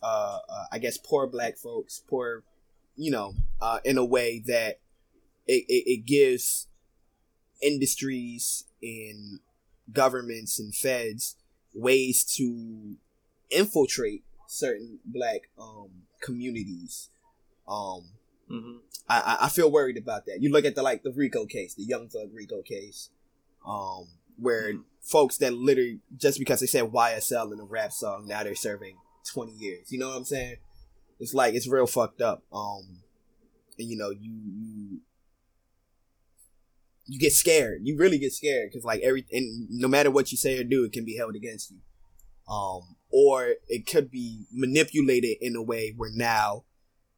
uh, 0.01 0.39
uh 0.47 0.65
I 0.71 0.79
guess, 0.79 0.97
poor 0.97 1.27
black 1.27 1.57
folks, 1.57 2.01
poor, 2.07 2.43
you 2.95 3.11
know, 3.11 3.33
uh, 3.59 3.79
in 3.83 3.97
a 3.97 4.05
way 4.05 4.39
that 4.47 4.79
it, 5.53 5.65
it, 5.67 5.83
it 5.93 6.05
gives 6.05 6.67
industries 7.61 8.65
and 8.81 9.39
governments 9.91 10.59
and 10.59 10.73
feds 10.73 11.35
ways 11.73 12.23
to 12.37 12.95
infiltrate 13.49 14.23
certain 14.47 14.99
black 15.05 15.41
um 15.59 15.89
communities 16.21 17.09
um 17.67 18.03
hmm 18.49 18.77
I, 19.09 19.37
I- 19.41 19.49
feel 19.49 19.69
worried 19.69 19.97
about 19.97 20.25
that. 20.27 20.41
You 20.41 20.51
look 20.51 20.63
at 20.63 20.75
the 20.75 20.81
like 20.83 21.03
the 21.03 21.11
Rico 21.11 21.45
case, 21.45 21.73
the 21.73 21.83
Young 21.83 22.07
Thug 22.07 22.29
Rico 22.33 22.61
case, 22.61 23.09
um, 23.67 24.07
where 24.37 24.73
Mhm. 24.73 24.83
folks 25.01 25.37
that 25.37 25.53
literally 25.53 25.99
just 26.15 26.39
because 26.39 26.61
they 26.61 26.65
said 26.67 26.85
YSL 26.85 27.51
in 27.51 27.59
a 27.59 27.65
rap 27.65 27.91
song, 27.91 28.25
now 28.27 28.43
they're 28.43 28.55
serving 28.55 28.95
twenty 29.25 29.51
years. 29.53 29.91
You 29.91 29.99
know 29.99 30.09
what 30.09 30.17
I'm 30.17 30.23
saying? 30.25 30.57
It's 31.19 31.33
like 31.33 31.55
it's 31.55 31.67
real 31.67 31.87
fucked 31.87 32.21
up. 32.21 32.43
Um, 32.53 32.99
and 33.77 33.89
you 33.89 33.97
know 33.97 34.11
you 34.11 34.31
you 34.45 34.99
you 37.11 37.19
get 37.19 37.33
scared. 37.33 37.81
You 37.83 37.97
really 37.97 38.17
get 38.17 38.31
scared 38.31 38.69
because 38.71 38.85
like 38.85 39.01
every 39.01 39.25
and 39.33 39.67
no 39.69 39.89
matter 39.89 40.09
what 40.09 40.31
you 40.31 40.37
say 40.37 40.57
or 40.57 40.63
do, 40.63 40.85
it 40.85 40.93
can 40.93 41.03
be 41.03 41.17
held 41.17 41.35
against 41.35 41.69
you. 41.69 41.79
Um, 42.49 42.95
or 43.11 43.55
it 43.67 43.85
could 43.85 44.09
be 44.09 44.45
manipulated 44.49 45.35
in 45.41 45.57
a 45.57 45.61
way 45.61 45.93
where 45.95 46.09
now, 46.13 46.63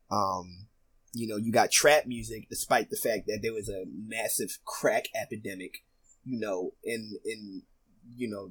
um, 0.09 0.65
you 1.13 1.27
know, 1.27 1.37
you 1.37 1.51
got 1.51 1.69
trap 1.69 2.07
music, 2.07 2.47
despite 2.49 2.89
the 2.89 2.97
fact 2.97 3.27
that 3.27 3.41
there 3.43 3.53
was 3.53 3.69
a 3.69 3.85
massive 3.87 4.57
crack 4.65 5.05
epidemic, 5.13 5.83
you 6.25 6.39
know, 6.39 6.71
in 6.83 7.19
in 7.23 7.61
you 8.17 8.27
know, 8.27 8.49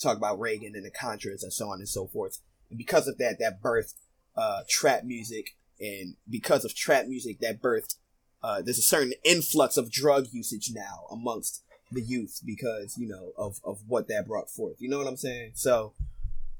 talk 0.00 0.16
about 0.16 0.38
Reagan 0.38 0.74
and 0.76 0.86
the 0.86 0.92
Contras 0.92 1.42
and 1.42 1.52
so 1.52 1.70
on 1.70 1.80
and 1.80 1.88
so 1.88 2.06
forth. 2.06 2.38
And 2.70 2.78
because 2.78 3.08
of 3.08 3.18
that, 3.18 3.40
that 3.40 3.60
birthed 3.60 3.94
uh, 4.36 4.60
trap 4.68 5.02
music, 5.02 5.56
and 5.80 6.14
because 6.30 6.64
of 6.64 6.76
trap 6.76 7.06
music, 7.08 7.40
that 7.40 7.60
birthed 7.60 7.96
uh, 8.44 8.60
there's 8.60 8.78
a 8.78 8.82
certain 8.82 9.14
influx 9.24 9.78
of 9.78 9.90
drug 9.90 10.26
usage 10.30 10.70
now 10.74 11.06
amongst 11.10 11.62
the 11.90 12.02
youth 12.02 12.40
because 12.44 12.96
you 12.98 13.08
know 13.08 13.32
of 13.38 13.58
of 13.64 13.78
what 13.86 14.06
that 14.08 14.26
brought 14.26 14.50
forth. 14.50 14.76
You 14.80 14.88
know 14.90 14.98
what 14.98 15.06
I'm 15.06 15.16
saying? 15.16 15.52
So 15.54 15.94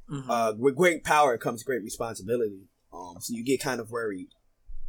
hmm 0.09 0.31
uh, 0.31 0.55
with 0.59 0.77
great 0.77 1.05
power 1.05 1.37
comes 1.37 1.63
great 1.63 1.83
responsibility. 1.83 2.69
Um, 2.93 3.17
so 3.21 3.35
you 3.35 3.45
get 3.45 3.61
kind 3.61 3.81
of 3.81 3.91
worried 3.91 4.29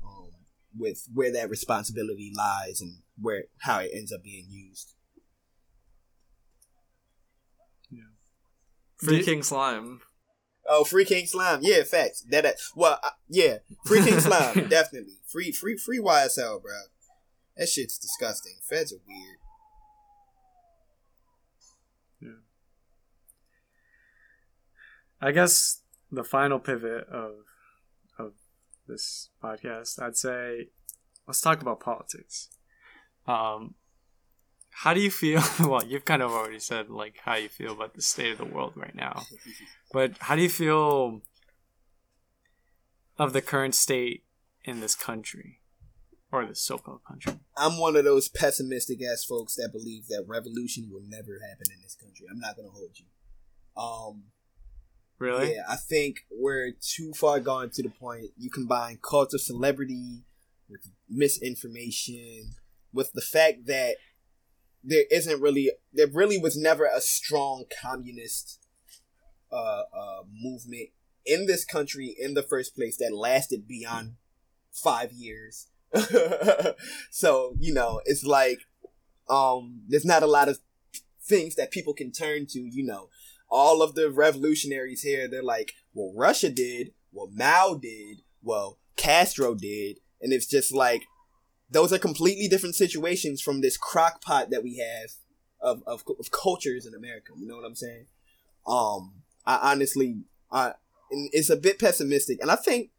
um, 0.06 0.30
with 0.78 1.08
where 1.14 1.34
that 1.34 1.50
responsibility 1.50 2.32
lies 2.36 2.80
and 2.80 3.00
where 3.20 3.46
how 3.62 3.80
it 3.80 3.92
ends 3.94 4.14
up 4.14 4.24
being 4.24 4.46
used. 4.50 4.94
Free 8.98 9.20
Do- 9.20 9.26
King 9.26 9.44
Slime. 9.44 10.02
Oh, 10.68 10.84
free 10.84 11.06
King 11.06 11.28
Slime, 11.28 11.60
yeah, 11.62 11.84
facts. 11.84 12.22
That, 12.30 12.44
that 12.44 12.56
well, 12.76 13.00
uh, 13.04 13.12
yeah, 13.30 13.58
free 13.86 14.04
King 14.04 14.20
Slime, 14.20 14.68
definitely. 14.70 15.14
Free, 15.26 15.52
free, 15.52 15.78
free 15.78 16.00
YSL, 16.00 16.62
bro. 16.62 16.74
That 17.58 17.70
shit's 17.70 17.98
disgusting. 17.98 18.54
Feds 18.62 18.92
are 18.92 19.00
weird. 19.08 19.38
Yeah. 22.22 22.42
I 25.22 25.32
guess 25.32 25.82
the 26.12 26.24
final 26.24 26.60
pivot 26.60 27.08
of 27.08 27.34
of 28.18 28.34
this 28.88 29.30
podcast, 29.44 30.02
I'd 30.02 30.18
say, 30.18 30.70
let's 31.28 31.42
talk 31.42 31.62
about 31.62 31.80
politics. 31.80 32.50
Um, 33.28 33.76
how 34.78 34.94
do 34.94 35.00
you 35.00 35.10
feel? 35.10 35.42
Well, 35.60 35.84
you've 35.86 36.06
kind 36.06 36.22
of 36.22 36.32
already 36.32 36.60
said 36.60 36.90
like 36.90 37.16
how 37.24 37.36
you 37.36 37.50
feel 37.50 37.72
about 37.72 37.94
the 37.94 38.02
state 38.02 38.34
of 38.34 38.38
the 38.38 38.46
world 38.46 38.74
right 38.76 38.94
now, 38.94 39.24
but 39.94 40.18
how 40.20 40.36
do 40.36 40.42
you 40.42 40.50
feel 40.50 41.22
of 43.18 43.32
the 43.32 43.42
current 43.42 43.74
state 43.74 44.26
in 44.66 44.82
this 44.82 44.94
country 44.94 45.62
or 46.32 46.46
this 46.46 46.62
so-called 46.62 47.06
country? 47.08 47.40
I'm 47.56 47.80
one 47.80 47.96
of 47.96 48.04
those 48.04 48.28
pessimistic 48.28 49.00
ass 49.02 49.24
folks 49.24 49.56
that 49.56 49.70
believe 49.72 50.08
that 50.08 50.26
revolution 50.28 50.90
will 50.92 51.04
never 51.08 51.40
happen 51.40 51.68
in 51.74 51.82
this 51.82 51.96
country. 51.96 52.26
I'm 52.30 52.40
not 52.40 52.58
gonna 52.58 52.70
hold 52.70 52.92
you. 52.96 53.06
Um, 53.82 54.24
Really? 55.18 55.56
Yeah, 55.56 55.64
I 55.70 55.78
think 55.78 56.26
we're 56.30 56.72
too 56.72 57.14
far 57.14 57.40
gone 57.40 57.70
to 57.76 57.82
the 57.82 57.90
point 57.90 58.32
you 58.38 58.50
combine 58.50 59.00
cult 59.02 59.34
of 59.34 59.40
celebrity 59.40 60.24
with 60.70 60.90
misinformation, 61.10 62.56
with 62.92 63.14
the 63.14 63.22
fact 63.22 63.66
that 63.68 63.96
there 64.86 65.06
isn't 65.12 65.42
really, 65.42 65.72
there 65.94 66.08
really 66.08 66.38
was 66.38 66.56
never 66.56 66.86
a 66.86 67.02
strong 67.02 67.66
communist 67.82 68.60
uh, 69.52 69.84
uh, 69.94 70.24
movement 70.32 70.90
in 71.26 71.48
this 71.48 71.66
country 71.66 72.16
in 72.18 72.34
the 72.34 72.44
first 72.44 72.76
place 72.76 72.98
that 72.98 73.16
lasted 73.16 73.68
beyond 73.68 74.16
five 74.72 75.12
years. 75.12 75.68
so 77.10 77.56
you 77.60 77.74
know, 77.74 78.02
it's 78.06 78.24
like 78.24 78.60
um, 79.30 79.82
there's 79.88 80.06
not 80.06 80.24
a 80.24 80.28
lot 80.28 80.50
of 80.50 80.60
things 81.22 81.56
that 81.56 81.72
people 81.72 81.94
can 81.94 82.12
turn 82.12 82.46
to. 82.48 82.60
You 82.60 82.86
know, 82.86 83.10
all 83.50 83.82
of 83.82 83.96
the 83.96 84.12
revolutionaries 84.12 85.02
here, 85.02 85.28
they're 85.28 85.44
like, 85.44 85.74
well, 85.94 86.14
Russia 86.16 86.50
did, 86.50 86.92
well, 87.12 87.30
Mao 87.34 87.80
did, 87.82 88.22
well, 88.42 88.80
Castro 88.98 89.56
did, 89.56 89.98
and 90.22 90.34
it's 90.34 90.48
just 90.48 90.74
like 90.74 91.04
those 91.70 91.92
are 91.92 91.98
completely 92.00 92.48
different 92.48 92.76
situations 92.76 93.42
from 93.42 93.62
this 93.62 93.78
crock 93.78 94.22
pot 94.22 94.50
that 94.50 94.64
we 94.64 94.78
have 94.78 95.12
of, 95.60 95.84
of, 95.88 96.04
of 96.20 96.32
cultures 96.32 96.86
in 96.86 96.94
America. 96.94 97.34
You 97.38 97.48
know 97.48 97.56
what 97.56 97.66
I'm 97.66 97.76
saying? 97.76 98.06
Um, 98.68 99.24
I 99.46 99.72
honestly, 99.72 100.24
I 100.52 100.74
it's 101.12 101.50
a 101.50 101.56
bit 101.56 101.80
pessimistic, 101.80 102.42
and 102.42 102.52
I 102.52 102.56
think 102.56 102.92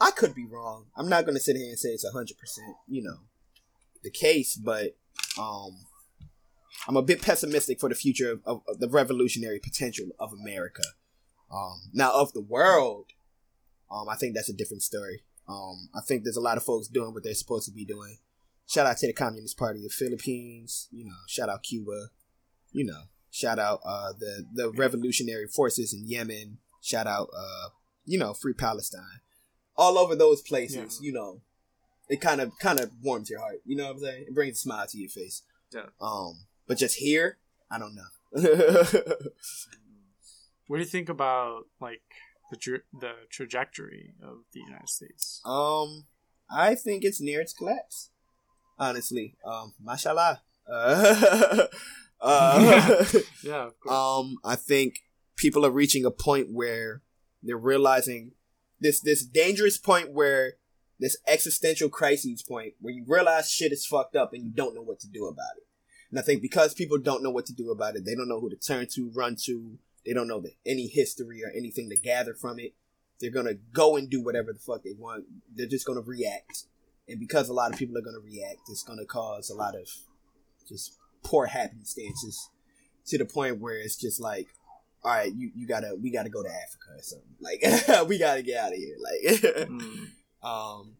I 0.00 0.10
could 0.10 0.34
be 0.34 0.46
wrong. 0.46 0.86
I'm 0.96 1.08
not 1.08 1.26
gonna 1.26 1.40
sit 1.40 1.56
here 1.56 1.68
and 1.68 1.78
say 1.78 1.90
it's 1.90 2.08
hundred 2.10 2.38
percent, 2.38 2.76
you 2.88 3.02
know, 3.02 3.18
the 4.02 4.10
case, 4.10 4.56
but 4.56 4.96
um, 5.38 5.86
I'm 6.86 6.96
a 6.96 7.02
bit 7.02 7.22
pessimistic 7.22 7.80
for 7.80 7.88
the 7.88 7.94
future 7.94 8.32
of, 8.32 8.40
of, 8.44 8.62
of 8.68 8.80
the 8.80 8.88
revolutionary 8.88 9.58
potential 9.58 10.08
of 10.18 10.32
America. 10.32 10.82
Um, 11.52 11.82
now 11.92 12.12
of 12.12 12.32
the 12.32 12.40
world, 12.40 13.06
Um, 13.90 14.08
I 14.08 14.16
think 14.16 14.34
that's 14.34 14.48
a 14.48 14.56
different 14.56 14.82
story. 14.82 15.22
Um, 15.48 15.88
I 15.94 16.00
think 16.00 16.24
there's 16.24 16.36
a 16.36 16.40
lot 16.40 16.56
of 16.56 16.62
folks 16.64 16.88
doing 16.88 17.12
what 17.12 17.22
they're 17.24 17.34
supposed 17.34 17.66
to 17.66 17.72
be 17.72 17.84
doing. 17.84 18.18
Shout 18.66 18.86
out 18.86 18.96
to 18.98 19.06
the 19.06 19.12
Communist 19.12 19.58
Party 19.58 19.84
of 19.84 19.92
Philippines. 19.92 20.88
You 20.90 21.04
know, 21.04 21.16
shout 21.28 21.48
out 21.48 21.62
Cuba. 21.62 22.08
You 22.72 22.84
know, 22.84 23.02
shout 23.30 23.58
out 23.58 23.80
uh, 23.84 24.12
the 24.18 24.46
the 24.52 24.70
revolutionary 24.72 25.46
forces 25.48 25.92
in 25.92 26.06
Yemen. 26.08 26.58
Shout 26.82 27.06
out, 27.06 27.28
uh, 27.36 27.68
you 28.04 28.18
know, 28.18 28.32
Free 28.34 28.54
Palestine. 28.54 29.20
All 29.76 29.98
over 29.98 30.14
those 30.16 30.40
places, 30.42 30.98
Yeah. 31.00 31.06
you 31.06 31.12
know, 31.12 31.40
it 32.08 32.20
kind 32.20 32.40
of 32.40 32.52
kind 32.58 32.80
of 32.80 32.90
warms 33.02 33.28
your 33.30 33.40
heart. 33.40 33.60
You 33.66 33.76
know 33.76 33.84
what 33.86 33.96
I'm 33.96 33.98
saying? 34.00 34.24
It 34.28 34.34
brings 34.34 34.56
a 34.56 34.60
smile 34.60 34.86
to 34.86 34.98
your 34.98 35.08
face. 35.10 35.42
Yeah. 35.72 35.86
Um, 36.00 36.46
but 36.66 36.78
just 36.78 36.96
here, 36.96 37.38
I 37.70 37.78
don't 37.78 37.94
know. 37.94 38.08
What 40.66 40.78
do 40.78 40.82
you 40.82 40.88
think 40.88 41.10
about 41.10 41.66
like 41.80 42.00
the 42.50 42.56
tra- 42.56 42.80
the 43.00 43.12
trajectory 43.30 44.14
of 44.22 44.38
the 44.52 44.60
United 44.60 44.88
States? 44.88 45.40
um, 45.44 46.04
I 46.50 46.74
think 46.74 47.04
it's 47.04 47.20
near 47.20 47.40
its 47.40 47.52
collapse. 47.52 48.10
Honestly, 48.78 49.36
um, 49.44 49.74
mashallah. 49.82 50.42
Uh, 50.66 51.66
uh, 52.22 53.04
Yeah, 53.42 53.66
of 53.66 53.78
course. 53.80 53.94
um, 53.94 54.38
I 54.42 54.56
think 54.56 55.00
people 55.36 55.66
are 55.66 55.70
reaching 55.70 56.06
a 56.06 56.10
point 56.10 56.48
where 56.50 57.02
they're 57.42 57.58
realizing 57.58 58.32
this 58.80 58.98
this 59.00 59.26
dangerous 59.26 59.76
point 59.76 60.12
where 60.12 60.54
this 60.98 61.18
existential 61.28 61.90
crisis 61.90 62.40
point 62.42 62.74
where 62.80 62.94
you 62.94 63.04
realize 63.06 63.50
shit 63.50 63.72
is 63.72 63.84
fucked 63.84 64.16
up 64.16 64.32
and 64.32 64.42
you 64.42 64.50
don't 64.50 64.74
know 64.74 64.80
what 64.80 65.00
to 65.00 65.06
do 65.08 65.26
about 65.26 65.56
it. 65.58 65.66
And 66.10 66.18
I 66.18 66.22
think 66.22 66.40
because 66.40 66.72
people 66.72 66.96
don't 66.96 67.22
know 67.22 67.30
what 67.30 67.44
to 67.46 67.52
do 67.52 67.70
about 67.70 67.94
it, 67.96 68.06
they 68.06 68.14
don't 68.14 68.28
know 68.28 68.40
who 68.40 68.48
to 68.48 68.56
turn 68.56 68.86
to, 68.94 69.10
run 69.14 69.36
to. 69.44 69.78
They 70.06 70.12
don't 70.12 70.28
know 70.28 70.40
the, 70.40 70.52
any 70.66 70.86
history 70.86 71.42
or 71.44 71.50
anything 71.50 71.88
to 71.90 71.96
gather 71.96 72.34
from 72.34 72.58
it. 72.58 72.74
They're 73.20 73.30
gonna 73.30 73.54
go 73.72 73.96
and 73.96 74.10
do 74.10 74.22
whatever 74.22 74.52
the 74.52 74.58
fuck 74.58 74.82
they 74.82 74.92
want. 74.98 75.24
They're 75.54 75.66
just 75.66 75.86
gonna 75.86 76.00
react, 76.02 76.64
and 77.08 77.18
because 77.20 77.48
a 77.48 77.52
lot 77.54 77.72
of 77.72 77.78
people 77.78 77.96
are 77.96 78.02
gonna 78.02 78.18
react, 78.24 78.58
it's 78.68 78.82
gonna 78.82 79.06
cause 79.06 79.50
a 79.50 79.54
lot 79.54 79.74
of 79.74 79.88
just 80.68 80.98
poor 81.22 81.46
happenstances 81.46 82.50
to 83.06 83.18
the 83.18 83.24
point 83.24 83.60
where 83.60 83.76
it's 83.76 83.96
just 83.96 84.20
like, 84.20 84.48
all 85.02 85.12
right, 85.12 85.32
you, 85.34 85.50
you 85.54 85.66
gotta 85.66 85.96
we 86.02 86.10
gotta 86.10 86.28
go 86.28 86.42
to 86.42 86.48
Africa 86.48 86.90
or 86.96 87.02
something. 87.02 87.28
Like 87.40 87.62
we 88.08 88.18
gotta 88.18 88.42
get 88.42 88.58
out 88.58 88.72
of 88.72 88.78
here. 88.78 88.96
Like 88.98 89.68
Mm. 89.68 90.08
um 90.42 90.96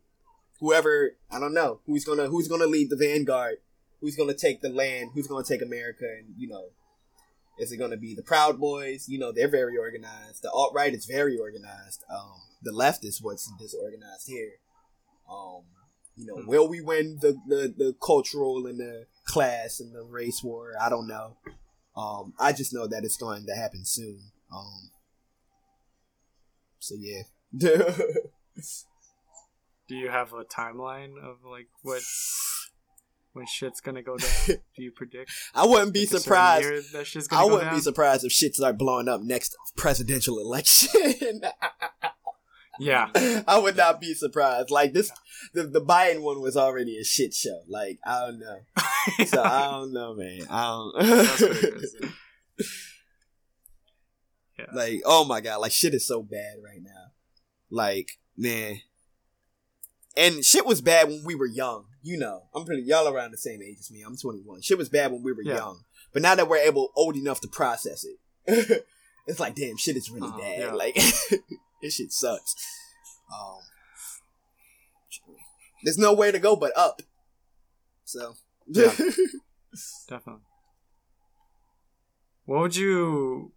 whoever 0.61 1.17
I 1.31 1.39
don't 1.41 1.53
know 1.55 1.81
who's 1.87 2.05
gonna 2.05 2.29
who's 2.29 2.49
gonna 2.49 2.67
lead 2.67 2.91
the 2.91 2.97
vanguard, 2.97 3.57
who's 4.01 4.17
gonna 4.17 4.35
take 4.35 4.61
the 4.63 4.69
land, 4.71 5.11
who's 5.15 5.27
gonna 5.27 5.45
take 5.45 5.63
America, 5.63 6.05
and 6.05 6.35
you 6.39 6.49
know, 6.49 6.67
is 7.59 7.73
it 7.73 7.77
gonna 7.79 7.97
be 7.97 8.15
the 8.15 8.23
Proud 8.23 8.59
Boys? 8.59 9.09
You 9.09 9.19
know, 9.19 9.33
they're 9.33 9.49
very 9.49 9.77
organized. 9.77 10.43
The 10.43 10.51
alt 10.51 10.73
right 10.75 10.93
is 10.95 11.07
very 11.07 11.37
organized. 11.39 12.05
Um, 12.11 12.41
the 12.63 12.73
left 12.73 13.05
is 13.05 13.21
what's 13.23 13.51
disorganized 13.59 14.27
here. 14.29 14.53
Um, 15.31 15.63
you 16.17 16.27
know, 16.27 16.37
Hmm. 16.37 16.47
will 16.47 16.69
we 16.69 16.81
win 16.81 17.19
the, 17.21 17.37
the 17.47 17.75
the 17.77 17.95
cultural 18.05 18.67
and 18.67 18.79
the 18.79 19.07
class 19.27 19.81
and 19.81 19.95
the 19.95 20.03
race 20.05 20.43
war? 20.43 20.73
I 20.81 20.89
don't 20.89 21.07
know. 21.09 21.37
Um, 21.97 22.35
I 22.39 22.53
just 22.53 22.73
know 22.75 22.87
that 22.89 23.05
it's 23.05 23.17
going 23.17 23.47
to 23.47 23.55
happen 23.55 23.85
soon. 23.85 24.33
Um, 24.53 24.91
so 26.79 26.95
yeah. 26.99 27.23
do 29.89 29.97
you 29.97 30.09
have 30.09 30.33
a 30.33 30.45
timeline 30.45 31.17
of 31.23 31.45
like 31.45 31.69
what 31.83 32.03
when 33.35 33.47
shit's 33.47 33.81
gonna 33.81 34.03
go 34.03 34.17
down? 34.17 34.31
do 34.47 34.83
you 34.83 34.93
predict? 34.93 35.31
I 35.55 35.67
wouldn't 35.67 35.93
be 35.93 36.01
like, 36.01 36.07
a 36.07 36.09
certain 36.11 36.23
surprised. 36.23 36.93
that 36.93 37.07
shit's 37.07 37.29
gonna 37.29 37.43
I 37.43 37.45
wouldn't 37.45 37.63
down? 37.65 37.75
be 37.75 37.81
surprised 37.81 38.25
if 38.25 38.33
shit 38.33 38.55
start 38.55 38.79
blowing 38.79 39.09
up 39.09 39.21
next 39.21 39.57
presidential 39.77 40.39
election. 40.39 41.43
Yeah, 42.81 43.09
I 43.47 43.59
would 43.59 43.77
not 43.77 44.01
be 44.01 44.15
surprised. 44.15 44.69
Like 44.69 44.95
this, 44.95 45.13
the 45.53 45.63
the 45.63 45.81
Biden 45.81 46.23
one 46.23 46.41
was 46.41 46.57
already 46.57 46.99
a 46.99 47.05
shit 47.05 47.33
show. 47.33 47.63
Like 47.69 48.01
I 48.05 48.27
don't 48.27 48.41
know. 48.41 48.59
So 49.27 49.43
I 49.43 49.71
don't 49.71 49.93
know, 49.93 50.15
man. 50.15 50.41
I 50.51 50.63
don't. 50.63 52.03
yeah. 54.59 54.67
like 54.73 55.03
oh 55.05 55.25
my 55.25 55.41
god, 55.41 55.59
like 55.59 55.73
shit 55.73 55.95
is 55.95 56.07
so 56.07 56.23
bad 56.23 56.57
right 56.65 56.83
now. 56.83 57.13
Like 57.71 58.19
man, 58.37 58.81
and 60.17 60.45
shit 60.45 60.67
was 60.67 60.81
bad 60.81 61.09
when 61.09 61.23
we 61.25 61.35
were 61.35 61.47
young. 61.47 61.85
You 62.07 62.19
know, 62.19 62.43
I'm 62.55 62.65
pretty 62.67 62.83
y'all 62.83 63.09
around 63.09 63.31
the 63.31 63.39
same 63.39 63.63
age 63.63 63.79
as 63.81 63.91
me. 63.91 64.03
I'm 64.03 64.15
21. 64.17 64.61
Shit 64.61 64.77
was 64.77 64.91
bad 64.91 65.11
when 65.11 65.23
we 65.23 65.33
were 65.33 65.41
Yeah. 65.43 65.55
young, 65.55 65.85
but 66.13 66.21
now 66.21 66.35
that 66.35 66.47
we're 66.49 66.59
able, 66.59 66.93
old 66.95 67.17
enough 67.17 67.41
to 67.41 67.49
process 67.49 68.05
it, 68.05 68.85
it's 69.27 69.41
like 69.41 69.55
damn, 69.55 69.79
shit 69.79 69.97
is 69.97 70.11
really 70.11 70.29
Uh-huh, 70.29 70.39
bad. 70.39 70.59
yeah. 70.59 70.73
Like 70.75 70.95
this 71.83 71.95
shit 71.95 72.13
sucks. 72.13 72.55
Um, 73.35 73.59
there's 75.83 75.97
no 75.99 76.13
way 76.13 76.31
to 76.31 76.39
go 76.39 76.57
but 76.57 76.77
up. 76.77 77.01
So. 78.05 78.35
Yeah. 78.67 78.93
definitely. 80.09 80.43
What 82.45 82.61
would 82.61 82.77
you? 82.77 83.53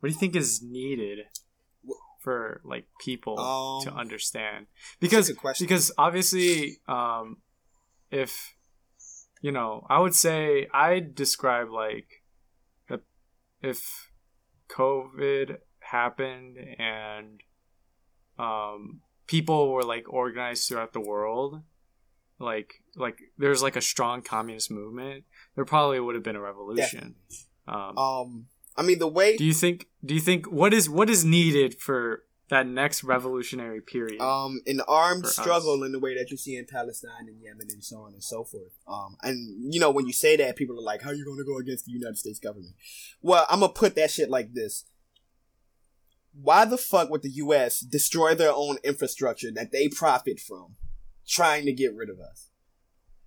What 0.00 0.08
do 0.08 0.12
you 0.14 0.18
think 0.18 0.34
is 0.36 0.62
needed 0.62 1.20
for 2.24 2.60
like 2.64 2.86
people 2.98 3.36
to 3.84 3.92
Um, 3.92 3.98
understand? 3.98 4.66
Because 4.98 5.30
because 5.60 5.92
obviously, 5.96 6.78
um, 6.88 7.36
if 8.10 8.54
you 9.40 9.52
know, 9.52 9.86
I 9.88 10.00
would 10.00 10.14
say 10.14 10.66
I 10.72 11.00
describe 11.00 11.70
like 11.70 12.08
if 13.64 14.10
COVID 14.68 15.56
happened 15.80 16.58
and 16.78 17.40
um 18.38 19.00
people 19.26 19.72
were 19.72 19.82
like 19.82 20.04
organized 20.12 20.68
throughout 20.68 20.92
the 20.92 21.00
world 21.00 21.62
like 22.38 22.74
like 22.96 23.18
there's 23.38 23.62
like 23.62 23.76
a 23.76 23.80
strong 23.80 24.20
communist 24.22 24.70
movement 24.70 25.24
there 25.54 25.64
probably 25.64 26.00
would 26.00 26.14
have 26.14 26.24
been 26.24 26.36
a 26.36 26.40
revolution. 26.40 27.14
Um, 27.66 27.96
um, 27.96 28.46
I 28.76 28.82
mean 28.82 28.98
the 28.98 29.08
way 29.08 29.36
do 29.36 29.44
you 29.44 29.54
think 29.54 29.88
do 30.04 30.14
you 30.14 30.20
think 30.20 30.46
what 30.46 30.74
is 30.74 30.88
what 30.88 31.08
is 31.08 31.24
needed 31.24 31.80
for 31.80 32.24
that 32.48 32.66
next 32.66 33.02
revolutionary 33.04 33.80
period 33.80 34.20
um 34.20 34.60
an 34.66 34.80
armed 34.86 35.22
For 35.24 35.28
us. 35.28 35.36
struggle 35.36 35.82
in 35.82 35.92
the 35.92 35.98
way 35.98 36.14
that 36.16 36.30
you 36.30 36.36
see 36.36 36.56
in 36.56 36.66
Palestine 36.66 37.26
and 37.28 37.40
Yemen 37.40 37.68
and 37.70 37.82
so 37.82 37.98
on 37.98 38.12
and 38.12 38.22
so 38.22 38.44
forth. 38.44 38.72
Um 38.86 39.16
and 39.22 39.72
you 39.72 39.80
know 39.80 39.90
when 39.90 40.06
you 40.06 40.12
say 40.12 40.36
that 40.36 40.56
people 40.56 40.78
are 40.78 40.82
like 40.82 41.02
how 41.02 41.10
are 41.10 41.14
you 41.14 41.24
going 41.24 41.38
to 41.38 41.44
go 41.44 41.58
against 41.58 41.86
the 41.86 41.92
United 41.92 42.18
States 42.18 42.38
government? 42.38 42.74
Well, 43.22 43.46
I'm 43.48 43.60
going 43.60 43.72
to 43.72 43.78
put 43.78 43.94
that 43.96 44.10
shit 44.10 44.30
like 44.30 44.52
this. 44.54 44.84
Why 46.32 46.64
the 46.64 46.76
fuck 46.76 47.10
would 47.10 47.22
the 47.22 47.30
US 47.30 47.80
destroy 47.80 48.34
their 48.34 48.52
own 48.52 48.78
infrastructure 48.82 49.52
that 49.52 49.70
they 49.70 49.88
profit 49.88 50.40
from 50.40 50.74
trying 51.26 51.64
to 51.66 51.72
get 51.72 51.94
rid 51.94 52.10
of 52.10 52.18
us? 52.18 52.50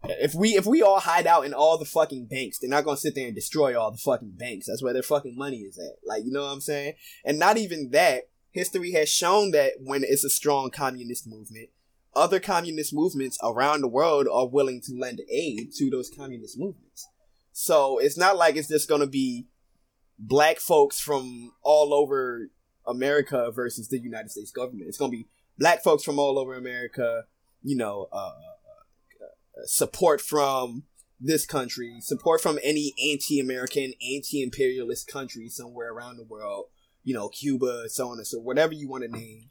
If 0.03 0.36
we 0.36 0.49
if 0.56 0.65
we 0.65 0.82
all 0.82 0.99
hide 0.99 1.28
out 1.28 1.45
in 1.45 1.53
all 1.53 1.78
the 1.78 1.86
fucking 1.86 2.26
banks, 2.28 2.60
they're 2.60 2.69
not 2.69 2.86
gonna 2.86 2.98
sit 2.98 3.15
there 3.15 3.26
and 3.26 3.36
destroy 3.36 3.80
all 3.80 3.91
the 3.91 3.98
fucking 3.98 4.34
banks. 4.38 4.68
That's 4.68 4.84
where 4.84 4.94
their 4.94 5.03
fucking 5.03 5.36
money 5.36 5.57
is 5.57 5.78
at. 5.78 5.98
Like, 6.06 6.24
you 6.24 6.32
know 6.32 6.44
what 6.44 6.52
I'm 6.52 6.61
saying? 6.61 6.94
And 7.26 7.40
not 7.40 7.57
even 7.57 7.91
that. 7.91 8.30
History 8.52 8.91
has 8.94 9.10
shown 9.10 9.52
that 9.52 9.74
when 9.84 10.03
it's 10.03 10.24
a 10.24 10.32
strong 10.32 10.72
communist 10.72 11.28
movement, 11.28 11.69
other 12.15 12.40
communist 12.40 12.91
movements 12.91 13.38
around 13.44 13.82
the 13.82 13.88
world 13.88 14.28
are 14.32 14.48
willing 14.48 14.82
to 14.82 14.94
lend 14.98 15.22
aid 15.30 15.72
to 15.76 15.90
those 15.91 16.10
communist 16.10 16.57
movements. 16.57 17.07
So 17.52 17.99
it's 17.99 18.18
not 18.18 18.38
like 18.38 18.56
it's 18.56 18.69
just 18.69 18.90
gonna 18.90 19.07
be 19.07 19.48
black 20.18 20.60
folks 20.60 20.99
from 20.99 21.52
all 21.61 21.94
over 21.94 22.49
America 22.88 23.52
versus 23.52 23.90
the 23.90 23.99
United 23.99 24.32
States 24.32 24.52
government. 24.52 24.88
It's 24.88 24.98
gonna 24.98 25.11
be 25.11 25.28
black 25.60 25.84
folks 25.84 26.03
from 26.03 26.18
all 26.18 26.40
over 26.40 26.56
America, 26.56 27.26
you 27.64 27.76
know, 27.76 28.07
uh, 28.11 28.32
support 29.65 30.21
from 30.21 30.84
this 31.19 31.45
country, 31.45 31.97
support 31.99 32.41
from 32.41 32.59
any 32.63 32.93
anti-American, 33.11 33.93
anti-imperialist 34.01 35.07
country 35.07 35.49
somewhere 35.49 35.91
around 35.91 36.17
the 36.17 36.23
world, 36.23 36.65
you 37.03 37.13
know, 37.13 37.29
Cuba, 37.29 37.89
so 37.89 38.09
on 38.09 38.17
and 38.17 38.27
so 38.27 38.39
whatever 38.39 38.73
you 38.73 38.88
want 38.88 39.03
to 39.03 39.09
name. 39.09 39.49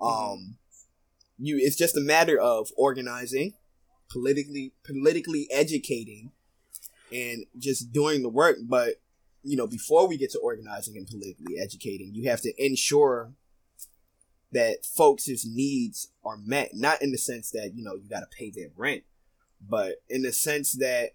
Um, 0.00 0.58
you, 1.38 1.58
it's 1.60 1.76
just 1.76 1.96
a 1.96 2.00
matter 2.00 2.38
of 2.38 2.68
organizing, 2.76 3.54
politically, 4.10 4.74
politically 4.84 5.48
educating, 5.50 6.32
and 7.12 7.46
just 7.58 7.92
doing 7.92 8.22
the 8.22 8.28
work. 8.28 8.58
But 8.62 9.00
you 9.42 9.56
know, 9.56 9.66
before 9.66 10.06
we 10.08 10.18
get 10.18 10.30
to 10.32 10.38
organizing 10.38 10.96
and 10.96 11.06
politically 11.06 11.58
educating, 11.58 12.12
you 12.12 12.28
have 12.28 12.40
to 12.42 12.52
ensure 12.58 13.32
that 14.52 14.84
folks' 14.84 15.44
needs 15.46 16.10
are 16.24 16.36
met. 16.36 16.70
Not 16.74 17.02
in 17.02 17.12
the 17.12 17.18
sense 17.18 17.50
that 17.52 17.72
you 17.74 17.82
know 17.82 17.94
you 17.94 18.08
got 18.08 18.20
to 18.20 18.36
pay 18.36 18.50
their 18.50 18.70
rent, 18.76 19.04
but 19.60 19.96
in 20.08 20.22
the 20.22 20.32
sense 20.32 20.72
that 20.74 21.10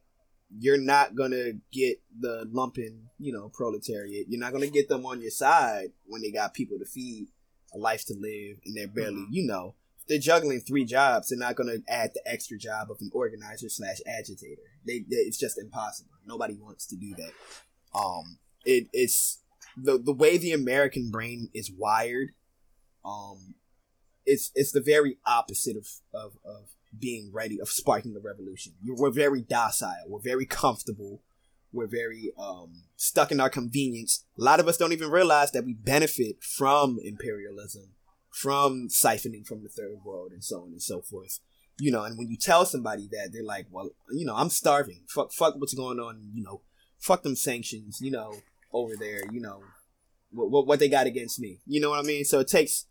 you're 0.59 0.77
not 0.77 1.15
gonna 1.15 1.53
get 1.71 2.01
the 2.19 2.47
lumping, 2.51 3.09
you 3.17 3.33
know, 3.33 3.49
proletariat. 3.49 4.27
You're 4.29 4.39
not 4.39 4.53
gonna 4.53 4.67
get 4.67 4.87
them 4.87 5.05
on 5.05 5.21
your 5.21 5.31
side 5.31 5.91
when 6.05 6.21
they 6.21 6.31
got 6.31 6.53
people 6.53 6.77
to 6.79 6.85
feed, 6.85 7.29
a 7.73 7.77
life 7.77 8.05
to 8.05 8.13
live, 8.13 8.57
and 8.65 8.75
they're 8.75 8.87
barely, 8.87 9.25
you 9.31 9.47
know, 9.47 9.75
they're 10.07 10.19
juggling 10.19 10.59
three 10.59 10.85
jobs. 10.85 11.29
They're 11.29 11.39
not 11.39 11.55
gonna 11.55 11.77
add 11.87 12.11
the 12.13 12.21
extra 12.25 12.57
job 12.57 12.91
of 12.91 12.97
an 13.01 13.09
organizer 13.13 13.69
slash 13.69 13.97
agitator. 14.05 14.61
They, 14.85 14.99
they, 14.99 15.17
it's 15.17 15.39
just 15.39 15.57
impossible. 15.57 16.11
Nobody 16.25 16.55
wants 16.55 16.85
to 16.87 16.95
do 16.95 17.15
that. 17.15 17.31
Um, 17.97 18.37
it, 18.65 18.87
it's 18.93 19.39
the 19.77 19.97
the 19.97 20.13
way 20.13 20.37
the 20.37 20.51
American 20.51 21.09
brain 21.09 21.49
is 21.53 21.71
wired, 21.71 22.29
um, 23.05 23.55
it's 24.25 24.51
it's 24.55 24.71
the 24.71 24.81
very 24.81 25.17
opposite 25.25 25.77
of 25.77 25.87
of, 26.13 26.33
of 26.45 26.69
being 26.97 27.31
ready 27.33 27.59
of 27.59 27.69
sparking 27.69 28.13
the 28.13 28.19
revolution. 28.19 28.73
We're 28.85 29.11
very 29.11 29.41
docile. 29.41 30.05
We're 30.07 30.21
very 30.21 30.45
comfortable. 30.45 31.21
We're 31.71 31.87
very 31.87 32.31
um, 32.37 32.83
stuck 32.95 33.31
in 33.31 33.39
our 33.39 33.49
convenience. 33.49 34.25
A 34.39 34.43
lot 34.43 34.59
of 34.59 34.67
us 34.67 34.77
don't 34.77 34.93
even 34.93 35.09
realize 35.09 35.51
that 35.51 35.65
we 35.65 35.73
benefit 35.73 36.43
from 36.43 36.99
imperialism, 37.03 37.89
from 38.29 38.89
siphoning 38.89 39.45
from 39.45 39.63
the 39.63 39.69
third 39.69 39.97
world, 40.05 40.31
and 40.31 40.43
so 40.43 40.61
on 40.61 40.67
and 40.67 40.81
so 40.81 41.01
forth. 41.01 41.39
You 41.79 41.91
know, 41.91 42.03
and 42.03 42.17
when 42.17 42.29
you 42.29 42.37
tell 42.37 42.65
somebody 42.65 43.09
that, 43.11 43.29
they're 43.33 43.43
like, 43.43 43.65
"Well, 43.71 43.89
you 44.11 44.25
know, 44.25 44.35
I'm 44.35 44.49
starving. 44.49 45.01
Fuck, 45.09 45.31
fuck 45.33 45.55
what's 45.57 45.73
going 45.73 45.99
on. 45.99 46.29
You 46.35 46.43
know, 46.43 46.61
fuck 46.99 47.23
them 47.23 47.35
sanctions. 47.35 47.99
You 47.99 48.11
know, 48.11 48.35
over 48.71 48.95
there. 48.95 49.21
You 49.31 49.41
know, 49.41 49.63
what 50.31 50.51
what, 50.51 50.67
what 50.67 50.79
they 50.79 50.89
got 50.89 51.07
against 51.07 51.39
me. 51.39 51.61
You 51.65 51.81
know 51.81 51.89
what 51.89 51.99
I 51.99 52.03
mean? 52.03 52.25
So 52.25 52.39
it 52.39 52.47
takes 52.47 52.85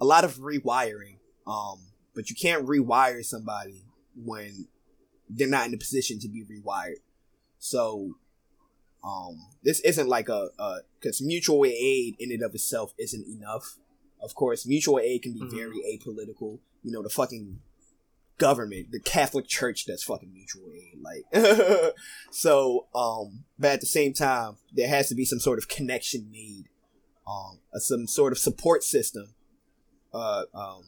a 0.00 0.06
lot 0.06 0.24
of 0.24 0.36
rewiring. 0.36 1.18
Um, 1.46 1.87
but 2.18 2.28
you 2.30 2.34
can't 2.34 2.66
rewire 2.66 3.24
somebody 3.24 3.84
when 4.16 4.66
they're 5.30 5.46
not 5.46 5.66
in 5.66 5.70
the 5.70 5.78
position 5.78 6.18
to 6.18 6.28
be 6.28 6.42
rewired. 6.42 6.96
So, 7.60 8.16
um, 9.04 9.46
this 9.62 9.78
isn't 9.82 10.08
like 10.08 10.28
a, 10.28 10.48
because 10.98 11.22
mutual 11.22 11.64
aid 11.64 12.16
in 12.18 12.32
and 12.32 12.42
of 12.42 12.56
itself 12.56 12.92
isn't 12.98 13.24
enough. 13.28 13.76
Of 14.20 14.34
course, 14.34 14.66
mutual 14.66 14.98
aid 14.98 15.22
can 15.22 15.32
be 15.32 15.42
mm-hmm. 15.42 15.56
very 15.56 15.80
apolitical. 15.94 16.58
You 16.82 16.90
know, 16.90 17.04
the 17.04 17.08
fucking 17.08 17.60
government, 18.38 18.90
the 18.90 18.98
Catholic 18.98 19.46
Church 19.46 19.86
that's 19.86 20.02
fucking 20.02 20.32
mutual 20.32 20.72
aid. 20.74 20.98
Like, 21.00 21.94
so, 22.32 22.88
um, 22.96 23.44
but 23.60 23.74
at 23.74 23.80
the 23.80 23.86
same 23.86 24.12
time, 24.12 24.56
there 24.72 24.88
has 24.88 25.08
to 25.10 25.14
be 25.14 25.24
some 25.24 25.38
sort 25.38 25.58
of 25.58 25.68
connection 25.68 26.32
made, 26.32 26.64
um, 27.28 27.60
some 27.74 28.08
sort 28.08 28.32
of 28.32 28.38
support 28.38 28.82
system, 28.82 29.34
uh, 30.12 30.42
um, 30.52 30.82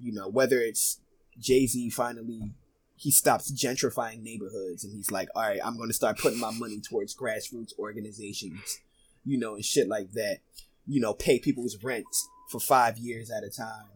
you 0.00 0.12
know, 0.12 0.28
whether 0.28 0.58
it's 0.58 1.00
Jay 1.38 1.66
Z 1.66 1.90
finally 1.90 2.54
he 3.00 3.10
stops 3.10 3.50
gentrifying 3.50 4.22
neighborhoods 4.22 4.84
and 4.84 4.94
he's 4.94 5.10
like, 5.10 5.30
all 5.34 5.40
right, 5.40 5.60
I'm 5.64 5.78
going 5.78 5.88
to 5.88 5.94
start 5.94 6.18
putting 6.18 6.38
my 6.38 6.50
money 6.50 6.82
towards 6.82 7.16
grassroots 7.16 7.72
organizations, 7.78 8.78
you 9.24 9.38
know, 9.38 9.54
and 9.54 9.64
shit 9.64 9.88
like 9.88 10.12
that. 10.12 10.40
You 10.86 11.00
know, 11.00 11.14
pay 11.14 11.38
people's 11.38 11.82
rent 11.82 12.04
for 12.50 12.60
five 12.60 12.98
years 12.98 13.30
at 13.30 13.42
a 13.42 13.48
time, 13.48 13.86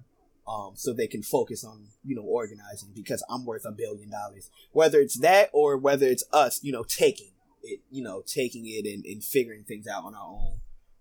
um, 0.48 0.72
so 0.74 0.94
they 0.94 1.06
can 1.06 1.22
focus 1.22 1.64
on 1.64 1.88
you 2.02 2.16
know 2.16 2.22
organizing 2.22 2.92
because 2.94 3.22
I'm 3.28 3.44
worth 3.44 3.66
a 3.66 3.72
billion 3.72 4.10
dollars. 4.10 4.48
Whether 4.72 5.00
it's 5.00 5.18
that 5.20 5.50
or 5.52 5.76
whether 5.76 6.06
it's 6.06 6.24
us, 6.32 6.62
you 6.62 6.72
know, 6.72 6.84
taking 6.84 7.32
it, 7.62 7.80
you 7.90 8.02
know, 8.02 8.22
taking 8.26 8.64
it 8.66 8.86
and, 8.86 9.04
and 9.04 9.22
figuring 9.22 9.64
things 9.64 9.86
out 9.86 10.04
on 10.04 10.14
our 10.14 10.28
own, 10.28 10.60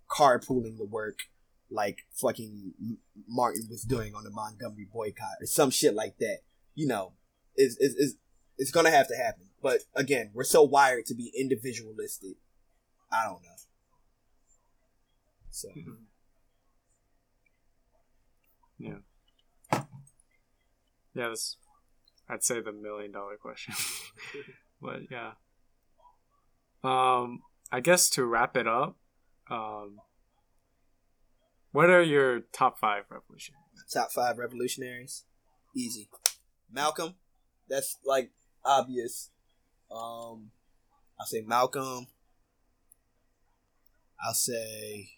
carpooling 0.09 0.77
the 0.77 0.85
work, 0.85 1.19
like 1.73 2.05
fucking 2.13 2.73
Martin 3.27 3.67
was 3.69 3.83
doing 3.83 4.13
on 4.13 4.23
the 4.23 4.29
Montgomery 4.29 4.87
boycott 4.91 5.41
or 5.41 5.45
some 5.45 5.71
shit 5.71 5.93
like 5.93 6.17
that. 6.19 6.39
You 6.75 6.87
know, 6.87 7.13
is 7.55 7.77
is 7.77 7.95
is 7.95 8.15
it's 8.57 8.71
gonna 8.71 8.91
have 8.91 9.07
to 9.07 9.15
happen. 9.15 9.49
But 9.61 9.81
again, 9.95 10.31
we're 10.33 10.43
so 10.43 10.63
wired 10.63 11.05
to 11.07 11.15
be 11.15 11.31
individualistic. 11.37 12.37
I 13.11 13.25
don't 13.25 13.41
know. 13.41 13.49
So. 15.49 15.69
Mm-hmm. 15.69 15.91
Yeah. 18.79 18.97
Yeah, 21.15 21.29
that's 21.29 21.57
I'd 22.27 22.43
say 22.43 22.59
the 22.59 22.71
million 22.71 23.11
dollar 23.11 23.37
question. 23.37 23.75
but 24.81 25.01
yeah. 25.11 25.33
Um 26.83 27.43
I 27.71 27.79
guess 27.79 28.09
to 28.11 28.25
wrap 28.25 28.57
it 28.57 28.67
up, 28.67 28.97
um 29.49 29.99
what 31.73 31.89
are 31.89 32.01
your 32.01 32.41
top 32.53 32.79
five 32.79 33.03
revolutionaries? 33.09 33.61
Top 33.91 34.11
five 34.11 34.37
revolutionaries? 34.37 35.25
Easy. 35.75 36.07
Malcolm. 36.71 37.15
That's 37.67 37.97
like 38.05 38.31
obvious. 38.63 39.31
Um, 39.91 40.51
I'll 41.19 41.25
say 41.25 41.41
Malcolm. 41.41 42.07
I'll 44.23 44.33
say. 44.33 45.09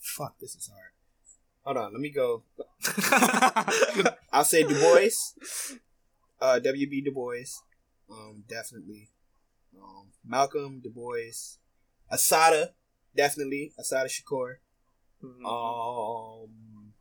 Fuck, 0.00 0.38
this 0.40 0.54
is 0.56 0.68
hard. 0.72 0.92
Hold 1.64 1.76
on, 1.76 1.92
let 1.92 2.00
me 2.00 2.10
go. 2.10 2.42
I'll 4.32 4.44
say 4.44 4.64
Du 4.64 4.74
Bois. 4.74 5.08
Uh, 6.40 6.58
W.B. 6.58 7.02
Du 7.02 7.12
Bois. 7.12 7.62
Um, 8.10 8.44
definitely. 8.48 9.10
Um, 9.80 10.08
Malcolm, 10.24 10.80
Du 10.82 10.90
Bois. 10.90 11.58
Assata 12.10 12.72
definitely 13.16 13.72
Assata 13.78 14.08
Shakur. 14.08 14.56
Mm-hmm. 15.22 15.46
Um, 15.46 16.92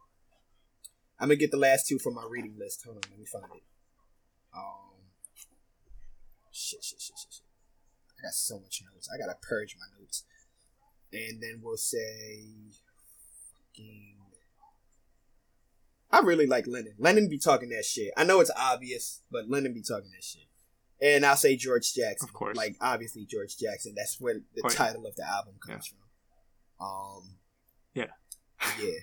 I'm 1.20 1.28
gonna 1.28 1.36
get 1.36 1.52
the 1.52 1.58
last 1.58 1.88
two 1.88 2.00
from 2.00 2.16
my 2.16 2.26
reading 2.30 2.56
list. 2.58 2.84
Hold 2.86 2.98
on, 2.98 3.12
let 3.12 3.20
me 3.20 3.26
find 3.26 3.46
it. 3.56 3.64
Um, 4.56 5.02
shit, 6.52 6.84
shit, 6.84 7.02
shit, 7.02 7.18
shit, 7.18 7.34
shit. 7.34 7.46
I 8.20 8.24
got 8.24 8.34
so 8.34 8.60
much 8.60 8.82
notes. 8.94 9.10
I 9.14 9.18
gotta 9.18 9.38
purge 9.42 9.76
my 9.80 10.00
notes. 10.00 10.24
And 11.14 11.42
then 11.42 11.60
we'll 11.62 11.78
say, 11.78 12.46
fucking. 13.54 14.16
I 16.12 16.20
really 16.20 16.46
like 16.46 16.68
Lenin. 16.68 16.94
Lenin 16.98 17.30
be 17.30 17.38
talking 17.38 17.70
that 17.70 17.86
shit. 17.86 18.12
I 18.18 18.24
know 18.24 18.40
it's 18.40 18.52
obvious, 18.56 19.22
but 19.32 19.50
Lenin 19.50 19.74
be 19.74 19.82
talking 19.82 20.12
that 20.12 20.24
shit. 20.24 20.44
And 21.02 21.26
I'll 21.26 21.36
say 21.36 21.56
George 21.56 21.94
Jackson. 21.94 22.30
Of 22.30 22.34
course. 22.34 22.56
Like, 22.56 22.76
obviously, 22.80 23.26
George 23.26 23.58
Jackson. 23.58 23.94
That's 23.96 24.20
where 24.20 24.42
the 24.56 24.70
title 24.70 25.06
of 25.08 25.16
the 25.16 25.28
album 25.28 25.56
comes 25.66 25.92
yeah. 25.92 25.98
from. 25.98 26.01
Um, 26.82 27.36
yeah, 27.94 28.08
yeah. 28.82 29.00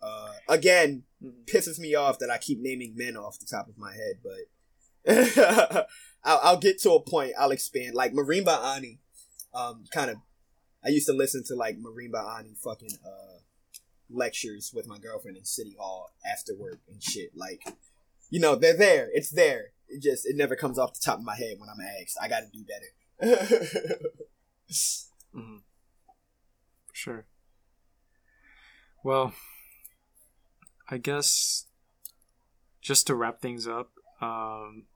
Uh, 0.00 0.32
again, 0.48 1.02
mm-hmm. 1.22 1.42
pisses 1.46 1.78
me 1.78 1.94
off 1.94 2.18
that 2.20 2.30
I 2.30 2.38
keep 2.38 2.60
naming 2.60 2.94
men 2.96 3.16
off 3.16 3.38
the 3.38 3.46
top 3.46 3.68
of 3.68 3.76
my 3.76 3.92
head, 3.92 4.20
but 4.22 5.86
I'll, 6.24 6.40
I'll, 6.42 6.58
get 6.58 6.80
to 6.82 6.92
a 6.92 7.00
point. 7.00 7.32
I'll 7.38 7.50
expand. 7.50 7.94
Like 7.94 8.12
Marimba 8.12 8.76
Ani, 8.76 9.00
um, 9.54 9.84
kind 9.92 10.10
of. 10.10 10.18
I 10.84 10.90
used 10.90 11.06
to 11.08 11.12
listen 11.12 11.42
to 11.46 11.56
like 11.56 11.76
Marimba 11.78 12.38
Ani 12.38 12.54
fucking 12.62 12.98
uh 13.04 13.38
lectures 14.10 14.72
with 14.74 14.86
my 14.86 14.98
girlfriend 14.98 15.36
in 15.36 15.44
City 15.44 15.76
Hall 15.78 16.12
after 16.30 16.54
work 16.54 16.80
and 16.88 17.02
shit. 17.02 17.30
Like, 17.34 17.62
you 18.30 18.40
know, 18.40 18.54
they're 18.54 18.76
there. 18.76 19.08
It's 19.12 19.30
there. 19.30 19.72
It 19.88 20.02
just 20.02 20.26
it 20.26 20.36
never 20.36 20.54
comes 20.54 20.78
off 20.78 20.94
the 20.94 21.00
top 21.04 21.18
of 21.18 21.24
my 21.24 21.36
head 21.36 21.56
when 21.58 21.68
I'm 21.68 21.80
asked. 21.80 22.18
I 22.20 22.28
got 22.28 22.40
to 22.40 22.46
do 22.52 22.64
better. 22.64 22.92
mm-hmm. 24.70 25.56
Sure. 26.98 27.26
Well, 29.04 29.32
I 30.90 30.98
guess 30.98 31.66
just 32.80 33.06
to 33.06 33.14
wrap 33.14 33.40
things 33.40 33.68
up, 33.68 33.92
um, 34.20 34.86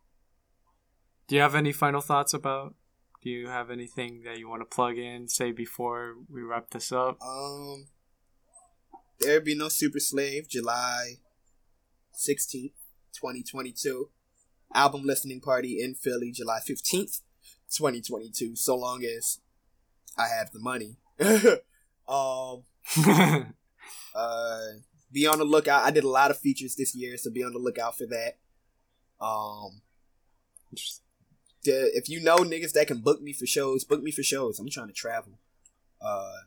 do 1.28 1.36
you 1.36 1.40
have 1.40 1.54
any 1.54 1.70
final 1.70 2.00
thoughts 2.00 2.34
about? 2.34 2.74
Do 3.22 3.30
you 3.30 3.46
have 3.46 3.70
anything 3.70 4.22
that 4.24 4.36
you 4.40 4.48
want 4.48 4.62
to 4.62 4.64
plug 4.64 4.98
in, 4.98 5.28
say 5.28 5.52
before 5.52 6.14
we 6.28 6.42
wrap 6.42 6.70
this 6.70 6.90
up? 6.90 7.22
Um, 7.22 7.86
there 9.20 9.40
be 9.40 9.54
no 9.54 9.68
Super 9.68 10.00
Slave, 10.00 10.48
July 10.48 11.18
sixteenth, 12.10 12.74
twenty 13.16 13.44
twenty 13.44 13.70
two. 13.70 14.10
Album 14.74 15.02
listening 15.04 15.40
party 15.40 15.80
in 15.80 15.94
Philly, 15.94 16.32
July 16.32 16.58
fifteenth, 16.66 17.20
twenty 17.72 18.00
twenty 18.00 18.28
two. 18.28 18.56
So 18.56 18.74
long 18.74 19.04
as 19.04 19.38
I 20.18 20.26
have 20.26 20.50
the 20.50 20.58
money. 20.58 20.96
Um, 22.12 22.64
uh, 24.14 24.60
be 25.10 25.26
on 25.26 25.38
the 25.38 25.44
lookout. 25.44 25.84
I 25.84 25.90
did 25.90 26.04
a 26.04 26.08
lot 26.08 26.30
of 26.30 26.38
features 26.38 26.74
this 26.74 26.94
year, 26.94 27.16
so 27.16 27.30
be 27.30 27.42
on 27.42 27.52
the 27.52 27.58
lookout 27.58 27.96
for 27.96 28.06
that. 28.06 28.38
Um, 29.24 29.80
if 31.64 32.08
you 32.08 32.22
know 32.22 32.36
niggas 32.38 32.72
that 32.72 32.88
can 32.88 33.00
book 33.00 33.22
me 33.22 33.32
for 33.32 33.46
shows, 33.46 33.84
book 33.84 34.02
me 34.02 34.10
for 34.10 34.22
shows. 34.22 34.58
I'm 34.58 34.68
trying 34.68 34.88
to 34.88 34.92
travel. 34.92 35.38
Uh, 36.00 36.40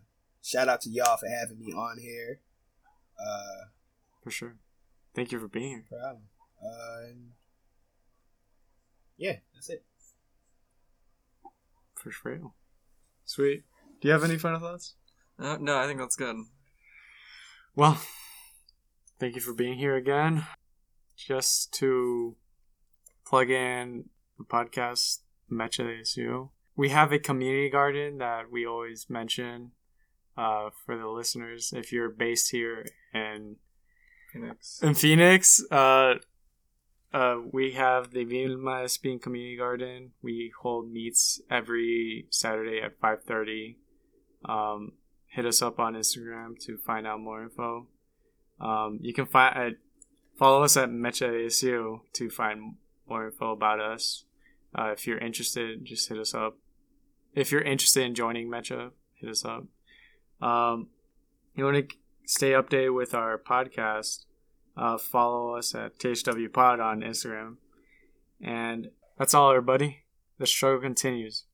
shout 0.43 0.67
out 0.67 0.81
to 0.81 0.89
y'all 0.89 1.17
for 1.17 1.27
having 1.27 1.59
me 1.59 1.71
on 1.73 1.97
here. 1.99 2.41
Uh, 3.19 3.69
for 4.23 4.29
sure. 4.29 4.57
Thank 5.15 5.31
you 5.31 5.39
for 5.39 5.47
being 5.47 5.69
here. 5.69 5.85
Problem. 5.89 6.23
Uh, 6.61 7.13
yeah, 9.17 9.37
that's 9.53 9.69
it. 9.69 9.83
For 11.95 12.11
sure. 12.11 12.51
Sweet. 13.23 13.63
Do 14.01 14.07
you 14.07 14.11
have 14.11 14.23
any 14.23 14.37
final 14.37 14.59
thoughts? 14.59 14.95
Uh, 15.37 15.57
no, 15.59 15.77
I 15.77 15.87
think 15.87 15.99
that's 15.99 16.15
good. 16.15 16.37
Well, 17.75 17.99
thank 19.19 19.35
you 19.35 19.41
for 19.41 19.53
being 19.53 19.77
here 19.77 19.95
again. 19.95 20.45
Just 21.17 21.73
to 21.73 22.35
plug 23.25 23.49
in 23.49 24.05
the 24.37 24.45
podcast 24.45 25.19
Mecha 25.51 26.01
ASU, 26.01 26.49
we 26.75 26.89
have 26.89 27.11
a 27.11 27.19
community 27.19 27.69
garden 27.69 28.17
that 28.19 28.51
we 28.51 28.65
always 28.65 29.07
mention 29.09 29.71
uh, 30.37 30.69
for 30.85 30.97
the 30.97 31.07
listeners. 31.07 31.73
If 31.75 31.91
you're 31.91 32.09
based 32.09 32.51
here 32.51 32.85
in 33.13 33.57
Phoenix, 34.31 34.79
in 34.81 34.93
Phoenix, 34.93 35.63
uh, 35.71 36.15
uh, 37.13 37.37
we 37.51 37.71
have 37.71 38.11
the 38.11 38.25
Vilma 38.25 38.83
Espin 38.83 39.21
Community 39.21 39.57
Garden. 39.57 40.11
We 40.21 40.51
hold 40.61 40.91
meets 40.91 41.41
every 41.49 42.27
Saturday 42.29 42.81
at 42.81 42.99
5.30. 42.99 43.75
Um, 44.43 44.91
hit 45.35 45.45
us 45.45 45.61
up 45.61 45.79
on 45.79 45.95
Instagram 45.95 46.57
to 46.59 46.77
find 46.77 47.05
out 47.05 47.19
more 47.19 47.43
info. 47.43 47.87
Um, 48.59 48.99
you 49.01 49.13
can 49.13 49.25
find 49.25 49.57
uh, 49.57 49.69
follow 50.37 50.63
us 50.63 50.77
at 50.77 50.89
Mecha 50.89 51.29
ASU 51.29 51.99
to 52.13 52.29
find 52.29 52.75
more 53.07 53.27
info 53.27 53.51
about 53.51 53.81
us. 53.81 54.23
Uh, 54.73 54.91
if 54.91 55.05
you're 55.05 55.17
interested, 55.17 55.83
just 55.83 56.07
hit 56.07 56.17
us 56.17 56.33
up. 56.33 56.57
If 57.33 57.51
you're 57.51 57.61
interested 57.61 58.03
in 58.03 58.15
joining 58.15 58.49
Mecha, 58.49 58.91
hit 59.15 59.29
us 59.29 59.43
up. 59.43 59.65
Um, 60.41 60.87
you 61.53 61.65
want 61.65 61.89
to 61.89 61.95
stay 62.25 62.51
updated 62.51 62.95
with 62.95 63.13
our 63.13 63.37
podcast? 63.37 64.25
Uh, 64.77 64.97
follow 64.97 65.55
us 65.55 65.75
at 65.75 65.99
THW 65.99 66.51
Pod 66.51 66.79
on 66.79 67.01
Instagram. 67.01 67.57
And 68.41 68.91
that's 69.17 69.33
all, 69.33 69.49
everybody. 69.49 70.03
The 70.37 70.47
struggle 70.47 70.81
continues. 70.81 71.45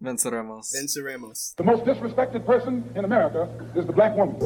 Venceremos. 0.00 0.72
Venceremos. 0.72 0.72
Venceremos. 0.72 1.56
The 1.56 1.64
most 1.64 1.84
disrespected 1.84 2.46
person 2.46 2.84
in 2.94 3.04
America 3.04 3.48
is 3.74 3.84
the 3.86 3.92
black 3.92 4.16
woman. 4.16 4.38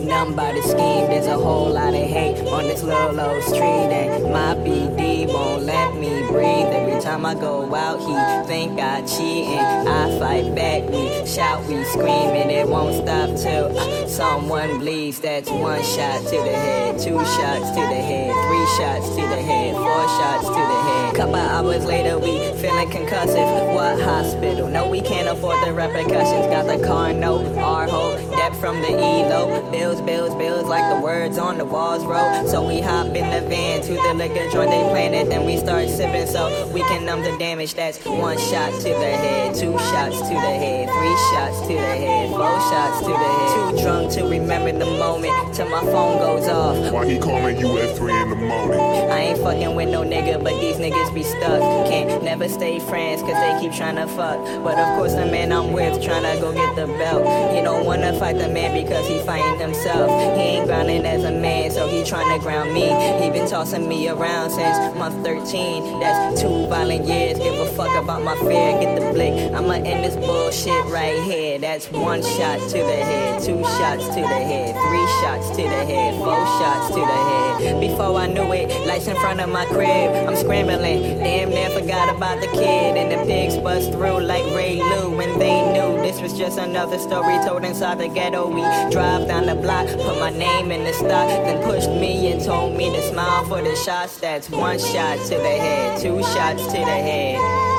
Nothing 0.00 0.34
by 0.34 0.52
the 0.52 0.62
scheme, 0.62 1.06
there's 1.06 1.26
a 1.26 1.36
whole 1.36 1.70
lot 1.70 1.94
of 1.94 2.08
hate 2.08 2.40
on 2.48 2.64
this 2.64 2.82
little 2.82 3.20
old 3.20 3.42
street. 3.44 3.60
And 3.60 4.32
my 4.32 4.54
BD 4.56 5.28
won't 5.28 5.62
let 5.62 5.94
me 5.94 6.26
breathe. 6.26 6.72
Every 6.72 7.00
time 7.00 7.24
I 7.24 7.34
go 7.34 7.72
out, 7.74 8.00
he 8.00 8.48
think 8.48 8.80
I 8.80 9.02
cheating. 9.02 9.58
I 9.58 10.18
fight 10.18 10.54
back, 10.56 10.88
we 10.90 11.26
shout, 11.26 11.64
we 11.66 11.84
scream, 11.84 12.34
and 12.34 12.50
it 12.50 12.66
won't 12.66 12.96
stop 12.96 13.28
till 13.36 13.78
uh, 13.78 14.08
someone 14.08 14.78
bleeds. 14.78 15.20
That's 15.20 15.50
one 15.50 15.82
shot 15.84 16.22
to 16.24 16.36
the 16.36 16.56
head, 16.56 16.98
two 16.98 17.18
shots 17.18 17.68
to 17.70 17.82
the 17.92 18.00
head, 18.10 18.32
three 18.32 18.66
shots 18.78 19.08
to 19.10 19.22
the 19.22 19.42
head, 19.42 19.76
four 19.76 20.08
shots 20.18 20.46
to 20.46 20.52
the 20.54 20.80
head. 20.82 20.89
Couple 21.20 21.36
hours 21.36 21.84
later, 21.84 22.18
we 22.18 22.38
feeling 22.62 22.88
concussive. 22.88 23.74
What 23.74 24.00
hospital? 24.00 24.68
No, 24.68 24.88
we 24.88 25.02
can't 25.02 25.28
afford 25.28 25.62
the 25.66 25.70
repercussions. 25.70 26.46
Got 26.46 26.66
the 26.66 26.82
car 26.82 27.12
no, 27.12 27.44
our 27.58 27.86
whole 27.86 28.16
debt 28.50 28.60
from 28.60 28.80
the 28.80 28.88
ELO. 28.88 29.70
Bills, 29.70 30.00
bills, 30.00 30.34
bills, 30.34 30.64
like 30.64 30.94
the 30.94 31.00
words 31.00 31.38
on 31.38 31.58
the 31.58 31.64
walls 31.64 32.04
roll. 32.04 32.46
So 32.48 32.66
we 32.66 32.80
hop 32.80 33.06
in 33.06 33.30
the 33.30 33.48
van 33.48 33.82
to 33.82 33.94
the 33.94 34.14
liquor 34.14 34.48
joint 34.50 34.70
they 34.70 34.82
planted. 34.90 35.30
Then 35.30 35.44
we 35.44 35.56
start 35.56 35.88
sipping 35.88 36.26
so 36.26 36.68
we 36.72 36.80
can 36.80 37.04
numb 37.04 37.22
the 37.22 37.36
damage. 37.38 37.74
That's 37.74 38.04
one 38.04 38.38
shot 38.38 38.72
to 38.72 38.88
the 38.88 39.10
head, 39.10 39.54
two 39.54 39.76
shots 39.78 40.18
to 40.18 40.28
the 40.28 40.54
head, 40.62 40.88
three 40.88 41.16
shots 41.32 41.60
to 41.62 41.74
the 41.74 41.96
head, 41.96 42.30
four 42.30 42.60
shots 42.70 43.00
to 43.00 43.08
the 43.08 43.16
head. 43.16 43.76
Too 43.76 43.82
drunk 43.82 44.12
to 44.12 44.22
remember 44.24 44.72
the 44.72 44.90
moment 44.98 45.54
till 45.54 45.68
my 45.68 45.80
phone 45.80 46.18
goes 46.18 46.48
off. 46.48 46.92
Why 46.92 47.06
he 47.06 47.18
calling 47.18 47.58
you 47.58 47.78
at 47.78 47.96
3 47.96 48.12
in 48.12 48.30
the 48.30 48.36
morning? 48.36 48.80
I 48.80 49.18
ain't 49.20 49.38
fucking 49.38 49.74
with 49.74 49.88
no 49.88 50.02
nigga, 50.02 50.42
but 50.42 50.58
these 50.60 50.76
niggas 50.76 51.14
be 51.14 51.22
stuck. 51.22 51.60
Can't 51.88 52.22
never 52.22 52.48
stay 52.48 52.78
friends, 52.80 53.22
cause 53.22 53.32
they 53.32 53.58
keep 53.60 53.72
trying 53.72 53.96
to 53.96 54.06
fuck. 54.06 54.38
But 54.64 54.78
of 54.78 54.98
course, 54.98 55.14
the 55.14 55.26
man 55.26 55.52
I'm 55.52 55.72
with 55.72 56.02
trying 56.02 56.22
to 56.22 56.40
go 56.40 56.52
get 56.52 56.74
the 56.76 56.86
belt. 56.86 57.54
He 57.54 57.62
don't 57.62 57.84
wanna 57.84 58.18
fight 58.18 58.39
the 58.40 58.48
man 58.48 58.72
because 58.72 59.06
he 59.06 59.18
fighting 59.20 59.58
himself. 59.60 60.10
He 60.36 60.56
ain't 60.56 60.66
grounding 60.66 61.04
as 61.04 61.24
a 61.24 61.30
man, 61.30 61.70
so 61.70 61.86
he 61.88 62.04
trying 62.04 62.36
to 62.36 62.42
ground 62.42 62.72
me. 62.72 62.88
He 63.22 63.30
been 63.30 63.48
tossing 63.48 63.88
me 63.88 64.08
around 64.08 64.50
since 64.50 64.96
month 64.96 65.24
13. 65.24 66.00
That's 66.00 66.40
two 66.40 66.66
violent 66.66 67.06
years. 67.06 67.38
Give 67.38 67.54
a 67.54 67.66
fuck 67.72 67.94
about 68.02 68.22
my 68.22 68.36
fear. 68.36 68.80
Get 68.80 68.98
the 68.98 69.12
blick. 69.12 69.52
I'ma 69.52 69.74
end 69.74 70.04
this 70.04 70.16
bullshit 70.16 70.84
right 70.86 71.22
here. 71.22 71.58
That's 71.58 71.90
one 71.90 72.22
shot 72.22 72.58
to 72.70 72.78
the 72.78 73.00
head, 73.10 73.42
two 73.42 73.62
shots 73.62 74.06
to 74.08 74.20
the 74.20 74.40
head, 74.50 74.74
three 74.74 75.06
shots 75.20 75.50
to 75.50 75.62
the 75.62 75.84
head, 75.92 76.14
four 76.16 76.44
shots 76.58 76.88
to 76.88 77.00
the 77.00 77.06
head. 77.06 77.80
Before 77.80 78.16
I 78.16 78.26
knew 78.26 78.52
it, 78.52 78.86
lights 78.86 79.06
in 79.06 79.16
front 79.16 79.40
of 79.40 79.50
my 79.50 79.66
crib. 79.66 80.28
I'm 80.28 80.36
scrambling. 80.36 81.02
Damn 81.18 81.50
near 81.50 81.70
forgot 81.70 82.14
about 82.14 82.40
the 82.40 82.46
kid. 82.48 82.96
And 82.96 83.12
the 83.12 83.24
pigs 83.26 83.56
bust 83.58 83.92
through 83.92 84.20
like 84.20 84.44
Ray 84.54 84.78
Lou. 84.78 85.20
And 85.20 85.40
they 85.40 85.60
knew 85.72 86.00
this 86.02 86.20
was 86.20 86.36
just 86.36 86.58
another 86.58 86.98
story 86.98 87.38
told 87.44 87.64
inside 87.64 87.98
the 87.98 88.08
ghetto. 88.30 88.48
We 88.48 88.62
drive 88.90 89.26
down 89.28 89.46
the 89.46 89.54
block, 89.54 89.86
put 89.88 90.18
my 90.18 90.30
name 90.30 90.70
in 90.70 90.84
the 90.84 90.92
stock, 90.92 91.28
then 91.28 91.62
pushed 91.64 91.90
me 91.90 92.32
and 92.32 92.42
told 92.42 92.76
me 92.76 92.90
to 92.90 93.02
smile 93.02 93.44
for 93.46 93.62
the 93.62 93.74
shots. 93.76 94.18
That's 94.18 94.48
one 94.50 94.78
shot 94.78 95.18
to 95.18 95.34
the 95.34 95.36
head, 95.36 96.00
two 96.00 96.22
shots 96.22 96.64
to 96.66 96.72
the 96.72 96.84
head. 96.84 97.69